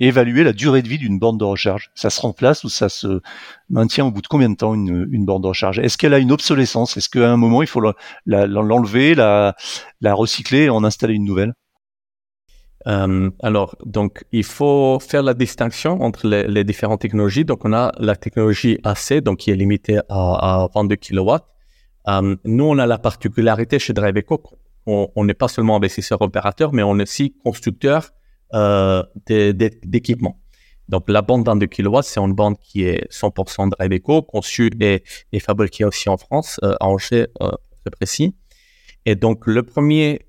évaluer 0.00 0.44
la 0.44 0.52
durée 0.52 0.82
de 0.82 0.88
vie 0.88 0.98
d'une 0.98 1.18
borne 1.18 1.38
de 1.38 1.44
recharge 1.44 1.90
Ça 1.94 2.10
se 2.10 2.20
remplace 2.20 2.64
ou 2.64 2.68
ça 2.68 2.88
se 2.88 3.20
maintient 3.68 4.06
au 4.06 4.10
bout 4.10 4.22
de 4.22 4.26
combien 4.28 4.48
de 4.48 4.56
temps 4.56 4.74
une, 4.74 5.08
une 5.10 5.24
borne 5.24 5.42
de 5.42 5.48
recharge? 5.48 5.78
Est-ce 5.78 5.98
qu'elle 5.98 6.14
a 6.14 6.18
une 6.18 6.32
obsolescence? 6.32 6.96
Est-ce 6.96 7.08
qu'à 7.08 7.30
un 7.30 7.36
moment 7.36 7.62
il 7.62 7.68
faut 7.68 7.82
l'enlever, 8.26 9.14
la, 9.14 9.54
la 10.00 10.14
recycler 10.14 10.64
et 10.64 10.70
en 10.70 10.84
installer 10.84 11.14
une 11.14 11.24
nouvelle? 11.24 11.54
Euh, 12.86 13.30
alors, 13.42 13.76
donc, 13.84 14.24
il 14.32 14.44
faut 14.44 14.98
faire 15.00 15.22
la 15.22 15.34
distinction 15.34 16.00
entre 16.00 16.26
les, 16.26 16.46
les, 16.46 16.64
différentes 16.64 17.00
technologies. 17.00 17.44
Donc, 17.44 17.64
on 17.64 17.72
a 17.72 17.92
la 17.98 18.16
technologie 18.16 18.78
AC, 18.84 19.14
donc 19.14 19.38
qui 19.38 19.50
est 19.50 19.56
limitée 19.56 19.98
à, 20.08 20.62
à 20.62 20.68
22 20.74 20.96
kW. 20.96 21.36
Euh, 22.08 22.36
nous, 22.44 22.64
on 22.64 22.78
a 22.78 22.86
la 22.86 22.98
particularité 22.98 23.78
chez 23.78 23.92
DriveEco, 23.92 24.42
on 24.86 25.24
n'est 25.24 25.34
pas 25.34 25.48
seulement 25.48 25.76
investisseur 25.76 26.22
opérateur, 26.22 26.72
mais 26.72 26.82
on 26.82 26.98
est 26.98 27.02
aussi 27.02 27.34
constructeur 27.44 28.10
euh, 28.54 29.02
d'équipements. 29.26 30.40
Donc 30.88 31.08
la 31.08 31.20
bande 31.22 31.46
22 31.46 31.66
kW, 31.66 32.00
c'est 32.02 32.20
une 32.20 32.32
bande 32.32 32.58
qui 32.58 32.84
est 32.84 33.10
100% 33.12 33.70
Drive 33.70 33.92
Echo, 33.92 34.22
conçue 34.22 34.70
et, 34.80 35.02
fabriquée 35.40 35.84
aussi 35.84 36.08
en 36.08 36.16
France, 36.16 36.58
à 36.62 36.86
Angers, 36.86 37.26
très 37.38 37.90
précis. 37.90 38.34
Et 39.04 39.14
donc 39.14 39.46
le 39.46 39.62
premier 39.62 40.20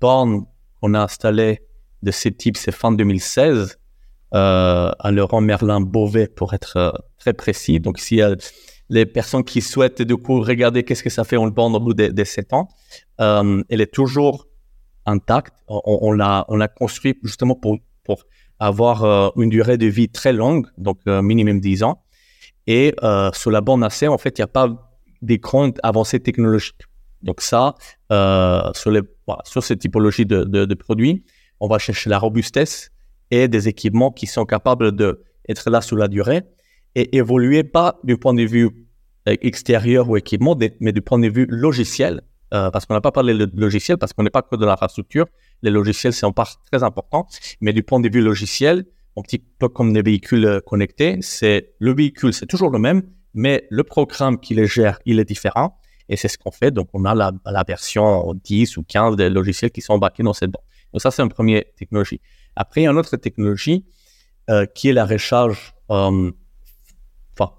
borne 0.00 0.44
qu'on 0.80 0.94
a 0.94 1.00
installé 1.00 1.60
de 2.04 2.10
ce 2.12 2.28
type, 2.28 2.56
c'est 2.56 2.72
fin 2.72 2.92
2016 2.92 3.78
euh, 4.34 4.90
à 4.98 5.10
Laurent 5.12 5.40
Merlin 5.40 5.80
Beauvais 5.80 6.26
pour 6.26 6.54
être 6.54 6.76
euh, 6.76 6.90
très 7.18 7.32
précis. 7.32 7.78
Donc, 7.78 7.98
s'il 8.00 8.18
y 8.18 8.36
les 8.90 9.06
personnes 9.06 9.44
qui 9.44 9.62
souhaitent 9.62 10.02
du 10.02 10.16
coup 10.16 10.40
regarder 10.40 10.82
qu'est-ce 10.82 11.02
que 11.02 11.10
ça 11.10 11.24
fait 11.24 11.36
en 11.36 11.46
le 11.46 11.52
bande 11.52 11.74
au 11.74 11.80
bout 11.80 11.94
des, 11.94 12.12
des 12.12 12.24
7 12.24 12.52
ans, 12.52 12.68
euh, 13.20 13.62
elle 13.70 13.80
est 13.80 13.92
toujours 13.92 14.46
intacte. 15.06 15.54
On, 15.68 15.80
on 15.84 16.12
l'a 16.12 16.44
on 16.48 16.56
l'a 16.56 16.68
construit 16.68 17.18
justement 17.22 17.54
pour 17.54 17.78
pour 18.04 18.24
avoir 18.58 19.04
euh, 19.04 19.28
une 19.36 19.50
durée 19.50 19.78
de 19.78 19.86
vie 19.86 20.08
très 20.08 20.32
longue, 20.32 20.66
donc 20.78 20.98
euh, 21.06 21.22
minimum 21.22 21.60
10 21.60 21.82
ans. 21.82 22.02
Et 22.66 22.94
euh, 23.02 23.30
sur 23.32 23.50
la 23.50 23.60
bande 23.60 23.84
AC, 23.84 24.04
en 24.04 24.18
fait, 24.18 24.38
il 24.38 24.40
n'y 24.40 24.44
a 24.44 24.48
pas 24.48 24.90
d'écran 25.22 25.70
avancé 25.82 26.20
technologique. 26.20 26.82
Donc 27.22 27.40
ça, 27.40 27.74
sur, 28.10 28.90
les, 28.90 29.00
voilà, 29.26 29.42
sur 29.44 29.64
cette 29.64 29.78
typologie 29.78 30.26
de, 30.26 30.44
de, 30.44 30.66
de 30.66 30.74
produits, 30.74 31.24
on 31.60 31.68
va 31.68 31.78
chercher 31.78 32.10
la 32.10 32.18
robustesse 32.18 32.90
et 33.30 33.48
des 33.48 33.68
équipements 33.68 34.10
qui 34.10 34.26
sont 34.26 34.44
capables 34.44 34.92
d'être 34.92 35.70
là 35.70 35.80
sur 35.80 35.96
la 35.96 36.08
durée 36.08 36.42
et 36.94 37.16
évoluer 37.16 37.64
pas 37.64 37.98
du 38.04 38.16
point 38.16 38.34
de 38.34 38.42
vue 38.42 38.68
euh, 39.28 39.36
extérieur 39.40 40.08
ou 40.08 40.16
équipement, 40.16 40.56
mais 40.80 40.92
du 40.92 41.00
point 41.00 41.18
de 41.18 41.28
vue 41.28 41.46
logiciel, 41.48 42.20
euh, 42.54 42.70
parce 42.70 42.86
qu'on 42.86 42.94
n'a 42.94 43.00
pas 43.00 43.12
parlé 43.12 43.34
de 43.34 43.50
logiciel, 43.54 43.98
parce 43.98 44.12
qu'on 44.12 44.22
n'est 44.22 44.30
pas 44.30 44.42
que 44.42 44.56
de 44.56 44.64
l'infrastructure. 44.64 45.26
Les 45.62 45.70
logiciels, 45.70 46.12
c'est 46.12 46.26
en 46.26 46.32
part 46.32 46.62
très 46.70 46.82
important, 46.82 47.26
mais 47.60 47.72
du 47.72 47.82
point 47.82 48.00
de 48.00 48.08
vue 48.08 48.22
logiciel, 48.22 48.84
un 49.16 49.22
petit 49.22 49.38
peu 49.38 49.68
comme 49.68 49.92
des 49.92 50.02
véhicules 50.02 50.44
euh, 50.46 50.60
connectés, 50.60 51.18
c'est 51.20 51.74
le 51.78 51.94
véhicule, 51.94 52.32
c'est 52.32 52.46
toujours 52.46 52.70
le 52.70 52.78
même, 52.78 53.02
mais 53.34 53.66
le 53.70 53.84
programme 53.84 54.38
qui 54.38 54.54
les 54.54 54.66
gère, 54.66 54.98
il 55.04 55.18
est 55.18 55.24
différent. 55.24 55.78
Et 56.08 56.16
c'est 56.16 56.28
ce 56.28 56.36
qu'on 56.36 56.50
fait. 56.50 56.70
Donc, 56.70 56.88
on 56.92 57.04
a 57.06 57.14
la, 57.14 57.64
version 57.66 58.34
10 58.34 58.76
ou 58.76 58.82
15 58.82 59.16
des 59.16 59.30
logiciels 59.30 59.70
qui 59.70 59.80
sont 59.80 59.94
embarqués 59.94 60.22
dans 60.22 60.34
cette 60.34 60.50
bande. 60.50 60.62
Donc, 60.92 61.00
ça, 61.00 61.10
c'est 61.10 61.22
une 61.22 61.30
première 61.30 61.62
technologie. 61.76 62.20
Après, 62.56 62.82
il 62.82 62.84
y 62.84 62.86
a 62.86 62.90
une 62.90 62.98
autre 62.98 63.16
technologie 63.16 63.86
euh, 64.50 64.66
qui 64.66 64.90
est 64.90 64.92
la 64.92 65.06
recharge, 65.06 65.74
enfin, 65.88 66.30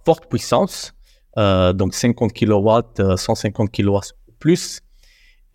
forte 0.06 0.30
puissance, 0.30 0.93
euh, 1.38 1.74
donc 1.74 1.93
50 1.93 2.34
kW, 2.34 3.18
150 3.18 3.72
kW 3.72 3.98
plus. 4.39 4.82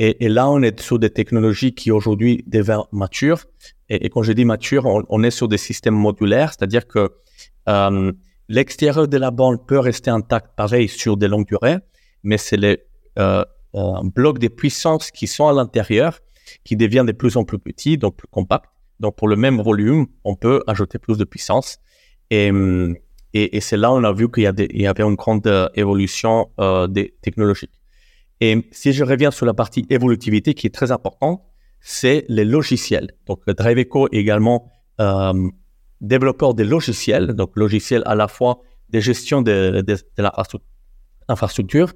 Et, 0.02 0.24
et, 0.24 0.28
là, 0.30 0.48
on 0.48 0.62
est 0.62 0.80
sur 0.80 0.98
des 0.98 1.10
technologies 1.10 1.74
qui 1.74 1.90
aujourd'hui 1.90 2.42
deviennent 2.46 2.88
matures. 2.90 3.44
Et, 3.90 4.08
quand 4.08 4.22
je 4.22 4.32
dis 4.32 4.46
mature, 4.46 4.86
on, 4.86 5.04
on, 5.10 5.22
est 5.22 5.30
sur 5.30 5.46
des 5.46 5.58
systèmes 5.58 5.94
modulaires, 5.94 6.54
c'est-à-dire 6.54 6.86
que 6.88 7.10
euh, 7.68 8.10
l'extérieur 8.48 9.06
de 9.08 9.18
la 9.18 9.30
bande 9.30 9.66
peut 9.66 9.78
rester 9.78 10.10
intact, 10.10 10.56
pareil, 10.56 10.88
sur 10.88 11.18
des 11.18 11.28
longues 11.28 11.46
durées, 11.46 11.76
mais 12.22 12.38
c'est 12.38 12.56
les 12.56 12.78
euh, 13.18 13.44
blocs 14.16 14.38
de 14.38 14.48
puissance 14.48 15.10
qui 15.10 15.26
sont 15.26 15.48
à 15.48 15.52
l'intérieur 15.52 16.18
qui 16.64 16.76
deviennent 16.76 17.04
de 17.04 17.12
plus 17.12 17.36
en 17.36 17.44
plus 17.44 17.58
petits, 17.58 17.98
donc 17.98 18.16
plus 18.16 18.28
compacts. 18.28 18.70
Donc, 19.00 19.16
pour 19.16 19.28
le 19.28 19.36
même 19.36 19.60
volume, 19.60 20.06
on 20.24 20.34
peut 20.34 20.62
ajouter 20.66 20.98
plus 20.98 21.18
de 21.18 21.24
puissance. 21.24 21.76
Et, 22.30 22.50
et, 23.34 23.56
et 23.56 23.60
c'est 23.60 23.76
là 23.76 23.92
on 23.92 24.02
a 24.04 24.12
vu 24.12 24.30
qu'il 24.30 24.44
y, 24.44 24.82
y, 24.82 24.86
avait 24.86 25.02
une 25.02 25.16
grande 25.16 25.46
euh, 25.46 25.68
évolution 25.74 26.48
euh, 26.58 26.86
des 26.86 27.14
technologies. 27.20 27.68
Et 28.40 28.66
si 28.72 28.92
je 28.92 29.04
reviens 29.04 29.30
sur 29.30 29.46
la 29.46 29.54
partie 29.54 29.86
évolutivité 29.90 30.54
qui 30.54 30.66
est 30.66 30.74
très 30.74 30.92
importante, 30.92 31.42
c'est 31.80 32.24
les 32.28 32.44
logiciels. 32.44 33.10
Donc, 33.26 33.40
Driveco 33.46 34.08
est 34.08 34.16
également 34.16 34.70
euh, 35.00 35.48
développeur 36.00 36.54
des 36.54 36.64
logiciels, 36.64 37.28
donc 37.34 37.52
logiciels 37.56 38.02
à 38.06 38.14
la 38.14 38.28
fois 38.28 38.60
de 38.90 39.00
gestion 39.00 39.42
de, 39.42 39.82
de, 39.86 39.94
de 39.94 40.22
l'infrastructure, 41.28 41.92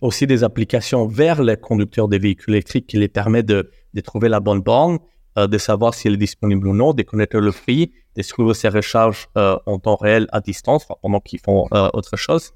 aussi 0.00 0.26
des 0.26 0.44
applications 0.44 1.06
vers 1.06 1.42
les 1.42 1.56
conducteurs 1.56 2.08
des 2.08 2.18
véhicules 2.18 2.54
électriques 2.54 2.88
qui 2.88 2.98
les 2.98 3.08
permettent 3.08 3.46
de, 3.46 3.70
de 3.94 4.00
trouver 4.00 4.28
la 4.28 4.40
bonne 4.40 4.60
borne, 4.60 4.98
euh, 5.38 5.46
de 5.46 5.56
savoir 5.58 5.94
si 5.94 6.08
elle 6.08 6.14
est 6.14 6.18
disponible 6.18 6.66
ou 6.66 6.74
non, 6.74 6.92
de 6.92 7.02
connaître 7.02 7.38
le 7.38 7.52
prix, 7.52 7.92
de 8.16 8.22
suivre 8.22 8.52
ses 8.52 8.68
recharges 8.68 9.28
euh, 9.38 9.56
en 9.66 9.78
temps 9.78 9.96
réel 9.96 10.26
à 10.32 10.40
distance 10.40 10.86
pendant 11.00 11.20
qu'ils 11.20 11.40
font 11.40 11.68
euh, 11.72 11.88
autre 11.94 12.16
chose. 12.16 12.52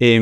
Et 0.00 0.20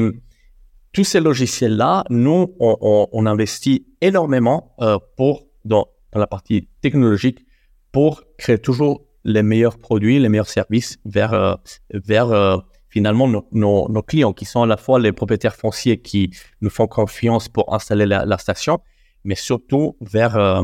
tous 0.92 1.04
ces 1.04 1.20
logiciels-là, 1.20 2.04
nous, 2.10 2.54
on, 2.58 2.76
on, 2.80 3.08
on, 3.12 3.26
investit 3.26 3.86
énormément 4.00 4.74
pour 5.16 5.46
dans, 5.64 5.86
dans, 6.12 6.20
la 6.20 6.26
partie 6.26 6.68
technologique 6.80 7.44
pour 7.92 8.22
créer 8.38 8.58
toujours 8.58 9.04
les 9.24 9.42
meilleurs 9.42 9.78
produits, 9.78 10.18
les 10.18 10.28
meilleurs 10.28 10.48
services 10.48 10.98
vers 11.04 11.58
vers 11.92 12.62
finalement 12.88 13.28
nos, 13.28 13.46
nos, 13.52 14.02
clients 14.02 14.32
qui 14.32 14.46
sont 14.46 14.62
à 14.62 14.66
la 14.66 14.78
fois 14.78 14.98
les 14.98 15.12
propriétaires 15.12 15.56
fonciers 15.56 16.00
qui 16.00 16.30
nous 16.62 16.70
font 16.70 16.86
confiance 16.86 17.48
pour 17.48 17.74
installer 17.74 18.06
la, 18.06 18.24
la 18.24 18.38
station, 18.38 18.80
mais 19.24 19.34
surtout 19.34 19.96
vers 20.00 20.62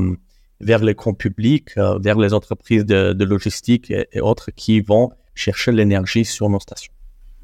vers 0.65 0.83
les 0.83 0.95
grands 0.95 1.15
publics, 1.15 1.77
euh, 1.77 1.99
vers 1.99 2.19
les 2.19 2.33
entreprises 2.33 2.85
de, 2.85 3.13
de 3.13 3.25
logistique 3.25 3.91
et, 3.91 4.21
autres 4.21 4.51
qui 4.51 4.81
vont 4.81 5.11
chercher 5.35 5.73
l'énergie 5.73 6.25
sur 6.25 6.49
nos 6.49 6.61
stations. 6.61 6.94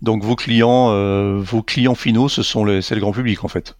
Donc 0.03 0.25
vos 0.25 0.37
clients, 0.37 0.91
euh, 0.91 1.39
vos 1.39 1.63
clients 1.63 1.95
finaux, 1.95 2.29
ce 2.29 2.43
sont 2.43 2.65
les, 2.65 2.83
c'est 2.83 2.95
le 2.95 3.01
grand 3.01 3.13
public 3.13 3.45
en 3.45 3.49
fait. 3.49 3.77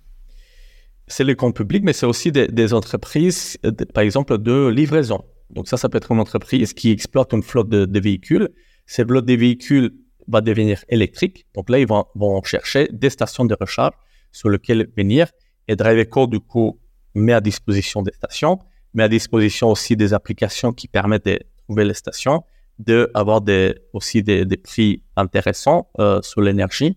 C'est 1.07 1.25
le 1.25 1.35
grand 1.35 1.51
public, 1.51 1.83
mais 1.83 1.93
c'est 1.93 2.07
aussi 2.07 2.31
des, 2.31 2.75
entreprises, 2.75 3.59
de, 3.65 3.85
par 3.85 4.05
exemple, 4.05 4.39
de 4.39 4.69
livraison. 4.69 5.25
Donc 5.51 5.67
ça, 5.67 5.77
ça 5.77 5.89
peut 5.89 5.99
être 5.99 6.13
une 6.13 6.21
entreprise 6.21 6.73
qui 6.73 6.93
exploite 6.93 7.33
une 7.33 7.43
flotte 7.43 7.69
de, 7.69 8.01
véhicules. 8.01 8.49
Cette 8.87 9.09
flotte 9.09 9.27
de 9.27 9.35
véhicules 9.35 9.91
va 10.29 10.41
devenir 10.41 10.85
électrique. 10.89 11.47
Donc 11.57 11.69
là, 11.69 11.81
ils 11.81 11.87
vont, 11.87 12.05
vont 12.15 12.41
chercher 12.45 12.89
des 12.93 13.11
stations 13.11 13.45
de 13.45 13.57
recharge 13.61 13.95
sur 14.31 14.51
lesquelles 14.51 14.89
venir. 14.97 15.27
Et 15.67 15.75
DriveEco, 15.75 16.29
du 16.29 16.39
coup, 16.39 16.79
met 17.17 17.33
à 17.33 17.41
disposition 17.41 18.03
des 18.03 18.13
stations 18.13 18.61
mais 18.95 19.03
à 19.05 19.09
disposition 19.09 19.69
aussi 19.69 19.97
des 19.97 20.15
applications 20.15 20.73
qui 20.73 20.89
permettent 20.89 21.27
de 21.27 21.39
trouver 21.65 21.85
les 21.85 21.95
stations, 21.95 22.43
de 22.87 23.11
avoir 23.15 23.41
des, 23.41 23.75
aussi 23.93 24.23
des, 24.23 24.45
prix 24.57 25.03
intéressants 25.17 25.89
euh, 25.99 26.21
sur 26.23 26.41
l'énergie 26.41 26.97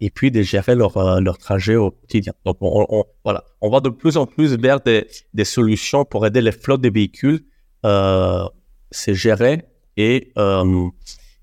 et 0.00 0.10
puis 0.10 0.30
de 0.30 0.42
gérer 0.42 0.74
leur, 0.74 0.96
euh, 0.96 1.20
leur 1.20 1.38
trajet 1.38 1.76
au 1.76 1.90
quotidien. 1.90 2.32
Donc, 2.44 2.58
on, 2.60 3.04
voilà, 3.24 3.44
on 3.60 3.70
va 3.70 3.80
de 3.80 3.88
plus 3.88 4.16
en 4.16 4.26
plus 4.26 4.54
vers 4.56 4.80
des, 4.80 5.06
des 5.32 5.44
solutions 5.44 6.04
pour 6.04 6.26
aider 6.26 6.40
les 6.40 6.52
flottes 6.52 6.82
de 6.82 6.90
véhicules 6.90 7.44
euh, 7.84 8.44
se 8.90 9.14
gérer 9.14 9.62
et, 9.96 10.32
euh, 10.36 10.88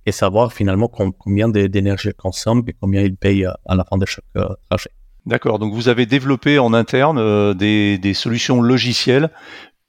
et 0.05 0.11
savoir 0.11 0.53
finalement 0.53 0.87
combien 0.87 1.49
d'énergie 1.49 2.09
ils 2.09 2.13
consomment 2.13 2.63
et 2.67 2.75
combien 2.79 3.01
ils 3.01 3.15
payent 3.15 3.45
à 3.45 3.75
la 3.75 3.83
fin 3.83 3.97
de 3.97 4.05
chaque 4.05 4.25
trajet. 4.69 4.91
D'accord, 5.27 5.59
donc 5.59 5.73
vous 5.73 5.87
avez 5.87 6.07
développé 6.07 6.57
en 6.57 6.73
interne 6.73 7.53
des, 7.53 7.99
des, 7.99 8.13
solutions 8.15 8.59
logicielles 8.61 9.29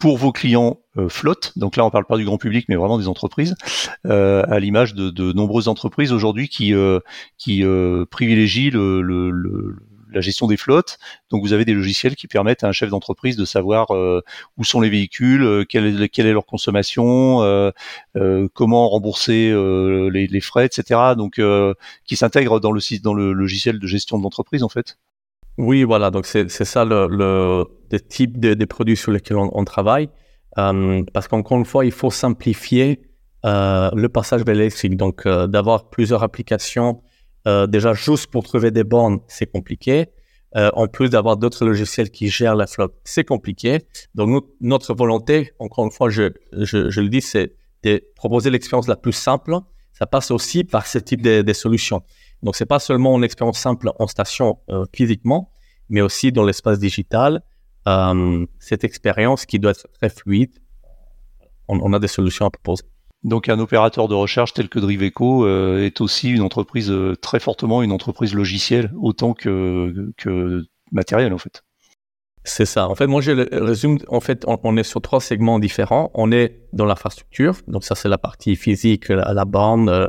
pour 0.03 0.19
vos 0.19 0.33
clients 0.33 0.81
euh, 0.97 1.09
flotte. 1.09 1.53
Donc 1.55 1.77
là, 1.77 1.85
on 1.85 1.91
parle 1.91 2.07
pas 2.07 2.17
du 2.17 2.25
grand 2.25 2.37
public, 2.37 2.67
mais 2.69 2.75
vraiment 2.75 2.99
des 2.99 3.07
entreprises, 3.07 3.55
euh, 4.05 4.43
à 4.49 4.59
l'image 4.59 4.95
de, 4.95 5.11
de, 5.11 5.33
nombreuses 5.33 5.69
entreprises 5.69 6.13
aujourd'hui 6.13 6.49
qui 6.49 6.75
euh, 6.75 6.99
qui 7.39 7.65
euh, 7.65 8.05
privilégient 8.11 8.71
le, 8.71 9.01
le, 9.01 9.31
le, 9.31 9.77
la 10.13 10.21
gestion 10.21 10.49
des 10.49 10.57
flottes. 10.57 10.99
Donc 11.31 11.43
vous 11.43 11.53
avez 11.53 11.65
des 11.65 11.73
logiciels 11.73 12.17
qui 12.17 12.27
permettent 12.27 12.65
à 12.65 12.67
un 12.67 12.73
chef 12.73 12.91
d'entreprise 12.91 13.37
de 13.37 13.45
savoir 13.45 13.95
euh, 13.95 14.23
où 14.57 14.65
sont 14.65 14.81
les 14.81 14.91
véhicules, 14.91 15.45
euh, 15.45 15.65
quelle, 15.65 16.03
est, 16.03 16.09
quelle 16.09 16.27
est 16.27 16.33
leur 16.33 16.47
consommation, 16.47 17.39
comment 18.53 18.89
rembourser 18.89 19.55
les, 20.11 20.27
les, 20.27 20.41
frais, 20.41 20.67
etc. 20.67 20.99
Donc 21.17 21.41
qui 22.07 22.17
s'intègrent 22.17 22.59
dans 22.59 22.73
le 22.73 22.81
dans 23.01 23.15
le 23.15 23.33
logiciel 23.33 23.79
de 23.79 23.87
gestion 23.87 24.19
de 24.19 24.25
l'entreprise 24.25 24.65
en 24.65 24.69
fait. 24.69 24.99
Oui, 25.59 25.85
voilà. 25.85 26.11
Donc, 26.11 26.27
c'est 26.27 26.49
ça 26.49 26.85
le, 26.85 27.07
le, 27.09 27.67
le, 27.91 28.01
type 28.01 28.39
de, 28.41 28.55
de, 28.55 28.65
produits 28.65 28.97
sur 28.97 29.13
lesquels 29.13 29.37
on, 29.37 29.51
on 29.53 29.65
travaille. 29.65 30.09
Euh, 30.59 31.03
parce 31.13 31.29
qu'encore 31.29 31.59
une 31.59 31.65
fois, 31.65 31.85
il 31.85 31.93
faut 31.93 32.11
simplifier 32.11 33.03
euh, 33.45 33.91
le 33.95 34.09
passage 34.09 34.45
vers 34.45 34.55
l'électrique. 34.55 34.97
Donc, 34.97 35.27
euh, 35.27 35.47
d'avoir 35.47 35.91
plusieurs 35.91 36.23
applications, 36.23 37.03
euh, 37.47 37.67
déjà 37.67 37.93
juste 37.93 38.29
pour 38.31 38.45
trouver 38.45 38.71
des 38.71 38.85
bornes, 38.85 39.21
c'est 39.29 39.51
compliqué. 39.51 40.07
Euh, 40.55 40.71
en 40.75 40.87
plus 40.87 41.09
d'avoir 41.09 41.39
d'autres 41.39 41.65
logiciels 41.65 42.11
qui 42.11 42.29
gèrent 42.29 42.55
la 42.55 42.67
flotte, 42.67 42.95
c'est 43.05 43.25
compliqué. 43.25 43.79
Donc, 44.15 44.45
notre 44.61 44.95
volonté, 44.95 45.53
encore 45.59 45.87
une 45.87 45.91
fois, 45.91 46.11
je, 46.11 46.31
je, 46.53 46.91
je 46.91 47.01
le 47.01 47.09
dis, 47.09 47.23
c'est 47.23 47.55
de 47.85 48.03
proposer 48.17 48.51
l'expérience 48.51 48.87
la 48.87 48.97
plus 48.97 49.13
simple. 49.13 49.57
Ça 49.93 50.07
passe 50.07 50.31
aussi 50.31 50.65
par 50.65 50.87
ce 50.87 50.99
type 50.99 51.23
de, 51.23 51.43
de 51.43 51.53
solutions. 51.53 52.03
Donc, 52.43 52.57
c'est 52.57 52.67
pas 52.67 52.79
seulement 52.79 53.17
une 53.17 53.25
expérience 53.25 53.59
simple 53.59 53.91
en 53.99 54.07
station 54.07 54.59
euh, 54.71 54.85
physiquement, 54.95 55.53
mais 55.89 56.01
aussi 56.01 56.33
dans 56.33 56.45
l'espace 56.45 56.79
digital. 56.79 57.43
Euh, 57.89 58.47
cette 58.59 58.85
expérience 58.85 59.47
qui 59.47 59.59
doit 59.59 59.73
être 59.73 59.89
très 59.93 60.09
fluide. 60.09 60.53
On, 61.69 61.81
on, 61.81 61.93
a 61.93 61.99
des 61.99 62.09
solutions 62.09 62.47
à 62.47 62.51
proposer. 62.51 62.85
Donc, 63.25 63.49
un 63.49 63.59
opérateur 63.59 64.09
de 64.09 64.15
recherche 64.15 64.53
tel 64.53 64.69
que 64.69 64.79
Driveco 64.79 65.47
euh, 65.47 65.85
est 65.85 66.01
aussi 66.01 66.31
une 66.31 66.43
entreprise 66.43 66.91
euh, 66.91 67.17
très 67.17 67.41
fortement 67.41 67.83
une 67.83 67.93
entreprise 67.93 68.35
logicielle 68.35 68.93
autant 69.01 69.33
que, 69.33 70.13
que 70.17 70.65
matérielle 70.91 71.33
en 71.33 71.39
fait. 71.39 71.63
C'est 72.45 72.67
ça. 72.67 72.89
En 72.89 72.95
fait, 72.97 73.07
moi, 73.07 73.21
je 73.21 73.33
résume. 73.65 73.99
En 74.09 74.21
fait, 74.21 74.45
on, 74.47 74.77
est 74.77 74.83
sur 74.83 75.01
trois 75.01 75.21
segments 75.21 75.61
différents. 75.61 76.11
On 76.15 76.33
est 76.33 76.67
dans 76.73 76.87
l'infrastructure. 76.87 77.57
Donc, 77.69 77.85
ça, 77.85 77.95
c'est 77.95 78.09
la 78.09 78.19
partie 78.19 78.57
physique, 78.57 79.09
la, 79.09 79.33
la 79.33 79.45
borne, 79.45 79.89
euh, 79.89 80.07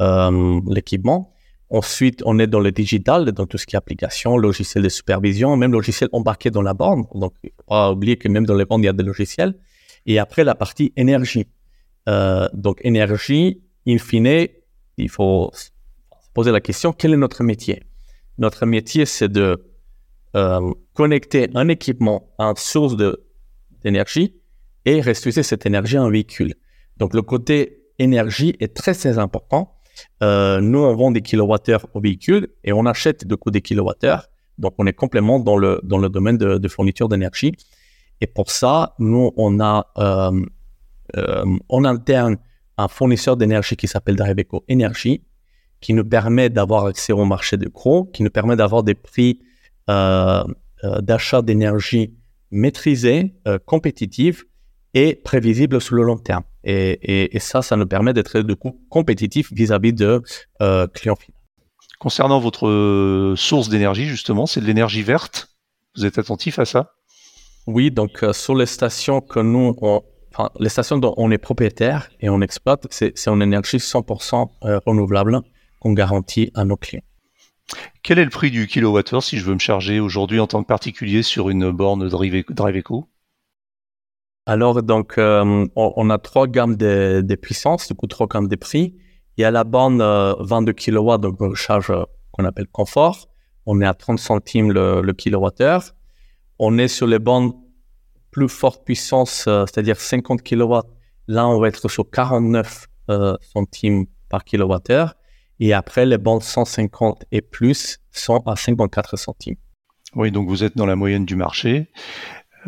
euh, 0.00 0.60
l'équipement. 0.68 1.32
Ensuite, 1.68 2.22
on 2.24 2.38
est 2.38 2.46
dans 2.46 2.60
le 2.60 2.70
digital, 2.70 3.32
dans 3.32 3.46
tout 3.46 3.58
ce 3.58 3.66
qui 3.66 3.74
est 3.74 3.78
application, 3.78 4.36
logiciel 4.36 4.84
de 4.84 4.88
supervision, 4.88 5.56
même 5.56 5.72
logiciel 5.72 6.08
embarqué 6.12 6.50
dans 6.50 6.62
la 6.62 6.74
borne. 6.74 7.04
Donc, 7.14 7.34
il 7.42 7.50
faut 7.56 7.64
pas 7.66 7.92
oublier 7.92 8.16
que 8.16 8.28
même 8.28 8.46
dans 8.46 8.54
les 8.54 8.64
bornes, 8.64 8.82
il 8.82 8.86
y 8.86 8.88
a 8.88 8.92
des 8.92 9.02
logiciels. 9.02 9.58
Et 10.06 10.18
après, 10.18 10.44
la 10.44 10.54
partie 10.54 10.92
énergie. 10.96 11.46
Euh, 12.08 12.48
donc, 12.52 12.80
énergie, 12.84 13.62
in 13.86 13.98
fine, 13.98 14.46
il 14.96 15.08
faut 15.08 15.50
se 15.52 15.70
poser 16.32 16.52
la 16.52 16.60
question, 16.60 16.92
quel 16.92 17.12
est 17.14 17.16
notre 17.16 17.42
métier? 17.42 17.82
Notre 18.38 18.64
métier, 18.66 19.06
c'est 19.06 19.28
de 19.28 19.66
euh, 20.36 20.72
connecter 20.92 21.48
un 21.54 21.68
équipement 21.68 22.28
à 22.38 22.44
une 22.44 22.56
source 22.56 22.94
d'énergie 23.82 24.34
et 24.84 25.00
restituer 25.00 25.42
cette 25.42 25.66
énergie 25.66 25.96
à 25.96 26.02
un 26.02 26.10
véhicule. 26.10 26.54
Donc 26.98 27.14
le 27.14 27.22
côté 27.22 27.84
énergie 27.98 28.54
est 28.60 28.74
très 28.74 28.94
très 28.94 29.18
important. 29.18 29.75
Euh, 30.22 30.60
nous, 30.60 30.78
on 30.78 30.94
vend 30.94 31.10
des 31.10 31.22
kilowattheures 31.22 31.86
au 31.94 32.00
véhicule 32.00 32.48
et 32.64 32.72
on 32.72 32.86
achète 32.86 33.26
de 33.26 33.34
coup 33.34 33.50
des 33.50 33.60
kilowattheures. 33.60 34.26
Donc 34.58 34.74
on 34.78 34.86
est 34.86 34.92
complètement 34.92 35.38
dans 35.38 35.56
le, 35.56 35.80
dans 35.82 35.98
le 35.98 36.08
domaine 36.08 36.38
de, 36.38 36.68
fourniture 36.68 37.08
d'énergie. 37.08 37.52
Et 38.20 38.26
pour 38.26 38.50
ça, 38.50 38.94
nous, 38.98 39.32
on 39.36 39.60
a 39.60 39.86
euh, 39.98 40.44
euh, 41.16 41.44
en 41.68 41.84
interne 41.84 42.38
un 42.78 42.88
fournisseur 42.88 43.36
d'énergie 43.36 43.76
qui 43.76 43.88
s'appelle 43.88 44.16
Driveco 44.16 44.64
Energy, 44.70 45.22
qui 45.80 45.92
nous 45.92 46.04
permet 46.04 46.50
d'avoir 46.50 46.86
accès 46.86 47.12
au 47.12 47.24
marché 47.24 47.56
de 47.56 47.68
gros, 47.68 48.04
qui 48.04 48.22
nous 48.22 48.30
permet 48.30 48.56
d'avoir 48.56 48.82
des 48.82 48.94
prix 48.94 49.40
euh, 49.88 50.44
euh, 50.84 51.00
d'achat 51.00 51.42
d'énergie 51.42 52.14
maîtrisée, 52.50 53.34
euh, 53.48 53.58
compétitive 53.64 54.44
et 54.96 55.14
prévisible 55.14 55.78
sur 55.78 55.94
le 55.94 56.02
long 56.02 56.16
terme. 56.16 56.42
Et, 56.64 57.38
ça, 57.38 57.60
ça 57.60 57.76
nous 57.76 57.86
permet 57.86 58.14
d'être 58.14 58.40
de 58.40 58.54
coup 58.54 58.80
compétitif 58.88 59.52
vis-à-vis 59.52 59.92
de 59.92 60.22
clients 60.94 61.16
finaux. 61.16 61.36
Concernant 61.98 62.40
votre 62.40 63.34
source 63.36 63.68
d'énergie, 63.68 64.06
justement, 64.06 64.46
c'est 64.46 64.60
de 64.60 64.66
l'énergie 64.66 65.02
verte. 65.02 65.48
Vous 65.96 66.06
êtes 66.06 66.18
attentif 66.18 66.58
à 66.58 66.64
ça? 66.64 66.94
Oui, 67.66 67.90
donc 67.90 68.24
sur 68.32 68.54
les 68.54 68.64
stations 68.64 69.20
que 69.20 69.38
nous, 69.38 69.76
enfin, 70.32 70.50
les 70.58 70.70
stations 70.70 70.96
dont 70.96 71.14
on 71.18 71.30
est 71.30 71.38
propriétaire 71.38 72.08
et 72.20 72.30
on 72.30 72.40
exploite, 72.40 72.86
c'est 72.90 73.28
une 73.28 73.42
énergie 73.42 73.76
100% 73.76 74.48
renouvelable 74.86 75.42
qu'on 75.78 75.92
garantit 75.92 76.50
à 76.54 76.64
nos 76.64 76.76
clients. 76.76 77.04
Quel 78.02 78.18
est 78.18 78.24
le 78.24 78.30
prix 78.30 78.50
du 78.50 78.66
kilowattheure 78.66 79.22
si 79.22 79.36
je 79.36 79.44
veux 79.44 79.54
me 79.54 79.58
charger 79.58 80.00
aujourd'hui 80.00 80.40
en 80.40 80.46
tant 80.46 80.62
que 80.62 80.68
particulier 80.68 81.22
sur 81.22 81.50
une 81.50 81.70
borne 81.70 82.08
Driveco 82.08 83.08
Alors, 84.48 84.80
donc, 84.80 85.18
euh, 85.18 85.66
on, 85.74 86.08
a 86.08 86.18
trois 86.18 86.46
gammes 86.46 86.76
de, 86.76 87.34
puissances, 87.34 87.88
du 87.88 87.94
coup, 87.94 88.06
trois 88.06 88.28
gammes 88.28 88.46
de 88.46 88.54
prix. 88.54 88.94
Il 89.36 89.42
y 89.42 89.44
a 89.44 89.50
la 89.50 89.64
22 89.64 90.00
euh, 90.02 90.72
kW, 90.72 91.18
donc 91.18 91.40
recharge 91.40 91.90
euh, 91.90 92.04
qu'on 92.30 92.44
appelle 92.44 92.68
confort. 92.68 93.28
On 93.66 93.80
est 93.80 93.86
à 93.86 93.92
30 93.92 94.20
centimes 94.20 94.70
le, 94.70 95.12
kilowattheure. 95.12 95.82
On 96.60 96.78
est 96.78 96.86
sur 96.86 97.08
les 97.08 97.18
bornes 97.18 97.52
plus 98.30 98.48
forte 98.48 98.84
puissance, 98.84 99.42
c'est-à-dire 99.44 100.00
50 100.00 100.42
kW. 100.42 100.76
Là, 101.26 101.48
on 101.48 101.58
va 101.58 101.66
être 101.68 101.88
sur 101.88 102.08
49 102.08 102.86
centimes 103.40 104.06
par 104.28 104.44
kilowattheure. 104.44 105.14
Et 105.58 105.72
après, 105.72 106.06
les 106.06 106.18
bandes 106.18 106.42
150 106.42 107.24
et 107.32 107.40
plus 107.40 107.98
sont 108.12 108.46
à 108.46 108.54
54 108.54 109.16
centimes. 109.18 109.56
Oui, 110.14 110.30
donc 110.30 110.48
vous 110.48 110.62
êtes 110.62 110.76
dans 110.76 110.86
la 110.86 110.96
moyenne 110.96 111.24
du 111.24 111.34
marché. 111.34 111.90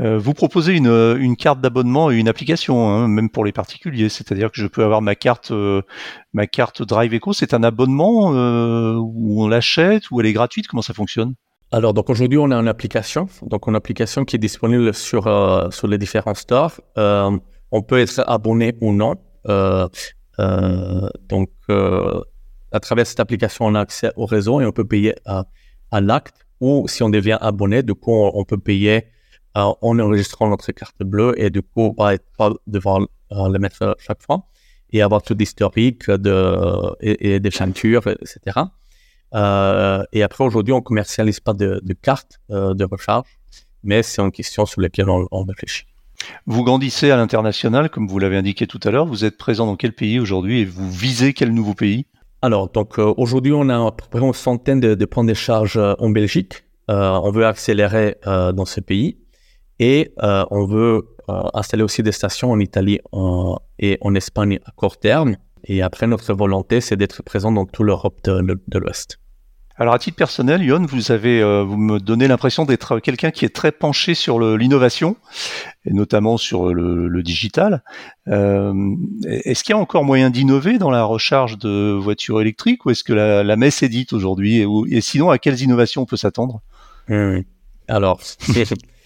Euh, 0.01 0.19
vous 0.19 0.35
proposez 0.35 0.75
une, 0.77 1.17
une 1.19 1.37
carte 1.37 1.61
d'abonnement 1.61 2.11
et 2.11 2.17
une 2.17 2.29
application, 2.29 2.89
hein, 2.89 3.09
même 3.09 3.31
pour 3.31 3.45
les 3.45 3.53
particuliers. 3.53 4.09
C'est-à-dire 4.09 4.51
que 4.51 4.61
je 4.61 4.67
peux 4.67 4.85
avoir 4.85 5.03
ma 5.03 5.15
carte, 5.15 5.51
euh, 5.51 5.83
Drive 6.35 7.15
Eco. 7.15 7.33
C'est 7.33 7.55
un 7.55 7.63
abonnement 7.63 8.33
euh, 8.35 8.95
où 8.97 9.43
on 9.43 9.49
l'achète 9.49 10.11
ou 10.11 10.21
elle 10.21 10.27
est 10.27 10.33
gratuite? 10.33 10.69
Comment 10.69 10.83
ça 10.83 10.95
fonctionne? 10.95 11.35
Alors, 11.71 11.93
donc 11.93 12.09
aujourd'hui, 12.09 12.39
on 12.39 12.51
a 12.51 12.57
une 12.57 12.69
application, 12.69 13.29
donc 13.43 13.67
une 13.67 13.77
application 13.77 14.25
qui 14.25 14.37
est 14.37 14.39
disponible 14.39 14.95
sur 14.95 15.27
euh, 15.27 15.69
les 15.87 15.99
différents 15.99 16.35
stores. 16.35 16.81
Euh, 16.97 17.37
on 17.73 17.83
peut 17.83 17.99
être 17.99 18.25
abonné 18.27 18.75
ou 18.81 18.93
non. 18.93 19.17
Euh, 19.47 19.89
donc, 21.29 21.51
à 21.69 22.81
travers 22.81 23.07
cette 23.07 23.21
application, 23.21 23.67
on 23.67 23.75
a 23.75 23.81
accès 23.81 24.13
au 24.17 24.25
réseau 24.25 24.61
et 24.61 24.67
on 24.67 24.73
peut 24.73 24.87
payer 24.87 25.15
à 25.27 26.01
l'acte 26.01 26.47
ou 26.61 26.89
si 26.89 27.03
on 27.03 27.11
devient 27.11 27.39
abonné, 27.41 27.83
du 27.83 27.95
coup, 27.95 28.13
on, 28.13 28.45
peut 28.45 28.59
payer 28.59 29.05
euh, 29.57 29.73
en 29.81 29.99
enregistrant 29.99 30.49
notre 30.49 30.73
carte 30.73 31.03
bleue 31.03 31.35
et 31.37 31.51
du 31.51 31.63
coup, 31.63 31.93
pas, 31.95 32.17
pas 32.37 32.53
devoir 32.67 33.01
euh, 33.33 33.49
le 33.49 33.59
mettre 33.59 33.97
chaque 33.99 34.23
fois 34.23 34.45
et 34.91 35.03
avoir 35.03 35.23
tout 35.23 35.35
l'historique 35.39 36.11
de, 36.11 36.97
et, 37.01 37.41
des 37.41 37.51
ceintures, 37.51 38.07
etc. 38.07 38.61
Euh, 39.35 40.03
et 40.13 40.23
après, 40.23 40.45
aujourd'hui, 40.45 40.73
on 40.73 40.81
commercialise 40.81 41.41
pas 41.41 41.53
de, 41.53 41.81
de 41.83 41.93
cartes 41.93 42.41
euh, 42.51 42.75
de 42.75 42.85
recharge, 42.85 43.29
mais 43.83 44.03
c'est 44.03 44.23
une 44.23 44.33
question 44.33 44.65
sur 44.65 44.81
laquelle 44.81 45.11
on, 45.11 45.29
on 45.31 45.45
réfléchit. 45.45 45.85
Vous 46.47 46.65
grandissez 46.65 47.11
à 47.11 47.17
l'international, 47.17 47.91
comme 47.91 48.09
vous 48.09 48.19
l'avez 48.19 48.37
indiqué 48.37 48.67
tout 48.67 48.81
à 48.85 48.91
l'heure. 48.91 49.07
Vous 49.07 49.25
êtes 49.25 49.37
présent 49.37 49.67
dans 49.67 49.77
quel 49.77 49.93
pays 49.93 50.19
aujourd'hui 50.19 50.61
et 50.61 50.65
vous 50.65 50.91
visez 50.91 51.33
quel 51.33 51.53
nouveau 51.53 51.75
pays? 51.75 52.07
Alors, 52.41 52.69
donc 52.71 52.99
euh, 52.99 53.13
aujourd'hui, 53.17 53.53
on 53.53 53.69
a 53.69 53.87
à 53.87 53.93
peu 53.93 54.05
près 54.11 54.21
une 54.21 54.33
centaine 54.33 54.81
de, 54.81 54.95
de 54.95 55.05
points 55.05 55.25
de 55.25 55.35
charge 55.35 55.77
euh, 55.77 55.95
en 55.99 56.11
Belgique. 56.11 56.65
Euh, 56.91 57.21
on 57.23 57.31
veut 57.31 57.45
accélérer 57.45 58.17
dans 58.25 58.65
ce 58.65 58.81
pays 58.81 59.19
et 59.79 60.13
on 60.19 60.67
veut 60.67 61.09
installer 61.55 61.83
aussi 61.83 62.03
des 62.03 62.13
stations 62.13 62.51
en 62.51 62.61
Italie 62.61 63.01
et 63.79 63.99
en 64.01 64.15
Espagne 64.15 64.59
à 64.65 64.71
court 64.73 64.99
terme. 64.99 65.37
Et 65.65 65.83
après, 65.83 66.07
notre 66.07 66.33
volonté, 66.35 66.81
c'est 66.81 66.97
d'être 66.97 67.23
présent 67.23 67.53
dans 67.53 67.67
toute 67.67 67.85
l'Europe 67.85 68.21
de 68.25 68.79
l'Ouest. 68.79 69.19
Alors 69.81 69.95
à 69.95 69.99
titre 70.01 70.17
personnel, 70.17 70.65
Yon, 70.65 70.87
vous 70.87 71.13
avez, 71.13 71.41
euh, 71.41 71.63
vous 71.63 71.77
me 71.77 72.01
donnez 72.01 72.27
l'impression 72.27 72.65
d'être 72.65 72.99
quelqu'un 72.99 73.31
qui 73.31 73.45
est 73.45 73.55
très 73.55 73.71
penché 73.71 74.15
sur 74.15 74.41
l'innovation 74.41 75.17
et 75.85 75.93
notamment 75.93 76.37
sur 76.37 76.75
le, 76.75 77.23
digital. 77.23 77.85
Euh, 78.27 78.75
est-ce 79.25 79.63
qu'il 79.63 79.75
y 79.75 79.79
a 79.79 79.81
encore 79.81 80.03
moyen 80.03 80.31
d'innover 80.31 80.79
dans 80.79 80.91
la 80.91 81.05
recharge 81.05 81.59
de 81.59 81.93
voitures 81.93 82.41
électriques 82.41 82.87
ou 82.87 82.91
est-ce 82.91 83.05
que 83.05 83.13
la, 83.13 83.57
messe 83.57 83.85
est 83.85 83.89
dite 83.89 84.13
aujourd'hui 84.13 84.65
et, 84.91 85.01
sinon 85.01 85.31
à 85.31 85.39
quelles 85.39 85.63
innovations 85.63 86.03
on 86.03 86.07
peut 86.07 86.17
s'attendre? 86.17 86.61
Oui. 87.09 87.47
Alors, 87.87 88.21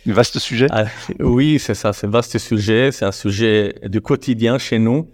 vaste 0.07 0.39
sujet. 0.39 0.67
Ah, 0.71 0.87
oui, 1.21 1.59
c'est 1.59 1.75
ça, 1.75 1.93
c'est 1.93 2.07
vaste 2.07 2.39
sujet, 2.39 2.91
c'est 2.93 3.05
un 3.05 3.13
sujet 3.13 3.75
du 3.85 4.01
quotidien 4.01 4.59
chez 4.59 4.79
nous. 4.79 5.11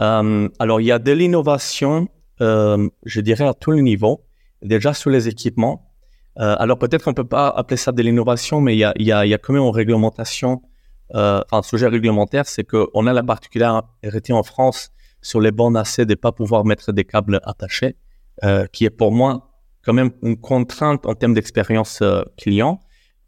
Euh, 0.00 0.48
alors, 0.58 0.80
il 0.80 0.86
y 0.86 0.92
a 0.92 0.98
de 0.98 1.12
l'innovation, 1.12 2.08
je 2.40 3.20
dirais 3.20 3.46
à 3.46 3.54
tous 3.54 3.72
les 3.72 3.82
niveaux 3.82 4.24
déjà 4.62 4.94
sur 4.94 5.10
les 5.10 5.28
équipements. 5.28 5.88
Euh, 6.38 6.56
alors 6.58 6.78
peut-être 6.78 7.08
on 7.08 7.14
peut 7.14 7.28
pas 7.28 7.48
appeler 7.48 7.76
ça 7.76 7.92
de 7.92 8.02
l'innovation, 8.02 8.60
mais 8.60 8.74
il 8.74 8.78
y 8.78 9.12
a, 9.12 9.38
quand 9.38 9.52
même 9.52 9.62
une 9.62 9.74
réglementation, 9.74 10.62
euh, 11.14 11.42
un 11.52 11.62
sujet 11.62 11.88
réglementaire, 11.88 12.46
c'est 12.46 12.64
qu'on 12.64 13.06
a 13.06 13.12
la 13.12 13.22
particularité 13.22 14.32
en 14.32 14.42
France 14.42 14.90
sur 15.20 15.40
les 15.40 15.52
bornes 15.52 15.76
AC 15.76 16.00
de 16.00 16.04
ne 16.04 16.14
pas 16.14 16.32
pouvoir 16.32 16.64
mettre 16.64 16.92
des 16.92 17.04
câbles 17.04 17.40
attachés, 17.44 17.96
euh, 18.44 18.66
qui 18.72 18.84
est 18.86 18.90
pour 18.90 19.12
moi 19.12 19.50
quand 19.84 19.92
même 19.92 20.10
une 20.22 20.38
contrainte 20.38 21.06
en 21.06 21.14
termes 21.14 21.34
d'expérience 21.34 22.00
euh, 22.02 22.22
client. 22.38 22.80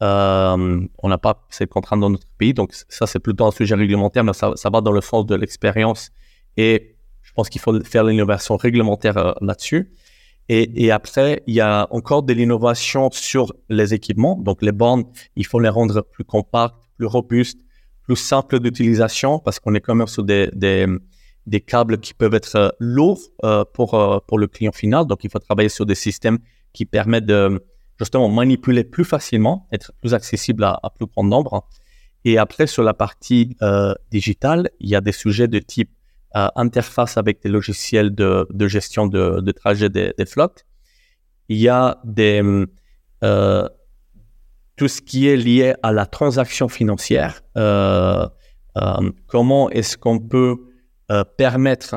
Euh, 0.05 0.87
on 1.03 1.09
n'a 1.09 1.19
pas 1.19 1.47
cette 1.49 1.71
contrainte 1.71 2.01
dans 2.01 2.11
notre 2.11 2.27
pays, 2.37 2.53
donc 2.53 2.73
ça 2.91 3.07
c'est 3.07 3.21
plutôt 3.21 3.47
un 3.47 3.51
sujet 3.51 3.75
réglementaire, 3.75 4.23
mais 4.23 4.35
ça, 4.35 4.53
ça 4.55 4.69
va 4.69 4.83
dans 4.83 4.93
le 4.93 5.01
sens 5.01 5.25
de 5.25 5.35
l'expérience 5.35 6.11
et 6.59 6.97
je 7.23 7.33
pense 7.33 7.49
qu'il 7.49 7.61
faut 7.61 7.83
faire 7.85 8.05
l'innovation 8.05 8.57
réglementaire 8.57 9.17
euh, 9.17 9.33
là-dessus. 9.41 9.93
Et, 10.51 10.85
et, 10.85 10.91
après, 10.91 11.43
il 11.47 11.55
y 11.55 11.63
a 11.63 11.89
encore 11.91 12.23
de 12.23 12.35
l'innovation 12.35 13.11
sur 13.11 13.55
les 13.71 13.95
équipements. 13.95 14.37
Donc, 14.39 14.61
les 14.61 14.72
bornes, 14.72 15.05
il 15.37 15.47
faut 15.47 15.59
les 15.59 15.71
rendre 15.71 16.03
plus 16.03 16.25
compactes, 16.25 16.75
plus 16.99 17.07
robustes, 17.07 17.61
plus 18.03 18.17
simples 18.17 18.61
d'utilisation 18.61 19.39
parce 19.39 19.59
qu'on 19.59 19.75
est 19.75 19.81
quand 19.81 19.95
même 19.95 20.07
sur 20.07 20.22
des, 20.22 20.51
des, 20.53 20.87
des, 21.47 21.63
câbles 21.63 21.99
qui 21.99 22.13
peuvent 22.13 22.35
être 22.35 22.57
euh, 22.57 22.68
lourds 22.79 23.22
pour, 23.72 24.22
pour 24.26 24.39
le 24.39 24.47
client 24.47 24.72
final. 24.72 25.07
Donc, 25.07 25.25
il 25.25 25.31
faut 25.31 25.39
travailler 25.39 25.71
sur 25.71 25.87
des 25.87 25.95
systèmes 25.95 26.39
qui 26.75 26.85
permettent 26.85 27.25
de 27.25 27.63
justement 27.99 28.29
manipuler 28.29 28.84
plus 28.84 29.04
facilement, 29.04 29.66
être 29.72 29.92
plus 30.00 30.14
accessible 30.14 30.64
à, 30.64 30.80
plus 30.96 31.07
grand 31.07 31.25
nombre. 31.25 31.68
Et 32.25 32.38
après, 32.38 32.66
sur 32.66 32.83
la 32.83 32.95
partie 32.95 33.57
euh, 33.62 33.95
digitale, 34.11 34.71
il 34.80 34.88
y 34.88 34.96
a 34.96 35.00
des 35.00 35.12
sujets 35.12 35.49
de 35.49 35.58
type 35.58 35.91
euh, 36.37 36.49
interface 36.57 37.16
avec 37.16 37.42
des 37.42 37.49
logiciels 37.49 38.14
de, 38.14 38.46
de 38.50 38.66
gestion 38.66 39.07
de, 39.07 39.41
de 39.41 39.53
trajet 39.53 39.91
des, 39.91 40.14
des, 40.16 40.26
flottes. 40.26 40.64
Il 41.49 41.58
y 41.58 41.68
a 41.68 42.00
des, 42.04 42.42
euh, 43.22 43.68
tout 44.76 44.88
ce 44.88 45.00
qui 45.00 45.29
est 45.29 45.37
lié 45.37 45.75
à 45.83 45.92
la 45.92 46.07
transaction 46.07 46.68
financière. 46.68 47.42
Euh, 47.57 48.26
euh 48.76 49.11
comment 49.26 49.71
est-ce 49.71 49.96
qu'on 49.96 50.18
peut 50.18 50.57
euh, 51.11 51.25
permettre 51.37 51.95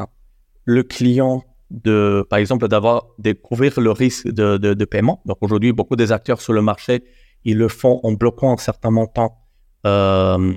le 0.66 0.84
client 0.84 1.44
de, 1.70 2.26
par 2.30 2.40
exemple, 2.40 2.68
d'avoir 2.68 3.08
découvrir 3.20 3.80
le 3.80 3.92
risque 3.92 4.28
de, 4.28 4.58
de, 4.58 4.74
de 4.74 4.86
paiement. 4.86 5.22
Donc 5.26 5.38
aujourd'hui, 5.42 5.74
beaucoup 5.74 5.96
des 5.96 6.12
acteurs 6.12 6.42
sur 6.42 6.54
le 6.54 6.62
marché, 6.62 7.04
ils 7.44 7.58
le 7.58 7.68
font 7.68 8.00
en 8.04 8.14
bloquant 8.14 8.54
un 8.54 8.58
certain 8.58 8.92
montant. 8.92 9.38
Euh, 9.86 10.54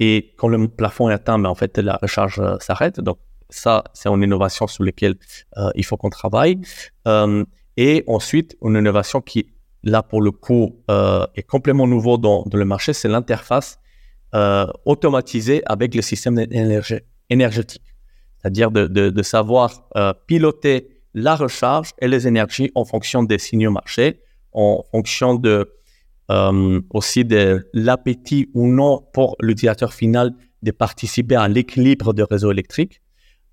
et 0.00 0.34
quand 0.36 0.48
le 0.48 0.68
plafond 0.68 1.08
est 1.08 1.14
atteint, 1.14 1.38
mais 1.38 1.44
ben, 1.44 1.50
en 1.50 1.54
fait, 1.54 1.78
la 1.78 1.96
recharge 2.00 2.40
euh, 2.40 2.56
s'arrête. 2.60 3.00
Donc, 3.00 3.18
ça, 3.50 3.84
c'est 3.94 4.08
une 4.08 4.22
innovation 4.22 4.66
sur 4.66 4.84
laquelle 4.84 5.16
euh, 5.56 5.70
il 5.74 5.84
faut 5.84 5.96
qu'on 5.96 6.10
travaille. 6.10 6.60
Et 7.76 8.04
ensuite, 8.06 8.56
une 8.62 8.76
innovation 8.76 9.20
qui, 9.20 9.46
là, 9.82 10.02
pour 10.02 10.22
le 10.22 10.30
coup, 10.30 10.84
est 11.34 11.42
complètement 11.42 11.88
nouveau 11.88 12.16
dans, 12.18 12.44
le 12.52 12.64
marché, 12.64 12.92
c'est 12.92 13.08
l'interface 13.08 13.80
automatisée 14.84 15.62
avec 15.66 15.94
le 15.94 16.02
système 16.02 16.38
énergétique. 17.28 17.93
C'est-à-dire 18.44 18.70
de, 18.70 18.86
de, 18.86 19.22
savoir 19.22 19.88
euh, 19.96 20.12
piloter 20.26 20.88
la 21.14 21.34
recharge 21.34 21.92
et 21.98 22.08
les 22.08 22.28
énergies 22.28 22.70
en 22.74 22.84
fonction 22.84 23.22
des 23.22 23.38
signaux 23.38 23.70
marchés, 23.70 24.20
en 24.52 24.84
fonction 24.90 25.34
de 25.34 25.72
euh, 26.30 26.80
aussi 26.92 27.24
de 27.24 27.66
l'appétit 27.72 28.50
ou 28.52 28.66
non 28.66 29.02
pour 29.14 29.36
l'utilisateur 29.40 29.94
final 29.94 30.34
de 30.62 30.70
participer 30.72 31.36
à 31.36 31.48
l'équilibre 31.48 32.12
du 32.12 32.22
réseau 32.22 32.50
électrique. 32.50 33.00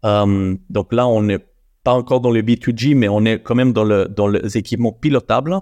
Euh, 0.03 0.57
donc 0.69 0.91
là, 0.91 1.07
on 1.07 1.23
n'est 1.23 1.39
pas 1.85 1.93
encore 1.93 2.19
dans 2.19 2.31
le 2.31 2.41
B2G, 2.41 2.93
mais 2.93 3.07
on 3.07 3.23
est 3.23 3.41
quand 3.41 3.55
même 3.55 3.71
dans, 3.71 3.85
le, 3.85 4.09
dans 4.09 4.27
les 4.27 4.57
équipements 4.57 4.91
pilotables. 4.91 5.57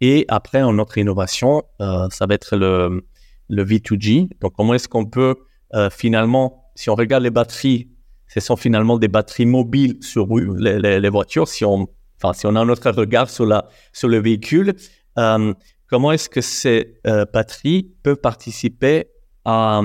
Et 0.00 0.26
après, 0.28 0.62
notre 0.72 0.96
innovation, 0.96 1.64
ça 1.78 2.26
va 2.26 2.34
être 2.34 2.56
le, 2.56 3.04
le 3.48 3.64
V2G. 3.64 4.30
Donc, 4.40 4.52
comment 4.56 4.74
est-ce 4.74 4.88
qu'on 4.88 5.06
peut 5.06 5.34
finalement, 5.90 6.70
si 6.74 6.88
on 6.88 6.94
regarde 6.94 7.22
les 7.22 7.30
batteries, 7.30 7.90
ce 8.32 8.38
sont 8.38 8.56
finalement 8.56 8.96
des 8.96 9.08
batteries 9.08 9.46
mobiles 9.46 9.98
sur 10.02 10.28
les, 10.28 11.08
voitures. 11.08 11.48
Si 11.48 11.64
on, 11.64 11.88
enfin, 12.22 12.32
si 12.32 12.46
on 12.46 12.54
a 12.54 12.64
notre 12.64 12.90
regard 12.92 13.28
sur, 13.28 13.44
la, 13.44 13.68
sur 13.92 14.08
le 14.08 14.18
véhicule, 14.18 14.74
euh, 15.18 15.52
comment 15.88 16.12
est-ce 16.12 16.28
que 16.28 16.40
ces 16.40 17.00
euh, 17.08 17.24
batteries 17.32 17.90
peuvent 18.04 18.20
participer 18.20 19.08
à, 19.44 19.82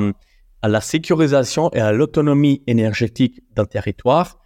à, 0.62 0.68
la 0.68 0.80
sécurisation 0.80 1.72
et 1.74 1.80
à 1.80 1.92
l'autonomie 1.92 2.62
énergétique 2.68 3.42
d'un 3.56 3.66
territoire 3.66 4.38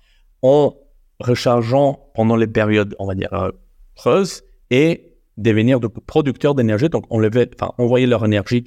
en 0.42 0.76
rechargeant 1.20 2.10
pendant 2.16 2.38
les 2.38 2.48
périodes, 2.48 2.96
on 3.00 3.06
va 3.06 3.16
dire, 3.16 3.34
euh, 3.34 3.52
creuses 3.96 4.44
et 4.70 5.18
devenir 5.36 5.82
de 5.82 5.88
producteurs 5.88 6.56
d'énergie, 6.56 6.88
donc 6.88 7.04
enlever, 7.10 7.50
enfin, 7.54 7.74
envoyer 7.78 8.06
leur 8.06 8.24
énergie 8.24 8.64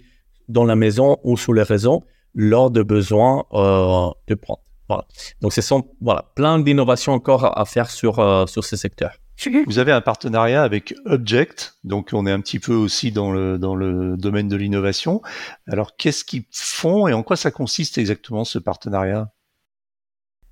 dans 0.48 0.64
la 0.64 0.76
maison 0.76 1.16
ou 1.24 1.38
sous 1.38 1.54
les 1.54 1.62
réseaux 1.62 2.02
lors 2.34 2.70
de 2.70 2.82
besoins 2.82 3.44
euh, 3.54 4.10
de 4.28 4.34
prendre. 4.34 4.60
Voilà. 4.88 5.06
Donc, 5.40 5.52
ce 5.52 5.62
sont 5.62 5.88
voilà, 6.00 6.32
plein 6.34 6.58
d'innovations 6.58 7.12
encore 7.12 7.58
à 7.58 7.64
faire 7.64 7.90
sur, 7.90 8.18
euh, 8.18 8.46
sur 8.46 8.64
ces 8.64 8.76
secteurs. 8.76 9.12
Vous 9.66 9.78
avez 9.78 9.92
un 9.92 10.00
partenariat 10.00 10.62
avec 10.62 10.94
Object, 11.06 11.76
donc 11.84 12.10
on 12.12 12.26
est 12.26 12.30
un 12.30 12.40
petit 12.40 12.58
peu 12.58 12.74
aussi 12.74 13.12
dans 13.12 13.32
le, 13.32 13.58
dans 13.58 13.74
le 13.74 14.16
domaine 14.16 14.48
de 14.48 14.56
l'innovation. 14.56 15.22
Alors 15.66 15.96
qu'est-ce 15.96 16.24
qu'ils 16.24 16.44
font 16.50 17.08
et 17.08 17.12
en 17.12 17.22
quoi 17.22 17.36
ça 17.36 17.50
consiste 17.50 17.98
exactement 17.98 18.44
ce 18.44 18.58
partenariat? 18.58 19.32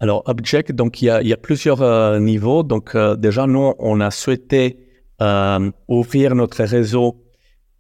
Alors 0.01 0.23
Object, 0.27 0.73
donc 0.73 1.02
il 1.02 1.07
y 1.07 1.11
a, 1.11 1.20
il 1.20 1.28
y 1.28 1.32
a 1.32 1.36
plusieurs 1.36 1.82
euh, 1.82 2.19
niveaux. 2.19 2.62
Donc 2.62 2.94
euh, 2.94 3.16
déjà 3.16 3.47
nous, 3.47 3.74
on 3.78 4.01
a 4.01 4.11
souhaité 4.11 4.86
euh, 5.20 5.70
ouvrir 5.89 6.35
notre 6.35 6.65
réseau 6.65 7.23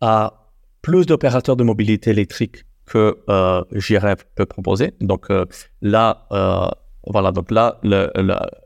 à 0.00 0.52
plus 0.82 1.06
d'opérateurs 1.06 1.56
de 1.56 1.64
mobilité 1.64 2.10
électrique 2.10 2.64
que 2.90 3.18
euh, 3.28 3.62
peut 4.34 4.46
proposer. 4.46 4.92
Donc 5.00 5.28
là, 5.80 6.26
voilà, 7.06 7.32
donc 7.32 7.50
là, 7.50 7.80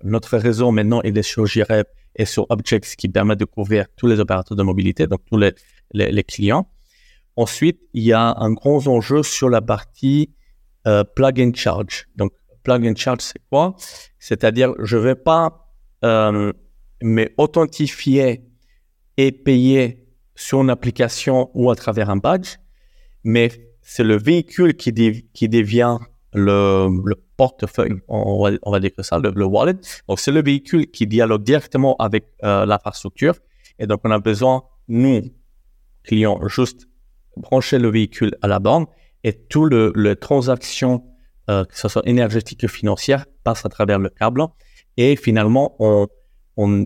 notre 0.03 0.37
réseau 0.39 0.71
maintenant 0.71 1.01
est 1.03 1.23
sur 1.23 1.47
JRF 1.47 1.87
et 2.17 2.25
sur 2.25 2.47
Objects 2.51 2.97
qui 2.97 3.09
permet 3.09 3.37
de 3.37 3.45
couvrir 3.45 3.87
tous 3.97 4.07
les 4.07 4.21
opérateurs 4.21 4.57
de 4.57 4.63
mobilité, 4.63 5.07
donc 5.07 5.21
tous 5.31 5.39
les, 5.93 6.23
clients. 6.25 6.69
Ensuite, 7.37 7.81
il 7.93 8.05
y 8.05 8.13
a 8.13 8.35
un 8.39 8.53
gros 8.53 8.87
enjeu 8.89 9.23
sur 9.23 9.49
la 9.51 9.61
partie 9.61 10.31
euh, 10.87 11.03
plug 11.03 11.41
and 11.41 11.53
charge. 11.55 12.07
Donc, 12.17 12.33
plug 12.63 12.87
and 12.87 12.97
charge, 12.97 13.21
c'est 13.21 13.41
quoi? 13.51 13.75
C'est-à-dire, 14.19 14.73
je 14.79 14.97
ne 14.97 15.03
vais 15.03 15.15
pas 15.15 15.73
euh, 16.05 16.53
m'authentifier 17.03 18.45
et 19.17 19.33
payer 19.33 20.07
sur 20.37 20.63
une 20.63 20.71
application 20.71 21.51
ou 21.55 21.71
à 21.71 21.77
travers 21.77 22.11
un 22.11 22.17
badge, 22.17 22.57
mais 23.25 23.51
c'est 23.85 24.03
le 24.05 24.17
véhicule 24.17 24.75
qui, 24.75 24.93
qui 25.33 25.49
devient 25.49 25.99
le, 26.33 26.89
le 27.05 27.15
portefeuille, 27.37 28.01
on 28.09 28.43
va, 28.43 28.57
on 28.63 28.73
va, 28.73 28.81
ça, 29.03 29.19
le, 29.19 29.31
le 29.31 29.45
wallet. 29.45 29.77
Donc, 30.09 30.19
c'est 30.19 30.33
le 30.33 30.43
véhicule 30.43 30.91
qui 30.91 31.07
dialogue 31.07 31.45
directement 31.45 31.95
avec 31.97 32.25
euh, 32.43 32.67
l'infrastructure. 32.67 33.37
Et 33.79 33.87
donc, 33.87 34.01
on 34.05 34.11
a 34.11 34.19
besoin, 34.19 34.63
nous, 34.89 35.23
clients, 36.03 36.41
juste 36.49 36.89
brancher 37.37 37.79
le 37.79 37.91
véhicule 37.91 38.33
à 38.43 38.49
la 38.49 38.59
borne 38.59 38.87
et 39.23 39.33
tout 39.33 39.65
le, 39.65 39.93
le 39.95 40.17
transaction, 40.17 41.05
euh, 41.51 41.65
que 41.65 41.79
ce 41.79 41.89
soit 41.89 42.07
énergétique 42.07 42.63
ou 42.65 42.69
financière, 42.69 43.27
passe 43.45 43.65
à 43.67 43.69
travers 43.69 43.99
le 43.99 44.09
câble. 44.09 44.45
Et 44.97 45.17
finalement, 45.17 45.77
on, 45.79 46.07
on 46.57 46.85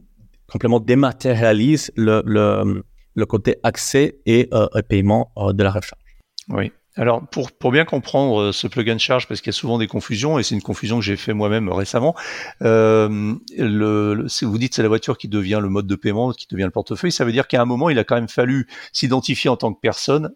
complètement 0.51 0.81
dématérialise 0.81 1.93
le, 1.97 2.23
le, 2.25 2.85
le 3.15 3.27
côté 3.27 3.57
accès 3.63 4.19
et 4.25 4.49
euh, 4.53 4.67
paiement 4.89 5.33
euh, 5.37 5.53
de 5.53 5.63
la 5.63 5.71
recharge. 5.71 6.03
Oui. 6.49 6.73
Alors 6.99 7.27
pour, 7.29 7.53
pour 7.53 7.71
bien 7.71 7.85
comprendre 7.85 8.41
euh, 8.41 8.53
ce 8.53 8.67
plug 8.67 8.91
and 8.91 8.99
charge, 8.99 9.29
parce 9.29 9.41
qu'il 9.41 9.53
y 9.53 9.55
a 9.55 9.59
souvent 9.59 9.79
des 9.79 9.87
confusions, 9.87 10.39
et 10.39 10.43
c'est 10.43 10.57
une 10.57 10.63
confusion 10.63 10.99
que 10.99 11.05
j'ai 11.05 11.17
fait 11.17 11.33
moi-même 11.33 11.69
récemment, 11.69 12.17
euh, 12.63 13.35
le, 13.57 14.15
le, 14.15 14.27
vous 14.43 14.59
dites 14.59 14.75
c'est 14.75 14.83
la 14.83 14.89
voiture 14.89 15.17
qui 15.17 15.29
devient 15.29 15.61
le 15.63 15.69
mode 15.69 15.87
de 15.87 15.95
paiement, 15.95 16.33
qui 16.33 16.49
devient 16.51 16.65
le 16.65 16.71
portefeuille, 16.71 17.13
ça 17.13 17.25
veut 17.25 17.31
dire 17.31 17.47
qu'à 17.47 17.63
un 17.63 17.67
moment, 17.67 17.89
il 17.89 18.01
a 18.01 18.05
quand 18.05 18.17
même 18.17 18.29
fallu 18.29 18.67
s'identifier 18.93 19.49
en 19.49 19.57
tant 19.57 19.73
que 19.73 19.79
personne 19.81 20.35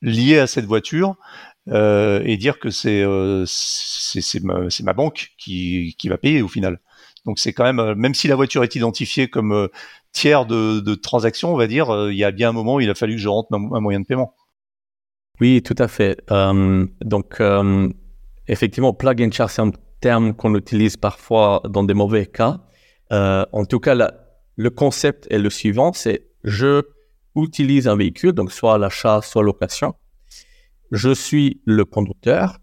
liée 0.00 0.38
à 0.38 0.46
cette 0.46 0.64
voiture 0.64 1.16
euh, 1.68 2.22
et 2.24 2.36
dire 2.38 2.58
que 2.58 2.70
c'est 2.70 3.02
euh, 3.02 3.44
ma, 4.42 4.60
ma 4.82 4.92
banque 4.94 5.32
qui, 5.38 5.94
qui 5.98 6.08
va 6.08 6.16
payer 6.16 6.40
au 6.40 6.48
final. 6.48 6.80
Donc 7.26 7.38
c'est 7.38 7.52
quand 7.52 7.64
même, 7.64 7.78
euh, 7.78 7.94
même 7.94 8.14
si 8.14 8.26
la 8.28 8.36
voiture 8.36 8.64
est 8.64 8.74
identifiée 8.74 9.28
comme 9.28 9.52
euh, 9.52 9.68
tiers 10.12 10.46
de, 10.46 10.80
de 10.80 10.94
transaction, 10.94 11.52
on 11.52 11.56
va 11.56 11.66
dire, 11.66 12.08
il 12.10 12.16
y 12.16 12.24
a 12.24 12.30
bien 12.30 12.50
un 12.50 12.52
moment 12.52 12.76
où 12.76 12.80
il 12.80 12.88
a 12.90 12.94
fallu 12.94 13.16
que 13.16 13.20
je 13.20 13.28
rentre 13.28 13.52
un 13.52 13.80
moyen 13.80 14.00
de 14.00 14.06
paiement. 14.06 14.34
Oui, 15.40 15.62
tout 15.62 15.74
à 15.78 15.88
fait. 15.88 16.20
Euh, 16.30 16.86
donc, 17.00 17.40
euh, 17.40 17.88
effectivement, 18.46 18.92
plug 18.92 19.22
and 19.22 19.32
charge, 19.32 19.52
c'est 19.52 19.62
un 19.62 19.72
terme 20.00 20.34
qu'on 20.34 20.54
utilise 20.54 20.96
parfois 20.96 21.62
dans 21.68 21.82
des 21.82 21.94
mauvais 21.94 22.26
cas. 22.26 22.60
Euh, 23.12 23.44
en 23.52 23.64
tout 23.64 23.80
cas, 23.80 23.94
le 24.56 24.70
concept 24.70 25.26
est 25.30 25.38
le 25.38 25.50
suivant, 25.50 25.92
c'est 25.92 26.28
je 26.44 26.82
utilise 27.36 27.88
un 27.88 27.96
véhicule, 27.96 28.32
donc 28.32 28.52
soit 28.52 28.78
l'achat, 28.78 29.20
soit 29.22 29.42
location. 29.42 29.94
Je 30.92 31.12
suis 31.12 31.60
le 31.64 31.84
conducteur 31.84 32.58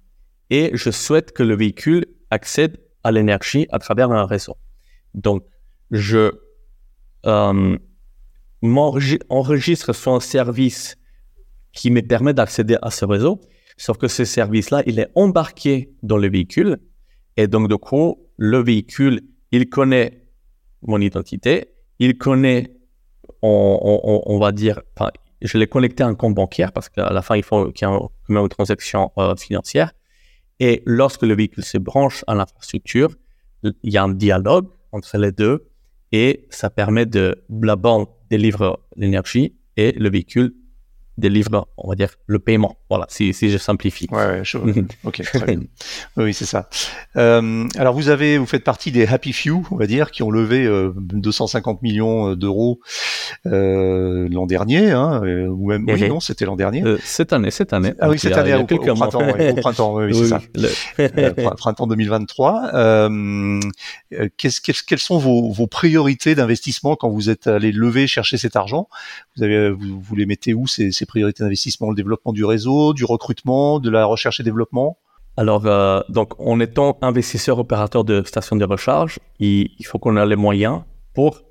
et 0.49 0.71
je 0.73 0.91
souhaite 0.91 1.33
que 1.33 1.43
le 1.43 1.55
véhicule 1.55 2.05
accède 2.29 2.79
à 3.03 3.11
l'énergie 3.11 3.67
à 3.71 3.79
travers 3.79 4.11
un 4.11 4.25
réseau. 4.25 4.55
Donc, 5.13 5.43
je 5.89 6.31
euh, 7.25 7.77
m'enregistre 8.61 9.93
sur 9.93 10.13
un 10.13 10.19
service 10.19 10.97
qui 11.73 11.91
me 11.91 12.01
permet 12.01 12.33
d'accéder 12.33 12.77
à 12.81 12.91
ce 12.91 13.05
réseau. 13.05 13.39
Sauf 13.77 13.97
que 13.97 14.07
ce 14.07 14.25
service-là, 14.25 14.83
il 14.85 14.99
est 14.99 15.09
embarqué 15.15 15.93
dans 16.03 16.17
le 16.17 16.29
véhicule. 16.29 16.77
Et 17.37 17.47
donc, 17.47 17.69
du 17.69 17.77
coup, 17.77 18.19
le 18.37 18.61
véhicule, 18.61 19.21
il 19.51 19.69
connaît 19.69 20.21
mon 20.83 20.99
identité, 20.99 21.69
il 21.99 22.17
connaît, 22.17 22.71
on, 23.41 24.37
va 24.39 24.51
dire, 24.51 24.81
je 25.41 25.57
l'ai 25.57 25.67
connecté 25.67 26.03
à 26.03 26.07
un 26.07 26.15
compte 26.15 26.35
bancaire 26.35 26.71
parce 26.71 26.89
qu'à 26.89 27.11
la 27.11 27.21
fin, 27.21 27.35
il 27.35 27.43
faut 27.43 27.71
qu'il 27.71 27.87
y 27.87 27.91
ait 27.91 27.97
une 28.29 28.49
transaction 28.49 29.11
euh, 29.17 29.35
financière. 29.35 29.93
Et 30.59 30.83
lorsque 30.85 31.23
le 31.23 31.35
véhicule 31.35 31.63
se 31.63 31.77
branche 31.77 32.23
à 32.27 32.35
l'infrastructure, 32.35 33.15
il 33.63 33.73
y 33.83 33.97
a 33.97 34.03
un 34.03 34.13
dialogue 34.13 34.67
entre 34.91 35.17
les 35.17 35.31
deux 35.31 35.69
et 36.11 36.47
ça 36.49 36.69
permet 36.69 37.05
de 37.05 37.43
la 37.49 37.75
borne 37.75 38.05
délivre 38.29 38.79
l'énergie 38.95 39.55
et 39.77 39.91
le 39.93 40.09
véhicule 40.09 40.53
délivre, 41.17 41.67
on 41.77 41.89
va 41.89 41.95
dire, 41.95 42.09
le 42.25 42.39
paiement. 42.39 42.77
Voilà, 42.89 43.05
si, 43.09 43.33
si 43.33 43.49
je 43.49 43.57
simplifie. 43.57 44.07
Ouais, 44.11 44.25
ouais 44.25 44.41
je... 44.43 44.57
ok, 45.03 45.21
très 45.21 45.45
bien. 45.45 45.65
Oui, 46.17 46.33
c'est 46.33 46.45
ça. 46.45 46.69
Euh, 47.15 47.67
alors, 47.77 47.93
vous 47.93 48.09
avez, 48.09 48.37
vous 48.37 48.45
faites 48.45 48.63
partie 48.63 48.91
des 48.91 49.05
Happy 49.05 49.33
Few, 49.33 49.63
on 49.71 49.75
va 49.75 49.87
dire, 49.87 50.11
qui 50.11 50.23
ont 50.23 50.31
levé 50.31 50.65
euh, 50.65 50.93
250 50.95 51.81
millions 51.81 52.31
euh, 52.31 52.35
d'euros 52.35 52.79
euh, 53.45 54.27
l'an 54.29 54.45
dernier, 54.45 54.91
hein, 54.91 55.21
euh, 55.23 55.47
ou 55.47 55.67
même, 55.67 55.85
oui, 55.87 56.07
non, 56.07 56.19
c'était 56.19 56.45
l'an 56.45 56.55
dernier. 56.55 56.83
Euh, 56.83 56.97
cette 57.03 57.33
année, 57.33 57.51
cette 57.51 57.73
année. 57.73 57.93
Ah 57.99 58.09
oui, 58.09 58.19
cette 58.19 58.37
année, 58.37 58.53
au, 58.53 58.61
au, 58.61 58.65
printemps, 58.95 59.23
ouais, 59.23 59.51
au 59.51 59.55
printemps, 59.61 59.95
oui, 59.95 60.13
c'est 60.13 60.27
ça. 60.27 60.41
Le... 60.55 61.55
printemps 61.55 61.87
2023. 61.87 62.71
Qu'est-ce, 64.37 64.61
quelles, 64.61 64.75
quelles 64.87 64.99
sont 64.99 65.17
vos, 65.17 65.51
vos 65.51 65.67
priorités 65.67 66.35
d'investissement 66.35 66.95
quand 66.95 67.09
vous 67.09 67.29
êtes 67.29 67.47
allé 67.47 67.71
lever, 67.71 68.07
chercher 68.07 68.37
cet 68.37 68.55
argent? 68.55 68.87
Vous 69.35 69.43
avez, 69.43 69.71
vous, 69.71 70.01
vous 70.01 70.15
les 70.15 70.25
mettez 70.25 70.53
où 70.53 70.67
ces, 70.67 70.91
priorités 71.05 71.43
d'investissement 71.43 71.89
Le 71.89 71.95
développement 71.95 72.33
du 72.33 72.45
réseau, 72.45 72.93
du 72.93 73.05
recrutement, 73.05 73.79
de 73.79 73.89
la 73.89 74.05
recherche 74.05 74.39
et 74.39 74.43
développement 74.43 74.97
alors, 75.37 75.65
euh, 75.65 76.01
donc, 76.09 76.33
en 76.39 76.59
étant 76.59 76.97
investisseur 77.01 77.57
opérateur 77.57 78.03
de 78.03 78.21
stations 78.23 78.55
de 78.55 78.65
recharge, 78.65 79.19
il, 79.39 79.69
faut 79.85 79.97
qu'on 79.97 80.17
ait 80.17 80.25
les 80.25 80.35
moyens 80.35 80.81
pour 81.13 81.41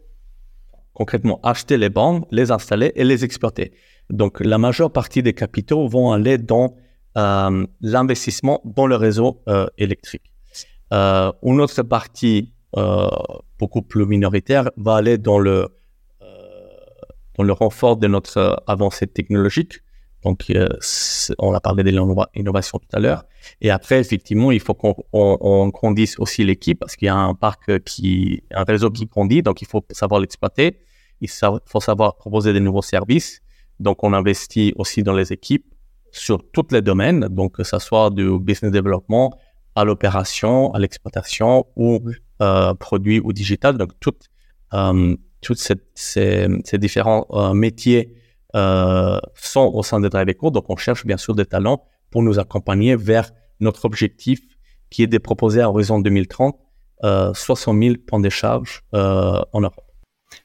concrètement 0.93 1.41
acheter 1.43 1.79
les 1.79 1.89
bandes, 1.89 2.27
les 2.31 2.51
installer 2.51 2.93
et 2.95 3.05
les 3.05 3.25
exploiter. 3.25 3.73
Donc, 4.11 4.41
la 4.41 4.59
majeure 4.59 4.93
partie 4.93 5.23
des 5.23 5.33
capitaux 5.33 5.89
vont 5.89 6.13
aller 6.13 6.37
dans 6.37 6.77
euh, 7.17 7.67
l'investissement 7.81 8.61
dans 8.65 8.87
le 8.87 8.97
réseau 8.97 9.43
euh, 9.49 9.67
électrique. 9.79 10.31
Une 10.93 11.61
autre 11.61 11.83
partie 11.83 12.53
beaucoup 13.59 13.83
plus 13.83 14.07
minoritaire 14.07 14.71
va 14.77 14.97
aller 14.97 15.19
dans 15.19 15.39
le, 15.39 15.69
euh, 17.41 17.47
dans 17.47 17.47
le 17.47 17.53
renfort 17.53 17.97
de 17.97 18.07
notre 18.07 18.63
avancée 18.67 19.07
technologique. 19.07 19.81
Donc, 20.25 20.53
on 21.39 21.55
a 21.55 21.61
parlé 21.61 21.83
de 21.83 21.91
l'innovation 21.91 22.79
tout 22.79 22.95
à 22.95 23.01
l'heure. 23.01 23.25
Et 23.63 23.71
après, 23.71 24.01
effectivement, 24.01 24.53
il 24.53 24.61
faut 24.61 24.75
qu'on 24.75 24.95
on, 25.15 25.39
on 25.41 25.69
grandisse 25.69 26.19
aussi 26.19 26.45
l'équipe 26.45 26.79
parce 26.79 26.95
qu'il 26.97 27.07
y 27.07 27.09
a 27.09 27.17
un 27.17 27.35
parc 27.35 27.83
qui, 27.85 28.43
un 28.51 28.65
réseau 28.65 28.91
qui 28.91 29.07
grandit, 29.07 29.43
donc 29.43 29.63
il 29.63 29.67
faut 29.67 29.83
savoir 29.93 30.21
l'exploiter. 30.21 30.79
Il 31.23 31.29
faut 31.67 31.81
savoir 31.81 32.17
proposer 32.17 32.53
des 32.53 32.61
nouveaux 32.61 32.83
services. 32.83 33.41
Donc, 33.79 34.05
on 34.05 34.13
investit 34.13 34.75
aussi 34.77 35.03
dans 35.03 35.15
les 35.15 35.33
équipes 35.33 35.67
sur 36.13 36.39
tous 36.51 36.67
les 36.71 36.83
domaines, 36.83 37.29
donc 37.31 37.57
que 37.57 37.65
ce 37.65 37.79
soit 37.79 38.11
du 38.11 38.39
business 38.39 38.73
development 38.73 39.31
à 39.75 39.85
l'opération, 39.85 40.73
à 40.75 40.79
l'exploitation 40.79 41.67
ou 41.77 42.01
euh, 42.43 42.75
produit 42.75 43.21
ou 43.21 43.33
digital. 43.33 43.79
Donc, 43.79 43.93
toutes, 44.01 44.29
euh, 44.75 45.17
toutes 45.41 45.59
ces, 45.59 45.77
ces, 45.95 46.49
ces 46.65 46.79
différents 46.79 47.27
euh, 47.31 47.53
métiers 47.53 48.15
euh, 48.57 49.19
sont 49.35 49.71
au 49.75 49.83
sein 49.83 50.01
de 50.01 50.09
Drive 50.09 50.29
Eco. 50.29 50.51
Donc, 50.51 50.69
on 50.69 50.77
cherche 50.77 51.07
bien 51.07 51.17
sûr 51.17 51.35
des 51.35 51.47
talents 51.47 51.85
pour 52.11 52.23
nous 52.23 52.39
accompagner 52.39 52.97
vers 52.97 53.31
notre 53.61 53.85
objectif 53.85 54.41
qui 54.91 55.05
est 55.05 55.07
de 55.07 55.19
proposer 55.19 55.61
à 55.61 55.69
horizon 55.69 56.01
2030 56.01 56.57
euh, 57.05 57.33
60 57.33 57.83
000 57.83 57.95
points 58.07 58.21
de 58.21 58.29
charge 58.29 58.83
euh, 58.95 59.41
en 59.53 59.61
Europe. 59.61 59.87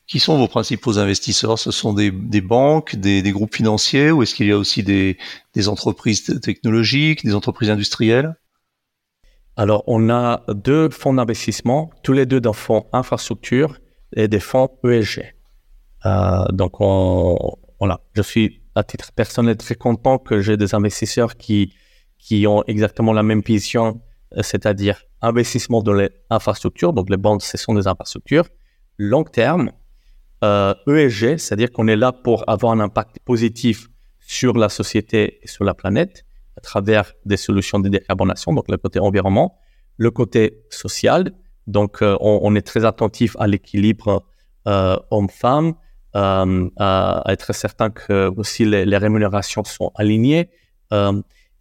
Qui 0.07 0.19
sont 0.19 0.37
vos 0.37 0.47
principaux 0.47 0.97
investisseurs? 0.99 1.59
Ce 1.59 1.71
sont 1.71 1.93
des, 1.93 2.11
des 2.11 2.41
banques, 2.41 2.95
des, 2.95 3.21
des, 3.21 3.31
groupes 3.31 3.55
financiers 3.55 4.11
ou 4.11 4.23
est-ce 4.23 4.33
qu'il 4.35 4.47
y 4.47 4.51
a 4.51 4.57
aussi 4.57 4.81
des, 4.81 5.17
des, 5.53 5.67
entreprises 5.67 6.39
technologiques, 6.41 7.25
des 7.25 7.35
entreprises 7.35 7.69
industrielles? 7.69 8.35
Alors, 9.57 9.83
on 9.87 10.09
a 10.09 10.43
deux 10.49 10.89
fonds 10.89 11.13
d'investissement, 11.13 11.91
tous 12.03 12.13
les 12.13 12.25
deux 12.25 12.39
dans 12.39 12.53
fonds 12.53 12.85
infrastructure 12.93 13.79
et 14.13 14.27
des 14.27 14.39
fonds 14.39 14.69
ESG. 14.83 15.35
Euh, 16.05 16.45
donc, 16.51 16.79
on, 16.79 17.37
voilà, 17.79 18.01
je 18.13 18.21
suis 18.21 18.61
à 18.75 18.83
titre 18.83 19.11
personnel 19.13 19.57
très 19.57 19.75
content 19.75 20.17
que 20.17 20.41
j'ai 20.41 20.57
des 20.57 20.75
investisseurs 20.75 21.35
qui, 21.37 21.73
qui 22.17 22.45
ont 22.47 22.63
exactement 22.67 23.13
la 23.13 23.23
même 23.23 23.41
vision, 23.41 24.01
euh, 24.37 24.41
c'est-à-dire 24.43 25.01
investissement 25.21 25.81
dans 25.81 25.93
les 25.93 26.09
infrastructures. 26.29 26.93
Donc, 26.93 27.09
les 27.09 27.17
banques, 27.17 27.41
ce 27.41 27.57
sont 27.57 27.73
des 27.73 27.87
infrastructures 27.87 28.47
long 28.97 29.23
terme, 29.23 29.71
euh, 30.43 30.73
ESG, 30.87 31.37
c'est-à-dire 31.37 31.71
qu'on 31.71 31.87
est 31.87 31.95
là 31.95 32.11
pour 32.11 32.47
avoir 32.49 32.71
un 32.73 32.79
impact 32.79 33.19
positif 33.25 33.87
sur 34.19 34.53
la 34.57 34.69
société 34.69 35.39
et 35.41 35.47
sur 35.47 35.63
la 35.63 35.73
planète 35.73 36.25
à 36.57 36.61
travers 36.61 37.13
des 37.25 37.37
solutions 37.37 37.79
de 37.79 37.89
décarbonation, 37.89 38.53
donc 38.53 38.65
le 38.69 38.77
côté 38.77 38.99
environnement, 38.99 39.57
le 39.97 40.11
côté 40.11 40.63
social, 40.69 41.31
donc 41.67 42.01
euh, 42.01 42.17
on, 42.19 42.55
est 42.55 42.61
très 42.61 42.85
attentif 42.85 43.35
à 43.39 43.47
l'équilibre 43.47 44.23
euh, 44.67 44.97
homme-femme, 45.11 45.73
euh, 46.15 46.69
à, 46.77 47.23
être 47.27 47.53
certain 47.53 47.89
que 47.89 48.31
aussi 48.37 48.65
les, 48.65 48.97
rémunérations 48.97 49.63
sont 49.63 49.91
alignées, 49.95 50.49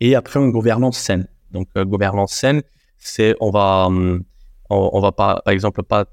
et 0.01 0.15
après 0.15 0.41
une 0.41 0.51
gouvernance 0.51 0.99
saine. 0.99 1.27
Donc 1.51 1.69
gouvernance 1.77 2.33
saine, 2.33 2.63
c'est 2.99 3.35
on 3.41 3.51
va 3.51 3.89
on, 4.71 5.01
va 5.01 5.13
pas 5.13 5.41
par 5.45 5.53
exemple 5.53 5.83
pas 5.83 6.07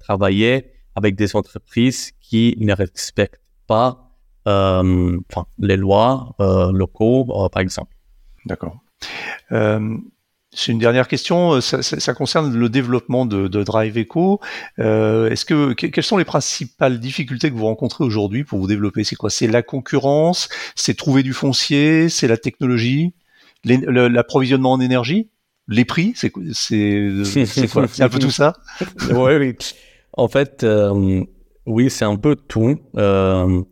travailler 0.00 0.70
avec 0.94 1.16
des 1.16 1.36
entreprises 1.36 2.12
qui 2.20 2.56
ne 2.60 2.72
respectent 2.72 3.40
pas 3.66 4.06
les 4.46 5.76
lois 5.76 6.34
euh, 6.40 6.72
locaux, 6.72 7.26
par 7.52 7.60
exemple. 7.60 7.94
D'accord. 8.44 8.78
Euh, 10.56 10.60
c'est 10.60 10.72
une 10.72 10.78
dernière 10.78 11.08
question. 11.08 11.60
Ça, 11.60 11.82
ça, 11.82 12.00
ça, 12.00 12.14
concerne 12.14 12.54
le 12.54 12.68
développement 12.68 13.26
de, 13.26 13.48
de 13.48 13.62
Drive 13.62 13.98
Eco. 13.98 14.40
Euh, 14.78 15.30
est-ce 15.30 15.44
que 15.44 15.72
quelles 15.72 16.04
sont 16.04 16.16
les 16.16 16.24
principales 16.24 16.98
difficultés 16.98 17.50
que 17.50 17.56
vous 17.56 17.66
rencontrez 17.66 18.04
aujourd'hui 18.04 18.44
pour 18.44 18.58
vous 18.58 18.66
développer? 18.66 19.04
C'est 19.04 19.16
quoi? 19.16 19.30
C'est 19.30 19.46
la 19.46 19.62
concurrence? 19.62 20.48
C'est 20.74 20.96
trouver 20.96 21.22
du 21.22 21.32
foncier? 21.32 22.08
C'est 22.08 22.28
la 22.28 22.36
technologie? 22.36 23.14
L'approvisionnement 23.64 24.72
en 24.72 24.80
énergie? 24.80 25.28
Les 25.68 25.84
prix? 25.84 26.12
C'est 26.14 26.32
c'est 26.54 27.68
quoi? 27.68 27.86
C'est 27.88 28.02
un 28.02 28.08
peu 28.08 28.18
tout 28.18 28.30
ça? 28.30 28.54
Oui, 29.10 29.34
oui. 29.36 29.56
En 30.12 30.28
fait, 30.28 30.64
euh, 30.64 31.24
oui, 31.66 31.90
c'est 31.90 32.04
un 32.04 32.16
peu 32.16 32.36
tout. 32.36 32.78
Euh, 32.96 33.62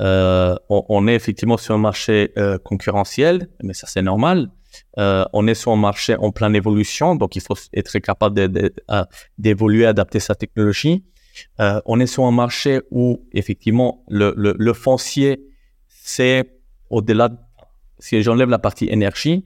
euh, 0.00 0.56
on, 0.70 0.84
on, 0.88 1.08
est 1.08 1.14
effectivement 1.14 1.58
sur 1.58 1.74
un 1.74 1.78
marché 1.78 2.32
euh, 2.38 2.56
concurrentiel, 2.58 3.48
mais 3.62 3.74
ça 3.74 3.86
c'est 3.86 4.02
normal. 4.02 4.50
Euh, 4.98 5.24
on 5.32 5.46
est 5.46 5.54
sur 5.54 5.72
un 5.72 5.76
marché 5.76 6.16
en 6.16 6.30
pleine 6.30 6.54
évolution, 6.54 7.14
donc 7.16 7.36
il 7.36 7.42
faut 7.42 7.56
être 7.74 7.98
capable 7.98 8.50
d'évoluer, 9.38 9.86
adapter 9.86 10.20
sa 10.20 10.34
technologie. 10.34 11.04
Euh, 11.60 11.80
on 11.86 12.00
est 12.00 12.06
sur 12.06 12.24
un 12.24 12.32
marché 12.32 12.80
où 12.90 13.26
effectivement 13.32 14.04
le, 14.08 14.72
foncier, 14.72 15.42
c'est 15.88 16.60
au-delà, 16.90 17.30
si 17.98 18.22
j'enlève 18.22 18.48
la 18.48 18.58
partie 18.58 18.88
énergie, 18.88 19.44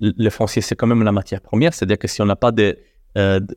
le, 0.00 0.30
foncier 0.30 0.62
c'est 0.62 0.74
quand 0.74 0.86
même 0.86 1.02
la 1.02 1.12
matière 1.12 1.40
première, 1.40 1.74
c'est-à-dire 1.74 1.98
que 1.98 2.08
si 2.08 2.20
on 2.22 2.26
n'a 2.26 2.36
pas 2.36 2.52
des, 2.52 2.78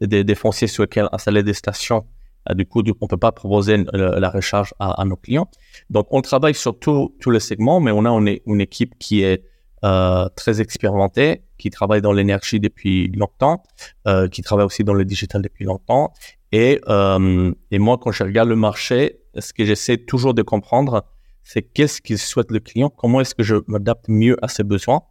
des 0.01 0.35
fonciers 0.35 0.67
sur 0.67 0.83
lesquels 0.83 1.09
installer 1.11 1.43
des 1.43 1.53
stations 1.53 2.05
euh, 2.49 2.53
du 2.53 2.65
coup, 2.65 2.83
on 3.01 3.07
peut 3.07 3.17
pas 3.17 3.31
proposer 3.31 3.83
la 3.93 4.29
recharge 4.29 4.73
à, 4.79 5.03
nos 5.05 5.15
clients. 5.15 5.49
Donc, 5.89 6.07
on 6.11 6.21
travaille 6.21 6.55
sur 6.55 6.77
tous 6.79 7.31
les 7.31 7.39
segments, 7.39 7.79
mais 7.79 7.91
on 7.91 8.05
a 8.05 8.37
une 8.45 8.61
équipe 8.61 8.97
qui 8.99 9.21
est 9.21 9.43
euh, 9.85 10.27
très 10.35 10.59
expérimentée, 10.61 11.43
qui 11.57 11.69
travaille 11.69 12.01
dans 12.01 12.11
l'énergie 12.11 12.59
depuis 12.59 13.07
longtemps, 13.09 13.63
euh, 14.07 14.27
qui 14.27 14.41
travaille 14.41 14.65
aussi 14.65 14.83
dans 14.83 14.93
le 14.93 15.05
digital 15.05 15.41
depuis 15.41 15.63
longtemps. 15.63 16.11
Et, 16.51 16.81
euh, 16.87 17.53
et 17.71 17.79
moi, 17.79 17.97
quand 18.01 18.11
je 18.11 18.23
regarde 18.23 18.49
le 18.49 18.55
marché, 18.55 19.19
ce 19.37 19.53
que 19.53 19.63
j'essaie 19.63 19.97
toujours 19.97 20.33
de 20.33 20.41
comprendre, 20.41 21.05
c'est 21.43 21.61
qu'est-ce 21.61 22.01
qu'il 22.01 22.17
souhaite 22.17 22.51
le 22.51 22.59
client, 22.59 22.89
comment 22.89 23.21
est-ce 23.21 23.35
que 23.35 23.43
je 23.43 23.55
m'adapte 23.67 24.05
mieux 24.07 24.35
à 24.43 24.47
ses 24.47 24.63
besoins. 24.63 25.03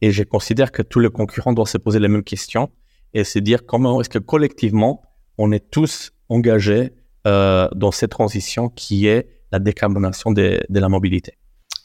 Et 0.00 0.10
je 0.10 0.24
considère 0.24 0.72
que 0.72 0.82
tous 0.82 0.98
les 0.98 1.10
concurrents 1.10 1.52
doivent 1.52 1.68
se 1.68 1.78
poser 1.78 2.00
les 2.00 2.08
mêmes 2.08 2.24
questions 2.24 2.70
et 3.14 3.22
se 3.22 3.38
dire 3.38 3.64
comment 3.66 4.00
est-ce 4.00 4.08
que 4.08 4.18
collectivement, 4.18 5.02
on 5.38 5.52
est 5.52 5.70
tous 5.70 6.12
engagé 6.28 6.92
euh, 7.26 7.68
dans 7.74 7.92
cette 7.92 8.10
transition 8.10 8.68
qui 8.68 9.06
est 9.06 9.28
la 9.52 9.60
décarbonation 9.60 10.32
de, 10.32 10.60
de 10.68 10.80
la 10.80 10.88
mobilité. 10.88 11.38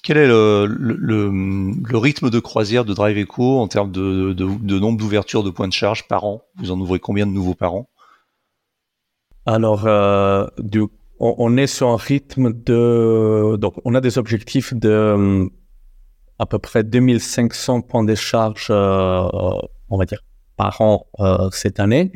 Quel 0.08 0.16
est 0.16 0.28
le, 0.28 1.98
rythme 1.98 2.30
de 2.30 2.40
croisière 2.40 2.86
de 2.86 2.94
Drive 2.94 3.18
Eco 3.18 3.60
en 3.60 3.68
termes 3.68 3.92
de, 3.92 4.80
nombre 4.80 4.98
d'ouvertures 4.98 5.44
de 5.44 5.50
points 5.50 5.68
de 5.68 5.74
charge 5.74 6.08
par 6.08 6.24
an? 6.24 6.44
Vous 6.56 6.72
en 6.72 6.80
ouvrez 6.80 7.00
combien 7.00 7.28
de 7.28 7.32
nouveaux 7.34 7.56
par 7.56 7.74
an? 7.74 7.90
Alors, 9.46 9.86
euh, 9.86 10.48
on, 11.20 11.58
est 11.58 11.68
sur 11.68 11.90
un 11.90 11.98
rythme 11.98 12.54
de... 12.54 13.58
Donc, 13.58 13.74
on 13.84 13.96
a 13.96 14.00
des 14.00 14.18
objectifs 14.18 14.74
de 14.74 15.50
à 16.40 16.46
peu 16.46 16.58
près 16.58 16.86
2500 16.86 17.82
points 17.82 18.06
de 18.06 18.16
charge, 18.16 18.68
euh, 18.70 19.28
on 19.90 19.98
va 19.98 20.06
dire, 20.06 20.22
par 20.56 20.80
an 20.80 21.06
euh, 21.20 21.50
cette 21.52 21.82
année. 21.82 22.14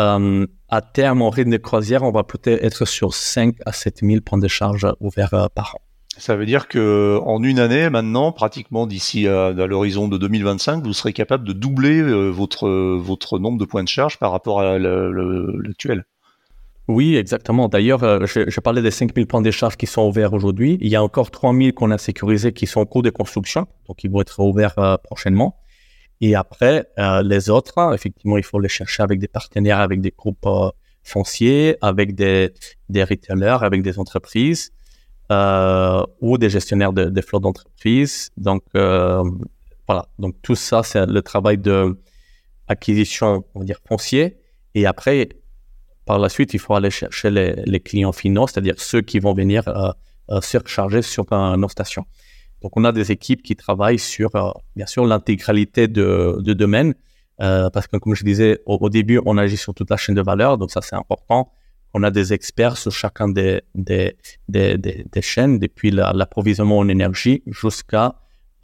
Euh, 0.00 0.46
à 0.70 0.80
terme, 0.80 1.20
en 1.20 1.28
rythme 1.28 1.50
de 1.50 1.58
croisière, 1.58 2.02
on 2.02 2.12
va 2.12 2.24
peut-être 2.24 2.64
être 2.64 2.86
sur 2.86 3.12
5 3.12 3.56
à 3.66 3.72
7 3.72 4.00
000 4.02 4.22
points 4.22 4.38
de 4.38 4.48
charge 4.48 4.86
ouverts 5.00 5.34
euh, 5.34 5.48
par 5.54 5.76
an. 5.76 5.85
Ça 6.18 6.34
veut 6.34 6.46
dire 6.46 6.66
que 6.68 7.20
en 7.24 7.42
une 7.42 7.58
année, 7.58 7.90
maintenant, 7.90 8.32
pratiquement 8.32 8.86
d'ici 8.86 9.28
à, 9.28 9.48
à 9.48 9.66
l'horizon 9.66 10.08
de 10.08 10.16
2025, 10.16 10.82
vous 10.82 10.92
serez 10.92 11.12
capable 11.12 11.46
de 11.46 11.52
doubler 11.52 12.00
euh, 12.00 12.28
votre 12.30 12.68
votre 12.68 13.38
nombre 13.38 13.58
de 13.58 13.64
points 13.64 13.84
de 13.84 13.88
charge 13.88 14.18
par 14.18 14.32
rapport 14.32 14.60
à 14.60 14.78
l'actuel. 14.78 16.04
Oui, 16.88 17.16
exactement. 17.16 17.68
D'ailleurs, 17.68 18.04
euh, 18.04 18.26
je, 18.26 18.48
je, 18.48 18.60
parlais 18.60 18.80
des 18.80 18.92
5000 18.92 19.26
points 19.26 19.42
de 19.42 19.50
charge 19.50 19.76
qui 19.76 19.86
sont 19.86 20.06
ouverts 20.06 20.32
aujourd'hui. 20.32 20.78
Il 20.80 20.88
y 20.88 20.96
a 20.96 21.02
encore 21.02 21.30
3000 21.30 21.74
qu'on 21.74 21.90
a 21.90 21.98
sécurisés 21.98 22.52
qui 22.52 22.66
sont 22.66 22.80
en 22.80 22.86
cours 22.86 23.02
de 23.02 23.10
construction, 23.10 23.66
donc 23.88 24.04
ils 24.04 24.10
vont 24.10 24.20
être 24.20 24.38
ouverts 24.40 24.78
euh, 24.78 24.96
prochainement. 24.96 25.56
Et 26.20 26.34
après, 26.34 26.86
euh, 26.98 27.22
les 27.22 27.50
autres, 27.50 27.92
effectivement, 27.94 28.38
il 28.38 28.44
faut 28.44 28.60
les 28.60 28.68
chercher 28.68 29.02
avec 29.02 29.18
des 29.18 29.28
partenaires, 29.28 29.80
avec 29.80 30.00
des 30.00 30.12
groupes 30.16 30.46
euh, 30.46 30.70
fonciers, 31.02 31.76
avec 31.82 32.14
des, 32.14 32.52
des 32.88 33.04
retailers, 33.04 33.58
avec 33.62 33.82
des 33.82 33.98
entreprises 33.98 34.70
euh, 34.70 34.75
ou 35.30 36.38
des 36.38 36.50
gestionnaires 36.50 36.92
de, 36.92 37.04
de 37.06 37.20
flottes 37.20 37.42
d'entreprises. 37.42 38.30
Donc, 38.36 38.62
euh, 38.74 39.22
voilà. 39.86 40.06
Donc, 40.18 40.36
tout 40.42 40.54
ça, 40.54 40.82
c'est 40.82 41.06
le 41.06 41.22
travail 41.22 41.58
de 41.58 41.98
acquisition, 42.68 43.44
on 43.54 43.60
va 43.60 43.64
dire, 43.64 43.78
foncier. 43.86 44.38
Et 44.74 44.86
après, 44.86 45.28
par 46.04 46.18
la 46.18 46.28
suite, 46.28 46.54
il 46.54 46.60
faut 46.60 46.74
aller 46.74 46.90
chercher 46.90 47.30
les, 47.30 47.54
les 47.64 47.80
clients 47.80 48.12
finaux, 48.12 48.46
c'est-à-dire 48.46 48.74
ceux 48.78 49.00
qui 49.00 49.18
vont 49.18 49.34
venir 49.34 49.62
euh, 49.68 50.40
surcharger 50.40 51.02
sur 51.02 51.24
nos 51.30 51.68
stations. 51.68 52.04
Donc, 52.62 52.76
on 52.76 52.84
a 52.84 52.92
des 52.92 53.12
équipes 53.12 53.42
qui 53.42 53.54
travaillent 53.54 53.98
sur, 53.98 54.34
euh, 54.34 54.50
bien 54.74 54.86
sûr, 54.86 55.06
l'intégralité 55.06 55.88
de, 55.88 56.38
de 56.40 56.52
domaines, 56.52 56.94
euh, 57.40 57.70
parce 57.70 57.86
que, 57.86 57.96
comme 57.96 58.14
je 58.14 58.24
disais 58.24 58.60
au, 58.66 58.76
au, 58.76 58.88
début, 58.88 59.20
on 59.26 59.36
agit 59.36 59.56
sur 59.56 59.74
toute 59.74 59.90
la 59.90 59.96
chaîne 59.96 60.14
de 60.14 60.22
valeur, 60.22 60.58
donc 60.58 60.70
ça, 60.70 60.80
c'est 60.80 60.96
important. 60.96 61.52
On 61.96 62.02
a 62.02 62.10
des 62.10 62.34
experts 62.34 62.76
sur 62.76 62.92
chacun 62.92 63.28
des, 63.28 63.62
des, 63.74 64.16
des, 64.48 64.76
des, 64.76 65.22
chaînes, 65.22 65.58
depuis 65.58 65.90
l'approvisionnement 65.90 66.78
en 66.78 66.88
énergie 66.88 67.42
jusqu'à 67.46 68.16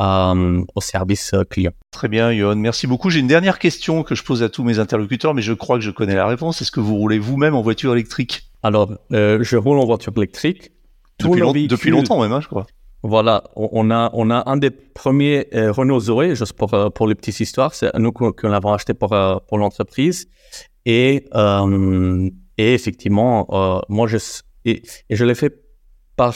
euh, 0.02 0.62
au 0.74 0.80
service 0.82 1.34
client. 1.48 1.72
Très 1.90 2.08
bien, 2.08 2.30
Yohan. 2.30 2.56
Merci 2.56 2.86
beaucoup. 2.86 3.08
J'ai 3.08 3.20
une 3.20 3.32
dernière 3.36 3.58
question 3.58 4.02
que 4.02 4.14
je 4.14 4.22
pose 4.22 4.42
à 4.42 4.50
tous 4.50 4.64
mes 4.64 4.78
interlocuteurs, 4.78 5.32
mais 5.32 5.40
je 5.40 5.54
crois 5.54 5.76
que 5.78 5.84
je 5.84 5.90
connais 5.90 6.14
la 6.14 6.26
réponse. 6.26 6.60
Est-ce 6.60 6.70
que 6.70 6.80
vous 6.80 6.96
roulez 6.96 7.18
vous-même 7.18 7.54
en 7.54 7.62
voiture 7.62 7.94
électrique? 7.94 8.50
Alors, 8.62 8.92
euh, 9.12 9.38
je 9.42 9.56
roule 9.56 9.78
en 9.78 9.86
voiture 9.86 10.12
électrique. 10.16 10.72
Depuis, 11.18 11.68
depuis 11.68 11.90
longtemps 11.90 12.20
même, 12.20 12.32
hein, 12.32 12.40
je 12.40 12.48
crois. 12.48 12.66
Voilà, 13.04 13.44
on 13.56 13.90
a, 13.90 14.10
on 14.12 14.30
a 14.30 14.48
un 14.48 14.56
des 14.56 14.70
premiers 14.70 15.48
euh, 15.54 15.72
Renault 15.72 15.98
Zoé, 15.98 16.36
juste 16.36 16.52
pour, 16.52 16.72
euh, 16.72 16.88
pour 16.88 17.08
les 17.08 17.16
petites 17.16 17.40
histoires, 17.40 17.74
c'est 17.74 17.90
nous 17.98 18.12
qu'on 18.12 18.32
l'avons 18.48 18.72
acheté 18.72 18.94
pour, 18.94 19.12
euh, 19.12 19.38
pour 19.48 19.58
l'entreprise. 19.58 20.28
Et, 20.84 21.24
et 22.62 22.74
effectivement, 22.74 23.48
moi, 23.88 24.06
je, 24.06 24.18
et, 24.64 24.82
je 25.10 25.24
l'ai 25.24 25.34
fait 25.34 25.54
par 26.16 26.34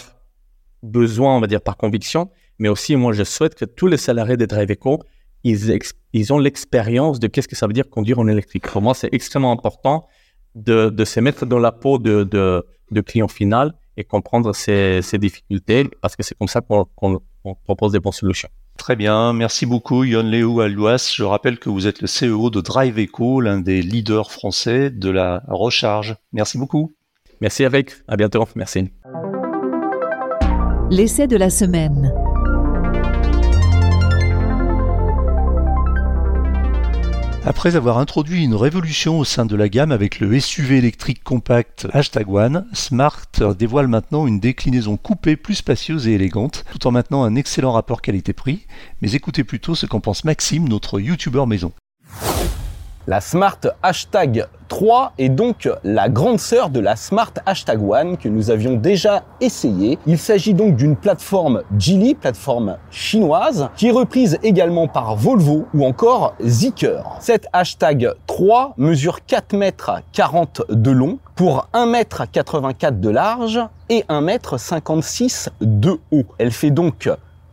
besoin, 0.83 1.37
on 1.37 1.41
va 1.41 1.47
dire, 1.47 1.61
par 1.61 1.77
conviction, 1.77 2.31
mais 2.59 2.69
aussi, 2.69 2.97
moi, 2.97 3.13
je 3.13 3.25
souhaite 3.25 3.55
que 3.55 3.65
tous 3.65 3.87
les 3.87 3.97
salariés 3.97 4.37
de 4.37 4.47
Driveco, 4.47 5.03
ils, 5.45 5.79
ils 6.13 6.33
ont 6.33 6.39
l'expérience 6.39 7.21
de 7.21 7.27
qu'est-ce 7.29 7.49
que 7.49 7.57
ça 7.57 7.67
veut 7.67 7.73
dire 7.73 7.89
conduire 7.89 8.19
en 8.19 8.27
électrique. 8.27 8.67
Pour 8.67 8.83
moi, 8.83 8.95
c'est 8.95 9.09
extrêmement 9.13 9.53
important 9.53 10.07
de, 10.55 10.91
de 10.91 11.05
se 11.05 11.21
mettre 11.21 11.47
dans 11.47 11.59
la 11.59 11.73
peau 11.73 11.99
de, 11.99 12.25
de, 12.25 12.65
de 12.91 13.01
client 13.01 13.29
final 13.29 13.75
et 13.97 14.05
comprendre 14.05 14.55
ces, 14.55 15.01
difficultés 15.19 15.89
parce 16.03 16.17
que 16.17 16.23
c'est 16.23 16.37
comme 16.37 16.49
ça 16.49 16.61
qu'on 16.61 17.21
propose 17.55 17.93
des 17.93 18.01
bonnes 18.01 18.13
solutions. 18.13 18.49
Très 18.77 18.97
bien, 18.97 19.33
merci 19.33 19.65
beaucoup 19.67 20.05
Yon 20.05 20.23
Léo 20.23 20.61
Alouas. 20.61 21.13
Je 21.17 21.25
rappelle 21.25 21.59
que 21.59 21.71
vous 21.71 21.87
êtes 21.87 22.03
le 22.03 22.09
CEO 22.09 22.51
de 22.51 22.61
Drive 22.61 22.99
Eco, 22.99 23.41
l'un 23.41 23.59
des 23.61 23.81
leaders 23.83 24.31
français 24.31 24.91
de 24.91 25.09
la 25.09 25.43
recharge. 25.49 26.17
Merci 26.33 26.59
beaucoup. 26.59 26.95
Merci 27.41 27.65
avec, 27.65 27.93
à 28.09 28.17
bientôt, 28.17 28.47
merci. 28.55 28.91
L'essai 30.91 31.27
de 31.27 31.37
la 31.37 31.51
semaine. 31.51 32.13
Après 37.49 37.77
avoir 37.77 37.99
introduit 37.99 38.43
une 38.43 38.57
révolution 38.57 39.21
au 39.21 39.25
sein 39.25 39.47
de 39.47 39.55
la 39.55 39.69
gamme 39.69 39.93
avec 39.93 40.19
le 40.19 40.41
SUV 40.41 40.79
électrique 40.79 41.23
compact 41.23 41.87
Hashtag 41.93 42.29
One, 42.29 42.67
Smart 42.73 43.25
dévoile 43.57 43.87
maintenant 43.87 44.27
une 44.27 44.41
déclinaison 44.41 44.97
coupée 44.97 45.37
plus 45.37 45.55
spacieuse 45.55 46.09
et 46.09 46.15
élégante, 46.15 46.65
tout 46.73 46.89
en 46.89 46.91
maintenant 46.91 47.23
un 47.23 47.37
excellent 47.37 47.71
rapport 47.71 48.03
qualité-prix. 48.03 48.67
Mais 49.01 49.13
écoutez 49.13 49.45
plutôt 49.45 49.77
ce 49.77 49.87
qu'en 49.87 50.01
pense 50.01 50.25
Maxime, 50.25 50.69
notre 50.69 50.99
youtubeur 50.99 51.47
maison. 51.47 51.71
La 53.09 53.21
Smart 53.21 53.61
Hashtag 53.85 54.49
3 54.67 55.13
est 55.17 55.29
donc 55.29 55.71
la 55.85 56.09
grande 56.09 56.41
sœur 56.41 56.71
de 56.71 56.81
la 56.81 56.97
Smart 56.97 57.31
Hashtag 57.47 57.81
One 57.81 58.17
que 58.17 58.29
nous 58.29 58.51
avions 58.51 58.75
déjà 58.75 59.23
essayé. 59.41 59.97
Il 60.09 60.19
s'agit 60.19 60.55
donc 60.55 60.75
d'une 60.75 60.97
plateforme 60.97 61.63
Geely, 61.79 62.17
plateforme 62.17 62.79
chinoise, 62.91 63.69
qui 63.77 63.87
est 63.87 63.93
reprise 63.93 64.41
également 64.43 64.89
par 64.89 65.15
Volvo 65.15 65.69
ou 65.73 65.87
encore 65.87 66.35
Zeekr. 66.41 67.05
Cette 67.21 67.47
Hashtag 67.53 68.11
3 68.27 68.75
mesure 68.77 69.25
4 69.25 69.57
mètres 69.57 69.93
40 70.13 70.63
de 70.71 70.91
long 70.91 71.21
pour 71.37 71.69
1 71.75 71.87
mètre 71.87 72.25
84 72.29 73.01
de 73.01 73.09
large 73.09 73.61
et 73.89 74.05
1 74.09 74.21
mètre 74.21 74.59
56 74.59 75.51
de 75.61 76.01
haut. 76.11 76.25
Elle 76.39 76.51
fait 76.51 76.73
donc 76.73 77.09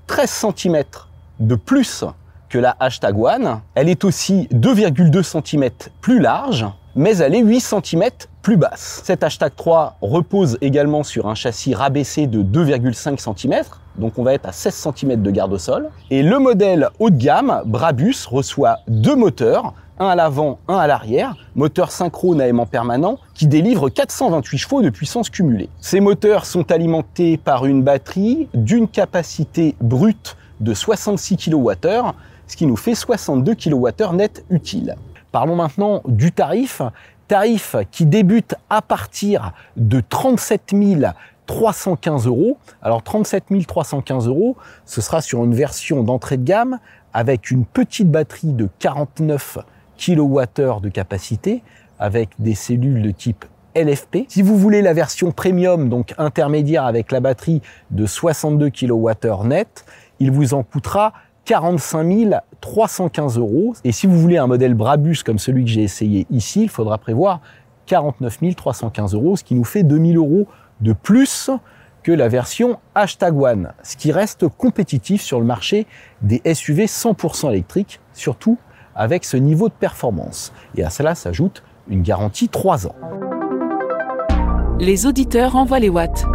13 0.08 0.48
cm 0.58 0.84
de 1.40 1.54
plus 1.54 2.06
la 2.60 2.76
hashtag 2.80 3.18
One. 3.18 3.62
Elle 3.76 3.90
est 3.90 4.04
aussi 4.04 4.48
2,2 4.52 5.24
cm 5.24 5.70
plus 6.02 6.20
large, 6.20 6.66
mais 6.96 7.18
elle 7.18 7.36
est 7.36 7.42
8 7.42 7.60
cm 7.60 8.04
plus 8.42 8.58
basse. 8.58 9.02
Cette 9.04 9.24
hashtag 9.24 9.54
3 9.56 9.98
repose 10.02 10.58
également 10.62 11.04
sur 11.04 11.28
un 11.28 11.36
châssis 11.36 11.74
rabaissé 11.74 12.28
de 12.28 12.44
2,5 12.44 13.18
cm, 13.18 13.64
donc 13.98 14.18
on 14.18 14.24
va 14.24 14.34
être 14.34 14.48
à 14.48 14.52
16 14.52 14.90
cm 14.96 15.22
de 15.22 15.32
garde 15.32 15.54
au 15.54 15.58
sol. 15.58 15.90
Et 16.12 16.24
le 16.24 16.40
modèle 16.40 16.90
haut 17.00 17.10
de 17.10 17.18
gamme, 17.18 17.62
Brabus, 17.66 18.28
reçoit 18.30 18.80
deux 18.88 19.16
moteurs, 19.16 19.74
un 20.00 20.08
à 20.08 20.16
l'avant, 20.16 20.60
un 20.68 20.78
à 20.78 20.88
l'arrière, 20.88 21.36
moteur 21.56 21.92
synchrone 21.92 22.42
à 22.42 22.48
aimant 22.48 22.66
permanent 22.66 23.18
qui 23.34 23.48
délivre 23.48 23.90
428 23.90 24.58
chevaux 24.58 24.82
de 24.82 24.90
puissance 24.90 25.30
cumulée. 25.30 25.70
Ces 25.80 26.00
moteurs 26.00 26.46
sont 26.46 26.72
alimentés 26.72 27.38
par 27.38 27.66
une 27.66 27.84
batterie 27.84 28.50
d'une 28.54 28.88
capacité 28.88 29.76
brute 29.80 30.36
de 30.60 30.74
66 30.74 31.38
kWh 31.38 32.14
ce 32.48 32.56
qui 32.56 32.66
nous 32.66 32.76
fait 32.76 32.96
62 32.96 33.56
kWh 33.56 34.14
net 34.14 34.46
utile. 34.50 34.96
Parlons 35.32 35.56
maintenant 35.56 36.02
du 36.06 36.32
tarif. 36.32 36.82
Tarif 37.28 37.76
qui 37.92 38.06
débute 38.06 38.56
à 38.70 38.82
partir 38.82 39.54
de 39.78 40.02
37 40.02 40.74
315 41.46 42.28
euros. 42.28 42.58
Alors 42.82 43.04
37 43.04 43.46
315 43.68 44.28
euros, 44.28 44.56
ce 44.86 45.02
sera 45.02 45.22
sur 45.22 45.44
une 45.44 45.54
version 45.54 46.04
d'entrée 46.04 46.38
de 46.38 46.44
gamme 46.44 46.80
avec 47.14 47.52
une 47.52 47.66
petite 47.66 48.10
batterie 48.10 48.54
de 48.54 48.68
49 48.80 49.60
kWh 49.98 50.82
de 50.82 50.90
capacité 50.90 51.64
avec 52.00 52.30
des 52.40 52.56
cellules 52.56 53.02
de 53.02 53.12
type 53.12 53.46
LFP. 53.76 54.26
Si 54.28 54.42
vous 54.42 54.58
voulez 54.58 54.82
la 54.82 54.94
version 54.94 55.32
premium, 55.32 55.90
donc 55.90 56.14
intermédiaire 56.18 56.86
avec 56.86 57.12
la 57.12 57.20
batterie 57.20 57.62
de 57.92 58.06
62 58.06 58.70
kWh 58.70 59.46
net, 59.46 59.86
il 60.20 60.32
vous 60.32 60.54
en 60.54 60.64
coûtera 60.64 61.14
45 61.46 62.42
315 62.62 63.38
euros. 63.38 63.74
Et 63.84 63.92
si 63.92 64.08
vous 64.08 64.20
voulez 64.20 64.38
un 64.38 64.48
modèle 64.48 64.74
Brabus 64.74 65.18
comme 65.26 65.40
celui 65.40 65.66
que 65.66 65.70
j'ai 65.70 65.84
essayé 65.84 66.26
ici, 66.30 66.64
il 66.64 66.70
faudra 66.70 66.98
prévoir 66.98 67.42
49 67.86 68.56
315 68.56 69.14
euros, 69.14 69.36
ce 69.36 69.44
qui 69.44 69.56
nous 69.56 69.66
fait 69.66 69.84
2000 69.84 70.18
euros 70.18 70.48
de 70.82 70.94
plus 70.94 71.50
que 72.02 72.12
la 72.12 72.28
version 72.28 72.80
Hashtag 72.96 73.40
One, 73.40 73.74
ce 73.82 73.96
qui 73.96 74.12
reste 74.12 74.48
compétitif 74.48 75.22
sur 75.22 75.40
le 75.40 75.46
marché 75.46 75.88
des 76.22 76.42
SUV 76.54 76.86
100% 76.86 77.50
électriques, 77.50 78.00
surtout 78.14 78.58
avec 78.96 79.26
ce 79.26 79.38
niveau 79.38 79.70
de 79.70 79.74
performance. 79.74 80.54
Et 80.76 80.84
à 80.84 80.90
cela 80.90 81.16
s'ajoute 81.16 81.64
une 81.90 82.02
garantie 82.02 82.50
3 82.50 82.88
ans. 82.88 82.96
Les 84.80 85.06
auditeurs 85.06 85.56
envoient 85.56 85.80
les 85.80 85.90
watts. 85.90 86.26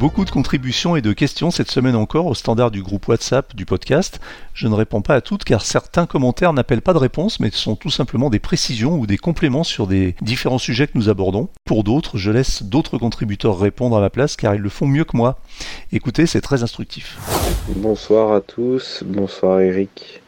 Beaucoup 0.00 0.24
de 0.24 0.30
contributions 0.30 0.96
et 0.96 1.02
de 1.02 1.12
questions 1.12 1.50
cette 1.50 1.70
semaine 1.70 1.94
encore 1.94 2.24
au 2.24 2.34
standard 2.34 2.70
du 2.70 2.82
groupe 2.82 3.06
WhatsApp 3.06 3.54
du 3.54 3.66
podcast. 3.66 4.18
Je 4.54 4.66
ne 4.66 4.72
réponds 4.72 5.02
pas 5.02 5.14
à 5.14 5.20
toutes 5.20 5.44
car 5.44 5.60
certains 5.60 6.06
commentaires 6.06 6.54
n'appellent 6.54 6.80
pas 6.80 6.94
de 6.94 6.98
réponse 6.98 7.38
mais 7.38 7.50
sont 7.50 7.76
tout 7.76 7.90
simplement 7.90 8.30
des 8.30 8.38
précisions 8.38 8.98
ou 8.98 9.06
des 9.06 9.18
compléments 9.18 9.62
sur 9.62 9.86
des 9.86 10.14
différents 10.22 10.56
sujets 10.56 10.86
que 10.86 10.92
nous 10.94 11.10
abordons. 11.10 11.50
Pour 11.66 11.84
d'autres, 11.84 12.16
je 12.16 12.30
laisse 12.30 12.62
d'autres 12.62 12.96
contributeurs 12.96 13.58
répondre 13.58 13.94
à 13.94 14.00
ma 14.00 14.08
place 14.08 14.36
car 14.36 14.54
ils 14.54 14.62
le 14.62 14.70
font 14.70 14.86
mieux 14.86 15.04
que 15.04 15.18
moi. 15.18 15.38
Écoutez, 15.92 16.24
c'est 16.24 16.40
très 16.40 16.62
instructif. 16.62 17.18
Bonsoir 17.68 18.32
à 18.32 18.40
tous, 18.40 19.04
bonsoir 19.04 19.60
Eric. 19.60 20.22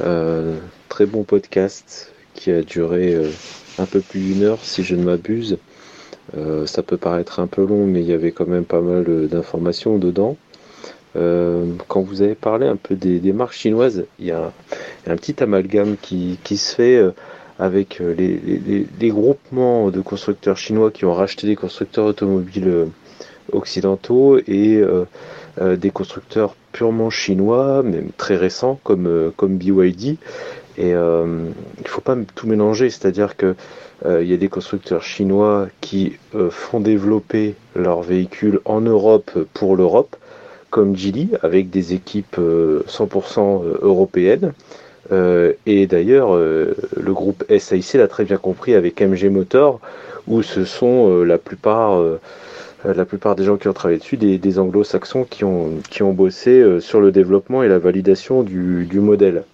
Euh, 0.00 0.56
très 0.88 1.04
bon 1.04 1.22
podcast 1.22 2.14
qui 2.32 2.50
a 2.50 2.62
duré 2.62 3.12
euh, 3.12 3.30
un 3.78 3.84
peu 3.84 4.00
plus 4.00 4.20
d'une 4.20 4.42
heure 4.42 4.60
si 4.62 4.84
je 4.84 4.96
ne 4.96 5.04
m'abuse. 5.04 5.58
Euh, 6.36 6.66
ça 6.66 6.82
peut 6.82 6.96
paraître 6.96 7.40
un 7.40 7.46
peu 7.46 7.64
long, 7.64 7.86
mais 7.86 8.00
il 8.00 8.06
y 8.06 8.12
avait 8.12 8.32
quand 8.32 8.46
même 8.46 8.64
pas 8.64 8.80
mal 8.80 9.28
d'informations 9.28 9.98
dedans. 9.98 10.36
Euh, 11.16 11.64
quand 11.88 12.02
vous 12.02 12.22
avez 12.22 12.34
parlé 12.34 12.66
un 12.66 12.76
peu 12.76 12.94
des, 12.94 13.32
marques 13.32 13.54
chinoises, 13.54 14.04
il 14.18 14.26
y, 14.26 14.32
a 14.32 14.52
un, 15.06 15.16
petit 15.16 15.42
amalgame 15.42 15.96
qui, 16.00 16.38
se 16.56 16.74
fait 16.74 16.96
euh, 16.96 17.12
avec 17.58 18.00
les, 18.00 19.08
groupements 19.08 19.90
de 19.90 20.00
constructeurs 20.00 20.58
chinois 20.58 20.90
qui 20.90 21.04
ont 21.04 21.14
racheté 21.14 21.46
des 21.46 21.56
constructeurs 21.56 22.04
automobiles 22.04 22.88
occidentaux 23.52 24.38
et 24.46 24.82
des 25.58 25.90
constructeurs 25.90 26.54
purement 26.72 27.08
chinois, 27.08 27.82
même 27.82 28.10
très 28.18 28.36
récents 28.36 28.78
comme, 28.84 29.32
BYD. 29.40 30.18
Et 30.76 30.90
il 30.90 30.94
ne 30.94 31.88
faut 31.88 32.02
pas 32.02 32.14
tout 32.34 32.46
mélanger, 32.46 32.90
c'est-à-dire 32.90 33.38
que 33.38 33.54
euh, 33.54 33.54
il 34.04 34.28
y 34.28 34.34
a 34.34 34.36
des 34.36 34.48
constructeurs 34.48 35.02
chinois 35.02 35.68
qui 35.80 36.16
euh, 36.34 36.50
font 36.50 36.80
développer 36.80 37.54
leurs 37.74 38.02
véhicules 38.02 38.60
en 38.64 38.80
Europe 38.82 39.30
pour 39.54 39.74
l'Europe, 39.76 40.16
comme 40.70 40.96
Geely, 40.96 41.30
avec 41.42 41.70
des 41.70 41.94
équipes 41.94 42.36
100% 42.36 43.64
euh, 43.64 43.78
européennes. 43.80 44.52
et 45.66 45.86
d'ailleurs, 45.86 46.34
le 46.36 47.12
groupe 47.12 47.44
SIC 47.48 47.94
l'a 47.94 48.08
très 48.08 48.24
bien 48.24 48.38
compris 48.38 48.74
avec 48.74 49.00
MG 49.00 49.30
Motor, 49.30 49.80
où 50.26 50.42
ce 50.42 50.64
sont 50.64 51.22
la 51.22 51.38
plupart 51.38 52.02
la 52.84 53.04
plupart 53.04 53.36
des 53.36 53.44
gens 53.44 53.56
qui 53.56 53.68
ont 53.68 53.72
travaillé 53.72 54.00
dessus, 54.00 54.16
des, 54.16 54.58
anglo-saxons 54.58 55.24
qui 55.24 55.44
ont, 55.44 55.74
qui 55.90 56.02
ont 56.02 56.12
bossé 56.12 56.80
sur 56.80 57.00
le 57.00 57.12
développement 57.12 57.62
et 57.62 57.68
la 57.68 57.78
validation 57.78 58.42
du, 58.42 58.84
du 58.86 58.98
modèle. 58.98 59.44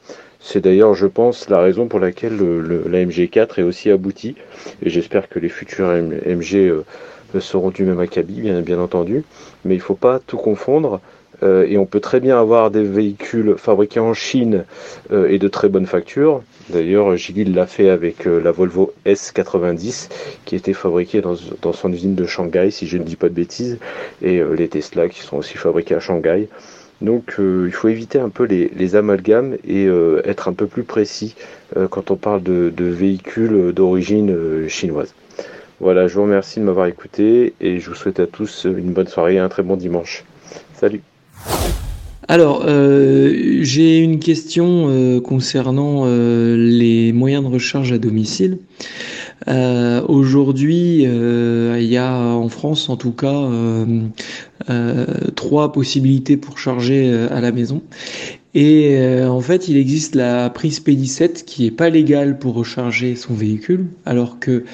C'est 0.42 0.60
d'ailleurs, 0.60 0.94
je 0.94 1.06
pense, 1.06 1.48
la 1.48 1.60
raison 1.60 1.86
pour 1.86 2.00
laquelle 2.00 2.36
la 2.36 3.04
MG4 3.04 3.60
est 3.60 3.62
aussi 3.62 3.90
aboutie. 3.90 4.34
Et 4.82 4.90
j'espère 4.90 5.28
que 5.28 5.38
les 5.38 5.48
futurs 5.48 5.86
MG 5.86 6.56
euh, 6.56 6.84
seront 7.38 7.70
du 7.70 7.84
même 7.84 8.00
acabit, 8.00 8.40
bien, 8.40 8.80
entendu. 8.80 9.22
Mais 9.64 9.74
il 9.74 9.78
ne 9.78 9.82
faut 9.82 9.94
pas 9.94 10.18
tout 10.18 10.38
confondre. 10.38 11.00
et 11.42 11.76
on 11.78 11.86
peut 11.86 12.00
très 12.00 12.20
bien 12.20 12.38
avoir 12.38 12.70
des 12.70 12.84
véhicules 12.84 13.54
fabriqués 13.56 14.00
en 14.00 14.14
Chine 14.14 14.64
et 15.10 15.38
de 15.38 15.48
très 15.48 15.68
bonne 15.68 15.86
facture. 15.86 16.42
D'ailleurs, 16.70 17.16
Gilles 17.16 17.54
l'a 17.54 17.66
fait 17.66 17.88
avec 17.88 18.26
la 18.26 18.52
Volvo 18.52 18.92
S90 19.06 20.08
qui 20.44 20.54
était 20.54 20.72
fabriquée 20.72 21.20
dans, 21.20 21.34
dans, 21.60 21.72
son 21.72 21.92
usine 21.92 22.14
de 22.14 22.26
Shanghai, 22.26 22.70
si 22.70 22.86
je 22.86 22.96
ne 22.98 23.02
dis 23.02 23.16
pas 23.16 23.28
de 23.28 23.34
bêtises, 23.34 23.78
et 24.22 24.40
les 24.56 24.68
Tesla 24.68 25.08
qui 25.08 25.20
sont 25.20 25.38
aussi 25.38 25.56
fabriqués 25.56 25.96
à 25.96 26.00
Shanghai. 26.00 26.48
Donc 27.02 27.34
euh, 27.40 27.64
il 27.66 27.72
faut 27.72 27.88
éviter 27.88 28.20
un 28.20 28.28
peu 28.28 28.44
les, 28.44 28.96
amalgames 28.96 29.56
et 29.66 29.86
euh, 29.86 30.22
être 30.24 30.48
un 30.48 30.52
peu 30.52 30.66
plus 30.66 30.84
précis 30.84 31.34
euh, 31.76 31.88
quand 31.88 32.12
on 32.12 32.16
parle 32.16 32.42
de, 32.42 32.72
véhicules 32.78 33.72
d'origine 33.72 34.68
chinoise. 34.68 35.14
Voilà, 35.80 36.06
je 36.06 36.14
vous 36.14 36.22
remercie 36.22 36.60
de 36.60 36.64
m'avoir 36.64 36.86
écouté 36.86 37.54
et 37.60 37.80
je 37.80 37.88
vous 37.90 37.96
souhaite 37.96 38.20
à 38.20 38.28
tous 38.28 38.64
une 38.64 38.92
bonne 38.92 39.08
soirée 39.08 39.34
et 39.34 39.38
un 39.40 39.48
très 39.48 39.64
bon 39.64 39.76
dimanche. 39.76 40.24
Salut 40.74 41.02
alors, 42.28 42.64
j'ai 42.66 43.98
une 43.98 44.18
question 44.18 45.20
concernant 45.20 46.06
les 46.06 47.12
moyens 47.12 47.44
de 47.44 47.48
recharge 47.48 47.92
à 47.92 47.98
domicile. 47.98 48.58
Euh, 49.48 50.02
aujourd'hui, 50.08 51.04
euh, 51.06 51.76
il 51.78 51.86
y 51.86 51.96
a 51.96 52.14
en 52.16 52.48
France, 52.48 52.88
en 52.88 52.96
tout 52.96 53.12
cas, 53.12 53.48
euh, 54.70 55.06
trois 55.34 55.72
possibilités 55.72 56.36
pour 56.36 56.58
charger 56.58 57.12
à 57.30 57.40
la 57.40 57.52
maison. 57.52 57.82
Et 58.54 58.98
en 59.24 59.40
fait, 59.40 59.68
il 59.68 59.76
existe 59.76 60.14
la 60.14 60.50
prise 60.50 60.80
P17 60.80 61.44
qui 61.44 61.66
est 61.66 61.70
pas 61.70 61.88
légale 61.88 62.38
pour 62.38 62.54
recharger 62.54 63.16
son 63.16 63.34
véhicule, 63.34 63.86
alors 64.04 64.38
que 64.40 64.64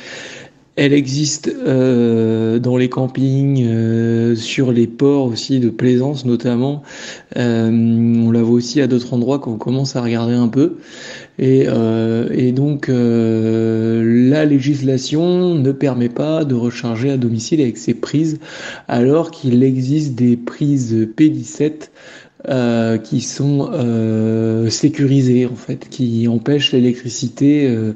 elle 0.78 0.92
existe 0.92 1.48
euh, 1.48 2.60
dans 2.60 2.76
les 2.76 2.88
campings, 2.88 3.66
euh, 3.66 4.17
sur 4.38 4.72
les 4.72 4.86
ports 4.86 5.26
aussi 5.26 5.60
de 5.60 5.68
plaisance 5.68 6.24
notamment. 6.24 6.82
Euh, 7.36 7.70
on 7.70 8.30
la 8.30 8.42
voit 8.42 8.56
aussi 8.56 8.80
à 8.80 8.86
d'autres 8.86 9.12
endroits 9.14 9.38
quand 9.38 9.52
on 9.52 9.58
commence 9.58 9.96
à 9.96 10.02
regarder 10.02 10.34
un 10.34 10.48
peu. 10.48 10.78
Et, 11.38 11.66
et 12.32 12.50
donc 12.50 12.88
la 12.88 14.44
législation 14.44 15.54
ne 15.54 15.70
permet 15.70 16.08
pas 16.08 16.44
de 16.44 16.56
recharger 16.56 17.10
à 17.10 17.16
domicile 17.16 17.60
avec 17.60 17.78
ces 17.78 17.94
prises, 17.94 18.40
alors 18.88 19.30
qu'il 19.30 19.62
existe 19.62 20.16
des 20.16 20.36
prises 20.36 21.08
P17 21.16 21.90
euh, 22.46 22.98
qui 22.98 23.20
sont 23.20 23.68
euh, 23.72 24.70
sécurisés 24.70 25.46
en 25.46 25.56
fait, 25.56 25.88
qui 25.90 26.28
empêchent 26.28 26.70
l'électricité 26.70 27.66
euh, 27.66 27.94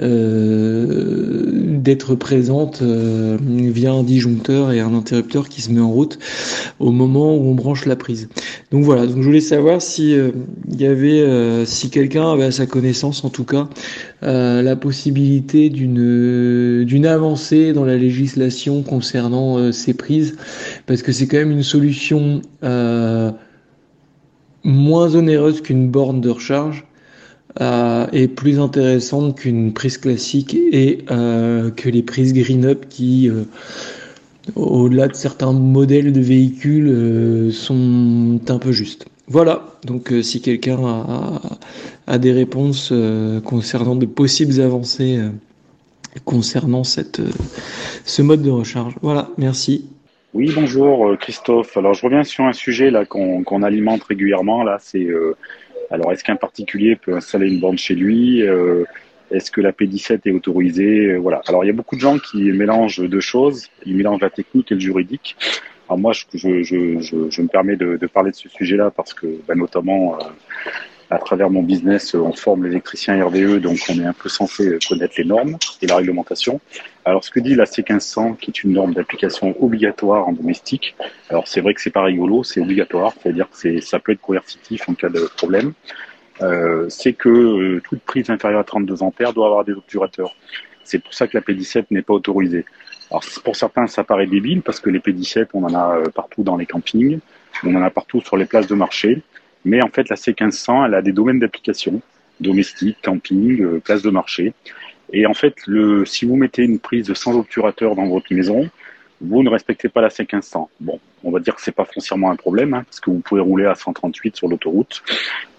euh 0.00 1.66
d'être 1.80 2.14
présente 2.14 2.82
euh, 2.82 3.36
via 3.40 3.92
un 3.92 4.04
disjoncteur 4.04 4.70
et 4.70 4.80
un 4.80 4.94
interrupteur 4.94 5.48
qui 5.48 5.62
se 5.62 5.72
met 5.72 5.80
en 5.80 5.90
route 5.90 6.18
au 6.78 6.92
moment 6.92 7.34
où 7.34 7.48
on 7.48 7.54
branche 7.54 7.86
la 7.86 7.96
prise. 7.96 8.28
Donc 8.70 8.84
voilà, 8.84 9.06
donc 9.06 9.16
je 9.16 9.22
voulais 9.22 9.40
savoir 9.40 9.82
si 9.82 10.12
il 10.12 10.80
y 10.80 10.86
avait, 10.86 11.64
si 11.64 11.88
quelqu'un 11.88 12.30
avait 12.30 12.44
à 12.44 12.50
sa 12.50 12.66
connaissance 12.66 13.24
en 13.24 13.30
tout 13.30 13.44
cas 13.44 13.68
la 14.22 14.76
possibilité 14.76 15.70
d'une 15.70 16.84
d'une 16.84 17.06
avancée 17.06 17.72
dans 17.72 17.86
la 17.86 17.96
législation 17.96 18.82
concernant 18.82 19.72
ces 19.72 19.94
prises, 19.94 20.36
parce 20.86 21.02
que 21.02 21.12
c'est 21.12 21.26
quand 21.26 21.38
même 21.38 21.52
une 21.52 21.62
solution 21.62 22.42
moins 24.64 25.14
onéreuse 25.14 25.60
qu'une 25.60 25.88
borne 25.88 26.20
de 26.20 26.30
recharge 26.30 26.84
euh, 27.60 28.06
et 28.12 28.28
plus 28.28 28.60
intéressante 28.60 29.36
qu'une 29.36 29.72
prise 29.72 29.98
classique 29.98 30.54
et 30.54 31.04
euh, 31.10 31.70
que 31.70 31.88
les 31.88 32.02
prises 32.02 32.32
Green 32.32 32.64
Up 32.64 32.86
qui, 32.88 33.28
euh, 33.28 33.44
au-delà 34.54 35.08
de 35.08 35.14
certains 35.14 35.52
modèles 35.52 36.12
de 36.12 36.20
véhicules, 36.20 36.88
euh, 36.88 37.50
sont 37.50 38.40
un 38.48 38.58
peu 38.58 38.72
justes. 38.72 39.06
Voilà, 39.26 39.78
donc 39.84 40.12
si 40.22 40.40
quelqu'un 40.40 40.78
a, 40.84 41.40
a, 42.08 42.18
des 42.18 42.32
réponses 42.32 42.92
concernant 43.44 43.94
de 43.94 44.04
possibles 44.04 44.60
avancées 44.60 45.20
concernant 46.24 46.82
cette, 46.82 47.22
ce 48.04 48.22
mode 48.22 48.42
de 48.42 48.50
recharge. 48.50 48.96
Voilà, 49.02 49.30
merci. 49.38 49.84
Oui, 50.32 50.52
bonjour 50.54 51.08
euh, 51.08 51.16
Christophe. 51.16 51.76
Alors 51.76 51.92
je 51.92 52.02
reviens 52.02 52.22
sur 52.22 52.44
un 52.44 52.52
sujet 52.52 52.92
là 52.92 53.04
qu'on 53.04 53.62
alimente 53.64 54.04
régulièrement. 54.04 54.62
Là, 54.62 54.76
c'est 54.80 55.04
euh, 55.04 55.36
alors 55.90 56.12
est-ce 56.12 56.22
qu'un 56.22 56.36
particulier 56.36 56.94
peut 56.94 57.16
installer 57.16 57.48
une 57.48 57.58
borne 57.58 57.76
chez 57.76 57.96
lui 57.96 58.46
euh, 58.46 58.84
Est-ce 59.32 59.50
que 59.50 59.60
la 59.60 59.72
P17 59.72 60.20
est 60.26 60.30
autorisée 60.30 61.16
Voilà. 61.16 61.42
Alors 61.48 61.64
il 61.64 61.66
y 61.66 61.70
a 61.70 61.72
beaucoup 61.72 61.96
de 61.96 62.00
gens 62.00 62.16
qui 62.18 62.44
mélangent 62.52 63.00
deux 63.00 63.20
choses. 63.20 63.66
Ils 63.84 63.96
mélangent 63.96 64.20
la 64.20 64.30
technique 64.30 64.70
et 64.70 64.74
le 64.74 64.80
juridique. 64.80 65.36
Alors 65.88 65.98
moi, 65.98 66.12
je, 66.12 66.24
je, 66.32 66.62
je, 66.62 67.00
je 67.28 67.42
me 67.42 67.48
permets 67.48 67.74
de, 67.74 67.98
parler 68.06 68.30
de 68.30 68.36
ce 68.36 68.48
sujet-là 68.48 68.92
parce 68.92 69.12
que, 69.12 69.26
bah, 69.48 69.56
notamment, 69.56 70.16
à 71.10 71.18
travers 71.18 71.50
mon 71.50 71.64
business, 71.64 72.14
on 72.14 72.32
forme 72.32 72.66
l'électricien 72.66 73.24
RVE, 73.24 73.58
donc 73.58 73.78
on 73.88 73.98
est 73.98 74.04
un 74.04 74.12
peu 74.12 74.28
censé 74.28 74.78
connaître 74.88 75.14
les 75.18 75.24
normes 75.24 75.56
et 75.82 75.88
la 75.88 75.96
réglementation. 75.96 76.60
Alors, 77.04 77.24
ce 77.24 77.30
que 77.30 77.40
dit 77.40 77.54
la 77.54 77.64
C1500, 77.64 78.36
qui 78.36 78.50
est 78.50 78.62
une 78.62 78.72
norme 78.72 78.92
d'application 78.92 79.56
obligatoire 79.62 80.28
en 80.28 80.32
domestique, 80.32 80.94
alors 81.30 81.48
c'est 81.48 81.62
vrai 81.62 81.72
que 81.72 81.80
c'est 81.80 81.90
pas 81.90 82.02
rigolo, 82.02 82.44
c'est 82.44 82.60
obligatoire, 82.60 83.14
c'est-à-dire 83.20 83.48
que 83.48 83.80
ça 83.80 83.98
peut 83.98 84.12
être 84.12 84.20
coercitif 84.20 84.86
en 84.88 84.94
cas 84.94 85.08
de 85.08 85.20
problème, 85.36 85.72
euh, 86.42 86.86
c'est 86.88 87.14
que 87.14 87.28
euh, 87.28 87.82
toute 87.82 88.00
prise 88.02 88.28
inférieure 88.28 88.60
à 88.60 88.64
32 88.64 89.02
ampères 89.02 89.32
doit 89.32 89.46
avoir 89.46 89.64
des 89.64 89.72
obturateurs. 89.72 90.34
C'est 90.84 90.98
pour 90.98 91.14
ça 91.14 91.26
que 91.26 91.36
la 91.36 91.42
P17 91.42 91.86
n'est 91.90 92.02
pas 92.02 92.14
autorisée. 92.14 92.64
Alors, 93.10 93.24
pour 93.44 93.56
certains, 93.56 93.86
ça 93.86 94.04
paraît 94.04 94.26
débile, 94.26 94.60
parce 94.60 94.78
que 94.78 94.90
les 94.90 94.98
P17, 94.98 95.48
on 95.54 95.64
en 95.64 95.74
a 95.74 95.96
euh, 95.96 96.04
partout 96.14 96.42
dans 96.42 96.56
les 96.56 96.66
campings, 96.66 97.20
on 97.64 97.74
en 97.74 97.82
a 97.82 97.90
partout 97.90 98.20
sur 98.20 98.36
les 98.36 98.44
places 98.44 98.66
de 98.66 98.74
marché. 98.74 99.22
Mais 99.64 99.82
en 99.82 99.88
fait, 99.88 100.08
la 100.08 100.16
C1500, 100.16 100.86
elle 100.86 100.94
a 100.94 101.02
des 101.02 101.12
domaines 101.12 101.38
d'application, 101.38 102.00
domestique, 102.40 102.98
camping, 103.02 103.80
place 103.80 104.02
de 104.02 104.10
marché. 104.10 104.54
Et 105.12 105.26
en 105.26 105.34
fait, 105.34 105.54
le, 105.66 106.04
si 106.04 106.24
vous 106.24 106.36
mettez 106.36 106.62
une 106.62 106.78
prise 106.78 107.12
sans 107.14 107.36
obturateur 107.36 107.94
dans 107.94 108.06
votre 108.06 108.32
maison, 108.32 108.68
vous 109.20 109.42
ne 109.42 109.50
respectez 109.50 109.88
pas 109.88 110.00
la 110.00 110.08
C1500. 110.08 110.68
Bon, 110.80 110.98
on 111.24 111.30
va 111.30 111.40
dire 111.40 111.54
que 111.54 111.62
c'est 111.62 111.74
pas 111.74 111.84
foncièrement 111.84 112.30
un 112.30 112.36
problème, 112.36 112.74
hein, 112.74 112.84
parce 112.84 113.00
que 113.00 113.10
vous 113.10 113.20
pouvez 113.20 113.40
rouler 113.40 113.66
à 113.66 113.74
138 113.74 114.36
sur 114.36 114.48
l'autoroute. 114.48 115.02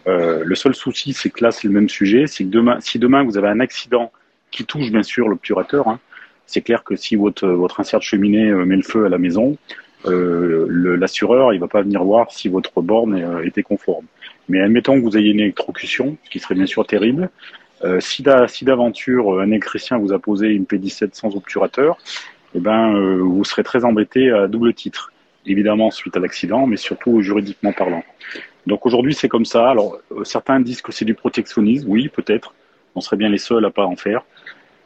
Euh, 0.07 0.43
le 0.43 0.55
seul 0.55 0.73
souci, 0.73 1.13
c'est 1.13 1.29
que 1.29 1.43
là, 1.43 1.51
c'est 1.51 1.67
le 1.67 1.73
même 1.73 1.89
sujet, 1.89 2.25
c'est 2.27 2.43
que 2.43 2.49
demain, 2.49 2.79
si 2.81 2.97
demain 2.97 3.23
vous 3.23 3.37
avez 3.37 3.49
un 3.49 3.59
accident 3.59 4.11
qui 4.49 4.65
touche 4.65 4.89
bien 4.91 5.03
sûr 5.03 5.27
l'obturateur, 5.27 5.87
hein, 5.87 5.99
c'est 6.47 6.61
clair 6.61 6.83
que 6.83 6.95
si 6.95 7.15
votre, 7.15 7.47
votre 7.47 7.79
insert 7.79 7.99
de 7.99 8.03
cheminée 8.03 8.49
euh, 8.49 8.65
met 8.65 8.75
le 8.75 8.81
feu 8.81 9.05
à 9.05 9.09
la 9.09 9.17
maison, 9.17 9.57
euh, 10.05 10.97
l'assureur, 10.97 11.53
il 11.53 11.59
va 11.59 11.67
pas 11.67 11.81
venir 11.81 12.03
voir 12.03 12.31
si 12.31 12.49
votre 12.49 12.81
borne 12.81 13.15
euh, 13.15 13.45
était 13.45 13.63
conforme. 13.63 14.05
Mais 14.49 14.59
admettons 14.61 14.95
que 14.99 15.03
vous 15.03 15.17
ayez 15.17 15.31
une 15.31 15.39
électrocution, 15.39 16.17
ce 16.23 16.29
qui 16.29 16.39
serait 16.39 16.55
bien 16.55 16.65
sûr 16.65 16.85
terrible. 16.85 17.29
Euh, 17.83 17.99
si 17.99 18.23
d'aventure 18.23 19.39
un 19.39 19.47
électricien 19.47 19.97
vous 19.97 20.13
a 20.13 20.19
posé 20.19 20.47
une 20.47 20.65
P17 20.65 21.09
sans 21.13 21.35
obturateur, 21.35 21.97
eh 22.53 22.59
ben, 22.59 22.93
euh, 22.93 23.17
vous 23.17 23.43
serez 23.43 23.63
très 23.63 23.85
embêté 23.85 24.31
à 24.31 24.47
double 24.47 24.73
titre. 24.73 25.11
Évidemment 25.45 25.89
suite 25.89 26.15
à 26.15 26.19
l'accident, 26.19 26.67
mais 26.67 26.77
surtout 26.77 27.21
juridiquement 27.21 27.73
parlant. 27.73 28.03
Donc 28.67 28.85
aujourd'hui 28.85 29.15
c'est 29.15 29.29
comme 29.29 29.45
ça. 29.45 29.71
Alors 29.71 29.97
certains 30.23 30.59
disent 30.59 30.83
que 30.83 30.91
c'est 30.91 31.05
du 31.05 31.15
protectionnisme, 31.15 31.87
oui 31.89 32.09
peut-être. 32.09 32.53
On 32.93 33.01
serait 33.01 33.17
bien 33.17 33.29
les 33.29 33.39
seuls 33.39 33.65
à 33.65 33.71
pas 33.71 33.85
en 33.85 33.95
faire. 33.95 34.23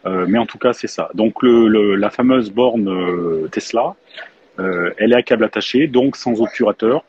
mais 0.05 0.38
en 0.38 0.45
tout 0.45 0.57
cas 0.57 0.72
c'est 0.72 0.88
ça. 0.88 1.09
Donc 1.13 1.43
le, 1.43 1.95
la 1.95 2.09
fameuse 2.09 2.51
borne 2.51 3.49
Tesla, 3.49 3.95
euh, 4.59 4.93
elle 4.97 5.13
est 5.13 5.15
à 5.15 5.23
câble 5.23 5.43
attaché, 5.43 5.88
donc 5.88 6.15
sans 6.15 6.41
obturateur. 6.41 7.03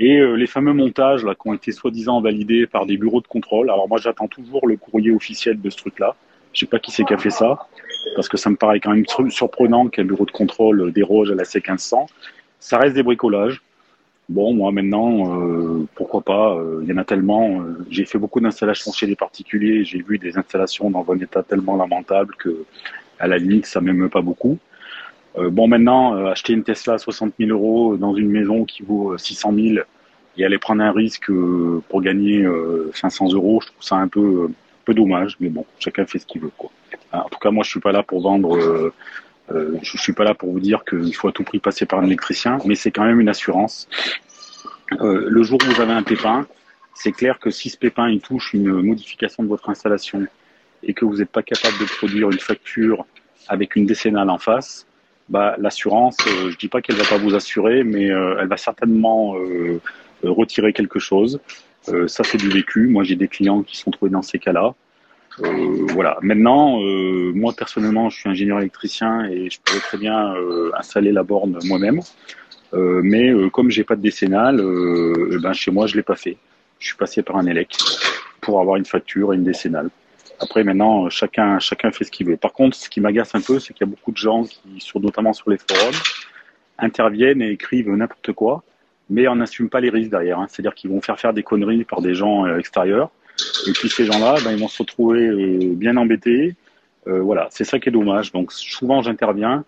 Et 0.00 0.18
euh, 0.18 0.34
les 0.34 0.46
fameux 0.46 0.72
montages 0.72 1.24
là, 1.24 1.34
qui 1.34 1.48
ont 1.48 1.54
été 1.54 1.72
soi-disant 1.72 2.20
validés 2.20 2.66
par 2.66 2.86
des 2.86 2.96
bureaux 2.96 3.20
de 3.20 3.26
contrôle. 3.26 3.70
Alors 3.70 3.88
moi, 3.88 3.98
j'attends 3.98 4.28
toujours 4.28 4.66
le 4.66 4.76
courrier 4.76 5.10
officiel 5.10 5.60
de 5.60 5.70
ce 5.70 5.76
truc-là. 5.76 6.14
Je 6.52 6.60
sais 6.60 6.66
pas 6.66 6.78
qui 6.78 6.90
c'est 6.90 7.04
qui 7.04 7.12
a 7.12 7.18
fait 7.18 7.30
ça, 7.30 7.66
parce 8.16 8.28
que 8.28 8.36
ça 8.36 8.48
me 8.50 8.56
paraît 8.56 8.80
quand 8.80 8.92
même 8.92 9.04
surprenant 9.30 9.88
qu'un 9.88 10.04
bureau 10.04 10.24
de 10.24 10.30
contrôle 10.30 10.92
déroge 10.92 11.30
à 11.30 11.34
la 11.34 11.44
C1500. 11.44 12.06
Ça 12.58 12.78
reste 12.78 12.94
des 12.94 13.02
bricolages. 13.02 13.60
Bon, 14.28 14.52
moi 14.54 14.72
maintenant, 14.72 15.40
euh, 15.40 15.86
pourquoi 15.94 16.22
pas 16.22 16.58
Il 16.82 16.88
y 16.88 16.92
en 16.92 16.96
a 16.96 17.04
tellement. 17.04 17.62
j'ai 17.90 18.04
fait 18.04 18.18
beaucoup 18.18 18.40
d'installations 18.40 18.92
chez 18.92 19.06
des 19.06 19.16
particuliers. 19.16 19.84
J'ai 19.84 20.02
vu 20.02 20.18
des 20.18 20.36
installations 20.38 20.90
dans 20.90 21.04
un 21.10 21.18
état 21.18 21.42
tellement 21.42 21.76
lamentable 21.76 22.34
que, 22.36 22.64
à 23.18 23.26
la 23.26 23.38
limite, 23.38 23.66
ça 23.66 23.80
m'aime 23.80 24.08
pas 24.08 24.22
beaucoup. 24.22 24.58
Euh, 25.36 25.50
bon, 25.50 25.68
maintenant, 25.68 26.16
euh, 26.16 26.30
acheter 26.30 26.52
une 26.52 26.64
Tesla 26.64 26.94
à 26.94 26.98
60 26.98 27.34
000 27.38 27.50
euros 27.50 27.96
dans 27.96 28.14
une 28.14 28.30
maison 28.30 28.64
qui 28.64 28.82
vaut 28.82 29.16
600 29.16 29.52
euh, 29.52 29.74
000 29.74 29.84
et 30.36 30.44
aller 30.44 30.58
prendre 30.58 30.82
un 30.82 30.92
risque 30.92 31.32
pour 31.88 32.00
gagner 32.00 32.46
500 32.94 33.32
euros, 33.32 33.58
je 33.60 33.66
trouve 33.66 33.82
ça 33.82 33.96
un 33.96 34.06
peu, 34.06 34.48
peu 34.84 34.94
dommage. 34.94 35.36
Mais 35.40 35.48
bon, 35.48 35.64
chacun 35.80 36.06
fait 36.06 36.20
ce 36.20 36.26
qu'il 36.26 36.40
veut. 36.40 36.52
Quoi. 36.56 36.70
En 37.12 37.28
tout 37.28 37.40
cas, 37.40 37.50
moi, 37.50 37.64
je 37.64 37.70
suis 37.70 37.80
pas 37.80 37.90
là 37.90 38.04
pour 38.04 38.22
vendre. 38.22 38.92
je 39.50 39.98
suis 39.98 40.12
pas 40.12 40.22
là 40.22 40.34
pour 40.34 40.52
vous 40.52 40.60
dire 40.60 40.84
qu'il 40.84 41.12
faut 41.16 41.26
à 41.26 41.32
tout 41.32 41.42
prix 41.42 41.58
passer 41.58 41.86
par 41.86 41.98
un 41.98 42.06
électricien, 42.06 42.58
mais 42.66 42.76
c'est 42.76 42.92
quand 42.92 43.02
même 43.02 43.18
une 43.18 43.28
assurance. 43.28 43.88
le 44.92 45.42
jour 45.42 45.58
où 45.60 45.72
vous 45.72 45.80
avez 45.80 45.92
un 45.92 46.04
pépin, 46.04 46.46
c'est 46.94 47.10
clair 47.10 47.40
que 47.40 47.50
si 47.50 47.68
ce 47.68 47.76
pépin 47.76 48.08
il 48.08 48.20
touche 48.20 48.54
une 48.54 48.80
modification 48.80 49.42
de 49.42 49.48
votre 49.48 49.68
installation 49.70 50.24
et 50.84 50.94
que 50.94 51.04
vous 51.04 51.16
n'êtes 51.16 51.30
pas 51.30 51.42
capable 51.42 51.78
de 51.78 51.84
produire 51.84 52.30
une 52.30 52.38
facture 52.38 53.06
avec 53.48 53.74
une 53.74 53.86
décennale 53.86 54.30
en 54.30 54.38
face, 54.38 54.86
bah, 55.28 55.56
l'assurance, 55.58 56.16
je 56.26 56.56
dis 56.56 56.68
pas 56.68 56.80
qu'elle 56.80 56.96
va 56.96 57.04
pas 57.04 57.18
vous 57.18 57.34
assurer, 57.34 57.84
mais 57.84 58.04
elle 58.04 58.48
va 58.48 58.56
certainement 58.56 59.34
retirer 60.22 60.72
quelque 60.72 60.98
chose. 60.98 61.40
ça, 61.82 62.24
c'est 62.24 62.38
du 62.38 62.48
vécu. 62.48 62.88
Moi, 62.88 63.04
j'ai 63.04 63.16
des 63.16 63.28
clients 63.28 63.62
qui 63.62 63.76
sont 63.76 63.90
trouvés 63.90 64.10
dans 64.10 64.22
ces 64.22 64.38
cas-là. 64.38 64.74
Euh, 65.40 65.86
voilà. 65.92 66.18
Maintenant, 66.22 66.82
euh, 66.82 67.32
moi 67.34 67.52
personnellement, 67.56 68.10
je 68.10 68.18
suis 68.18 68.28
ingénieur 68.28 68.58
électricien 68.58 69.24
et 69.24 69.50
je 69.50 69.58
pourrais 69.60 69.80
très 69.80 69.98
bien 69.98 70.34
euh, 70.34 70.70
installer 70.76 71.12
la 71.12 71.22
borne 71.22 71.58
moi-même. 71.64 72.00
mais 72.72 73.32
comme 73.50 73.70
j'ai 73.70 73.84
pas 73.84 73.96
de 73.96 74.02
décennale, 74.02 74.60
eh 74.60 75.38
ben 75.38 75.52
chez 75.52 75.70
moi 75.70 75.86
je 75.86 75.96
l'ai 75.96 76.02
pas 76.02 76.16
fait. 76.16 76.36
Je 76.78 76.88
suis 76.88 76.96
passé 76.96 77.22
par 77.22 77.36
un 77.36 77.46
élec 77.46 77.76
pour 78.40 78.60
avoir 78.60 78.76
une 78.76 78.84
facture 78.84 79.32
et 79.32 79.36
une 79.36 79.44
décennale. 79.44 79.90
Après 80.40 80.64
maintenant, 80.64 81.10
chacun 81.10 81.58
chacun 81.58 81.90
fait 81.90 82.04
ce 82.04 82.10
qu'il 82.10 82.26
veut. 82.26 82.36
Par 82.36 82.52
contre, 82.52 82.76
ce 82.76 82.88
qui 82.88 83.00
m'agace 83.00 83.34
un 83.34 83.40
peu, 83.40 83.58
c'est 83.58 83.72
qu'il 83.74 83.86
y 83.86 83.88
a 83.88 83.90
beaucoup 83.90 84.12
de 84.12 84.16
gens 84.16 84.44
qui, 84.44 84.60
sur, 84.78 85.00
notamment 85.00 85.32
sur 85.32 85.50
les 85.50 85.58
forums, 85.58 85.94
interviennent 86.78 87.42
et 87.42 87.50
écrivent 87.50 87.90
n'importe 87.90 88.32
quoi, 88.32 88.62
mais 89.10 89.26
on 89.28 89.36
n'assume 89.36 89.68
pas 89.68 89.80
les 89.80 89.90
risques 89.90 90.10
derrière. 90.10 90.38
Hein. 90.38 90.46
C'est-à-dire 90.48 90.74
qu'ils 90.74 90.90
vont 90.90 91.00
faire 91.00 91.18
faire 91.18 91.32
des 91.32 91.42
conneries 91.42 91.84
par 91.84 92.00
des 92.00 92.14
gens 92.14 92.46
extérieurs 92.56 93.10
et 93.66 93.72
puis 93.72 93.88
ces 93.88 94.04
gens-là, 94.04 94.36
ben, 94.44 94.52
ils 94.52 94.60
vont 94.60 94.68
se 94.68 94.82
retrouver 94.82 95.26
euh, 95.26 95.74
bien 95.74 95.96
embêtés. 95.96 96.54
Euh, 97.06 97.20
voilà, 97.20 97.48
c'est 97.50 97.64
ça 97.64 97.78
qui 97.78 97.88
est 97.88 97.92
dommage. 97.92 98.32
Donc 98.32 98.52
souvent 98.52 99.02
j'interviens 99.02 99.64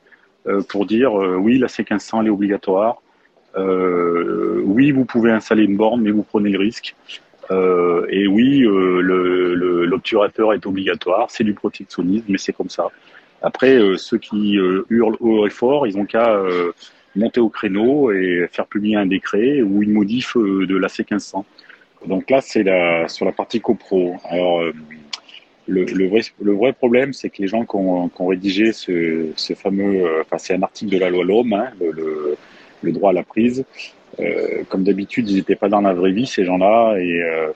euh, 0.46 0.62
pour 0.62 0.86
dire 0.86 1.12
oui, 1.12 1.58
la 1.58 1.66
C1500 1.66 2.20
elle 2.20 2.26
est 2.26 2.30
obligatoire. 2.30 3.02
oui, 3.56 4.90
vous 4.92 5.04
pouvez 5.04 5.30
installer 5.30 5.64
une 5.64 5.76
borne, 5.76 6.02
mais 6.02 6.10
vous 6.10 6.22
prenez 6.22 6.50
le 6.50 6.58
risque. 6.58 6.94
Et 7.50 8.26
oui, 8.26 8.60
l'obturateur 8.60 10.52
est 10.52 10.66
obligatoire, 10.66 11.30
c'est 11.30 11.44
du 11.44 11.54
protectionnisme, 11.54 12.26
mais 12.28 12.38
c'est 12.38 12.52
comme 12.52 12.70
ça. 12.70 12.88
Après, 13.42 13.78
ceux 13.96 14.18
qui 14.18 14.54
hurlent 14.90 15.16
haut 15.20 15.46
et 15.46 15.50
fort, 15.50 15.86
ils 15.86 15.96
ont 15.98 16.04
qu'à 16.04 16.40
monter 17.16 17.40
au 17.40 17.48
créneau 17.48 18.12
et 18.12 18.48
faire 18.52 18.66
publier 18.66 18.96
un 18.96 19.06
décret 19.06 19.62
ou 19.62 19.82
une 19.82 19.92
modif 19.92 20.36
de 20.36 20.76
la 20.76 20.88
C1500. 20.88 21.44
Donc 22.06 22.30
là, 22.30 22.40
c'est 22.40 22.62
la, 22.62 23.08
sur 23.08 23.26
la 23.26 23.32
partie 23.32 23.60
copro. 23.60 24.16
Alors, 24.24 24.60
euh, 24.60 24.72
le, 25.66 26.54
vrai, 26.54 26.72
problème, 26.72 27.12
c'est 27.12 27.30
que 27.30 27.42
les 27.42 27.48
gens 27.48 27.64
qui 27.64 27.76
ont, 27.76 28.10
rédigé 28.26 28.72
ce, 28.72 29.32
fameux, 29.54 30.04
euh, 30.04 30.22
enfin, 30.22 30.38
c'est 30.38 30.54
un 30.54 30.62
article 30.62 30.92
de 30.92 30.98
la 30.98 31.10
loi 31.10 31.24
l'homme, 31.24 31.52
hein, 31.52 31.70
le, 31.80 32.92
droit 32.92 33.10
à 33.10 33.12
la 33.12 33.22
prise. 33.22 33.64
Euh, 34.20 34.62
comme 34.68 34.84
d'habitude, 34.84 35.28
ils 35.30 35.36
n'étaient 35.36 35.56
pas 35.56 35.68
dans 35.68 35.80
la 35.80 35.94
vraie 35.94 36.12
vie, 36.12 36.26
ces 36.26 36.44
gens-là, 36.44 36.96
et 36.98 37.22
euh, 37.22 37.52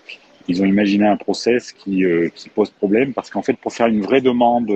ils 0.48 0.62
ont 0.62 0.66
imaginé 0.66 1.06
un 1.06 1.16
process 1.16 1.72
qui, 1.72 2.04
qui 2.34 2.48
pose 2.50 2.70
problème 2.70 3.14
parce 3.14 3.30
qu'en 3.30 3.42
fait, 3.42 3.54
pour 3.54 3.72
faire 3.72 3.86
une 3.86 4.02
vraie 4.02 4.20
demande, 4.20 4.70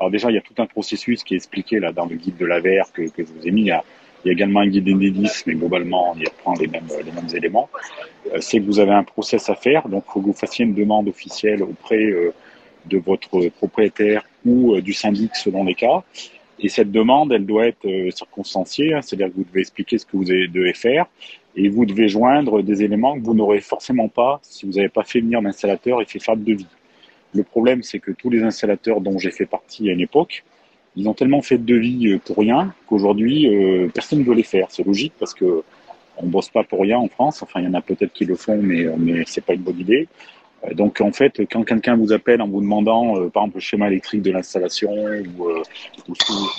alors 0.00 0.10
déjà, 0.10 0.30
il 0.30 0.34
y 0.34 0.38
a 0.38 0.40
tout 0.40 0.60
un 0.60 0.66
processus 0.66 1.22
qui 1.22 1.34
est 1.34 1.36
expliqué 1.36 1.78
là 1.78 1.92
dans 1.92 2.06
le 2.06 2.16
guide 2.16 2.36
de 2.36 2.44
la 2.44 2.58
VR 2.58 2.90
que, 2.92 3.02
que 3.02 3.24
je 3.24 3.32
vous 3.32 3.46
ai 3.46 3.52
mis. 3.52 3.62
Il 3.62 3.66
y 3.68 3.70
a, 3.70 3.84
il 4.26 4.30
y 4.30 4.30
a 4.30 4.32
également 4.32 4.58
un 4.58 4.66
guide 4.66 4.88
Enedis, 4.88 5.44
mais 5.46 5.54
globalement, 5.54 6.10
on 6.10 6.18
y 6.18 6.24
reprend 6.24 6.54
les 6.54 6.66
mêmes, 6.66 6.88
les 7.04 7.12
mêmes 7.12 7.28
éléments. 7.32 7.68
Euh, 8.32 8.38
c'est 8.40 8.58
que 8.58 8.64
vous 8.64 8.80
avez 8.80 8.90
un 8.90 9.04
process 9.04 9.48
à 9.48 9.54
faire, 9.54 9.88
donc 9.88 10.02
il 10.08 10.12
faut 10.12 10.20
que 10.20 10.26
vous 10.26 10.32
fassiez 10.32 10.64
une 10.64 10.74
demande 10.74 11.06
officielle 11.06 11.62
auprès 11.62 12.02
euh, 12.02 12.34
de 12.86 12.98
votre 12.98 13.48
propriétaire 13.50 14.24
ou 14.44 14.74
euh, 14.74 14.82
du 14.82 14.92
syndic 14.92 15.36
selon 15.36 15.62
les 15.62 15.76
cas. 15.76 16.02
Et 16.58 16.68
cette 16.68 16.90
demande, 16.90 17.32
elle 17.32 17.44
doit 17.44 17.66
être 17.66 17.86
circonstanciée, 18.14 18.94
hein, 18.94 19.02
c'est-à-dire 19.02 19.28
que 19.28 19.34
vous 19.36 19.44
devez 19.44 19.60
expliquer 19.60 19.98
ce 19.98 20.06
que 20.06 20.16
vous 20.16 20.24
devez 20.24 20.72
faire 20.72 21.06
et 21.54 21.68
vous 21.68 21.84
devez 21.84 22.08
joindre 22.08 22.62
des 22.62 22.82
éléments 22.82 23.18
que 23.18 23.24
vous 23.24 23.34
n'aurez 23.34 23.60
forcément 23.60 24.08
pas 24.08 24.40
si 24.42 24.66
vous 24.66 24.72
n'avez 24.72 24.88
pas 24.88 25.04
fait 25.04 25.20
venir 25.20 25.40
l'installateur 25.40 26.00
et 26.00 26.06
fait 26.06 26.18
faire 26.18 26.36
de 26.36 26.44
devis. 26.44 26.66
Le 27.34 27.42
problème, 27.42 27.82
c'est 27.82 27.98
que 27.98 28.12
tous 28.12 28.30
les 28.30 28.42
installateurs 28.42 29.00
dont 29.00 29.18
j'ai 29.18 29.30
fait 29.30 29.46
partie 29.46 29.88
à 29.90 29.92
une 29.92 30.00
époque, 30.00 30.44
ils 30.96 31.06
ont 31.08 31.14
tellement 31.14 31.42
fait 31.42 31.58
de 31.58 31.64
devis 31.64 32.18
pour 32.24 32.38
rien 32.38 32.74
qu'aujourd'hui, 32.86 33.46
personne 33.92 34.20
ne 34.20 34.24
veut 34.24 34.34
les 34.34 34.42
faire. 34.42 34.68
C'est 34.70 34.86
logique 34.86 35.12
parce 35.18 35.34
que 35.34 35.62
on 36.18 36.26
bosse 36.26 36.48
pas 36.48 36.64
pour 36.64 36.80
rien 36.80 36.96
en 36.96 37.08
France. 37.08 37.42
Enfin, 37.42 37.60
il 37.60 37.66
y 37.66 37.68
en 37.68 37.74
a 37.74 37.82
peut-être 37.82 38.12
qui 38.14 38.24
le 38.24 38.36
font, 38.36 38.58
mais, 38.62 38.86
mais 38.96 39.24
c'est 39.26 39.44
pas 39.44 39.52
une 39.52 39.60
bonne 39.60 39.78
idée. 39.78 40.08
Euh, 40.64 40.74
donc 40.74 41.00
en 41.00 41.12
fait, 41.12 41.40
quand 41.50 41.64
quelqu'un 41.64 41.96
vous 41.96 42.12
appelle 42.12 42.40
en 42.42 42.48
vous 42.48 42.60
demandant, 42.60 43.16
euh, 43.16 43.28
par 43.28 43.44
exemple, 43.44 43.56
le 43.56 43.60
schéma 43.60 43.86
électrique 43.88 44.22
de 44.22 44.30
l'installation, 44.30 44.92
ou, 44.92 45.48
euh, 45.48 45.62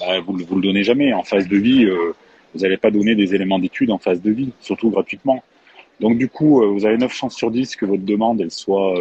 bah, 0.02 0.20
vous, 0.26 0.38
vous 0.38 0.56
le 0.56 0.62
donnez 0.62 0.84
jamais. 0.84 1.14
En 1.14 1.24
phase 1.24 1.48
de 1.48 1.58
vie, 1.58 1.88
vous 2.54 2.62
n'allez 2.62 2.78
pas 2.78 2.92
donner 2.92 3.16
des 3.16 3.36
éléments 3.36 3.60
d'étude 3.60 3.92
en 3.92 3.98
phase 3.98 4.22
de 4.22 4.32
vie, 4.32 4.52
surtout 4.62 4.90
gratuitement. 4.90 5.44
Donc 6.00 6.18
du 6.18 6.30
coup, 6.30 6.62
vous 6.74 6.86
avez 6.86 6.98
9 6.98 7.12
chances 7.12 7.36
sur 7.36 7.50
10 7.50 7.76
que 7.76 7.86
votre 7.86 8.04
demande 8.04 8.40
elle 8.40 8.52
soit 8.52 8.94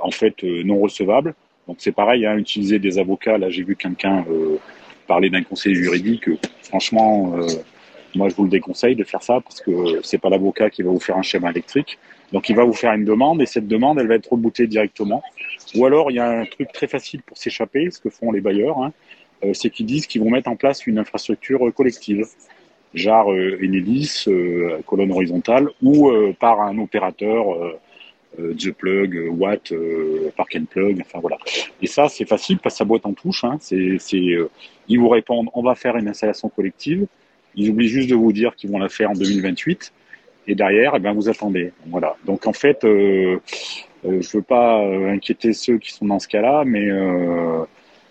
en 0.00 0.10
fait 0.10 0.42
non 0.42 0.80
recevable. 0.80 1.34
Donc 1.68 1.76
c'est 1.78 1.92
pareil, 1.92 2.26
hein, 2.26 2.36
utiliser 2.36 2.80
des 2.80 2.98
avocats. 2.98 3.38
Là, 3.38 3.48
j'ai 3.48 3.62
vu 3.62 3.76
quelqu'un 3.76 4.24
parler 5.06 5.30
d'un 5.30 5.44
conseil 5.44 5.74
juridique. 5.76 6.28
franchement, 6.62 7.36
moi, 8.16 8.28
je 8.28 8.34
vous 8.34 8.44
le 8.44 8.50
déconseille 8.50 8.96
de 8.96 9.04
faire 9.04 9.22
ça 9.22 9.40
parce 9.40 9.60
que 9.60 10.00
c'est 10.02 10.18
pas 10.18 10.30
l'avocat 10.30 10.70
qui 10.70 10.82
va 10.82 10.90
vous 10.90 11.00
faire 11.00 11.16
un 11.16 11.22
schéma 11.22 11.50
électrique. 11.50 11.98
Donc, 12.34 12.48
il 12.48 12.56
va 12.56 12.64
vous 12.64 12.72
faire 12.72 12.92
une 12.92 13.04
demande 13.04 13.40
et 13.40 13.46
cette 13.46 13.68
demande, 13.68 14.00
elle 14.00 14.08
va 14.08 14.16
être 14.16 14.32
rebootée 14.32 14.66
directement. 14.66 15.22
Ou 15.76 15.86
alors, 15.86 16.10
il 16.10 16.16
y 16.16 16.18
a 16.18 16.28
un 16.28 16.44
truc 16.44 16.72
très 16.72 16.88
facile 16.88 17.22
pour 17.22 17.38
s'échapper, 17.38 17.88
ce 17.92 18.00
que 18.00 18.10
font 18.10 18.32
les 18.32 18.40
bailleurs, 18.40 18.78
hein, 18.78 18.92
euh, 19.44 19.54
c'est 19.54 19.70
qu'ils 19.70 19.86
disent 19.86 20.08
qu'ils 20.08 20.20
vont 20.20 20.30
mettre 20.30 20.50
en 20.50 20.56
place 20.56 20.84
une 20.88 20.98
infrastructure 20.98 21.72
collective, 21.72 22.26
genre 22.92 23.32
euh, 23.32 23.56
Enedis, 23.62 24.24
euh, 24.26 24.80
colonne 24.84 25.12
horizontale, 25.12 25.68
ou 25.80 26.10
euh, 26.10 26.34
par 26.38 26.60
un 26.60 26.76
opérateur, 26.78 27.46
The 28.36 28.72
Plug, 28.72 29.28
Watt, 29.30 29.72
Park 30.36 30.56
and 30.56 30.64
Plug, 30.64 31.00
enfin 31.02 31.20
voilà. 31.20 31.38
Et 31.80 31.86
ça, 31.86 32.08
c'est 32.08 32.28
facile 32.28 32.58
parce 32.58 32.74
que 32.74 32.78
ça 32.78 32.84
boîte 32.84 33.06
en 33.06 33.12
touche. 33.12 33.44
Hein, 33.44 33.58
ils 33.70 34.98
vous 34.98 35.08
répondent, 35.08 35.50
on 35.54 35.62
va 35.62 35.76
faire 35.76 35.96
une 35.96 36.08
installation 36.08 36.48
collective. 36.48 37.06
Ils 37.54 37.70
oublient 37.70 37.86
juste 37.86 38.10
de 38.10 38.16
vous 38.16 38.32
dire 38.32 38.56
qu'ils 38.56 38.72
vont 38.72 38.78
la 38.78 38.88
faire 38.88 39.10
en 39.10 39.12
2028. 39.12 39.92
Et 40.46 40.54
derrière, 40.54 40.94
eh 40.96 40.98
ben, 40.98 41.12
vous 41.12 41.28
attendez. 41.28 41.72
Voilà. 41.86 42.16
Donc 42.24 42.46
en 42.46 42.52
fait, 42.52 42.84
euh, 42.84 43.38
euh, 44.06 44.20
je 44.20 44.36
veux 44.36 44.42
pas 44.42 44.82
euh, 44.82 45.10
inquiéter 45.10 45.52
ceux 45.52 45.78
qui 45.78 45.92
sont 45.92 46.06
dans 46.06 46.18
ce 46.18 46.28
cas-là, 46.28 46.64
mais 46.66 46.84
euh, 46.90 47.64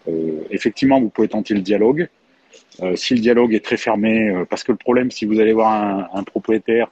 euh, 0.08 0.44
effectivement, 0.50 1.00
vous 1.00 1.10
pouvez 1.10 1.28
tenter 1.28 1.54
le 1.54 1.62
dialogue. 1.62 2.10
si 2.96 3.14
le 3.16 3.20
dialogue 3.22 3.54
est 3.54 3.64
très 3.64 3.78
fermé, 3.78 4.34
parce 4.50 4.64
que 4.64 4.72
le 4.72 4.78
problème, 4.78 5.12
si 5.12 5.26
vous 5.26 5.40
allez 5.40 5.54
voir 5.54 6.10
un, 6.14 6.24
propriétaire 6.24 6.90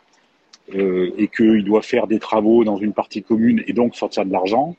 et 0.73 1.27
qu'il 1.27 1.63
doit 1.65 1.81
faire 1.81 2.07
des 2.07 2.19
travaux 2.19 2.63
dans 2.63 2.77
une 2.77 2.93
partie 2.93 3.23
commune 3.23 3.63
et 3.67 3.73
donc 3.73 3.95
sortir 3.95 4.25
de 4.25 4.31
l'argent, 4.31 4.75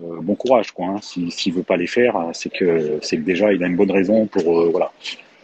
bon 0.00 0.34
courage 0.34 0.72
quoi. 0.72 0.86
Hein. 0.86 1.00
S'il 1.02 1.52
veut 1.52 1.62
pas 1.62 1.76
les 1.76 1.86
faire, 1.86 2.30
c'est 2.32 2.50
que 2.50 2.98
c'est 3.02 3.18
que 3.18 3.22
déjà 3.22 3.52
il 3.52 3.62
a 3.62 3.66
une 3.66 3.76
bonne 3.76 3.90
raison 3.90 4.26
pour 4.26 4.70
voilà. 4.70 4.90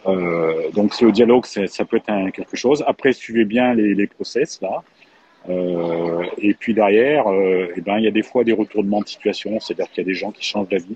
Euh, 0.07 0.69
donc 0.71 0.99
le 0.99 1.11
dialogue, 1.11 1.45
ça 1.45 1.85
peut 1.85 1.97
être 1.97 2.09
un, 2.09 2.31
quelque 2.31 2.57
chose. 2.57 2.83
Après, 2.87 3.13
suivez 3.13 3.45
bien 3.45 3.73
les, 3.73 3.95
les 3.95 4.07
process 4.07 4.61
là. 4.61 4.83
Euh, 5.49 6.23
et 6.37 6.53
puis 6.53 6.73
derrière, 6.73 7.27
euh, 7.27 7.67
eh 7.75 7.81
ben, 7.81 7.97
il 7.97 8.05
y 8.05 8.07
a 8.07 8.11
des 8.11 8.23
fois 8.23 8.43
des 8.43 8.53
retournements 8.53 9.01
de 9.01 9.07
situation, 9.07 9.59
c'est-à-dire 9.59 9.89
qu'il 9.91 10.03
y 10.03 10.05
a 10.05 10.09
des 10.09 10.13
gens 10.13 10.31
qui 10.31 10.43
changent 10.43 10.69
d'avis, 10.69 10.95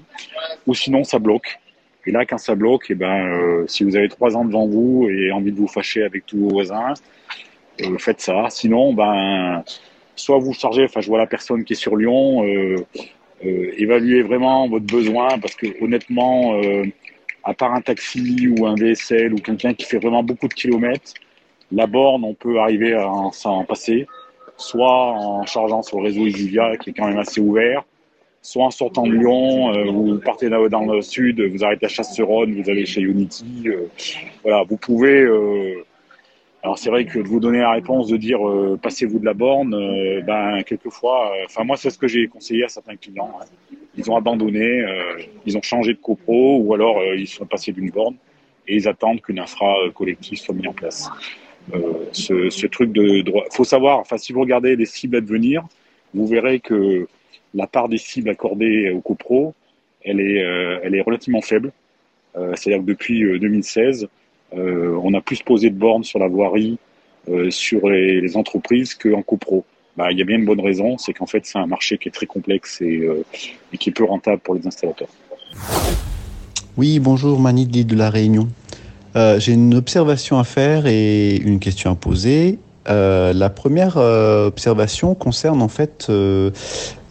ou 0.66 0.74
sinon 0.74 1.04
ça 1.04 1.20
bloque. 1.20 1.60
Et 2.06 2.12
là, 2.12 2.26
quand 2.26 2.38
ça 2.38 2.56
bloque, 2.56 2.86
eh 2.90 2.96
ben, 2.96 3.28
euh, 3.28 3.66
si 3.68 3.84
vous 3.84 3.98
avez 3.98 4.08
trois 4.08 4.38
ans 4.38 4.46
devant 4.46 4.66
vous 4.66 5.10
et 5.10 5.32
envie 5.32 5.52
de 5.52 5.58
vous 5.58 5.68
fâcher 5.68 6.04
avec 6.04 6.26
tous 6.26 6.38
vos 6.38 6.50
voisins, 6.50 6.94
euh, 7.82 7.98
faites 7.98 8.22
ça. 8.22 8.46
Sinon, 8.50 8.94
ben, 8.94 9.64
soit 10.16 10.40
vous 10.40 10.54
chargez, 10.54 10.86
enfin, 10.86 11.02
je 11.02 11.08
vois 11.08 11.20
la 11.20 11.28
personne 11.28 11.66
qui 11.66 11.74
est 11.74 11.76
sur 11.76 11.98
Lyon, 11.98 12.46
euh, 12.46 12.78
évaluez 13.42 14.22
vraiment 14.22 14.70
votre 14.70 14.86
besoin, 14.86 15.38
parce 15.40 15.56
que 15.56 15.68
honnêtement, 15.84 16.60
à 17.48 17.54
part 17.54 17.74
un 17.74 17.82
taxi 17.82 18.50
ou 18.50 18.66
un 18.66 18.76
VSL 18.76 19.34
ou 19.34 19.38
quelqu'un 19.38 19.74
qui 19.74 19.86
fait 19.86 20.00
vraiment 20.00 20.22
beaucoup 20.22 20.50
de 20.50 20.54
kilomètres, 20.54 21.14
la 21.72 21.88
borne, 21.88 22.26
on 22.26 22.34
peut 22.34 22.60
arriver 22.60 22.94
à 22.94 23.10
s'en 23.32 23.64
passer, 23.64 24.06
soit 24.58 25.14
en 25.14 25.46
chargeant 25.46 25.82
sur 25.82 26.02
le 26.02 26.08
réseau 26.08 26.28
Julia, 26.28 26.76
qui 26.76 26.90
est 26.90 26.94
quand 26.94 27.08
même 27.08 27.20
assez 27.20 27.40
ouvert, 27.40 27.86
soit 28.42 28.66
en 28.66 28.72
sortant 28.72 29.08
de 29.08 29.14
Lyon, 29.14 29.74
euh, 29.74 29.86
vous 29.90 30.20
partez 30.20 30.50
dans 30.50 30.86
le 30.86 31.02
sud, 31.02 31.40
vous 31.40 31.64
arrêtez 31.64 31.86
à 31.86 31.90
Chasseronne, 31.90 32.62
vous 32.62 32.70
allez 32.70 32.86
chez 32.86 33.02
Unity. 33.02 33.64
Euh, 33.68 33.88
voilà, 34.44 34.64
vous 34.64 34.78
pouvez. 34.78 35.22
Euh, 35.22 35.86
alors 36.68 36.78
c'est 36.78 36.90
vrai 36.90 37.06
que 37.06 37.20
de 37.20 37.28
vous 37.28 37.40
donner 37.40 37.60
la 37.60 37.72
réponse 37.72 38.08
de 38.08 38.18
dire 38.18 38.40
passez-vous 38.82 39.20
de 39.20 39.26
la 39.26 39.34
borne, 39.34 39.72
ben 40.24 40.62
quelquefois, 40.64 41.32
enfin 41.46 41.64
moi 41.64 41.78
c'est 41.78 41.90
ce 41.90 41.98
que 41.98 42.08
j'ai 42.08 42.28
conseillé 42.28 42.66
à 42.66 42.68
certains 42.68 42.98
clients. 42.98 43.32
Hein 43.42 43.46
ils 43.98 44.10
ont 44.12 44.16
abandonné, 44.16 44.82
euh, 44.82 45.20
ils 45.46 45.58
ont 45.58 45.62
changé 45.62 45.94
de 45.94 46.00
copro 46.00 46.60
ou 46.60 46.74
alors 46.74 47.00
euh, 47.00 47.16
ils 47.16 47.28
sont 47.28 47.46
passés 47.46 47.72
d'une 47.72 47.90
borne 47.90 48.16
et 48.68 48.76
ils 48.76 48.88
attendent 48.88 49.22
qu'une 49.22 49.40
infra 49.40 49.76
euh, 49.80 49.92
collective 49.92 50.38
soit 50.38 50.54
mise 50.54 50.68
en 50.68 50.74
place. 50.74 51.10
ce, 52.12 52.50
ce, 52.50 52.68
truc 52.68 52.92
de 52.94 53.22
droit, 53.22 53.44
faut 53.52 53.64
savoir, 53.64 54.00
enfin 54.00 54.18
si 54.18 54.32
vous 54.32 54.42
regardez 54.42 54.76
les 54.76 54.86
cibles 54.86 55.18
à 55.18 55.22
devenir, 55.22 55.66
vous 56.14 56.28
verrez 56.28 56.60
que 56.60 57.08
la 57.54 57.68
part 57.68 57.90
des 57.90 57.98
cibles 57.98 58.30
accordées 58.30 58.92
aux 58.92 59.02
copro, 59.02 59.54
elle 60.04 60.22
est, 60.22 60.38
elle 60.84 60.96
est 60.96 61.02
relativement 61.02 61.42
faible. 61.42 61.74
C'est-à-dire 62.36 62.80
que 62.80 62.88
depuis 62.88 63.40
2016, 63.40 64.08
on 64.54 65.14
a 65.14 65.22
plus 65.22 65.42
posé 65.42 65.70
de 65.70 65.76
bornes 65.76 66.04
sur 66.04 66.20
la 66.20 66.28
voirie, 66.28 66.78
sur 67.50 67.90
les, 67.90 68.22
les 68.22 68.38
entreprises 68.38 68.96
qu'en 68.96 69.22
copro. 69.22 69.66
Bah, 69.98 70.12
il 70.12 70.20
y 70.20 70.22
a 70.22 70.26
bien 70.26 70.38
une 70.38 70.46
bonne 70.46 70.62
raison, 70.62 71.00
c'est 71.00 71.12
qu'en 71.12 71.26
fait, 71.26 71.42
c'est 71.46 71.58
un 71.58 71.66
marché 71.66 71.98
qui 71.98 72.08
est 72.08 72.12
très 72.12 72.28
complexe 72.28 72.82
et, 72.82 73.00
euh, 73.00 73.26
qui 73.80 73.90
est 73.90 73.92
peu 73.92 74.04
rentable 74.04 74.40
pour 74.40 74.54
les 74.54 74.66
installateurs. 74.68 75.08
Oui, 76.78 77.00
bonjour, 77.00 77.40
Manidi 77.40 77.84
de 77.84 77.96
la 77.96 78.12
Réunion. 78.12 78.48
Euh, 79.16 79.40
j'ai 79.40 79.54
une 79.54 79.74
observation 79.74 80.38
à 80.38 80.44
faire 80.44 80.86
et 80.86 81.36
une 81.38 81.60
question 81.60 81.92
à 81.92 81.96
poser. 81.96 82.60
Euh, 82.88 83.34
la 83.34 83.50
première 83.50 83.98
euh, 83.98 84.48
observation 84.48 85.16
concerne 85.16 85.64
en 85.64 85.68
fait 85.68 86.06
le, 86.10 86.52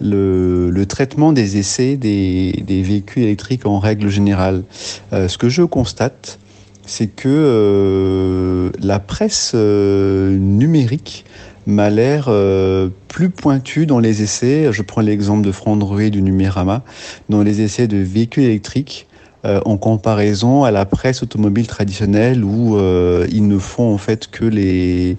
le, 0.01 0.87
traitement 0.87 1.33
des 1.33 1.59
essais 1.59 1.97
des, 1.97 2.63
des, 2.65 2.83
véhicules 2.83 3.25
électriques 3.25 3.67
en 3.67 3.81
règle 3.81 4.09
générale. 4.09 4.63
ce 5.11 5.37
que 5.37 5.49
je 5.49 5.63
constate, 5.65 6.39
c'est 6.87 7.09
que 7.09 8.71
la 8.81 8.99
presse 8.99 9.55
numérique 9.55 11.25
m'a 11.67 11.91
l'air 11.91 12.31
plus 13.09 13.31
pointue 13.31 13.87
dans 13.87 13.99
les 13.99 14.23
essais. 14.23 14.73
Je 14.73 14.83
prends 14.83 15.01
l'exemple 15.01 15.45
de 15.45 15.53
Frandroid 15.53 16.09
du 16.11 16.23
Numérama, 16.23 16.83
dans 17.29 17.43
les 17.43 17.61
essais 17.61 17.89
de 17.89 17.99
véhicules 17.99 18.45
électriques. 18.45 19.07
Euh, 19.47 19.61
en 19.65 19.77
comparaison 19.77 20.65
à 20.65 20.73
la 20.73 20.87
presse 20.87 21.23
automobile 21.23 21.69
traditionnelle 21.69 22.43
où 22.43 22.77
euh, 22.77 23.29
ils 23.31 23.47
ne 23.47 23.59
font 23.59 23.93
en 23.95 23.99
fait 23.99 24.29
que 24.29 24.45
les 24.45 25.17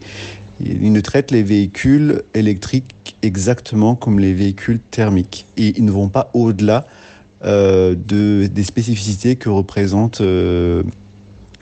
ils 0.59 0.91
ne 0.91 0.99
traitent 0.99 1.31
les 1.31 1.43
véhicules 1.43 2.23
électriques 2.33 3.15
exactement 3.21 3.95
comme 3.95 4.19
les 4.19 4.33
véhicules 4.33 4.79
thermiques 4.79 5.45
et 5.55 5.77
ils 5.77 5.85
ne 5.85 5.91
vont 5.91 6.09
pas 6.09 6.29
au-delà 6.33 6.85
euh, 7.45 7.95
de, 7.95 8.47
des 8.47 8.63
spécificités 8.63 9.37
que 9.37 9.49
représentent 9.49 10.21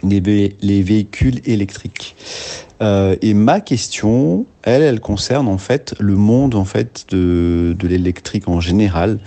les, 0.10 0.56
les, 0.62 0.82
véhicules 0.82 1.42
électriques. 1.46 2.16
et 2.82 3.34
ma 3.34 3.62
question, 3.62 4.46
elle, 4.64 4.82
elle 4.82 5.00
concerne 5.00 5.48
en 5.48 5.58
fait 5.58 5.96
le 6.00 6.16
monde 6.16 6.56
en 6.56 6.66
fait 6.66 7.06
de, 7.10 7.76
de 7.78 7.88
l'électrique 7.88 8.48
en 8.48 8.60
général. 8.60 9.20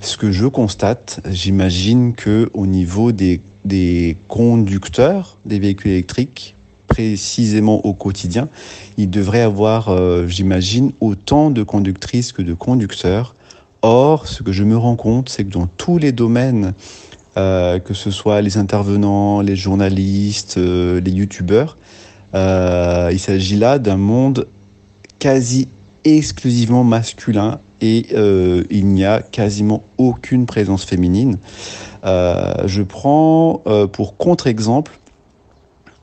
Ce 0.00 0.16
que 0.16 0.32
je 0.32 0.46
constate, 0.46 1.20
j'imagine 1.30 2.14
que 2.14 2.50
au 2.54 2.66
niveau 2.66 3.12
des, 3.12 3.40
des 3.64 4.16
conducteurs 4.28 5.38
des 5.44 5.58
véhicules 5.58 5.92
électriques, 5.92 6.54
précisément 6.94 7.84
au 7.84 7.92
quotidien, 7.92 8.48
il 8.98 9.10
devrait 9.10 9.40
avoir, 9.40 9.88
euh, 9.88 10.28
j'imagine, 10.28 10.92
autant 11.00 11.50
de 11.50 11.64
conductrices 11.64 12.30
que 12.30 12.42
de 12.42 12.54
conducteurs. 12.54 13.34
Or, 13.82 14.28
ce 14.28 14.42
que 14.42 14.52
je 14.52 14.62
me 14.62 14.76
rends 14.76 14.94
compte, 14.94 15.28
c'est 15.28 15.44
que 15.44 15.50
dans 15.50 15.66
tous 15.66 15.98
les 15.98 16.12
domaines, 16.12 16.72
euh, 17.36 17.78
que 17.78 17.94
ce 17.94 18.10
soit 18.10 18.40
les 18.42 18.56
intervenants, 18.56 19.40
les 19.40 19.56
journalistes, 19.56 20.56
euh, 20.58 21.00
les 21.00 21.10
youtubeurs, 21.10 21.76
il 22.34 23.18
s'agit 23.18 23.56
là 23.56 23.78
d'un 23.78 23.96
monde 23.96 24.48
quasi 25.18 25.68
exclusivement 26.04 26.84
masculin 26.84 27.58
et 27.80 28.06
euh, 28.14 28.64
il 28.70 28.86
n'y 28.86 29.04
a 29.04 29.20
quasiment 29.20 29.82
aucune 29.98 30.46
présence 30.46 30.84
féminine. 30.84 31.38
Euh, 32.04 32.66
je 32.66 32.82
prends 32.82 33.62
euh, 33.66 33.86
pour 33.86 34.16
contre-exemple 34.16 34.98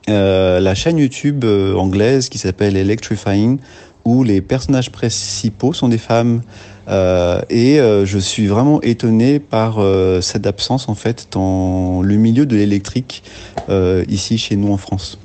la 0.08 0.74
chaîne 0.74 0.98
YouTube 0.98 1.44
anglaise 1.44 2.28
qui 2.28 2.36
s'appelle 2.36 2.76
Electrifying, 2.76 3.58
où 4.04 4.24
les 4.24 4.42
personnages 4.42 4.90
principaux 4.90 5.72
sont 5.72 5.88
des 5.88 5.96
femmes. 5.96 6.42
Et 6.88 7.78
je 7.78 8.18
suis 8.18 8.46
vraiment 8.46 8.80
étonné 8.82 9.38
par 9.40 9.78
cette 10.20 10.46
absence 10.46 10.88
en 10.88 10.94
fait 10.94 11.28
dans 11.30 12.02
le 12.02 12.16
milieu 12.16 12.46
de 12.46 12.56
l'électrique 12.56 13.22
ici 14.08 14.38
chez 14.38 14.56
nous 14.56 14.72
en 14.72 14.78
France. 14.78 15.18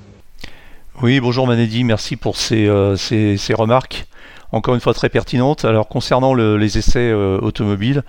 Oui, 1.02 1.20
bonjour 1.20 1.48
Manedi, 1.48 1.84
merci 1.84 2.16
pour 2.16 2.38
ces 2.38 2.68
remarques 2.68 4.08
encore 4.52 4.76
une 4.76 4.82
fois 4.82 4.94
très 4.94 5.10
pertinente. 5.10 5.66
Alors 5.66 5.88
concernant 5.88 6.34
les 6.34 6.78
essais 6.78 7.10
euh, 7.12 7.40
automobiles, 7.40 8.04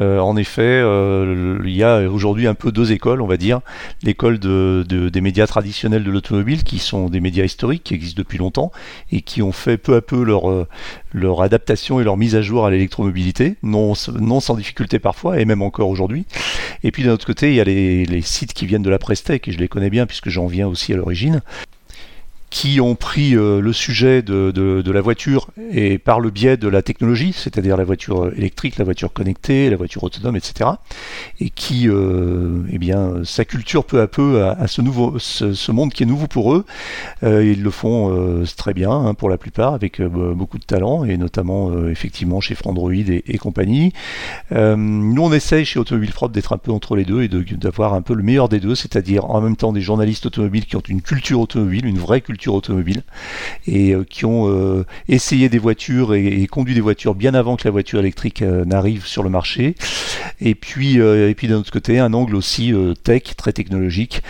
euh, 0.00 0.18
en 0.18 0.36
effet, 0.36 0.62
euh, 0.62 1.58
il 1.64 1.74
y 1.74 1.84
a 1.84 2.00
aujourd'hui 2.10 2.46
un 2.46 2.54
peu 2.54 2.72
deux 2.72 2.92
écoles, 2.92 3.20
on 3.20 3.26
va 3.26 3.36
dire. 3.36 3.60
L'école 4.02 4.38
de, 4.38 4.84
des 4.88 5.20
médias 5.20 5.46
traditionnels 5.46 6.02
de 6.02 6.10
l'automobile, 6.10 6.64
qui 6.64 6.78
sont 6.78 7.08
des 7.08 7.20
médias 7.20 7.44
historiques, 7.44 7.84
qui 7.84 7.94
existent 7.94 8.18
depuis 8.18 8.38
longtemps, 8.38 8.72
et 9.12 9.20
qui 9.20 9.42
ont 9.42 9.52
fait 9.52 9.76
peu 9.76 9.94
à 9.94 10.02
peu 10.02 10.22
leur, 10.24 11.42
adaptation 11.42 12.00
et 12.00 12.04
leur 12.04 12.16
mise 12.16 12.34
à 12.34 12.42
jour 12.42 12.66
à 12.66 12.70
l'électromobilité, 12.70 13.56
non, 13.62 13.94
sans 13.94 14.54
difficulté 14.54 14.98
parfois, 14.98 15.40
et 15.40 15.44
même 15.44 15.62
encore 15.62 15.88
aujourd'hui. 15.88 16.26
Et 16.82 16.90
puis 16.90 17.04
d'un 17.04 17.12
autre 17.12 17.26
côté, 17.26 17.50
il 17.50 17.54
y 17.54 17.60
a 17.60 17.64
les, 17.64 18.04
les 18.04 18.22
sites 18.22 18.52
qui 18.52 18.66
viennent 18.66 18.82
de 18.82 18.90
la 18.90 18.98
Prestec, 18.98 19.46
et 19.46 19.52
je 19.52 19.58
les 19.58 19.68
connais 19.68 19.90
bien 19.90 20.06
puisque 20.06 20.28
j'en 20.28 20.46
viens 20.46 20.66
aussi 20.66 20.92
à 20.92 20.96
l'origine, 20.96 21.40
qui 22.54 22.80
ont 22.80 22.94
pris 22.94 23.34
euh, 23.34 23.60
le 23.60 23.72
sujet 23.72 24.22
de, 24.22 24.52
de, 24.52 24.92
la 24.92 25.00
voiture 25.00 25.48
et 25.72 25.98
par 25.98 26.20
le 26.20 26.30
biais 26.30 26.56
de 26.56 26.68
la 26.68 26.82
technologie, 26.82 27.32
c'est-à-dire 27.32 27.76
la 27.76 27.82
voiture 27.82 28.30
électrique, 28.32 28.78
la 28.78 28.84
voiture 28.84 29.12
connectée, 29.12 29.68
la 29.70 29.76
voiture 29.76 30.04
autonome, 30.04 30.36
etc., 30.36 30.70
et 31.40 31.50
qui, 31.50 31.88
euh, 31.88 32.62
eh 32.70 32.78
bien, 32.78 33.24
s'acculturent 33.24 33.84
peu 33.84 34.00
à 34.00 34.06
peu 34.06 34.44
à, 34.44 34.68
ce 34.68 34.82
nouveau, 34.82 35.18
ce, 35.18 35.72
monde 35.72 35.92
qui 35.92 36.04
est 36.04 36.06
nouveau 36.06 36.28
pour 36.28 36.54
eux. 36.54 36.64
Euh, 37.24 37.44
ils 37.44 37.60
le 37.60 37.70
font 37.72 38.44
très 38.56 38.72
bien 38.72 38.92
hein, 38.92 39.14
pour 39.14 39.28
la 39.28 39.36
plupart, 39.36 39.74
avec 39.74 40.00
beaucoup 40.00 40.58
de 40.58 40.64
talent, 40.64 41.04
et 41.04 41.16
notamment 41.16 41.88
effectivement 41.88 42.40
chez 42.40 42.54
Frandroid 42.54 42.92
et, 42.92 43.24
et 43.26 43.36
compagnie. 43.36 43.92
nous, 44.52 45.22
on 45.22 45.32
essaye 45.32 45.64
chez 45.64 45.80
Automobile 45.80 46.12
Fraud 46.12 46.28
d'être 46.28 46.52
un 46.52 46.58
peu 46.58 46.70
entre 46.70 46.94
les 46.94 47.04
deux 47.04 47.22
et 47.22 47.28
d'avoir 47.28 47.94
un 47.94 48.02
peu 48.02 48.14
le 48.14 48.22
meilleur 48.22 48.48
des 48.48 48.60
deux, 48.60 48.76
c'est-à-dire 48.76 49.24
en 49.28 49.40
même 49.40 49.56
temps 49.56 49.72
des 49.72 49.80
journalistes 49.80 50.26
automobiles 50.26 50.66
qui 50.66 50.76
ont 50.76 50.82
une 50.88 51.02
culture 51.02 51.40
automobile, 51.40 51.84
une 51.86 51.98
vraie 51.98 52.20
culture 52.20 52.43
automobile 52.52 53.02
et 53.66 53.94
euh, 53.94 54.04
qui 54.04 54.24
ont 54.24 54.48
euh, 54.48 54.84
essayé 55.08 55.48
des 55.48 55.58
voitures 55.58 56.14
et, 56.14 56.46
conduit 56.46 56.74
des 56.74 56.80
voitures 56.80 57.14
bien 57.14 57.34
avant 57.34 57.56
que 57.56 57.64
la 57.64 57.70
voiture 57.70 58.00
électrique 58.00 58.42
euh, 58.42 58.64
n'arrive 58.64 59.06
sur 59.06 59.22
le 59.22 59.30
marché. 59.30 59.74
Et 60.40 60.54
puis, 60.54 60.96
et 60.96 61.34
puis 61.34 61.48
d'un 61.48 61.56
autre 61.56 61.70
côté, 61.70 61.98
un 61.98 62.12
angle 62.12 62.36
aussi 62.36 62.72
tech, 63.02 63.22
très 63.36 63.52
technologique, 63.52 64.22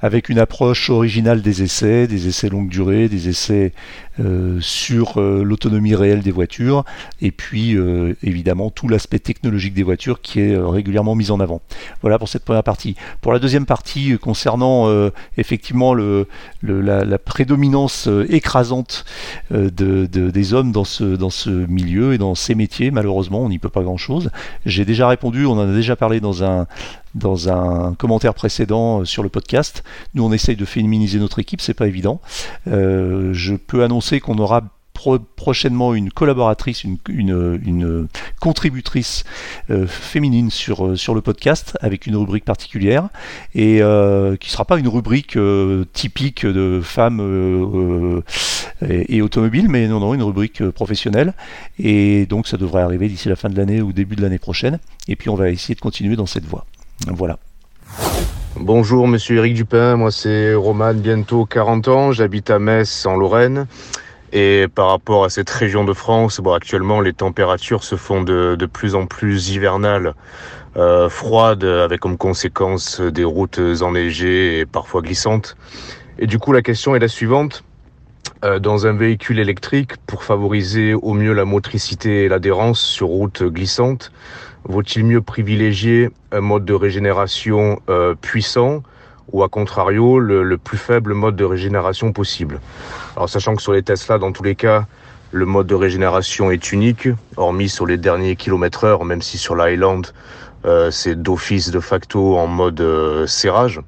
avec 0.00 0.28
une 0.28 0.38
approche 0.38 0.90
originale 0.90 1.42
des 1.42 1.62
essais, 1.62 2.06
des 2.06 2.28
essais 2.28 2.48
longue 2.48 2.68
durée, 2.68 3.08
des 3.08 3.28
essais 3.28 3.72
euh, 4.20 4.58
sur 4.60 5.20
euh, 5.20 5.44
l'autonomie 5.44 5.94
réelle 5.94 6.22
des 6.22 6.32
voitures, 6.32 6.84
et 7.20 7.30
puis 7.30 7.76
euh, 7.76 8.16
évidemment 8.22 8.70
tout 8.70 8.88
l'aspect 8.88 9.20
technologique 9.20 9.74
des 9.74 9.84
voitures 9.84 10.20
qui 10.20 10.40
est 10.40 10.56
régulièrement 10.56 11.14
mis 11.14 11.30
en 11.30 11.38
avant. 11.40 11.60
Voilà 12.00 12.18
pour 12.18 12.28
cette 12.28 12.44
première 12.44 12.64
partie. 12.64 12.96
Pour 13.20 13.32
la 13.32 13.38
deuxième 13.38 13.66
partie, 13.66 14.18
concernant 14.18 14.88
effectivement 15.36 15.94
la, 15.94 17.18
prédominance 17.18 18.08
écrasante 18.28 19.04
de, 19.50 20.06
des 20.06 20.54
hommes 20.54 20.72
dans 20.72 20.84
ce, 20.84 21.04
dans 21.04 21.30
ce 21.30 21.50
milieu 21.50 22.14
et 22.14 22.18
dans 22.18 22.34
ces 22.34 22.54
métiers, 22.54 22.90
malheureusement, 22.90 23.40
on 23.40 23.48
n'y 23.48 23.58
peut 23.58 23.68
pas 23.68 23.82
grand-chose. 23.82 24.30
J'ai 24.66 24.84
déjà 24.84 25.08
répondu, 25.08 25.46
on 25.46 25.52
en 25.52 25.68
a 25.68 25.72
déjà 25.72 25.96
parlé 25.96 26.20
dans 26.20 26.44
un, 26.44 26.66
dans 27.14 27.48
un 27.48 27.94
commentaire 27.94 28.34
précédent 28.34 29.04
sur 29.04 29.22
le 29.22 29.28
podcast. 29.28 29.82
Nous, 30.14 30.24
on 30.24 30.32
essaye 30.32 30.56
de 30.56 30.64
féminiser 30.64 31.18
notre 31.18 31.38
équipe, 31.38 31.60
c'est 31.60 31.74
pas 31.74 31.86
évident. 31.86 32.20
je 32.66 33.54
peux 33.54 33.82
annoncer 33.82 34.20
qu'on 34.20 34.38
aura 34.38 34.62
prochainement 35.36 35.94
une 35.94 36.10
collaboratrice, 36.10 36.84
une, 36.84 38.08
contributrice 38.40 39.24
euh, 39.70 39.86
féminine 39.86 40.50
sur, 40.50 40.86
euh, 40.86 40.96
sur 40.96 41.14
le 41.14 41.20
podcast 41.20 41.76
avec 41.80 42.06
une 42.06 42.16
rubrique 42.16 42.44
particulière 42.44 43.08
et 43.54 43.82
euh, 43.82 44.36
qui 44.36 44.48
ne 44.48 44.52
sera 44.52 44.64
pas 44.64 44.78
une 44.78 44.88
rubrique 44.88 45.38
typique 45.92 46.46
de 46.46 46.80
femmes 46.82 48.22
et, 48.88 49.22
automobiles, 49.22 49.68
mais 49.68 49.88
non, 49.88 50.00
non, 50.00 50.14
une 50.14 50.22
rubrique 50.22 50.68
professionnelle. 50.70 51.34
Et 51.78 52.26
donc 52.26 52.46
ça 52.46 52.56
devrait 52.56 52.82
arriver 52.82 53.08
d'ici 53.08 53.28
la 53.28 53.36
fin 53.36 53.48
de 53.48 53.56
l'année 53.56 53.80
ou 53.80 53.92
début 53.92 54.16
de 54.16 54.22
l'année 54.22 54.38
prochaine. 54.38 54.78
Et 55.08 55.16
puis 55.16 55.28
on 55.28 55.34
va 55.34 55.50
essayer 55.50 55.74
de 55.74 55.80
continuer 55.80 56.16
dans 56.16 56.26
cette 56.26 56.44
voie. 56.44 56.66
Voilà. 57.06 57.38
Bonjour, 58.56 59.06
monsieur 59.06 59.36
Eric 59.36 59.54
Dupin. 59.54 59.96
Moi, 59.96 60.10
c'est 60.10 60.54
Roman, 60.54 60.94
bientôt 60.94 61.46
40 61.46 61.88
ans. 61.88 62.12
J'habite 62.12 62.50
à 62.50 62.58
Metz, 62.58 63.06
en 63.06 63.16
Lorraine. 63.16 63.66
Et 64.32 64.66
par 64.74 64.88
rapport 64.88 65.24
à 65.24 65.30
cette 65.30 65.48
région 65.48 65.84
de 65.84 65.92
France, 65.92 66.40
bon, 66.40 66.52
actuellement, 66.52 67.00
les 67.00 67.12
températures 67.12 67.84
se 67.84 67.96
font 67.96 68.22
de, 68.22 68.68
plus 68.70 68.94
en 68.94 69.06
plus 69.06 69.50
hivernales, 69.50 70.14
euh, 70.76 71.08
froides, 71.08 71.64
avec 71.64 72.00
comme 72.00 72.18
conséquence 72.18 73.00
des 73.00 73.24
routes 73.24 73.60
enneigées 73.80 74.60
et 74.60 74.66
parfois 74.66 75.00
glissantes. 75.00 75.56
Et 76.18 76.26
du 76.26 76.38
coup, 76.38 76.52
la 76.52 76.62
question 76.62 76.94
est 76.94 76.98
la 76.98 77.08
suivante. 77.08 77.62
Euh, 78.44 78.60
dans 78.60 78.86
un 78.86 78.92
véhicule 78.92 79.40
électrique, 79.40 79.96
pour 80.06 80.22
favoriser 80.22 80.94
au 80.94 81.12
mieux 81.12 81.32
la 81.32 81.44
motricité 81.44 82.24
et 82.24 82.28
l'adhérence 82.28 82.80
sur 82.80 83.08
route 83.08 83.42
glissante, 83.42 84.12
vaut-il 84.64 85.04
mieux 85.04 85.20
privilégier 85.20 86.10
un 86.32 86.40
mode 86.40 86.64
de 86.64 86.74
régénération 86.74 87.80
euh, 87.88 88.14
puissant 88.14 88.82
ou 89.32 89.42
à 89.42 89.48
contrario 89.48 90.18
le, 90.18 90.56
plus 90.58 90.78
faible 90.78 91.14
mode 91.14 91.36
de 91.36 91.44
régénération 91.44 92.12
possible? 92.12 92.60
Alors 93.16 93.28
sachant 93.28 93.54
que 93.54 93.62
sur 93.62 93.72
les 93.72 93.82
Tesla, 93.82 94.18
dans 94.18 94.32
tous 94.32 94.42
les 94.42 94.54
cas, 94.54 94.86
le 95.32 95.44
mode 95.44 95.66
de 95.66 95.74
régénération 95.74 96.50
est 96.50 96.72
unique, 96.72 97.08
hormis 97.36 97.68
sur 97.68 97.86
les 97.86 97.98
derniers 97.98 98.36
kilomètres 98.36 98.84
heure, 98.84 99.04
même 99.04 99.20
si 99.20 99.36
sur 99.36 99.54
l'Highland, 99.54 100.02
euh, 100.64 100.90
c'est 100.90 101.20
d'office 101.20 101.70
de 101.70 101.80
facto 101.80 102.36
en 102.36 102.46
mode 102.46 102.80
euh, 102.80 103.26
serrage. 103.26 103.80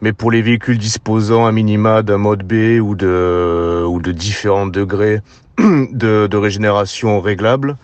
Mais 0.00 0.12
pour 0.12 0.30
les 0.30 0.42
véhicules 0.42 0.78
disposant 0.78 1.46
à 1.46 1.52
minima 1.52 2.02
d'un 2.02 2.18
mode 2.18 2.44
B 2.44 2.80
ou 2.80 2.94
de, 2.94 4.12
différents 4.12 4.66
degrés 4.66 5.20
de, 5.58 6.28
de 6.28 6.36
régénération 6.36 7.20
réglables, 7.20 7.76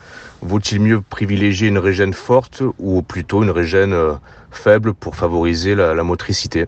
vaut-il 0.44 0.80
mieux 0.80 1.00
privilégier 1.00 1.68
une 1.68 1.78
régène 1.78 2.12
forte 2.12 2.62
ou 2.78 3.02
plutôt 3.02 3.42
une 3.42 3.50
régène 3.50 3.94
faible 4.50 4.94
pour 4.94 5.16
favoriser 5.16 5.74
la, 5.74 6.02
motricité? 6.04 6.66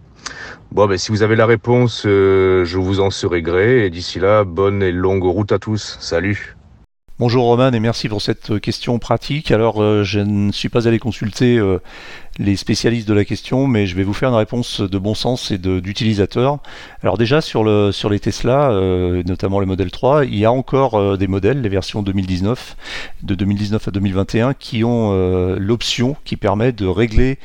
Bon, 0.72 0.86
ben, 0.86 0.98
si 0.98 1.12
vous 1.12 1.22
avez 1.22 1.36
la 1.36 1.46
réponse, 1.46 2.02
je 2.04 2.76
vous 2.76 3.00
en 3.00 3.10
serai 3.10 3.42
gré. 3.42 3.86
Et 3.86 3.90
d'ici 3.90 4.18
là, 4.18 4.44
bonne 4.44 4.82
et 4.82 4.92
longue 4.92 5.24
route 5.24 5.52
à 5.52 5.58
tous. 5.58 5.96
Salut 6.00 6.56
Bonjour 7.18 7.44
Roman 7.44 7.72
et 7.72 7.80
merci 7.80 8.10
pour 8.10 8.20
cette 8.20 8.60
question 8.60 8.98
pratique. 8.98 9.50
Alors 9.50 10.04
je 10.04 10.20
ne 10.20 10.52
suis 10.52 10.68
pas 10.68 10.86
allé 10.86 10.98
consulter 10.98 11.58
les 12.38 12.56
spécialistes 12.56 13.08
de 13.08 13.14
la 13.14 13.24
question, 13.24 13.66
mais 13.66 13.86
je 13.86 13.96
vais 13.96 14.02
vous 14.02 14.12
faire 14.12 14.28
une 14.28 14.36
réponse 14.36 14.80
de 14.80 14.98
bon 14.98 15.14
sens 15.14 15.50
et 15.50 15.58
d'utilisateur. 15.58 16.58
Alors 17.02 17.18
déjà 17.18 17.40
sur, 17.40 17.64
le, 17.64 17.92
sur 17.92 18.10
les 18.10 18.20
Tesla, 18.20 18.70
euh, 18.70 19.22
notamment 19.24 19.60
le 19.60 19.66
modèle 19.66 19.90
3, 19.90 20.24
il 20.24 20.36
y 20.36 20.44
a 20.44 20.52
encore 20.52 20.94
euh, 20.94 21.16
des 21.16 21.26
modèles, 21.26 21.62
les 21.62 21.68
versions 21.68 22.02
2019, 22.02 22.76
de 23.22 23.34
2019 23.34 23.88
à 23.88 23.90
2021, 23.90 24.54
qui 24.54 24.84
ont 24.84 25.10
euh, 25.12 25.56
l'option 25.58 26.16
qui 26.24 26.36
permet 26.36 26.72
de 26.72 26.86
régler 26.86 27.38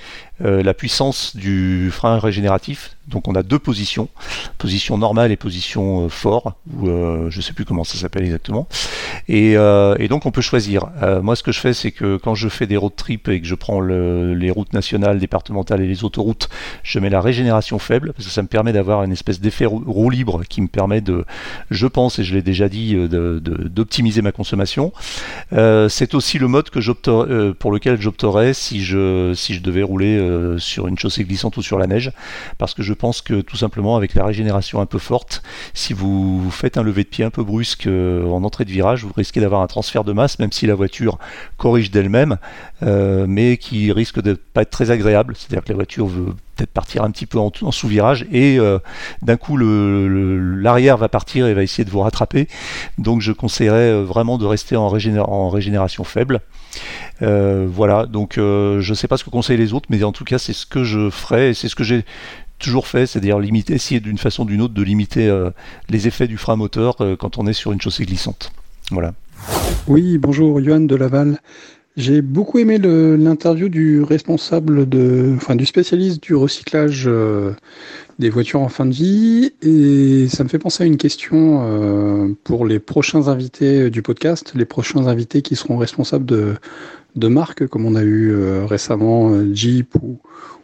la 0.43 0.73
puissance 0.73 1.35
du 1.35 1.91
frein 1.91 2.17
régénératif. 2.17 2.97
Donc 3.07 3.27
on 3.27 3.35
a 3.35 3.43
deux 3.43 3.59
positions, 3.59 4.09
position 4.57 4.97
normale 4.97 5.31
et 5.31 5.35
position 5.35 6.09
fort, 6.09 6.55
ou 6.79 6.87
je 6.87 7.37
ne 7.37 7.41
sais 7.43 7.53
plus 7.53 7.63
comment 7.63 7.83
ça 7.83 7.99
s'appelle 7.99 8.23
exactement. 8.23 8.67
Et, 9.27 9.51
et, 9.51 10.07
donc 10.07 10.25
on 10.25 10.31
peut 10.31 10.41
choisir. 10.41 10.87
moi 11.21 11.35
ce 11.35 11.43
que 11.43 11.51
je 11.51 11.59
fais, 11.59 11.73
c'est 11.75 11.91
que 11.91 12.17
quand 12.17 12.33
je 12.33 12.49
fais 12.49 12.65
des 12.65 12.75
road 12.75 12.93
trips 12.95 13.27
et 13.27 13.39
que 13.39 13.45
je 13.45 13.53
prends 13.53 13.79
le, 13.79 14.33
les 14.33 14.49
routes 14.49 14.73
nationales, 14.73 14.80
départementales 15.19 15.81
et 15.81 15.87
les 15.87 16.03
autoroutes, 16.03 16.49
je 16.83 16.99
mets 16.99 17.09
la 17.09 17.21
régénération 17.21 17.79
faible 17.79 18.13
parce 18.13 18.25
que 18.25 18.31
ça 18.31 18.41
me 18.41 18.47
permet 18.47 18.73
d'avoir 18.73 19.03
une 19.03 19.11
espèce 19.11 19.39
d'effet 19.39 19.65
roue 19.65 20.09
libre 20.09 20.43
qui 20.43 20.61
me 20.61 20.67
permet 20.67 21.01
de, 21.01 21.25
je 21.69 21.87
pense, 21.87 22.19
et 22.19 22.23
je 22.23 22.33
l'ai 22.35 22.41
déjà 22.41 22.69
dit, 22.69 22.95
euh, 22.95 23.39
d'optimiser 23.39 24.21
ma 24.21 24.31
consommation. 24.31 24.91
Euh, 25.53 25.89
c'est 25.89 26.13
aussi 26.13 26.39
le 26.39 26.47
mode 26.47 26.69
que 26.69 26.79
euh, 27.07 27.53
pour 27.53 27.71
lequel 27.71 27.99
j'opterais 27.99 28.53
si 28.53 28.83
je, 28.83 29.33
si 29.33 29.53
je 29.53 29.61
devais 29.61 29.83
rouler 29.83 30.01
sur 30.57 30.87
une 30.87 30.97
chaussée 30.97 31.23
glissante 31.23 31.57
ou 31.57 31.61
sur 31.61 31.77
la 31.77 31.87
neige, 31.87 32.11
parce 32.57 32.73
que 32.73 32.83
je 32.83 32.93
pense 32.93 33.21
que 33.21 33.41
tout 33.41 33.57
simplement 33.57 33.95
avec 33.95 34.13
la 34.15 34.25
régénération 34.25 34.81
un 34.81 34.85
peu 34.85 34.99
forte, 34.99 35.41
si 35.73 35.93
vous 35.93 36.49
faites 36.51 36.77
un 36.77 36.83
lever 36.83 37.03
de 37.03 37.09
pied 37.09 37.23
un 37.23 37.29
peu 37.29 37.43
brusque 37.43 37.87
en 37.87 38.43
entrée 38.43 38.65
de 38.65 38.71
virage, 38.71 39.03
vous 39.03 39.13
risquez 39.15 39.39
d'avoir 39.39 39.61
un 39.61 39.67
transfert 39.67 40.03
de 40.03 40.13
masse, 40.13 40.39
même 40.39 40.51
si 40.51 40.65
la 40.67 40.75
voiture 40.75 41.17
corrige 41.57 41.91
d'elle-même, 41.91 42.37
mais 42.81 43.57
qui 43.57 43.91
risque 43.91 44.21
de 44.21 44.33
pas 44.33 44.63
être 44.63 44.70
très 44.71 44.89
agréable, 44.89 45.35
c'est-à-dire 45.37 45.63
que 45.63 45.69
la 45.69 45.75
voiture 45.75 46.07
veut 46.07 46.33
peut-être 46.55 46.71
partir 46.71 47.03
un 47.03 47.11
petit 47.11 47.25
peu 47.25 47.37
en, 47.37 47.51
sous-virage 47.71 48.25
et 48.31 48.57
euh, 48.57 48.79
d'un 49.21 49.37
coup 49.37 49.57
l'arrière 49.57 50.97
va 50.97 51.09
partir 51.09 51.45
et 51.45 51.53
va 51.53 51.61
essayer 51.61 51.85
de 51.85 51.89
vous 51.89 51.99
rattraper. 51.99 52.47
Donc 52.97 53.21
je 53.21 53.31
conseillerais 53.31 53.91
euh, 53.91 54.03
vraiment 54.03 54.37
de 54.37 54.45
rester 54.45 54.75
en, 54.75 54.89
régénération 54.89 56.03
faible. 56.03 56.41
Euh, 57.21 57.67
voilà, 57.69 58.05
donc 58.05 58.33
je 58.37 58.89
ne 58.89 58.95
sais 58.95 59.07
pas 59.07 59.17
ce 59.17 59.23
que 59.23 59.29
conseillent 59.29 59.57
les 59.57 59.73
autres, 59.73 59.87
mais 59.89 60.03
en 60.03 60.11
tout 60.11 60.23
cas 60.23 60.39
c'est 60.39 60.53
ce 60.53 60.65
que 60.65 60.83
je 60.83 61.09
ferai 61.09 61.49
et 61.49 61.53
c'est 61.53 61.67
ce 61.67 61.75
que 61.75 61.83
j'ai 61.83 62.03
toujours 62.57 62.87
fait, 62.87 63.05
c'est-à-dire 63.05 63.39
essayer 63.69 63.99
d'une 63.99 64.17
façon 64.17 64.43
ou 64.43 64.45
d'une 64.45 64.61
autre 64.61 64.73
de 64.73 64.83
limiter 64.83 65.31
les 65.89 66.07
effets 66.07 66.27
du 66.27 66.37
frein 66.37 66.55
moteur 66.55 66.97
quand 67.19 67.37
on 67.37 67.47
est 67.47 67.53
sur 67.53 67.71
une 67.71 67.81
chaussée 67.81 68.05
glissante. 68.05 68.51
Voilà. 68.91 69.13
Oui, 69.87 70.17
bonjour, 70.17 70.61
Johan 70.63 70.81
de 70.81 70.95
Laval. 70.95 71.39
J'ai 71.97 72.21
beaucoup 72.21 72.57
aimé 72.57 72.77
l'interview 72.77 73.67
du 73.67 74.01
responsable 74.01 74.87
de, 74.87 75.33
enfin 75.35 75.57
du 75.57 75.65
spécialiste 75.65 76.23
du 76.23 76.35
recyclage 76.35 77.03
euh, 77.05 77.51
des 78.17 78.29
voitures 78.29 78.61
en 78.61 78.69
fin 78.69 78.85
de 78.85 78.93
vie 78.93 79.51
et 79.61 80.29
ça 80.29 80.45
me 80.45 80.49
fait 80.49 80.57
penser 80.57 80.83
à 80.83 80.85
une 80.85 80.95
question 80.95 81.63
euh, 81.63 82.29
pour 82.45 82.65
les 82.65 82.79
prochains 82.79 83.27
invités 83.27 83.89
du 83.89 84.01
podcast, 84.01 84.53
les 84.55 84.63
prochains 84.63 85.07
invités 85.07 85.41
qui 85.41 85.57
seront 85.57 85.75
responsables 85.75 86.25
de, 86.25 86.55
de 87.17 87.27
marques 87.27 87.67
comme 87.67 87.85
on 87.85 87.95
a 87.95 88.03
eu 88.03 88.31
euh, 88.31 88.65
récemment 88.65 89.53
Jeep 89.53 89.93
ou, 90.01 90.17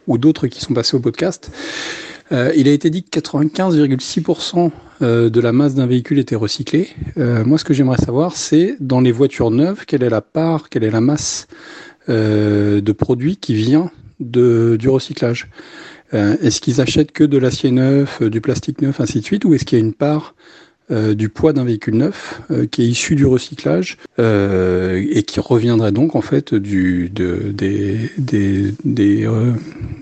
ou 0.06 0.16
d'autres 0.16 0.46
qui 0.46 0.62
sont 0.62 0.72
passés 0.72 0.96
au 0.96 1.00
podcast. 1.00 1.50
Euh, 2.32 2.52
il 2.56 2.68
a 2.68 2.72
été 2.72 2.90
dit 2.90 3.02
que 3.02 3.18
95,6% 3.18 4.70
euh, 5.00 5.30
de 5.30 5.40
la 5.40 5.52
masse 5.52 5.74
d'un 5.74 5.86
véhicule 5.86 6.18
était 6.18 6.36
recyclée. 6.36 6.88
Euh, 7.16 7.44
moi, 7.44 7.58
ce 7.58 7.64
que 7.64 7.72
j'aimerais 7.72 7.98
savoir, 7.98 8.36
c'est 8.36 8.76
dans 8.80 9.00
les 9.00 9.12
voitures 9.12 9.50
neuves, 9.50 9.84
quelle 9.86 10.02
est 10.02 10.10
la 10.10 10.20
part, 10.20 10.68
quelle 10.68 10.84
est 10.84 10.90
la 10.90 11.00
masse 11.00 11.46
de 12.08 12.92
produits 12.92 13.36
qui 13.36 13.52
vient 13.52 13.90
du 14.18 14.88
recyclage? 14.88 15.50
Est-ce 16.12 16.62
qu'ils 16.62 16.80
achètent 16.80 17.12
que 17.12 17.22
de 17.22 17.36
l'acier 17.36 17.70
neuf, 17.70 18.22
du 18.22 18.40
plastique 18.40 18.80
neuf, 18.80 18.98
ainsi 18.98 19.20
de 19.20 19.24
suite, 19.26 19.44
ou 19.44 19.52
est-ce 19.52 19.66
qu'il 19.66 19.78
y 19.78 19.82
a 19.82 19.84
une 19.84 19.92
part 19.92 20.34
euh, 20.90 21.14
du 21.14 21.28
poids 21.28 21.52
d'un 21.52 21.64
véhicule 21.64 21.96
neuf 21.96 22.40
euh, 22.50 22.66
qui 22.66 22.82
est 22.82 22.86
issu 22.86 23.14
du 23.14 23.26
recyclage 23.26 23.98
euh, 24.18 25.04
et 25.10 25.22
qui 25.22 25.38
reviendrait 25.38 25.92
donc 25.92 26.16
en 26.16 26.22
fait 26.22 26.54
du, 26.54 27.10
de, 27.10 27.52
des, 27.52 28.10
des, 28.16 28.72
des 28.84 29.28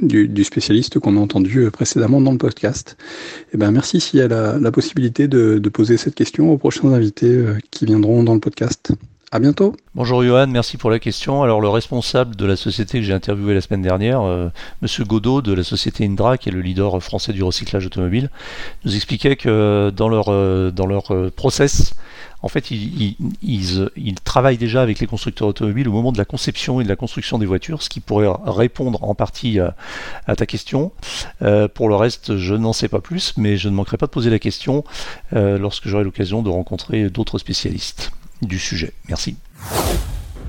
du, 0.00 0.28
du, 0.28 0.44
spécialiste 0.44 0.98
qu'on 1.00 1.16
a 1.16 1.20
entendu 1.20 1.68
précédemment 1.72 2.20
dans 2.20 2.32
le 2.32 2.38
podcast. 2.38 2.96
Et 3.00 3.54
eh 3.54 3.56
ben 3.56 3.72
merci 3.72 4.00
s'il 4.00 4.20
y 4.20 4.22
a 4.22 4.28
la, 4.28 4.58
la 4.58 4.70
possibilité 4.70 5.26
de, 5.26 5.58
de, 5.58 5.68
poser 5.68 5.96
cette 5.96 6.14
question 6.14 6.52
aux 6.52 6.58
prochains 6.58 6.92
invités 6.92 7.44
qui 7.70 7.86
viendront 7.86 8.22
dans 8.22 8.34
le 8.34 8.40
podcast. 8.40 8.92
Bientôt. 9.32 9.77
Bonjour 9.94 10.23
Johan, 10.23 10.47
merci 10.47 10.78
pour 10.78 10.89
la 10.89 10.98
question. 10.98 11.43
Alors 11.43 11.61
le 11.61 11.69
responsable 11.69 12.36
de 12.36 12.47
la 12.47 12.57
société 12.57 13.01
que 13.01 13.05
j'ai 13.05 13.12
interviewé 13.12 13.53
la 13.53 13.61
semaine 13.61 13.82
dernière, 13.82 14.23
euh, 14.23 14.48
Monsieur 14.81 15.05
Godot 15.05 15.43
de 15.43 15.53
la 15.53 15.62
société 15.62 16.07
Indra, 16.07 16.39
qui 16.39 16.48
est 16.48 16.53
le 16.53 16.62
leader 16.62 17.03
français 17.03 17.35
du 17.35 17.43
recyclage 17.43 17.85
automobile, 17.85 18.31
nous 18.86 18.94
expliquait 18.94 19.36
que 19.36 19.93
dans 19.94 20.09
leur 20.09 20.27
euh, 20.28 20.70
dans 20.70 20.86
leur 20.86 21.12
euh, 21.12 21.31
process, 21.31 21.93
en 22.40 22.48
fait, 22.48 22.70
ils, 22.70 23.16
travaillent 24.24 24.57
déjà 24.57 24.81
avec 24.81 25.01
les 25.01 25.07
constructeurs 25.07 25.48
automobiles 25.48 25.89
au 25.89 25.93
moment 25.93 26.12
de 26.12 26.19
la 26.19 26.24
conception 26.24 26.81
et 26.81 26.85
de 26.85 26.89
la 26.89 26.97
construction 26.97 27.39
des 27.39 27.47
voitures, 27.47 27.82
ce 27.82 27.90
qui 27.90 28.01
pourrait 28.01 28.31
répondre 28.47 29.03
en 29.05 29.15
partie 29.15 29.59
à 29.59 30.36
ta 30.36 30.47
question. 30.47 30.93
pour 31.74 31.89
le 31.89 31.97
reste, 31.97 32.36
je 32.36 32.55
n'en 32.55 32.73
sais 32.73 32.89
pas 32.89 33.01
plus, 33.01 33.35
mais 33.36 33.57
je 33.57 33.69
ne 33.69 33.74
manquerai 33.74 33.97
pas 33.97 34.07
de 34.07 34.12
poser 34.12 34.31
la 34.31 34.39
question 34.39 34.85
lorsque 35.32 35.89
j'aurai 35.89 36.05
l'occasion 36.05 36.43
de 36.43 36.51
rencontrer 36.51 37.11
d'autres 37.11 37.39
spécialistes 37.39 38.12
du 38.42 38.58
sujet. 38.58 38.92
Merci. 39.08 39.36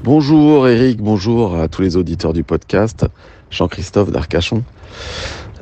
Bonjour 0.03 0.67
Eric, 0.67 1.01
bonjour 1.01 1.59
à 1.59 1.67
tous 1.67 1.81
les 1.81 1.97
auditeurs 1.97 2.33
du 2.33 2.43
podcast. 2.43 3.05
Jean-Christophe 3.49 4.11
d'Arcachon. 4.11 4.63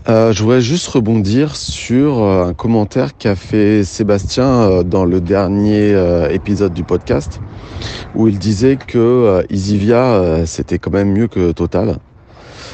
Euh, 0.08 0.32
je 0.34 0.44
voudrais 0.44 0.62
juste 0.62 0.88
rebondir 0.88 1.56
sur 1.56 2.22
euh, 2.22 2.46
un 2.46 2.54
commentaire 2.54 3.18
qu'a 3.18 3.36
fait 3.36 3.84
Sébastien 3.84 4.46
euh, 4.46 4.84
dans 4.84 5.04
le 5.04 5.20
dernier 5.20 5.96
épisode 6.32 6.74
du 6.74 6.84
podcast, 6.84 7.42
où 8.14 8.28
il 8.28 8.38
disait 8.38 8.78
que 8.78 9.44
Isivia 9.50 10.46
c'était 10.46 10.78
quand 10.78 10.92
même 10.92 11.12
mieux 11.12 11.28
que 11.28 11.52
Total. 11.52 11.98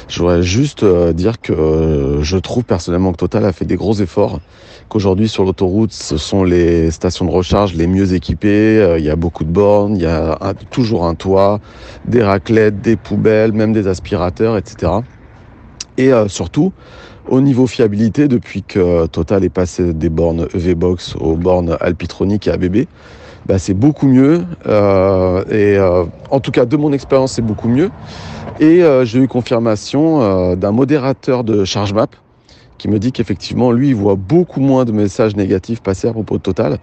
Je 0.08 0.18
voudrais 0.18 0.42
juste 0.42 0.84
dire 0.84 1.40
que 1.40 2.18
je 2.20 2.36
trouve 2.36 2.64
personnellement 2.64 3.12
que 3.12 3.18
Total 3.18 3.44
a 3.44 3.52
fait 3.52 3.64
des 3.64 3.76
gros 3.76 3.94
efforts 3.94 4.40
Aujourd'hui 4.94 5.26
sur 5.26 5.44
l'autoroute, 5.44 5.92
ce 5.92 6.18
sont 6.18 6.44
les 6.44 6.90
stations 6.90 7.24
de 7.24 7.30
recharge 7.30 7.72
les 7.72 7.86
mieux 7.86 8.12
équipées. 8.12 8.78
Euh, 8.78 8.98
il 8.98 9.04
y 9.06 9.08
a 9.08 9.16
beaucoup 9.16 9.44
de 9.44 9.48
bornes, 9.48 9.96
il 9.96 10.02
y 10.02 10.06
a 10.06 10.36
toujours 10.70 11.06
un 11.06 11.14
toit, 11.14 11.60
des 12.04 12.22
raclettes, 12.22 12.82
des 12.82 12.96
poubelles, 12.96 13.52
même 13.52 13.72
des 13.72 13.86
aspirateurs, 13.88 14.58
etc. 14.58 14.92
Et 15.96 16.12
euh, 16.12 16.28
surtout, 16.28 16.74
au 17.26 17.40
niveau 17.40 17.66
fiabilité, 17.66 18.28
depuis 18.28 18.62
que 18.62 19.06
Total 19.06 19.44
est 19.44 19.48
passé 19.48 19.94
des 19.94 20.10
bornes 20.10 20.46
EV-Box 20.52 21.16
aux 21.18 21.36
bornes 21.36 21.74
Alpitronic 21.80 22.46
et 22.46 22.50
ABB, 22.50 22.84
bah, 23.46 23.58
c'est 23.58 23.74
beaucoup 23.74 24.06
mieux. 24.06 24.44
Euh, 24.66 25.44
et 25.50 25.78
en 26.30 26.40
tout 26.40 26.50
cas, 26.50 26.64
de 26.64 26.76
mon 26.76 26.92
expérience, 26.92 27.32
c'est 27.32 27.42
beaucoup 27.42 27.68
mieux. 27.68 27.90
Et 28.60 28.82
j'ai 29.04 29.18
eu 29.18 29.28
confirmation 29.28 30.54
d'un 30.56 30.72
modérateur 30.72 31.42
de 31.42 31.64
ChargeMap 31.64 32.14
qui 32.82 32.88
me 32.88 32.98
dit 32.98 33.12
qu'effectivement, 33.12 33.70
lui, 33.70 33.90
il 33.90 33.94
voit 33.94 34.16
beaucoup 34.16 34.60
moins 34.60 34.84
de 34.84 34.90
messages 34.90 35.36
négatifs 35.36 35.80
passer 35.80 36.08
à 36.08 36.12
propos 36.12 36.38
de 36.38 36.42
Total. 36.42 36.78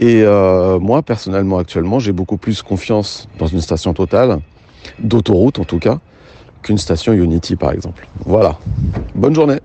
Et 0.00 0.22
euh, 0.24 0.80
moi, 0.80 1.02
personnellement, 1.02 1.58
actuellement, 1.58 2.00
j'ai 2.00 2.10
beaucoup 2.10 2.36
plus 2.36 2.62
confiance 2.62 3.28
dans 3.38 3.46
une 3.46 3.60
station 3.60 3.92
Total, 3.94 4.40
d'autoroute 4.98 5.60
en 5.60 5.64
tout 5.64 5.78
cas, 5.78 5.98
qu'une 6.62 6.78
station 6.78 7.12
Unity, 7.12 7.54
par 7.54 7.70
exemple. 7.70 8.08
Voilà. 8.24 8.58
Bonne 9.14 9.34
journée. 9.34 9.60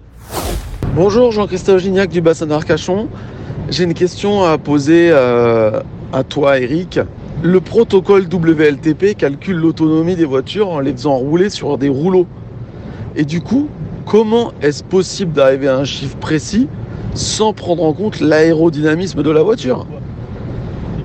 Bonjour, 0.93 1.31
Jean-Christophe 1.31 1.81
Gignac 1.81 2.10
du 2.10 2.22
bassin 2.22 2.45
d'Arcachon. 2.45 3.07
J'ai 3.69 3.85
une 3.85 3.95
question 3.95 4.43
à 4.43 4.60
poser 4.60 5.10
euh, 5.10 5.81
à 6.15 6.23
toi, 6.23 6.59
Eric. 6.59 6.99
Le 7.43 7.59
protocole 7.61 8.25
WLTP 8.31 9.15
calcule 9.17 9.57
l'autonomie 9.57 10.15
des 10.15 10.25
voitures 10.25 10.69
en 10.69 10.79
les 10.79 10.91
faisant 10.91 11.15
rouler 11.17 11.49
sur 11.49 11.77
des 11.77 11.89
rouleaux. 11.89 12.25
Et 13.15 13.25
du 13.25 13.41
coup, 13.41 13.69
Comment 14.05 14.53
est-ce 14.61 14.83
possible 14.83 15.33
d'arriver 15.33 15.67
à 15.67 15.77
un 15.77 15.83
chiffre 15.83 16.15
précis 16.17 16.67
sans 17.15 17.53
prendre 17.53 17.83
en 17.83 17.91
compte 17.91 18.19
l'aérodynamisme 18.19 19.23
de 19.23 19.31
la 19.31 19.41
voiture 19.41 19.87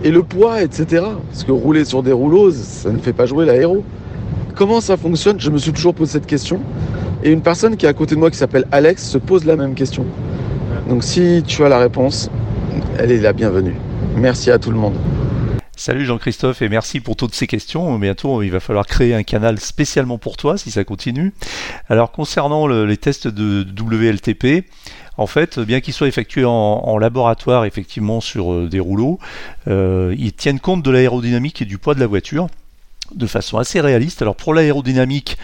et 0.02 0.10
le 0.10 0.22
poids, 0.22 0.62
etc. 0.62 1.04
Parce 1.30 1.44
que 1.44 1.52
rouler 1.52 1.84
sur 1.84 2.02
des 2.02 2.12
rouleaux, 2.12 2.50
ça 2.50 2.90
ne 2.90 2.98
fait 2.98 3.12
pas 3.12 3.26
jouer 3.26 3.44
l'aéro. 3.44 3.84
Comment 4.54 4.80
ça 4.80 4.96
fonctionne? 4.96 5.38
Je 5.38 5.50
me 5.50 5.58
suis 5.58 5.72
toujours 5.72 5.94
posé 5.94 6.12
cette 6.12 6.26
question. 6.26 6.60
Et 7.22 7.30
une 7.30 7.42
personne 7.42 7.76
qui 7.76 7.84
est 7.84 7.88
à 7.88 7.92
côté 7.92 8.14
de 8.14 8.20
moi 8.20 8.30
qui 8.30 8.38
s'appelle 8.38 8.66
Alex 8.72 9.06
se 9.06 9.18
pose 9.18 9.44
la 9.44 9.56
même 9.56 9.74
question. 9.74 10.06
Donc 10.88 11.04
si 11.04 11.42
tu 11.46 11.64
as 11.64 11.68
la 11.68 11.78
réponse, 11.78 12.30
elle 12.98 13.12
est 13.12 13.20
la 13.20 13.34
bienvenue. 13.34 13.74
Merci 14.16 14.50
à 14.50 14.58
tout 14.58 14.70
le 14.70 14.76
monde. 14.76 14.96
Salut 15.76 16.04
Jean-Christophe 16.04 16.60
et 16.60 16.68
merci 16.68 17.00
pour 17.00 17.16
toutes 17.16 17.34
ces 17.34 17.46
questions. 17.46 17.98
Bientôt, 17.98 18.42
il 18.42 18.50
va 18.50 18.60
falloir 18.60 18.86
créer 18.86 19.14
un 19.14 19.22
canal 19.22 19.58
spécialement 19.58 20.18
pour 20.18 20.36
toi 20.36 20.58
si 20.58 20.70
ça 20.70 20.84
continue. 20.84 21.32
Alors 21.88 22.12
concernant 22.12 22.66
les 22.66 22.96
tests 22.98 23.28
de 23.28 23.64
WLTP, 23.64 24.66
en 25.16 25.26
fait, 25.26 25.58
bien 25.58 25.80
qu'ils 25.80 25.94
soient 25.94 26.08
effectués 26.08 26.44
en, 26.44 26.98
laboratoire, 26.98 27.64
effectivement, 27.64 28.20
sur 28.20 28.52
euh, 28.52 28.68
des 28.68 28.80
rouleaux, 28.80 29.18
euh, 29.68 30.14
ils 30.18 30.32
tiennent 30.32 30.60
compte 30.60 30.82
de 30.82 30.90
l'aérodynamique 30.90 31.62
et 31.62 31.64
du 31.64 31.78
poids 31.78 31.94
de 31.94 32.00
la 32.00 32.06
voiture 32.06 32.48
de 33.14 33.26
façon 33.26 33.58
assez 33.58 33.80
réaliste. 33.80 34.22
Alors 34.22 34.36
pour 34.36 34.54
l'aérodynamique, 34.54 35.36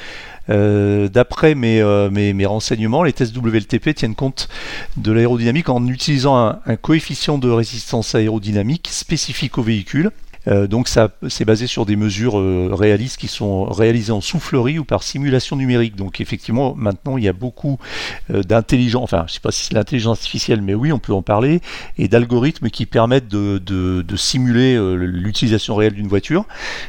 euh, 0.51 1.09
d'après 1.09 1.55
mes, 1.55 1.83
mes, 2.11 2.47
renseignements, 2.47 3.03
les 3.03 3.13
tests 3.13 3.37
WLTP 3.37 3.95
tiennent 3.95 4.15
compte 4.15 4.49
de 4.97 5.13
l'aérodynamique 5.13 5.69
en 5.69 5.87
utilisant 5.87 6.37
un, 6.37 6.77
coefficient 6.77 7.39
de 7.39 7.51
résistance 7.51 8.15
aérodynamique 8.15 8.89
spécifique 8.91 9.59
au 9.59 9.63
véhicule. 9.63 10.11
Euh, 10.49 10.67
donc 10.67 10.89
ça, 10.89 11.11
c'est 11.29 11.45
basé 11.45 11.67
sur 11.67 11.87
des 11.87 11.97
mesures 11.97 12.39
euh, 12.39 12.71
réalistes 12.73 13.19
qui 13.19 13.29
sont 13.29 13.65
réalisées 13.65 14.13
en 14.13 14.21
soufflerie 14.21 14.79
ou 14.79 14.85
par 14.85 15.03
simulation 15.03 15.57
numérique. 15.57 15.97
Donc 15.97 16.21
effectivement, 16.21 16.75
maintenant 16.77 17.17
il 17.17 17.25
y 17.25 17.29
a 17.29 17.33
beaucoup 17.33 17.79
euh, 18.31 18.43
d'intelligence, 18.43 19.05
enfin 19.05 19.25
je 19.27 19.35
sais 19.35 19.41
pas 19.41 19.51
si 19.51 19.65
c'est 19.65 19.75
l'intelligence 19.75 20.19
artificielle, 20.19 20.63
mais 20.63 20.75
oui, 20.75 20.93
on 20.93 20.99
peut 20.99 21.13
en 21.13 21.23
parler, 21.23 21.61
et 21.99 22.09
d'algorithmes 22.09 22.71
qui 22.71 22.87
permettent 22.87 23.29
de 23.29 24.17
simuler 24.17 24.79
l'utilisation 24.97 25.75
réelle 25.75 25.95
d'une 25.95 26.09
voiture. 26.09 26.45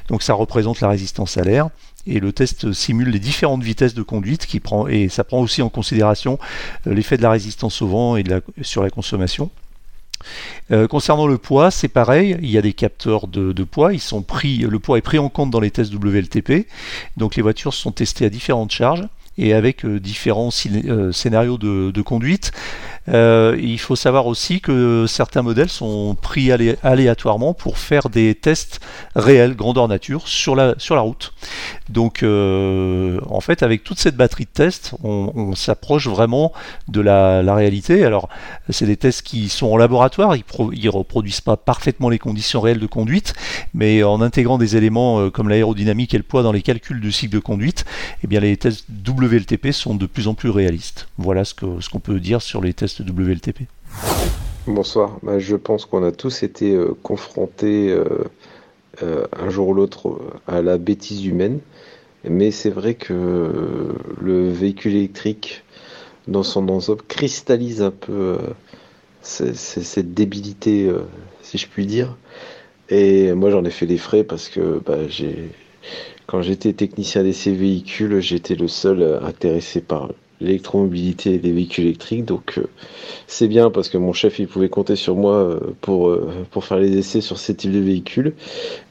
Donc 0.09 0.23
ça 0.23 0.34
représente 0.34 0.81
la 0.81 0.89
résistance 0.89 1.38
à 1.38 1.43
l'air 1.43 1.69
et 2.07 2.19
le 2.19 2.31
test 2.31 2.71
simule 2.73 3.09
les 3.09 3.19
différentes 3.19 3.63
vitesses 3.63 3.93
de 3.93 4.03
conduite 4.03 4.45
qui 4.45 4.59
prend 4.59 4.88
et 4.88 5.09
ça 5.09 5.23
prend 5.23 5.39
aussi 5.39 5.61
en 5.61 5.69
considération 5.69 6.39
l'effet 6.85 7.17
de 7.17 7.23
la 7.23 7.31
résistance 7.31 7.81
au 7.81 7.88
vent 7.88 8.15
et 8.15 8.23
de 8.23 8.29
la, 8.29 8.41
sur 8.61 8.84
la 8.84 8.89
consommation. 8.89 9.49
Euh, 10.71 10.88
concernant 10.88 11.27
le 11.27 11.38
poids, 11.38 11.71
c'est 11.71 11.88
pareil, 11.88 12.38
il 12.41 12.49
y 12.49 12.57
a 12.57 12.61
des 12.61 12.73
capteurs 12.73 13.27
de, 13.27 13.63
poids, 13.63 13.93
ils 13.93 14.01
sont 14.01 14.21
pris, 14.21 14.57
le 14.57 14.79
poids 14.79 14.97
est 14.97 15.01
pris 15.01 15.19
en 15.19 15.29
compte 15.29 15.51
dans 15.51 15.59
les 15.59 15.71
tests 15.71 15.93
WLTP, 15.93 16.67
donc 17.15 17.35
les 17.35 17.41
voitures 17.41 17.73
sont 17.73 17.91
testées 17.91 18.25
à 18.25 18.29
différentes 18.29 18.71
charges 18.71 19.07
et 19.38 19.53
avec 19.53 19.85
euh, 19.85 19.99
différents 19.99 20.49
euh, 20.65 21.11
scénarios 21.11 21.57
de, 21.57 22.01
conduite. 22.01 22.51
il 23.07 23.77
faut 23.79 23.95
savoir 23.95 24.25
aussi 24.27 24.59
que 24.59 25.05
certains 25.07 25.43
modèles 25.43 25.69
sont 25.69 26.15
pris 26.15 26.51
aléatoirement 26.51 27.53
pour 27.53 27.77
faire 27.77 28.09
des 28.09 28.35
tests 28.35 28.79
réels, 29.15 29.55
grandeur 29.55 29.88
nature, 29.88 30.27
sur 30.27 30.55
la, 30.55 30.73
sur 30.77 30.95
la 30.95 31.01
route. 31.01 31.34
Donc 31.89 32.23
en 32.23 33.39
fait, 33.41 33.64
avec 33.64 33.84
toute 33.84 33.99
cette 33.99 34.15
batterie 34.15 34.45
de 34.45 34.49
tests, 34.49 34.93
on, 35.03 35.55
s'approche 35.55 36.07
vraiment 36.07 36.53
de 36.88 37.01
la, 37.01 37.55
réalité. 37.55 38.03
Alors, 38.03 38.30
c'est 38.69 38.85
des 38.85 38.97
tests 38.97 39.22
qui 39.22 39.49
sont 39.49 39.68
en 39.68 39.77
laboratoire, 39.77 40.35
ils 40.35 40.43
ne 40.84 40.89
reproduisent 40.89 41.41
pas 41.41 41.57
parfaitement 41.57 42.09
les 42.09 42.19
conditions 42.19 42.61
réelles 42.61 42.80
de 42.80 42.88
conduite, 42.88 43.34
mais 43.73 44.03
en 44.03 44.22
intégrant 44.22 44.57
des 44.57 44.76
éléments 44.76 45.30
comme 45.30 45.49
l'aérodynamique 45.49 46.14
et 46.14 46.18
le 46.18 46.23
poids 46.23 46.43
dans 46.43 46.51
les 46.51 46.61
calculs 46.61 47.01
de 47.01 47.09
cycle 47.09 47.34
de 47.34 47.39
conduite, 47.39 47.85
eh 48.23 48.27
bien 48.27 48.39
les 48.39 48.57
tests 48.57 48.85
WLTP 49.07 49.72
sont 49.72 49.95
de 49.95 50.05
plus 50.05 50.27
en 50.27 50.34
plus 50.34 50.49
réalistes. 50.49 51.07
Voilà 51.18 51.45
ce 51.45 51.53
qu'on 51.53 51.99
peut 51.99 52.19
dire 52.19 52.41
sur 52.41 52.61
les 52.61 52.73
tests 52.73 52.99
WLTP. 52.99 53.61
Bonsoir, 54.68 55.18
bah, 55.23 55.39
je 55.39 55.55
pense 55.55 55.85
qu'on 55.85 56.03
a 56.03 56.11
tous 56.11 56.43
été 56.43 56.76
euh, 56.76 56.93
confrontés 57.01 57.89
euh, 57.89 58.26
euh, 59.01 59.26
un 59.31 59.49
jour 59.49 59.69
ou 59.69 59.73
l'autre 59.73 60.19
à 60.45 60.61
la 60.61 60.77
bêtise 60.77 61.26
humaine, 61.26 61.59
mais 62.23 62.52
c'est 62.52 62.69
vrai 62.69 62.95
que 62.95 63.94
le 64.22 64.49
véhicule 64.49 64.95
électrique 64.95 65.64
dans 66.27 66.44
son 66.44 66.68
ensemble 66.69 67.02
cristallise 67.07 67.81
un 67.81 67.91
peu 67.91 68.38
cette 69.22 70.14
débilité, 70.14 70.91
si 71.41 71.57
je 71.57 71.68
puis 71.68 71.85
dire. 71.85 72.18
Et 72.89 73.34
moi 73.34 73.49
j'en 73.49 73.64
ai 73.65 73.69
fait 73.69 73.85
les 73.85 73.98
frais 73.98 74.23
parce 74.23 74.49
que 74.49 74.81
bah, 74.85 74.98
quand 76.27 76.41
j'étais 76.41 76.73
technicien 76.73 77.23
d'essai 77.23 77.53
véhicules, 77.53 78.19
j'étais 78.19 78.56
le 78.56 78.68
seul 78.68 79.02
euh, 79.02 79.22
intéressé 79.22 79.80
par 79.81 80.11
l'électromobilité 80.39 81.35
et 81.35 81.39
les 81.39 81.51
véhicules 81.51 81.85
électriques. 81.85 82.26
Donc 82.26 82.55
euh, 82.57 82.68
c'est 83.27 83.47
bien 83.47 83.69
parce 83.69 83.89
que 83.89 83.97
mon 83.97 84.14
chef 84.14 84.39
il 84.39 84.47
pouvait 84.47 84.69
compter 84.69 84.95
sur 84.95 85.15
moi 85.15 85.35
euh, 85.35 85.59
pour, 85.81 86.09
euh, 86.09 86.30
pour 86.51 86.65
faire 86.65 86.77
les 86.77 86.97
essais 86.97 87.22
sur 87.22 87.39
ces 87.39 87.55
types 87.55 87.72
de 87.72 87.80
véhicules. 87.80 88.34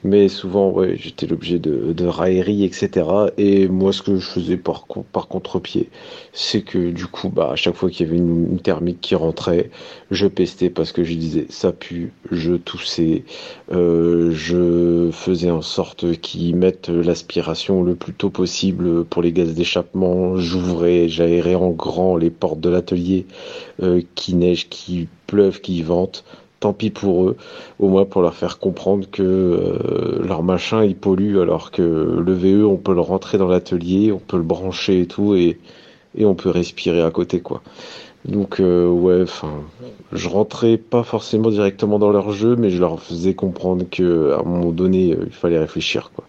Mais 0.04 0.28
souvent 0.28 0.70
ouais, 0.70 0.96
j'étais 0.98 1.26
l'objet 1.26 1.58
de, 1.58 1.92
de 1.92 2.06
railleries, 2.06 2.64
etc. 2.64 3.06
Et 3.38 3.68
moi 3.68 3.92
ce 3.92 4.02
que 4.02 4.16
je 4.16 4.26
faisais 4.26 4.56
par, 4.56 4.86
par 5.12 5.28
contre-pied, 5.28 5.88
c'est 6.32 6.62
que 6.62 6.90
du 6.90 7.06
coup 7.06 7.28
bah, 7.28 7.50
à 7.52 7.56
chaque 7.56 7.76
fois 7.76 7.90
qu'il 7.90 8.06
y 8.06 8.08
avait 8.08 8.18
une, 8.18 8.58
thermique 8.62 9.00
qui 9.00 9.14
rentrait, 9.14 9.70
je 10.10 10.26
pestais 10.26 10.70
parce 10.70 10.90
que 10.90 11.04
je 11.04 11.14
disais 11.14 11.46
ça 11.50 11.72
pue, 11.72 12.12
je 12.32 12.54
toussais, 12.54 13.24
je 13.70 15.10
faisais 15.12 15.50
en 15.50 15.62
sorte 15.62 16.18
qu'ils 16.20 16.56
mettent 16.56 16.88
l'aspiration 16.88 17.82
le 17.82 17.94
plus 17.94 18.14
tôt 18.14 18.30
possible 18.30 19.04
pour 19.04 19.22
les 19.22 19.32
gaz 19.32 19.54
d'échappement, 19.54 20.38
j'ouvrais, 20.38 21.08
j'avais 21.08 21.35
en 21.54 21.70
grand 21.70 22.16
les 22.16 22.30
portes 22.30 22.60
de 22.60 22.70
l'atelier 22.70 23.26
euh, 23.82 24.02
qui 24.14 24.34
neige, 24.34 24.68
qui 24.68 25.08
pleuve, 25.26 25.60
qui 25.60 25.82
vente. 25.82 26.24
Tant 26.58 26.72
pis 26.72 26.88
pour 26.88 27.24
eux, 27.24 27.36
au 27.78 27.88
moins 27.88 28.06
pour 28.06 28.22
leur 28.22 28.34
faire 28.34 28.58
comprendre 28.58 29.06
que 29.10 29.22
euh, 29.22 30.26
leur 30.26 30.42
machin 30.42 30.84
il 30.84 30.96
pollue 30.96 31.38
alors 31.38 31.70
que 31.70 31.82
le 31.82 32.32
VE 32.32 32.64
on 32.64 32.78
peut 32.78 32.94
le 32.94 33.02
rentrer 33.02 33.36
dans 33.36 33.46
l'atelier, 33.46 34.10
on 34.10 34.18
peut 34.18 34.38
le 34.38 34.42
brancher 34.42 35.02
et 35.02 35.06
tout 35.06 35.34
et, 35.34 35.58
et 36.16 36.24
on 36.24 36.34
peut 36.34 36.48
respirer 36.48 37.02
à 37.02 37.10
côté 37.10 37.40
quoi. 37.40 37.62
Donc 38.24 38.58
euh, 38.58 38.88
ouais, 38.88 39.22
enfin, 39.22 39.62
je 40.12 40.28
rentrais 40.28 40.78
pas 40.78 41.02
forcément 41.02 41.50
directement 41.50 41.98
dans 41.98 42.10
leur 42.10 42.32
jeu, 42.32 42.56
mais 42.56 42.70
je 42.70 42.80
leur 42.80 43.00
faisais 43.00 43.34
comprendre 43.34 43.84
que 43.90 44.32
à 44.32 44.40
un 44.40 44.42
moment 44.42 44.72
donné, 44.72 45.16
il 45.26 45.32
fallait 45.32 45.58
réfléchir 45.58 46.10
quoi. 46.14 46.26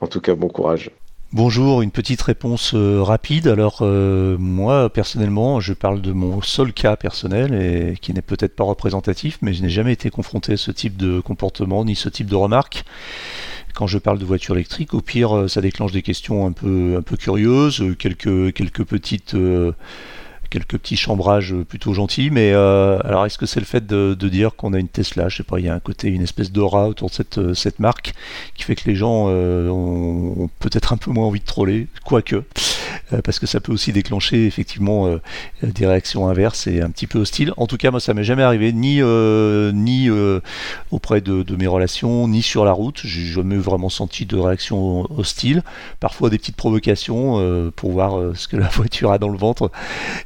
En 0.00 0.06
tout 0.06 0.20
cas, 0.20 0.34
bon 0.34 0.48
courage. 0.48 0.90
Bonjour, 1.34 1.82
une 1.82 1.90
petite 1.90 2.22
réponse 2.22 2.74
euh, 2.74 3.02
rapide. 3.02 3.48
Alors 3.48 3.78
euh, 3.80 4.38
moi 4.38 4.88
personnellement, 4.88 5.58
je 5.58 5.72
parle 5.72 6.00
de 6.00 6.12
mon 6.12 6.40
seul 6.42 6.72
cas 6.72 6.94
personnel 6.94 7.52
et 7.54 7.96
qui 7.96 8.14
n'est 8.14 8.22
peut-être 8.22 8.54
pas 8.54 8.62
représentatif, 8.62 9.38
mais 9.42 9.52
je 9.52 9.60
n'ai 9.60 9.68
jamais 9.68 9.92
été 9.92 10.10
confronté 10.10 10.52
à 10.52 10.56
ce 10.56 10.70
type 10.70 10.96
de 10.96 11.18
comportement 11.18 11.84
ni 11.84 11.96
ce 11.96 12.08
type 12.08 12.28
de 12.28 12.36
remarques. 12.36 12.84
Quand 13.74 13.88
je 13.88 13.98
parle 13.98 14.20
de 14.20 14.24
voiture 14.24 14.54
électrique, 14.54 14.94
au 14.94 15.00
pire, 15.00 15.36
euh, 15.36 15.48
ça 15.48 15.60
déclenche 15.60 15.90
des 15.90 16.02
questions 16.02 16.46
un 16.46 16.52
peu 16.52 16.94
un 16.96 17.02
peu 17.02 17.16
curieuses, 17.16 17.82
quelques 17.98 18.52
quelques 18.52 18.84
petites 18.84 19.34
quelques 20.54 20.78
petits 20.78 20.96
chambrages 20.96 21.52
plutôt 21.68 21.92
gentils, 21.94 22.30
mais 22.30 22.52
euh, 22.52 23.00
alors 23.02 23.26
est-ce 23.26 23.38
que 23.38 23.46
c'est 23.46 23.58
le 23.58 23.66
fait 23.66 23.84
de, 23.84 24.14
dire 24.28 24.54
qu'on 24.54 24.72
a 24.72 24.78
une 24.78 24.86
Tesla? 24.86 25.28
Je 25.28 25.38
sais 25.38 25.42
pas, 25.42 25.58
il 25.58 25.64
y 25.64 25.68
a 25.68 25.74
un 25.74 25.80
côté, 25.80 26.06
une 26.08 26.22
espèce 26.22 26.52
d'aura 26.52 26.88
autour 26.88 27.08
de 27.08 27.14
cette, 27.14 27.54
cette 27.54 27.80
marque 27.80 28.14
qui 28.54 28.62
fait 28.62 28.76
que 28.76 28.88
les 28.88 28.94
gens 28.94 29.26
euh, 29.30 29.68
ont, 29.68 30.48
peut-être 30.60 30.92
un 30.92 30.96
peu 30.96 31.10
moins 31.10 31.26
envie 31.26 31.40
de 31.40 31.44
troller, 31.44 31.88
quoique, 32.04 32.44
parce 33.24 33.38
que 33.38 33.46
ça 33.46 33.60
peut 33.60 33.72
aussi 33.72 33.92
déclencher 33.92 34.46
effectivement 34.46 35.18
des 35.62 35.86
réactions 35.86 36.28
inverses 36.28 36.66
et 36.66 36.80
un 36.80 36.90
petit 36.90 37.06
peu 37.06 37.18
hostiles. 37.18 37.52
En 37.56 37.66
tout 37.66 37.76
cas, 37.76 37.90
moi, 37.90 38.00
ça 38.00 38.14
m'est 38.14 38.24
jamais 38.24 38.42
arrivé, 38.42 38.72
ni, 38.72 39.00
ni 39.02 40.10
auprès 40.90 41.20
de, 41.20 41.56
mes 41.56 41.66
relations, 41.66 42.28
ni 42.28 42.42
sur 42.42 42.64
la 42.64 42.72
route. 42.72 43.00
J'ai 43.04 43.24
jamais 43.24 43.56
vraiment 43.56 43.88
senti 43.88 44.26
de 44.26 44.36
réaction 44.36 45.06
hostile. 45.16 45.62
Parfois 46.00 46.30
des 46.30 46.38
petites 46.38 46.56
provocations 46.56 47.70
pour 47.76 47.92
voir 47.92 48.36
ce 48.36 48.48
que 48.48 48.56
la 48.56 48.68
voiture 48.74 49.12
a 49.12 49.18
dans 49.18 49.28
le 49.28 49.38
ventre. 49.38 49.70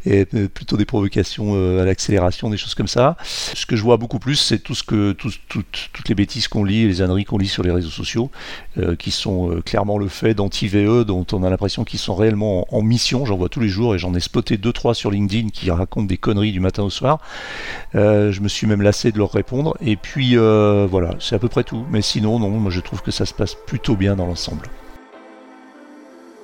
Et 0.05 0.27
euh, 0.35 0.49
plutôt 0.49 0.77
des 0.77 0.85
provocations 0.85 1.53
euh, 1.55 1.83
à 1.83 1.85
l'accélération, 1.85 2.51
des 2.51 2.57
choses 2.57 2.75
comme 2.75 2.89
ça. 2.89 3.17
Ce 3.23 3.67
que 3.67 3.77
je 3.77 3.83
vois 3.83 3.97
beaucoup 3.97 4.19
plus, 4.19 4.37
c'est 4.37 4.59
tout 4.59 4.75
ce 4.75 4.83
que 4.83 5.13
toutes 5.13 6.09
les 6.09 6.15
bêtises 6.15 6.49
qu'on 6.49 6.65
lit, 6.65 6.87
les 6.87 7.03
âneries 7.03 7.25
qu'on 7.25 7.39
lit 7.39 7.49
sur 7.49 7.63
les 7.63 7.71
réseaux 7.71 7.91
sociaux, 7.91 8.31
euh, 8.79 8.97
qui 8.97 9.11
sont 9.11 9.61
clairement 9.65 9.99
le 9.99 10.09
fait 10.09 10.35
d'anti-VE, 10.35 11.05
dont 11.05 11.27
on 11.33 11.43
a 11.43 11.51
l'impression 11.51 11.85
qu'ils 11.85 11.99
sont 11.99 12.15
réellement 12.15 12.58
en, 12.71 12.83
mission. 12.83 13.25
J'en 13.25 13.37
vois 13.37 13.49
tous 13.49 13.61
les 13.61 13.69
jours 13.69 13.95
et 13.95 13.99
j'en 13.99 14.15
ai 14.15 14.21
spoté 14.21 14.57
deux 14.57 14.73
trois 14.73 14.95
sur 14.95 15.11
LinkedIn 15.11 15.49
qui 15.51 15.71
racontent 15.71 16.07
des 16.07 16.17
conneries 16.17 16.53
du 16.53 16.61
matin 16.61 16.83
au 16.83 16.91
soir. 16.91 17.21
je 17.95 18.41
me 18.41 18.49
suis 18.49 18.67
même 18.67 18.83
lassé 18.83 19.13
de 19.13 19.19
leur 19.19 19.33
répondre. 19.33 19.77
Et 19.81 19.97
puis 19.97 20.37
voilà, 20.37 21.15
c'est 21.21 21.35
à 21.35 21.39
peu 21.39 21.49
près 21.49 21.65
tout. 21.65 21.85
Mais 21.91 22.03
sinon, 22.03 22.39
non, 22.39 22.51
moi 22.51 22.71
je 22.71 22.81
trouve 22.81 23.03
que 23.03 23.11
ça 23.11 23.27
se 23.27 23.35
passe 23.35 23.55
plutôt 23.55 23.97
bien 23.97 24.17
dans 24.17 24.27
l'ensemble. 24.27 24.69